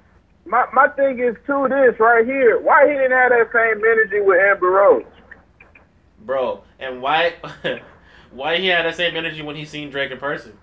my 0.47 0.67
my 0.73 0.89
thing 0.89 1.19
is 1.19 1.35
too 1.47 1.67
this 1.69 1.99
right 1.99 2.25
here. 2.25 2.61
Why 2.61 2.87
he 2.87 2.93
didn't 2.95 3.11
have 3.13 3.31
that 3.31 3.49
same 3.53 3.85
energy 3.85 4.21
with 4.21 4.39
Amber 4.41 4.71
Rose? 4.71 5.05
Bro, 6.21 6.63
and 6.79 7.03
why 7.03 7.35
why 8.31 8.57
he 8.59 8.69
had 8.69 8.85
that 8.87 8.95
same 8.97 9.17
energy 9.17 9.43
when 9.43 9.57
he 9.57 9.65
seen 9.65 9.91
Drake 9.91 10.11
in 10.13 10.19
person? 10.19 10.57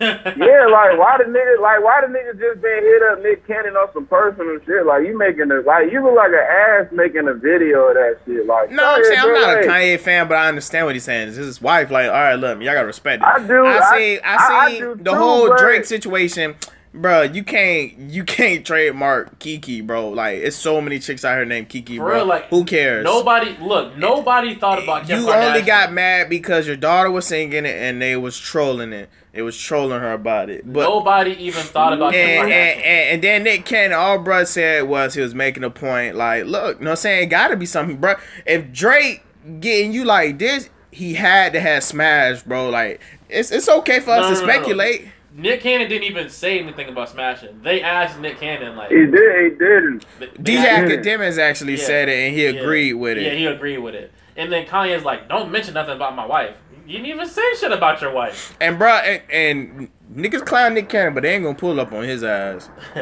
Yeah, 0.00 0.16
like 0.70 0.98
why 0.98 1.16
the 1.18 1.24
nigga 1.24 1.60
like 1.60 1.82
why 1.82 2.00
the 2.02 2.06
nigga 2.06 2.38
just 2.38 2.60
been 2.62 2.82
hit 2.82 3.02
up 3.02 3.22
Nick 3.22 3.46
Cannon 3.46 3.74
on 3.76 3.92
some 3.92 4.06
personal 4.06 4.58
shit? 4.64 4.86
Like 4.86 5.06
you 5.06 5.18
making 5.18 5.50
a 5.50 5.60
like 5.60 5.90
you 5.90 6.02
look 6.02 6.14
like 6.14 6.30
an 6.30 6.38
ass 6.38 6.86
making 6.92 7.26
a 7.28 7.34
video 7.34 7.88
of 7.88 7.94
that 7.94 8.18
shit. 8.26 8.46
Like 8.46 8.70
No, 8.70 8.84
I'm 8.96 9.04
saying 9.04 9.18
I'm 9.20 9.32
not 9.32 9.58
a 9.58 9.66
Kanye 9.66 9.98
fan, 9.98 10.28
but 10.28 10.36
I 10.36 10.48
understand 10.48 10.86
what 10.86 10.94
he's 10.94 11.04
saying. 11.04 11.28
This 11.28 11.38
is 11.38 11.46
his 11.46 11.62
wife. 11.62 11.90
Like, 11.90 12.06
all 12.06 12.12
right, 12.12 12.34
look, 12.36 12.60
y'all 12.60 12.74
gotta 12.74 12.86
respect 12.86 13.22
it. 13.22 13.26
I 13.26 13.46
do, 13.46 13.64
I 13.66 13.78
I- 13.78 13.98
see. 13.98 14.20
I, 14.20 14.34
I- 14.36 14.58
I 14.66 14.70
see 14.72 14.78
do 14.80 14.94
the 14.96 15.10
too, 15.12 15.16
whole 15.16 15.56
Drake 15.56 15.84
situation, 15.84 16.54
bro. 17.00 17.22
You 17.22 17.42
can't, 17.44 17.98
you 18.10 18.24
can't 18.24 18.64
trademark 18.64 19.38
Kiki, 19.38 19.80
bro. 19.80 20.08
Like, 20.10 20.38
it's 20.38 20.56
so 20.56 20.80
many 20.80 20.98
chicks 20.98 21.24
out 21.24 21.36
here 21.36 21.44
named 21.44 21.68
Kiki, 21.68 21.96
For 21.98 22.04
bro. 22.04 22.14
real, 22.16 22.26
like 22.26 22.46
Who 22.48 22.64
cares? 22.64 23.04
Nobody 23.04 23.56
look. 23.60 23.96
Nobody 23.96 24.54
thought 24.54 24.82
about 24.82 25.06
Kim 25.06 25.20
You 25.20 25.30
only 25.32 25.62
got 25.62 25.92
mad 25.92 26.28
because 26.28 26.66
your 26.66 26.76
daughter 26.76 27.10
was 27.10 27.26
singing 27.26 27.64
it 27.64 27.76
and 27.76 28.00
they 28.02 28.16
was 28.16 28.38
trolling 28.38 28.92
it. 28.92 29.08
It 29.32 29.42
was 29.42 29.56
trolling 29.56 30.00
her 30.00 30.12
about 30.12 30.50
it. 30.50 30.70
But 30.70 30.82
Nobody 30.82 31.32
even 31.32 31.62
thought 31.62 31.92
about 31.92 32.12
Kim 32.12 32.28
and, 32.28 32.48
Kardashian. 32.50 32.52
and, 32.52 32.80
and, 32.82 33.08
and 33.14 33.22
then 33.24 33.42
Nick 33.44 33.64
Cannon, 33.66 33.96
all 33.98 34.18
bruh 34.18 34.46
said 34.46 34.82
was 34.88 35.14
he 35.14 35.20
was 35.20 35.34
making 35.34 35.64
a 35.64 35.70
point, 35.70 36.16
like, 36.16 36.44
look, 36.46 36.78
you 36.78 36.84
know 36.84 36.90
what 36.90 36.92
I'm 36.92 36.96
saying? 36.96 37.22
It 37.24 37.26
gotta 37.26 37.56
be 37.56 37.66
something, 37.66 37.98
bro. 37.98 38.14
If 38.46 38.72
Drake 38.72 39.24
getting 39.60 39.92
you 39.92 40.04
like 40.04 40.38
this, 40.38 40.70
he 40.90 41.14
had 41.14 41.52
to 41.52 41.60
have 41.60 41.84
smash, 41.84 42.42
bro. 42.42 42.70
Like, 42.70 43.00
it's 43.28 43.50
it's 43.52 43.68
okay 43.68 44.00
for 44.00 44.10
us 44.12 44.22
No, 44.22 44.40
to 44.40 44.46
no, 44.46 44.46
no, 44.46 44.46
no. 44.46 45.10
Speculate. 45.38 45.54
Nick 45.54 45.60
Cannon 45.62 45.88
didn't 45.88 46.04
even 46.04 46.28
say 46.28 46.58
anything 46.58 46.88
about 46.88 47.08
smashing. 47.08 47.60
They 47.62 47.80
asked 47.82 48.18
Nick 48.20 48.40
Cannon 48.40 48.76
like 48.76 48.90
he 48.90 49.06
did, 49.06 49.12
he 49.52 49.58
didn't. 49.58 50.04
they- 50.18 50.26
they 50.26 50.56
DJ 50.56 50.64
Akademiks 51.02 51.38
actually 51.38 51.74
Yeah. 51.76 51.84
said 51.84 52.08
it 52.08 52.14
and 52.26 52.34
he 52.36 52.44
Yeah. 52.44 52.60
agreed 52.60 52.94
with 52.94 53.18
it. 53.18 53.22
Yeah, 53.24 53.30
he 53.32 53.46
agreed 53.46 53.78
with 53.78 53.94
it. 53.94 54.12
And 54.36 54.52
then 54.52 54.66
Kanye's 54.66 55.04
like, 55.04 55.28
"Don't 55.28 55.50
mention 55.50 55.74
nothing 55.74 55.94
about 55.96 56.14
my 56.14 56.24
wife. 56.26 56.54
You 56.86 56.94
didn't 56.98 57.06
even 57.08 57.26
say 57.26 57.42
shit 57.58 57.72
about 57.72 58.00
your 58.00 58.12
wife." 58.12 58.56
And 58.60 58.78
bro, 58.78 58.88
and, 58.90 59.22
and 59.32 59.88
niggas 60.14 60.44
clown 60.46 60.74
Nick 60.74 60.88
Cannon, 60.88 61.12
but 61.14 61.22
they 61.22 61.34
ain't 61.34 61.44
gonna 61.44 61.56
pull 61.56 61.78
up 61.80 61.92
on 61.92 62.04
his 62.04 62.22
ass. 62.24 62.68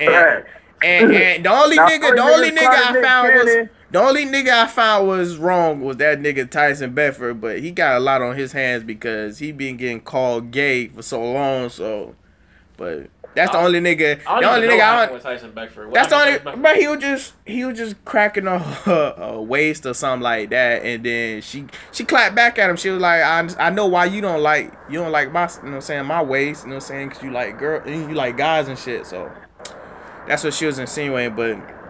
And, 0.00 0.10
Facts. 0.10 0.48
and, 0.82 1.12
and 1.14 1.44
the 1.44 1.50
only 1.52 1.76
Now, 1.76 1.86
nigga, 1.86 2.16
the 2.16 2.22
only 2.22 2.50
nigga 2.50 2.66
I 2.66 2.74
clowning 2.74 2.92
Nick 2.94 3.04
found 3.04 3.34
was 3.34 3.44
Cannon- 3.44 3.70
the 3.92 4.00
only 4.00 4.24
nigga 4.24 4.48
I 4.48 4.66
found 4.66 5.06
was 5.06 5.36
wrong 5.36 5.82
was 5.82 5.98
that 5.98 6.18
nigga 6.18 6.50
Tyson 6.50 6.94
Beckford, 6.94 7.40
but 7.40 7.60
he 7.60 7.70
got 7.70 7.96
a 7.96 8.00
lot 8.00 8.22
on 8.22 8.36
his 8.36 8.52
hands 8.52 8.84
because 8.84 9.38
he 9.38 9.52
been 9.52 9.76
getting 9.76 10.00
called 10.00 10.50
gay 10.50 10.88
for 10.88 11.02
so 11.02 11.22
long. 11.22 11.68
So, 11.68 12.16
but 12.78 13.10
that's 13.34 13.50
the 13.52 13.58
only 13.58 13.80
nigga. 13.80 14.22
The 14.24 14.30
only 14.30 14.66
nigga 14.66 14.80
I 14.80 15.06
don't. 15.06 15.20
Tyson 15.20 15.52
Beckford. 15.52 15.88
What 15.88 15.94
That's 15.94 16.08
the 16.08 16.16
only, 16.16 16.62
but 16.62 16.76
he 16.76 16.88
was 16.88 17.00
just 17.00 17.34
he 17.46 17.64
was 17.66 17.76
just 17.76 18.02
cracking 18.06 18.46
a, 18.46 18.56
a 19.18 19.42
waist 19.42 19.84
or 19.84 19.92
something 19.92 20.22
like 20.22 20.50
that, 20.50 20.82
and 20.82 21.04
then 21.04 21.42
she 21.42 21.66
she 21.92 22.04
clapped 22.04 22.34
back 22.34 22.58
at 22.58 22.70
him. 22.70 22.76
She 22.76 22.88
was 22.88 23.00
like, 23.00 23.22
"I 23.22 23.46
I 23.58 23.70
know 23.70 23.86
why 23.86 24.06
you 24.06 24.22
don't 24.22 24.42
like 24.42 24.72
you 24.88 24.98
don't 24.98 25.12
like 25.12 25.32
my 25.32 25.48
you 25.48 25.64
know 25.64 25.70
what 25.70 25.74
I'm 25.74 25.80
saying 25.82 26.06
my 26.06 26.22
waist, 26.22 26.64
you 26.64 26.70
know 26.70 26.76
what 26.76 26.84
I'm 26.84 26.88
saying, 26.88 27.08
because 27.10 27.22
you 27.22 27.30
like 27.30 27.58
girl 27.58 27.86
you 27.86 28.14
like 28.14 28.38
guys 28.38 28.68
and 28.68 28.78
shit." 28.78 29.06
So 29.06 29.30
that's 30.26 30.44
what 30.44 30.54
she 30.54 30.66
was 30.66 30.78
insinuating. 30.78 31.34
But 31.34 31.81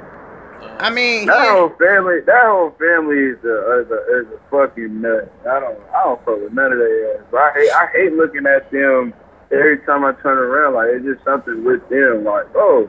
I 0.79 0.91
mean, 0.91 1.27
That 1.27 1.45
yeah, 1.45 1.53
whole 1.53 1.71
family, 1.79 2.21
that 2.27 2.43
whole 2.45 2.75
family 2.79 3.17
is 3.17 3.39
a, 3.45 3.81
is 3.81 3.91
a, 3.91 4.01
is 4.19 4.27
a 4.35 4.41
fucking 4.51 5.01
nut. 5.01 5.33
I 5.43 5.61
don't, 5.61 5.79
I 5.95 6.05
don't 6.05 6.25
fuck 6.25 6.41
with 6.41 6.53
none 6.53 6.73
of 6.73 6.79
their 6.79 7.17
ass. 7.17 7.25
But 7.31 7.39
I 7.39 7.53
hate, 7.55 7.71
I 7.71 7.87
hate 7.93 8.13
looking 8.15 8.47
at 8.47 8.71
them 8.71 9.15
every 9.51 9.79
time 9.87 10.05
I 10.05 10.13
turn 10.23 10.39
around. 10.39 10.75
Like 10.75 10.89
it's 10.91 11.05
just 11.05 11.25
something 11.25 11.65
with 11.65 11.87
them. 11.89 12.25
Like, 12.25 12.47
oh, 12.55 12.89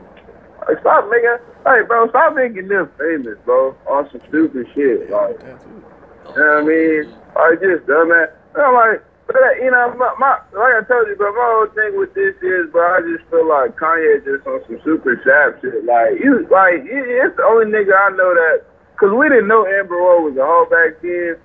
like, 0.66 0.80
stop 0.80 1.08
making, 1.10 1.36
hey, 1.64 1.82
bro, 1.86 2.08
stop 2.08 2.34
making 2.34 2.68
them 2.68 2.90
famous, 2.98 3.38
bro, 3.44 3.76
on 3.86 4.08
some 4.10 4.20
stupid 4.28 4.66
shit. 4.74 5.10
Like, 5.10 5.38
you 5.40 6.40
know 6.40 6.62
what 6.62 6.62
I 6.62 6.62
mean? 6.62 7.14
Like 7.36 7.60
just 7.60 7.86
dumb 7.86 8.12
ass. 8.12 8.28
I'm 8.56 8.74
like, 8.74 9.04
but 9.26 9.36
uh, 9.36 9.52
you 9.62 9.70
know, 9.70 9.94
my, 9.96 10.14
my 10.18 10.38
like 10.52 10.74
I 10.74 10.82
told 10.86 11.08
you, 11.08 11.16
bro, 11.16 11.32
my 11.32 11.40
whole 11.44 11.66
thing 11.74 11.98
with 11.98 12.12
this 12.14 12.34
is, 12.42 12.70
bro, 12.70 12.84
I 12.96 13.00
just 13.00 13.24
feel 13.30 13.48
like 13.48 13.76
Kanye 13.76 14.24
just 14.24 14.46
on 14.46 14.60
some 14.66 14.80
super 14.84 15.16
sap 15.24 15.60
shit. 15.62 15.84
Like 15.84 16.20
you, 16.20 16.46
like 16.50 16.84
it- 16.84 17.08
it's 17.08 17.36
the 17.36 17.44
only 17.44 17.66
nigga 17.66 17.92
I 17.96 18.10
know 18.10 18.34
that, 18.34 18.62
cause 18.96 19.12
we 19.12 19.28
didn't 19.28 19.48
know 19.48 19.66
Amber 19.66 19.96
Rose 19.96 20.32
was 20.32 20.36
a 20.36 20.44
hoe 20.44 20.66
back 20.70 21.00
then. 21.02 21.36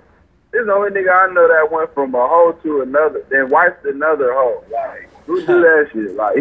This 0.52 0.66
the 0.66 0.74
only 0.74 0.90
nigga 0.92 1.12
I 1.14 1.32
know 1.34 1.48
that 1.48 1.72
went 1.72 1.94
from 1.94 2.14
a 2.16 2.28
hoe 2.28 2.52
to 2.64 2.82
another, 2.82 3.24
then 3.30 3.50
wifed 3.50 3.86
another 3.86 4.34
hoe. 4.34 4.64
Like 4.72 5.08
who 5.26 5.40
do 5.46 5.62
that 5.62 5.90
shit? 5.94 6.16
Like, 6.16 6.36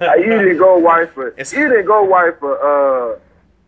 like 0.00 0.18
you 0.24 0.30
didn't 0.38 0.58
go 0.58 0.76
wife 0.78 1.12
for, 1.12 1.28
It's- 1.28 1.52
you 1.52 1.68
didn't 1.68 1.86
go 1.86 2.02
wife 2.04 2.34
for 2.38 2.58
uh. 3.14 3.18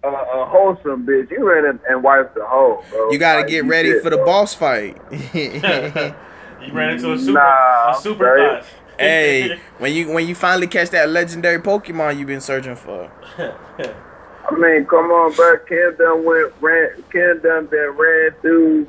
A, 0.02 0.08
a 0.08 0.46
wholesome 0.46 1.04
bitch, 1.06 1.30
you 1.30 1.46
ran 1.46 1.66
and, 1.66 1.78
and 1.86 2.02
wiped 2.02 2.34
the 2.34 2.42
hoe, 2.42 2.82
bro. 2.88 3.10
you 3.10 3.18
gotta 3.18 3.40
Like, 3.40 3.48
get 3.48 3.64
you 3.66 3.70
ready 3.70 3.92
did, 3.92 4.02
for 4.02 4.08
the 4.08 4.16
bro. 4.16 4.24
boss 4.24 4.54
fight. 4.54 4.96
You 6.62 6.72
ran 6.72 6.90
into 6.90 7.12
a 7.12 7.18
super 7.18 7.32
Nah, 7.32 7.90
a 7.96 8.00
super 8.00 8.24
right. 8.24 8.62
thought. 8.62 8.72
hey, 8.98 9.58
when 9.78 9.92
you 9.92 10.12
when 10.12 10.26
you 10.26 10.34
finally 10.34 10.66
catch 10.66 10.90
that 10.90 11.08
legendary 11.08 11.58
Pokemon 11.58 12.18
you've 12.18 12.26
been 12.26 12.40
searching 12.40 12.76
for. 12.76 13.10
I 13.38 14.54
mean, 14.56 14.84
come 14.86 15.10
on, 15.10 15.32
bro. 15.34 15.58
Cam 15.68 15.96
done 15.96 16.24
went 16.24 16.52
ran. 16.60 17.02
Cam 17.12 17.40
done 17.40 17.66
been 17.66 17.90
ran 17.96 18.30
through 18.40 18.86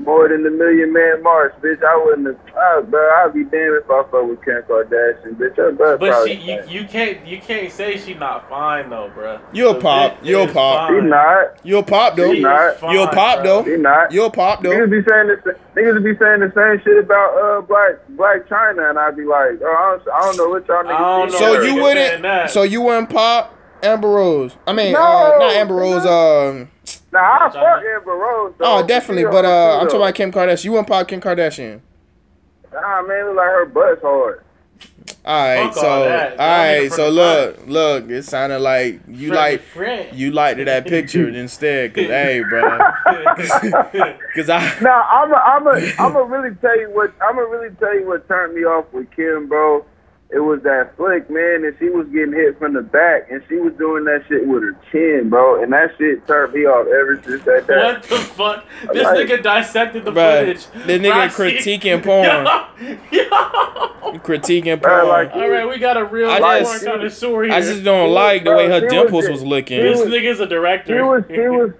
more 0.00 0.28
than 0.28 0.42
the 0.42 0.50
million 0.50 0.92
man 0.92 1.22
march, 1.22 1.52
bitch. 1.62 1.82
I 1.84 2.02
wouldn't 2.04 2.26
have, 2.26 2.56
I, 2.56 2.80
bro. 2.82 3.00
I'd 3.24 3.32
be 3.34 3.44
damned 3.44 3.76
if 3.82 3.90
I 3.90 4.02
fuck 4.10 4.26
with 4.28 4.44
Kim 4.44 4.62
Kardashian, 4.68 5.34
bitch. 5.36 5.56
Her 5.56 5.72
butt 5.72 6.00
But 6.00 6.10
probably 6.10 6.36
she, 6.40 6.52
you, 6.52 6.62
you 6.82 6.84
can't 6.88 7.26
you 7.26 7.40
can't 7.40 7.72
say 7.72 7.96
she 7.98 8.14
not 8.14 8.48
fine 8.48 8.90
though, 8.90 9.10
bruh. 9.16 9.40
You'll 9.52 9.74
The 9.74 9.80
pop. 9.80 10.20
bitch 10.20 10.24
You'll 10.26 10.46
is 10.48 10.52
pop. 10.52 10.88
She 10.90 10.94
fine. 10.96 11.08
not. 11.08 11.60
You'll 11.64 11.82
pop 11.82 12.16
though. 12.16 12.32
She 12.32 12.38
is 12.38 12.42
not. 12.42 12.76
fine, 12.78 12.94
You'll 12.94 13.08
pop 13.08 13.38
bruh. 13.40 13.44
though. 13.44 13.64
She 13.64 13.76
not. 13.76 14.12
You'll 14.12 14.30
pop 14.30 14.62
though. 14.62 14.70
Niggas 14.70 14.90
be 14.90 15.02
saying 15.08 15.28
this. 15.28 15.54
Niggas 15.76 16.04
be 16.04 16.18
saying 16.18 16.40
the 16.40 16.52
same 16.54 16.82
shit 16.84 17.04
about 17.04 17.38
uh 17.38 17.60
black 17.62 17.92
Blac 18.12 18.46
Chyna, 18.48 18.90
and 18.90 18.98
I'd 18.98 19.16
be 19.16 19.24
like, 19.24 19.60
oh, 19.62 19.66
I 19.66 19.98
don't, 20.04 20.14
I 20.14 20.20
don't 20.26 20.36
know 20.36 20.48
what 20.48 20.66
y'all 20.68 20.78
I 20.78 20.82
niggas. 20.82 20.98
don't 20.98 21.30
think 21.30 21.32
know 21.32 21.38
So 21.38 21.54
Niggas 21.54 21.58
of. 21.58 21.64
you 21.64 21.70
saying 21.70 21.82
wouldn't. 21.82 22.22
that. 22.22 22.50
So 22.50 22.62
you 22.62 22.80
wouldn't 22.82 23.10
pop 23.10 23.56
Amber 23.82 24.08
Rose. 24.08 24.56
I 24.66 24.72
mean, 24.72 24.94
uh, 24.94 24.98
No, 24.98 25.38
not 25.38 25.52
Amber 25.54 25.74
Rose. 25.76 26.04
Um. 26.06 26.68
Nah, 27.12 27.18
I 27.20 27.48
China. 27.48 27.64
fuck 27.64 27.84
Amber 27.84 28.12
Rose. 28.12 28.54
though. 28.58 28.78
Oh, 28.78 28.86
definitely. 28.86 29.22
She 29.24 29.30
But 29.30 29.44
uh, 29.44 29.78
I'm 29.80 29.86
talking 29.86 30.00
about 30.00 30.14
Kim 30.14 30.32
Kardashian. 30.32 30.64
You 30.64 30.72
wouldn't 30.72 30.88
pop 30.88 31.08
Kim 31.08 31.20
Kardashian. 31.20 31.80
Nah, 32.72 33.02
man, 33.02 33.20
it 33.20 33.24
look 33.26 33.36
like 33.36 33.46
her 33.46 33.66
butt's 33.66 34.00
hard. 34.02 34.44
All 35.24 35.44
right. 35.44 35.64
Fuck 35.66 35.74
So 35.74 35.88
all 35.88 35.92
all 35.92 36.04
that. 36.04 36.30
Don't 36.30 36.38
right. 36.38 36.76
even 36.76 36.90
So 36.90 36.96
front 36.96 37.14
look, 37.14 37.58
look. 37.66 38.10
It 38.10 38.22
sounded 38.22 38.60
like 38.60 39.00
you 39.08 39.28
Friend 39.28 39.34
like 39.34 39.60
friend. 39.60 40.18
you 40.18 40.30
liked 40.30 40.64
that 40.64 40.86
picture 40.86 41.28
instead. 41.34 41.94
Cause 41.94 42.06
hey, 42.06 42.42
bro. 42.48 42.62
Cause 44.34 44.48
I. 44.48 44.78
Now 44.80 45.02
I'm 45.10 45.32
a, 45.32 45.36
I'm 45.36 45.66
a, 45.66 45.70
I'm 45.98 46.12
gonna 46.12 46.24
really 46.24 46.54
tell 46.56 46.78
you 46.80 46.90
what 46.90 47.12
I'm 47.20 47.34
gonna 47.36 47.48
really 47.48 47.74
tell 47.76 47.94
you 47.98 48.06
what 48.06 48.26
turned 48.28 48.54
me 48.54 48.62
off 48.62 48.86
with 48.92 49.10
Kim, 49.10 49.48
bro. 49.48 49.84
It 50.32 50.38
was 50.38 50.62
that 50.62 50.96
flick, 50.96 51.28
man, 51.28 51.64
and 51.64 51.74
she 51.80 51.88
was 51.88 52.06
getting 52.08 52.32
hit 52.32 52.56
from 52.58 52.72
the 52.74 52.82
back, 52.82 53.28
and 53.32 53.42
she 53.48 53.56
was 53.56 53.72
doing 53.74 54.04
that 54.04 54.22
shit 54.28 54.46
with 54.46 54.62
her 54.62 54.76
chin, 54.92 55.28
bro, 55.28 55.60
and 55.60 55.72
that 55.72 55.90
shit 55.98 56.24
turned 56.28 56.52
me 56.54 56.66
off 56.66 56.86
ever 56.86 57.20
since 57.24 57.42
that 57.46 57.66
day. 57.66 57.76
What 57.76 58.02
the 58.04 58.16
fuck? 58.16 58.64
This 58.92 59.04
Like- 59.04 59.26
nigga 59.26 59.42
dissected 59.42 60.04
the 60.04 60.12
Bruh, 60.12 60.38
footage. 60.38 60.66
the 60.86 60.98
nigga 61.00 61.10
Right, 61.10 61.30
critiquing 61.32 62.04
porn. 62.04 62.24
Yo, 63.10 63.20
yo. 63.24 64.18
Critiquing 64.20 64.80
Bro, 64.80 64.98
porn. 65.00 65.08
like- 65.08 65.34
All 65.34 65.48
right, 65.50 65.68
we 65.68 65.78
got 65.78 65.96
a 65.96 66.04
real 66.04 66.30
I 66.30 66.38
porn 66.38 66.62
just- 66.62 66.84
connoisseur 66.84 67.42
here. 67.44 67.52
I 67.52 67.60
just 67.60 67.82
don't 67.82 68.10
like 68.12 68.44
the 68.44 68.50
was- 68.50 68.58
way 68.58 68.66
her 68.68 68.78
she 68.78 68.84
was 68.84 68.92
dimples 68.92 69.28
was 69.28 69.42
looking. 69.42 69.82
this 69.82 70.00
nigga's 70.02 70.38
a 70.38 70.46
director. 70.46 70.96
She 70.96 71.02
was, 71.02 71.24
she 71.28 71.40
was, 71.48 71.70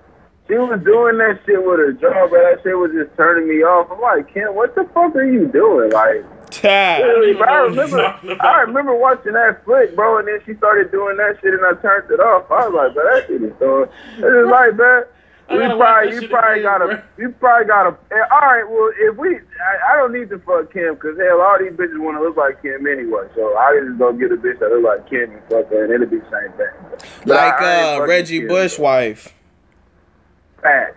she 0.48 0.54
was 0.56 0.80
doing 0.84 1.18
that 1.18 1.38
shit 1.46 1.64
with 1.64 1.78
her 1.78 1.92
jaw, 1.92 2.26
bro. 2.26 2.50
That 2.50 2.60
shit 2.64 2.76
was 2.76 2.90
just 2.92 3.16
turning 3.16 3.48
me 3.48 3.62
off. 3.62 3.88
I'm 3.92 4.00
like, 4.00 4.32
Kim, 4.34 4.56
what 4.56 4.74
the 4.74 4.82
fuck 4.92 5.14
are 5.14 5.24
you 5.24 5.46
doing? 5.46 5.92
Like, 5.92 6.24
Ta. 6.50 6.98
Bro, 7.00 7.08
I 7.08 7.12
know 7.12 7.16
what 7.38 7.48
you're 7.48 7.66
remember. 7.68 8.36
I 8.42 8.60
remember 8.62 8.94
watching 8.94 9.32
that 9.32 9.64
flick, 9.64 9.94
bro, 9.96 10.18
and 10.18 10.28
then 10.28 10.40
she 10.46 10.54
started 10.54 10.90
doing 10.90 11.16
that 11.18 11.38
shit, 11.40 11.54
and 11.54 11.64
I 11.64 11.74
turned 11.80 12.10
it 12.10 12.20
off. 12.20 12.50
I 12.50 12.68
was 12.68 12.74
like, 12.74 12.94
bro, 12.94 13.04
that 13.04 13.26
shit 13.26 13.42
is 13.42 13.52
throwing. 13.58 13.88
It's 14.18 14.20
just 14.20 14.50
like, 14.50 14.76
man, 14.76 15.04
I 15.48 15.56
we 15.56 15.66
probably, 15.66 16.14
you 16.14 16.28
probably 16.28 16.62
gotta, 16.62 16.84
bro. 16.86 17.02
you 17.18 17.28
probably 17.40 17.66
gotta. 17.66 17.96
eh, 18.12 18.24
All 18.30 18.40
right, 18.40 18.64
well, 18.68 18.90
if 18.98 19.16
we, 19.16 19.36
I, 19.36 19.92
I 19.92 19.96
don't 19.96 20.12
need 20.12 20.28
to 20.30 20.38
fuck 20.40 20.72
Kim, 20.72 20.94
cause 20.96 21.16
hell, 21.18 21.40
all 21.40 21.58
these 21.58 21.72
bitches 21.72 21.98
want 21.98 22.16
to 22.18 22.22
look 22.22 22.36
like 22.36 22.62
Kim 22.62 22.86
anyway. 22.86 23.26
So 23.34 23.56
I 23.58 23.74
can 23.76 23.88
just 23.88 23.98
go 23.98 24.12
get 24.12 24.30
a 24.32 24.36
bitch 24.36 24.58
that 24.60 24.70
look 24.70 24.84
like 24.84 25.10
Kim 25.10 25.30
and 25.32 25.42
fuck 25.50 25.68
her, 25.70 25.84
and 25.84 25.92
it'll 25.92 26.06
be 26.06 26.18
the 26.18 26.30
same 26.30 26.52
thing. 26.56 26.74
But 27.26 27.26
Like 27.26 27.54
I- 27.60 27.94
I 27.94 27.96
uh, 28.02 28.06
Reggie 28.06 28.38
Kim, 28.40 28.48
Bush 28.48 28.76
bro. 28.76 28.84
wife. 28.84 29.34
Facts. 30.62 30.96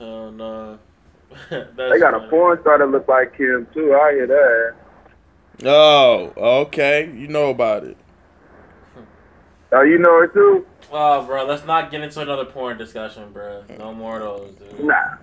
Oh 0.00 0.30
no. 0.30 0.78
That's 1.50 1.76
They 1.76 1.98
got 1.98 2.14
a 2.14 2.18
funny. 2.18 2.30
porn 2.30 2.60
star 2.60 2.78
that 2.78 2.86
look 2.86 3.08
like 3.08 3.34
him 3.36 3.66
too. 3.74 3.94
I 3.94 4.12
hear 4.12 4.26
that. 4.26 4.74
Oh, 5.68 6.32
okay. 6.36 7.10
You 7.14 7.28
know 7.28 7.50
about 7.50 7.84
it. 7.84 7.96
Oh, 9.72 9.82
you 9.82 9.98
know 9.98 10.22
it 10.22 10.32
too? 10.32 10.66
Oh, 10.92 11.24
bro, 11.24 11.44
let's 11.46 11.64
not 11.66 11.90
get 11.90 12.00
into 12.02 12.20
another 12.20 12.44
porn 12.44 12.78
discussion, 12.78 13.32
bro. 13.32 13.64
No 13.78 13.92
more 13.92 14.20
of 14.20 14.40
those, 14.40 14.54
dude. 14.54 14.84
Nah. 14.84 15.16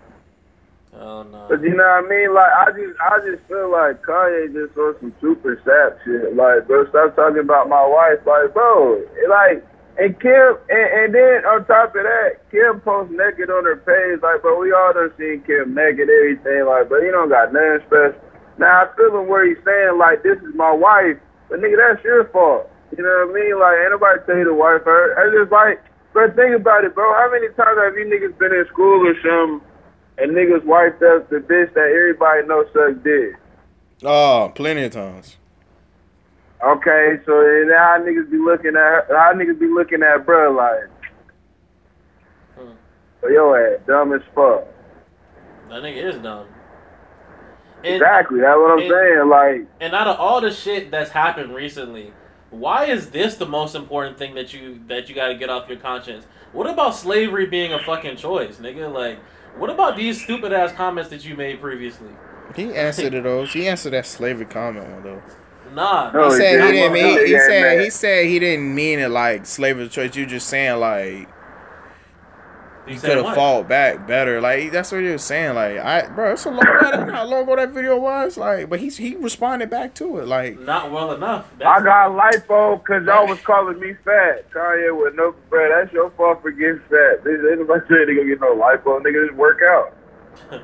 Hell 0.92 1.24
no. 1.24 1.46
But 1.50 1.62
you 1.62 1.70
know 1.70 1.84
what 1.84 2.06
I 2.06 2.10
mean? 2.10 2.34
Like 2.34 2.52
I 2.52 2.72
just 2.72 3.00
I 3.00 3.20
just 3.26 3.48
feel 3.48 3.72
like 3.72 4.02
Kanye 4.04 4.52
just 4.52 4.78
on 4.78 4.96
some 5.00 5.14
super 5.22 5.56
sap 5.64 5.98
shit. 6.04 6.36
Like, 6.36 6.68
bro, 6.68 6.88
stop 6.90 7.16
talking 7.16 7.40
about 7.40 7.70
my 7.70 7.86
wife. 7.86 8.20
Like, 8.26 8.54
bro, 8.54 8.96
it 9.16 9.30
like 9.30 9.66
and 9.98 10.14
Kim 10.20 10.58
and, 10.70 10.90
and 11.00 11.10
then 11.16 11.44
on 11.48 11.66
top 11.66 11.96
of 11.96 12.04
that, 12.04 12.40
Kim 12.52 12.80
posts 12.82 13.14
naked 13.14 13.50
on 13.50 13.66
her 13.66 13.80
page. 13.82 14.22
Like, 14.24 14.44
but 14.44 14.60
we 14.60 14.72
all 14.72 14.94
done 14.94 15.12
seen 15.18 15.44
Kim 15.44 15.74
naked, 15.74 16.08
everything. 16.08 16.66
Like, 16.66 16.88
but 16.90 17.04
you 17.04 17.12
don't 17.12 17.30
got 17.30 17.52
nothing 17.52 17.84
special. 17.88 18.20
Now 18.58 18.86
I 18.86 18.96
feel 18.96 19.16
him 19.18 19.28
where 19.28 19.48
he's 19.48 19.60
saying 19.64 19.98
like 19.98 20.24
this 20.24 20.38
is 20.40 20.56
my 20.56 20.72
wife, 20.72 21.18
but 21.50 21.60
nigga, 21.60 21.76
that's 21.76 22.04
your 22.04 22.30
fault. 22.30 22.70
You 22.96 23.04
know 23.04 23.28
what 23.28 23.32
I 23.32 23.40
mean? 23.40 23.56
Like, 23.60 23.76
ain't 23.84 23.96
nobody 23.96 24.20
tell 24.28 24.38
you 24.38 24.48
to 24.52 24.56
wife 24.56 24.84
her. 24.84 25.16
I 25.16 25.32
just 25.32 25.52
like, 25.52 25.80
but 26.14 26.36
think 26.36 26.56
about 26.56 26.84
it, 26.84 26.94
bro. 26.94 27.08
How 27.16 27.32
many 27.32 27.48
times 27.56 27.80
have 27.80 27.96
you 27.96 28.04
niggas 28.04 28.36
been 28.38 28.52
in 28.52 28.68
school 28.68 29.08
or 29.08 29.16
something? 29.24 29.64
and 30.22 30.32
niggas 30.32 30.64
wiped 30.66 31.02
up 31.02 31.30
the 31.30 31.38
bitch 31.38 31.74
that 31.74 31.90
everybody 31.90 32.46
knows 32.48 32.68
suck 32.74 33.04
dick. 33.04 33.36
Oh, 34.04 34.52
plenty 34.54 34.84
of 34.84 34.92
times. 34.92 35.38
Okay, 36.64 37.18
so 37.26 37.32
now 37.68 37.98
niggas 38.00 38.30
be 38.30 38.38
looking 38.38 38.76
at 38.76 39.08
how 39.10 39.34
niggas 39.34 39.60
be 39.60 39.68
looking 39.68 40.04
at 40.04 40.26
bro 40.26 40.52
like, 40.52 40.90
Hmm. 42.58 42.74
so 43.22 43.28
yo 43.30 43.56
ass 43.56 43.80
dumb 43.88 44.14
as 44.14 44.22
fuck. 44.36 44.66
That 45.70 45.82
nigga 45.82 46.04
is 46.04 46.18
dumb. 46.18 46.48
And, 47.84 47.96
Exactly, 47.96 48.42
that's 48.42 48.58
what 48.58 48.72
I'm 48.72 48.80
and- 48.80 48.90
saying. 48.92 49.30
Like, 49.30 49.66
And 49.80 49.96
out 49.96 50.06
of 50.08 50.20
all 50.20 50.40
the 50.40 50.52
shit 50.52 50.92
that's 50.92 51.10
happened 51.10 51.56
recently, 51.56 52.14
why 52.52 52.86
is 52.86 53.10
this 53.10 53.36
the 53.38 53.46
most 53.48 53.74
important 53.74 54.18
thing 54.20 54.36
that 54.36 54.54
you 54.54 54.80
that 54.88 55.10
you 55.10 55.16
got 55.16 55.30
to 55.30 55.36
get 55.36 55.50
off 55.50 55.68
your 55.68 55.80
conscience? 55.80 56.28
What 56.52 56.70
about 56.70 56.94
slavery 56.94 57.48
being 57.48 57.74
a 57.74 57.80
fucking 57.80 58.18
choice, 58.18 58.58
nigga? 58.58 58.94
Like, 58.94 59.18
what 59.58 59.70
about 59.72 59.96
these 59.96 60.22
stupid 60.22 60.54
ass 60.54 60.72
comments 60.74 61.10
that 61.10 61.26
you 61.26 61.36
made 61.36 61.60
previously? 61.60 62.10
He 62.56 62.76
answered 62.76 63.14
it 63.16 63.24
though. 63.24 63.46
He 63.46 63.68
answered 63.68 63.92
that 63.94 64.06
slavery 64.06 64.46
comment 64.46 64.88
one 64.90 65.02
though. 65.04 65.22
Nah, 65.74 66.12
No, 66.12 66.26
He 66.26 66.32
he 66.32 66.38
said 66.38 66.52
he 66.52 66.72
didn't. 66.72 66.74
didn't 66.74 66.94
mean. 66.94 67.26
He 67.26 67.32
Yeah, 67.32 67.46
said 67.48 67.62
man. 67.78 67.80
he 67.84 67.90
said 67.90 68.26
he 68.26 68.40
didn't 68.40 68.76
mean 68.76 69.00
it 69.00 69.10
like 69.10 69.46
slavery 69.46 69.88
choice. 69.90 70.16
You 70.16 70.26
just 70.26 70.48
saying 70.48 70.80
like 70.80 71.28
you 72.88 72.96
you 72.96 73.00
could 73.00 73.24
have 73.24 73.36
fought 73.36 73.70
back 73.70 74.06
better. 74.08 74.42
Like 74.42 74.72
that's 74.72 74.92
what 74.92 75.02
he 75.02 75.08
was 75.10 75.24
saying. 75.24 75.56
Like 75.56 75.78
I, 75.78 76.08
bro, 76.10 76.34
it's 76.34 76.44
a 76.46 76.50
long. 76.50 76.66
I 76.68 76.92
don't 76.92 77.10
how 77.10 77.24
long 77.26 77.44
ago 77.44 77.56
that 77.56 77.70
video 77.72 77.98
was. 77.98 78.38
Like, 78.38 78.70
but 78.70 78.80
he 78.80 78.90
he 78.90 79.16
responded 79.16 79.70
back 79.70 79.94
to 79.96 80.18
it. 80.18 80.28
Like 80.28 80.60
Not 80.60 80.92
well 80.92 81.14
enough. 81.14 81.46
I 81.54 81.80
That's- 81.80 81.84
got 81.84 82.12
lipo 82.12 82.80
because 82.84 83.06
y'all 83.06 83.28
was 83.28 83.40
calling 83.42 83.80
me 83.80 83.94
fat. 84.04 84.52
Kanye 84.52 85.00
with 85.00 85.16
no, 85.16 85.36
bro, 85.50 85.70
that's 85.70 85.94
your 85.94 86.10
fault 86.12 86.42
for 86.42 86.52
getting 86.52 86.80
fat. 86.90 87.24
This 87.24 87.40
ain't 87.50 87.60
nobody 87.60 88.16
gonna 88.16 88.26
get 88.28 88.42
no 88.42 88.54
life 88.54 88.82
lipo. 88.84 89.00
Nigga 89.02 89.28
just 89.28 89.38
work 89.38 89.60
out. 89.64 89.94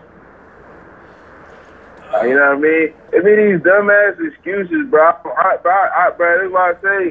You 2.23 2.35
know 2.35 2.55
what 2.55 2.57
I 2.57 2.61
mean? 2.61 2.93
It 3.11 3.21
be 3.23 3.33
these 3.35 3.61
dumbass 3.61 4.15
excuses, 4.19 4.87
bro. 4.89 5.11
I, 5.11 5.57
bro, 5.61 5.71
I, 5.71 6.09
bro, 6.15 6.39
this 6.39 6.47
is 6.47 6.53
why 6.53 6.71
I 6.71 6.75
say, 6.81 7.01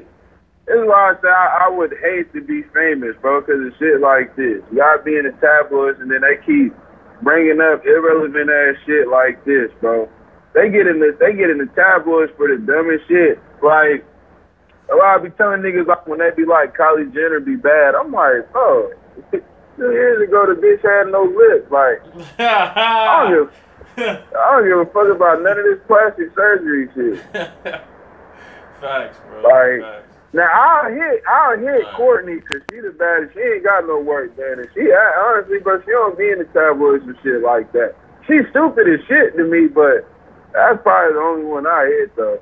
this 0.67 0.77
is 0.77 0.87
why 0.89 1.13
I 1.13 1.15
say 1.21 1.29
I, 1.29 1.67
I 1.67 1.69
would 1.69 1.93
hate 2.03 2.33
to 2.33 2.41
be 2.41 2.63
famous, 2.75 3.15
bro, 3.21 3.41
because 3.41 3.61
of 3.61 3.73
shit 3.79 4.01
like 4.01 4.35
this. 4.37 4.65
Y'all 4.73 4.99
be 5.05 5.17
in 5.17 5.29
the 5.29 5.37
tabloids 5.39 6.01
and 6.01 6.11
then 6.11 6.23
they 6.23 6.41
keep 6.45 6.73
bringing 7.23 7.61
up 7.61 7.85
irrelevant 7.85 8.51
ass 8.51 8.77
shit 8.85 9.09
like 9.09 9.45
this, 9.45 9.71
bro. 9.81 10.09
They 10.55 10.71
get 10.71 10.87
in 10.87 11.01
the 11.01 11.17
they 11.21 11.37
get 11.37 11.51
in 11.51 11.59
the 11.59 11.69
tabloids 11.77 12.33
for 12.37 12.49
the 12.49 12.57
dumbest 12.57 13.07
shit. 13.07 13.39
Like, 13.63 14.05
a 14.89 14.97
lot 14.97 15.21
I 15.21 15.23
be 15.23 15.31
telling 15.37 15.61
niggas 15.61 15.87
like 15.87 16.07
when 16.07 16.19
they 16.19 16.31
be 16.37 16.45
like 16.45 16.77
Kylie 16.77 17.13
Jenner 17.13 17.41
be 17.41 17.57
bad. 17.57 17.95
I'm 17.95 18.13
like, 18.13 18.51
bro, 18.53 18.91
two 19.31 19.91
years 19.93 20.27
ago 20.27 20.47
the 20.49 20.57
bitch 20.57 20.81
had 20.81 21.13
no 21.13 21.29
lips. 21.29 21.71
Like, 21.71 22.01
I 22.41 23.29
don't 23.29 23.45
give. 23.45 23.55
I 23.99 24.51
don't 24.53 24.65
give 24.69 24.79
a 24.79 24.87
fuck 24.93 25.09
about 25.15 25.43
none 25.43 25.59
of 25.59 25.65
this 25.65 25.81
plastic 25.87 26.35
surgery 26.35 26.89
shit. 26.95 27.25
Facts, 28.81 29.19
bro. 29.29 29.43
Like- 29.43 29.81
Facts. 29.83 30.03
Now 30.33 30.49
I'll 30.53 30.93
hit, 30.93 31.23
I'll 31.27 31.57
hit. 31.59 31.87
Kourtney 31.97 32.43
because 32.43 32.61
she 32.71 32.81
the 32.81 32.91
baddest. 32.91 33.33
She 33.33 33.41
ain't 33.41 33.65
got 33.65 33.87
no 33.87 33.99
work 34.01 34.37
done, 34.37 34.59
and 34.59 34.69
she 34.75 34.93
I- 34.93 35.15
honestly, 35.25 35.59
but 35.65 35.81
she 35.87 35.93
don't 35.93 36.19
be 36.19 36.29
in 36.29 36.39
the 36.41 36.45
tabloids 36.53 37.05
and 37.07 37.17
shit 37.23 37.41
like 37.41 37.73
that. 37.73 37.95
She's 38.27 38.45
stupid 38.51 38.85
as 38.87 39.01
shit 39.09 39.35
to 39.37 39.45
me, 39.45 39.67
but 39.69 40.05
that's 40.53 40.83
probably 40.83 41.15
the 41.15 41.21
only 41.21 41.45
one 41.47 41.67
I 41.67 41.87
hit 41.87 42.15
though. 42.17 42.39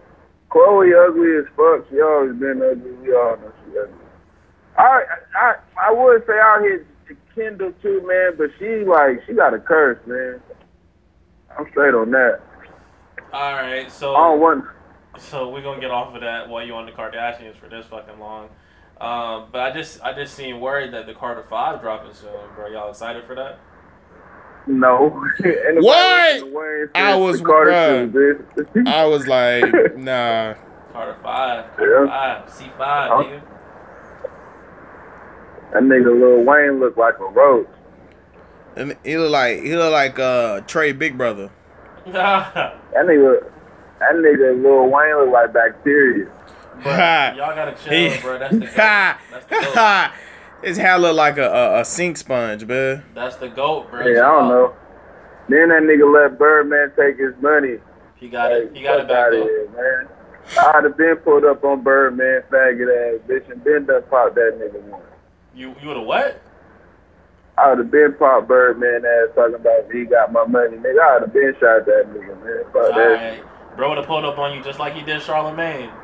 Khloe 0.50 0.90
ugly 1.06 1.36
as 1.38 1.46
fuck. 1.54 1.86
She 1.90 2.00
always 2.00 2.34
been 2.34 2.58
ugly. 2.62 2.90
We 2.98 3.14
all 3.14 3.36
know 3.36 3.52
she 3.70 3.78
ugly. 3.78 3.94
I 4.76 5.04
I 5.38 5.54
I 5.78 5.92
would 5.92 6.26
say 6.26 6.32
I 6.34 6.62
hit 6.66 6.86
Kendall 7.36 7.72
too, 7.80 8.02
man, 8.08 8.32
but 8.36 8.50
she 8.58 8.82
like 8.82 9.22
she 9.28 9.34
got 9.34 9.54
a 9.54 9.60
curse, 9.60 10.00
man. 10.06 10.40
I'm 11.58 11.68
straight 11.70 11.94
on 11.94 12.10
that. 12.12 12.40
All 13.32 13.52
right, 13.54 13.90
so 13.90 14.14
I 14.14 14.28
don't 14.28 14.40
want. 14.40 14.64
So 15.18 15.48
we're 15.50 15.62
gonna 15.62 15.80
get 15.80 15.90
off 15.90 16.14
of 16.14 16.20
that 16.22 16.48
while 16.48 16.64
you 16.66 16.74
on 16.74 16.86
the 16.86 16.92
Kardashians 16.92 17.56
for 17.56 17.68
this 17.68 17.86
fucking 17.86 18.18
long. 18.18 18.48
Um, 19.00 19.48
but 19.52 19.60
I 19.60 19.70
just 19.72 20.02
I 20.02 20.12
just 20.12 20.34
seem 20.34 20.60
worried 20.60 20.92
that 20.94 21.06
the 21.06 21.14
Carter 21.14 21.44
Five 21.48 21.80
dropping 21.80 22.14
soon, 22.14 22.30
bro. 22.54 22.68
Y'all 22.68 22.90
excited 22.90 23.24
for 23.24 23.34
that? 23.34 23.58
No. 24.66 25.22
Ain't 25.44 25.82
What? 25.84 26.32
listening 26.34 26.52
to 26.52 26.58
Wayne 26.58 26.88
I 26.94 27.14
was- 27.16 27.38
the 27.40 27.44
Carter 27.44 27.70
bruh. 27.70 28.12
shit, 28.54 28.74
bitch. 28.74 28.88
I 28.88 29.04
was 29.06 29.26
like, 29.26 29.64
nah. 29.96 30.54
Carter 30.92 31.16
Five, 31.22 31.76
Carter 31.76 32.04
Yeah. 32.04 32.10
Five, 32.44 32.50
C 32.52 32.64
Five, 32.78 33.10
Huh? 33.10 33.22
nigga. 33.24 33.42
That 35.72 35.82
nigga 35.82 36.20
Lil 36.20 36.44
Wayne 36.44 36.78
look 36.80 36.96
like 36.96 37.18
a 37.18 37.24
roach. 37.24 37.68
And 38.76 38.96
he 39.04 39.16
look 39.18 39.30
like 39.30 39.62
he 39.62 39.74
look 39.76 39.92
like 39.92 40.18
uh 40.18 40.60
Trey 40.62 40.92
Big 40.92 41.16
Brother. 41.18 41.50
That 42.94 43.06
nigga, 43.06 43.42
that 43.98 44.14
nigga 44.14 44.62
Lil 44.62 44.88
Wayne 44.88 45.16
look 45.16 45.32
like 45.32 45.52
bacteria. 45.52 46.26
Bruh, 46.80 47.36
y'all 47.36 47.54
gotta 47.54 47.72
chill, 47.82 48.10
He- 48.10 48.20
bro. 48.20 48.38
That's 48.38 48.52
the 48.52 48.60
goat. 48.60 48.72
That's 48.76 49.46
the 49.46 49.72
goat. 49.74 50.10
His 50.62 50.76
hair 50.78 50.98
look 50.98 51.16
like 51.16 51.38
a, 51.38 51.50
a, 51.50 51.80
a 51.80 51.84
sink 51.84 52.16
sponge, 52.16 52.64
man. 52.66 53.04
That's 53.14 53.36
the 53.36 53.48
goat, 53.48 53.90
bro. 53.90 54.06
Yeah, 54.06 54.20
I 54.28 54.32
don't 54.40 54.48
know. 54.48 54.74
Then 55.48 55.68
that 55.70 55.82
nigga 55.82 56.12
let 56.12 56.38
Birdman 56.38 56.92
take 56.96 57.18
his 57.18 57.34
money. 57.42 57.78
He 58.16 58.28
got 58.28 58.52
it. 58.52 58.70
He 58.74 58.82
got 58.82 58.96
it 58.96 59.00
Fuck 59.00 59.08
back 59.08 59.30
though. 59.32 59.42
here, 59.42 59.68
man. 59.76 60.08
I'd 60.58 60.84
have 60.84 60.96
been 60.96 61.16
pulled 61.16 61.44
up 61.44 61.64
on 61.64 61.82
Birdman, 61.82 62.42
faggot 62.50 63.14
ass 63.16 63.20
bitch, 63.28 63.50
and 63.50 63.62
been 63.64 63.86
done 63.86 64.02
popped 64.08 64.36
that 64.36 64.58
nigga 64.60 64.80
one. 64.82 65.00
You 65.54 65.74
you 65.82 65.88
would 65.88 65.96
have 65.96 66.06
what? 66.06 66.40
I 67.56 67.68
would 67.70 67.78
have 67.78 67.90
been 67.90 68.14
popped 68.18 68.48
Birdman 68.48 69.04
ass 69.04 69.34
talking 69.34 69.54
about 69.54 69.90
he 69.92 70.04
got 70.04 70.32
my 70.32 70.44
money, 70.44 70.76
nigga. 70.76 71.00
I 71.00 71.12
would 71.14 71.22
have 71.22 71.32
been 71.32 71.54
shot 71.60 71.86
that 71.86 72.06
nigga, 72.12 72.44
man. 72.44 72.64
Fuck 72.72 72.88
that. 72.94 72.96
right, 72.96 73.76
bro 73.76 73.90
would 73.90 73.98
have 73.98 74.06
pulled 74.06 74.24
up 74.24 74.38
on 74.38 74.56
you 74.56 74.62
just 74.64 74.78
like 74.78 74.94
he 74.94 75.02
did 75.02 75.22
Charlemagne. 75.22 75.90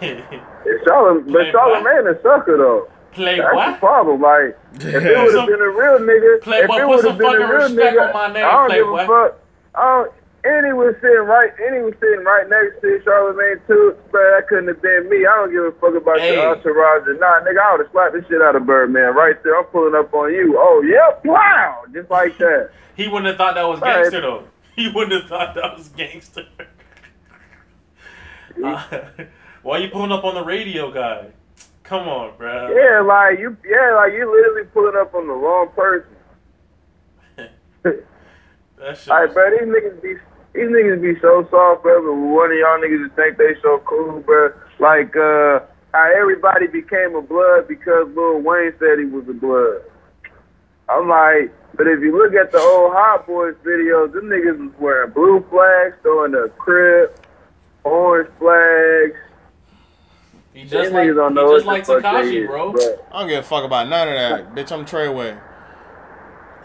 But 0.00 1.50
Charlemagne 1.50 2.06
is 2.06 2.18
a 2.18 2.22
sucker 2.22 2.56
though. 2.56 2.88
Play 3.12 3.36
That's 3.38 3.50
the 3.50 3.56
what? 3.56 3.78
problem. 3.78 4.22
Like, 4.22 4.58
if 4.74 4.84
it 4.84 4.94
would 5.18 5.34
have 5.34 5.48
been 5.48 5.60
a 5.60 5.68
real 5.68 5.98
nigga, 5.98 6.40
Play 6.42 6.58
if 6.58 6.64
it 6.64 6.70
put 6.70 6.88
would 6.88 7.04
have 7.04 7.18
been 7.18 7.34
a 7.34 7.38
real 7.38 7.68
respect 7.68 7.96
nigga, 7.96 8.06
on 8.06 8.12
my 8.14 8.32
name, 8.32 8.44
I 8.46 8.50
don't 8.52 8.66
play 8.68 8.78
give 8.78 8.88
a 8.88 9.06
fuck. 9.06 9.40
I 9.74 9.80
don't, 9.82 10.12
and 10.44 10.66
he 10.66 10.72
was 10.72 10.94
sitting 11.00 11.26
right, 11.26 11.50
and 11.58 11.74
he 11.76 11.82
was 11.82 11.94
sitting 12.00 12.24
right 12.24 12.48
next 12.48 12.80
to 12.82 13.00
Charlemagne 13.04 13.60
too. 13.66 13.96
Bro, 14.10 14.20
that 14.34 14.48
couldn't 14.48 14.68
have 14.68 14.82
been 14.82 15.08
me. 15.08 15.24
I 15.26 15.34
don't 15.36 15.52
give 15.52 15.64
a 15.64 15.72
fuck 15.80 15.94
about 15.94 16.18
Hey. 16.20 16.34
your 16.34 16.48
entourage 16.56 17.06
or 17.06 17.14
not, 17.18 17.44
nigga. 17.44 17.60
I 17.60 17.72
would 17.76 17.86
have 17.86 17.92
slapped 17.92 18.14
the 18.14 18.24
shit 18.28 18.42
out 18.42 18.56
of 18.56 18.66
Birdman 18.66 19.14
right 19.14 19.40
there. 19.44 19.56
I'm 19.58 19.64
pulling 19.66 19.94
up 19.94 20.12
on 20.14 20.32
you. 20.32 20.56
Oh 20.58 20.82
yeah, 20.82 21.14
wow, 21.24 21.82
just 21.92 22.10
like 22.10 22.36
that. 22.38 22.70
He 22.94 23.08
wouldn't 23.08 23.26
have 23.26 23.36
thought 23.38 23.54
that 23.54 23.62
was 23.68 23.80
Right. 23.80 24.02
gangster 24.02 24.20
though. 24.20 24.44
He 24.76 24.88
wouldn't 24.88 25.12
have 25.12 25.28
thought 25.28 25.54
that 25.54 25.76
was 25.76 25.88
gangster. 25.88 26.46
Uh, 28.62 28.82
why 29.62 29.78
you 29.78 29.88
pulling 29.88 30.12
up 30.12 30.24
on 30.24 30.34
the 30.34 30.42
radio 30.44 30.90
guy? 30.92 31.28
Come 31.84 32.08
on, 32.08 32.36
bro. 32.36 32.68
Yeah, 32.74 33.00
like 33.00 33.38
you, 33.38 33.56
yeah, 33.68 33.94
like 33.94 34.12
you 34.12 34.30
literally 34.30 34.68
pulling 34.72 34.96
up 34.96 35.14
on 35.14 35.26
the 35.26 35.32
wrong 35.32 35.68
person. 35.74 36.08
That 37.84 38.98
shit. 38.98 39.08
All 39.10 39.24
right, 39.24 39.32
bro. 39.32 39.50
These 39.50 39.68
niggas 39.68 40.02
be 40.02 40.14
these 40.54 40.68
niggas 40.68 41.00
be 41.02 41.18
so 41.20 41.46
soft, 41.50 41.82
bro. 41.82 42.02
But 42.02 42.14
one 42.14 42.50
of 42.52 42.58
y'all 42.58 42.78
niggas 42.78 43.04
just 43.06 43.16
think 43.16 43.38
they 43.38 43.54
so 43.62 43.78
cool, 43.86 44.20
bro. 44.20 44.52
Like 44.78 45.14
uh, 45.16 45.60
how 45.94 46.10
everybody 46.16 46.66
became 46.66 47.14
a 47.14 47.22
blood 47.22 47.68
because 47.68 48.08
Lil 48.14 48.40
Wayne 48.40 48.72
said 48.78 48.98
he 48.98 49.04
was 49.06 49.28
a 49.28 49.32
blood. 49.32 49.82
I'm 50.88 51.08
like, 51.08 51.52
but 51.74 51.86
if 51.86 52.00
you 52.00 52.16
look 52.16 52.34
at 52.34 52.52
the 52.52 52.58
old 52.58 52.92
Hot 52.92 53.26
Boys 53.26 53.54
videos, 53.64 54.12
them 54.12 54.24
niggas 54.24 54.58
was 54.58 54.72
wearing 54.78 55.10
blue 55.12 55.44
flags, 55.48 55.96
throwing 56.02 56.32
the 56.32 56.50
crib, 56.58 57.12
orange 57.84 58.28
flags. 58.38 59.16
he 60.52 60.64
just 60.64 60.92
like, 60.92 61.08
niggas 61.08 61.14
don't 61.34 61.36
he 61.48 61.54
just 61.54 61.66
like 61.66 61.86
the 61.86 62.00
Tekashi, 62.00 62.42
is, 62.42 62.46
bro. 62.46 62.74
I 63.10 63.20
don't 63.20 63.28
give 63.28 63.38
a 63.38 63.42
fuck 63.46 63.64
about 63.64 63.88
none 63.88 64.08
of 64.08 64.14
that, 64.14 64.54
bitch. 64.54 64.70
I'm 64.72 64.84
Treyway. 64.84 65.38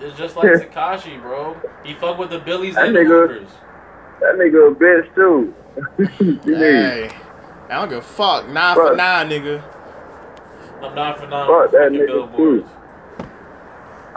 It's 0.01 0.17
just 0.17 0.35
like 0.35 0.45
Tekashi, 0.71 1.21
bro. 1.21 1.55
He 1.85 1.93
fuck 1.93 2.17
with 2.17 2.29
the 2.29 2.39
Billies 2.39 2.75
That 2.75 2.87
and 2.87 2.95
the 2.95 2.99
nigga- 3.01 3.27
Hoovers. 3.29 3.51
That 4.19 4.35
nigga 4.35 4.71
a 4.71 4.75
bitch 4.75 5.15
too. 5.15 5.53
You. 6.45 6.55
Hey, 6.55 7.09
I 7.69 7.75
don't 7.75 7.89
give 7.89 7.99
a 7.99 8.01
fuck. 8.01 8.47
Nine 8.49 8.75
for 8.75 8.95
nine, 8.95 9.29
nigga. 9.29 9.61
I'm 10.81 10.95
nine 10.95 11.15
for 11.15 11.27
nine. 11.27 11.47
Fuck 11.47 11.71
that 11.71 11.91
nigga, 11.91 12.07
billboards. 12.07 12.67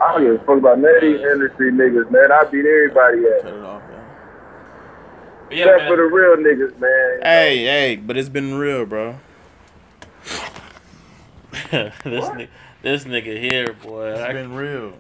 I 0.01 0.13
don't 0.15 0.23
give 0.25 0.35
a 0.41 0.45
fuck 0.47 0.59
about 0.59 0.79
none 0.79 0.95
of 0.95 1.01
these 1.03 1.21
industry 1.21 1.71
niggas, 1.73 2.11
man. 2.11 2.33
I 2.33 2.45
beat 2.45 2.61
everybody 2.65 3.23
Cut 3.23 3.47
at. 3.51 3.55
it 3.55 3.63
off, 3.65 3.83
man. 3.91 4.05
But 5.49 5.57
yeah, 5.57 5.65
Except 5.67 5.89
for 5.89 5.97
the 5.97 6.03
real 6.05 6.37
niggas, 6.37 6.79
man. 6.79 7.21
Hey, 7.23 7.65
hey, 7.65 7.97
but 7.97 8.17
it's 8.17 8.29
been 8.31 8.55
real, 8.55 8.87
bro. 8.87 9.17
this 11.71 12.31
ni- 12.37 12.49
this 12.83 13.05
nigga 13.05 13.39
here, 13.39 13.73
boy. 13.75 14.13
It's 14.13 14.21
I- 14.21 14.33
been 14.33 14.55
real. 14.55 14.95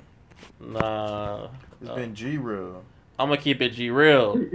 nah. 0.60 1.48
It's 1.80 1.88
Uh, 1.90 1.94
been 1.94 2.14
G 2.14 2.36
real. 2.36 2.82
I'm 3.18 3.28
gonna 3.30 3.40
keep 3.40 3.62
it 3.62 3.70
G 3.70 3.88
real. 3.90 4.38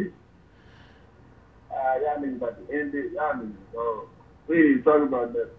Ah, 1.76 1.95
y'all 2.02 2.23
niggas 2.23 2.38
about 2.38 2.68
to 2.68 2.73
end 2.73 2.95
it. 2.95 3.11
Y'all 3.14 3.34
niggas, 3.35 3.56
oh, 3.76 4.10
we 4.47 4.73
ain't 4.73 4.85
talking 4.85 5.03
about 5.03 5.34
that. 5.34 5.49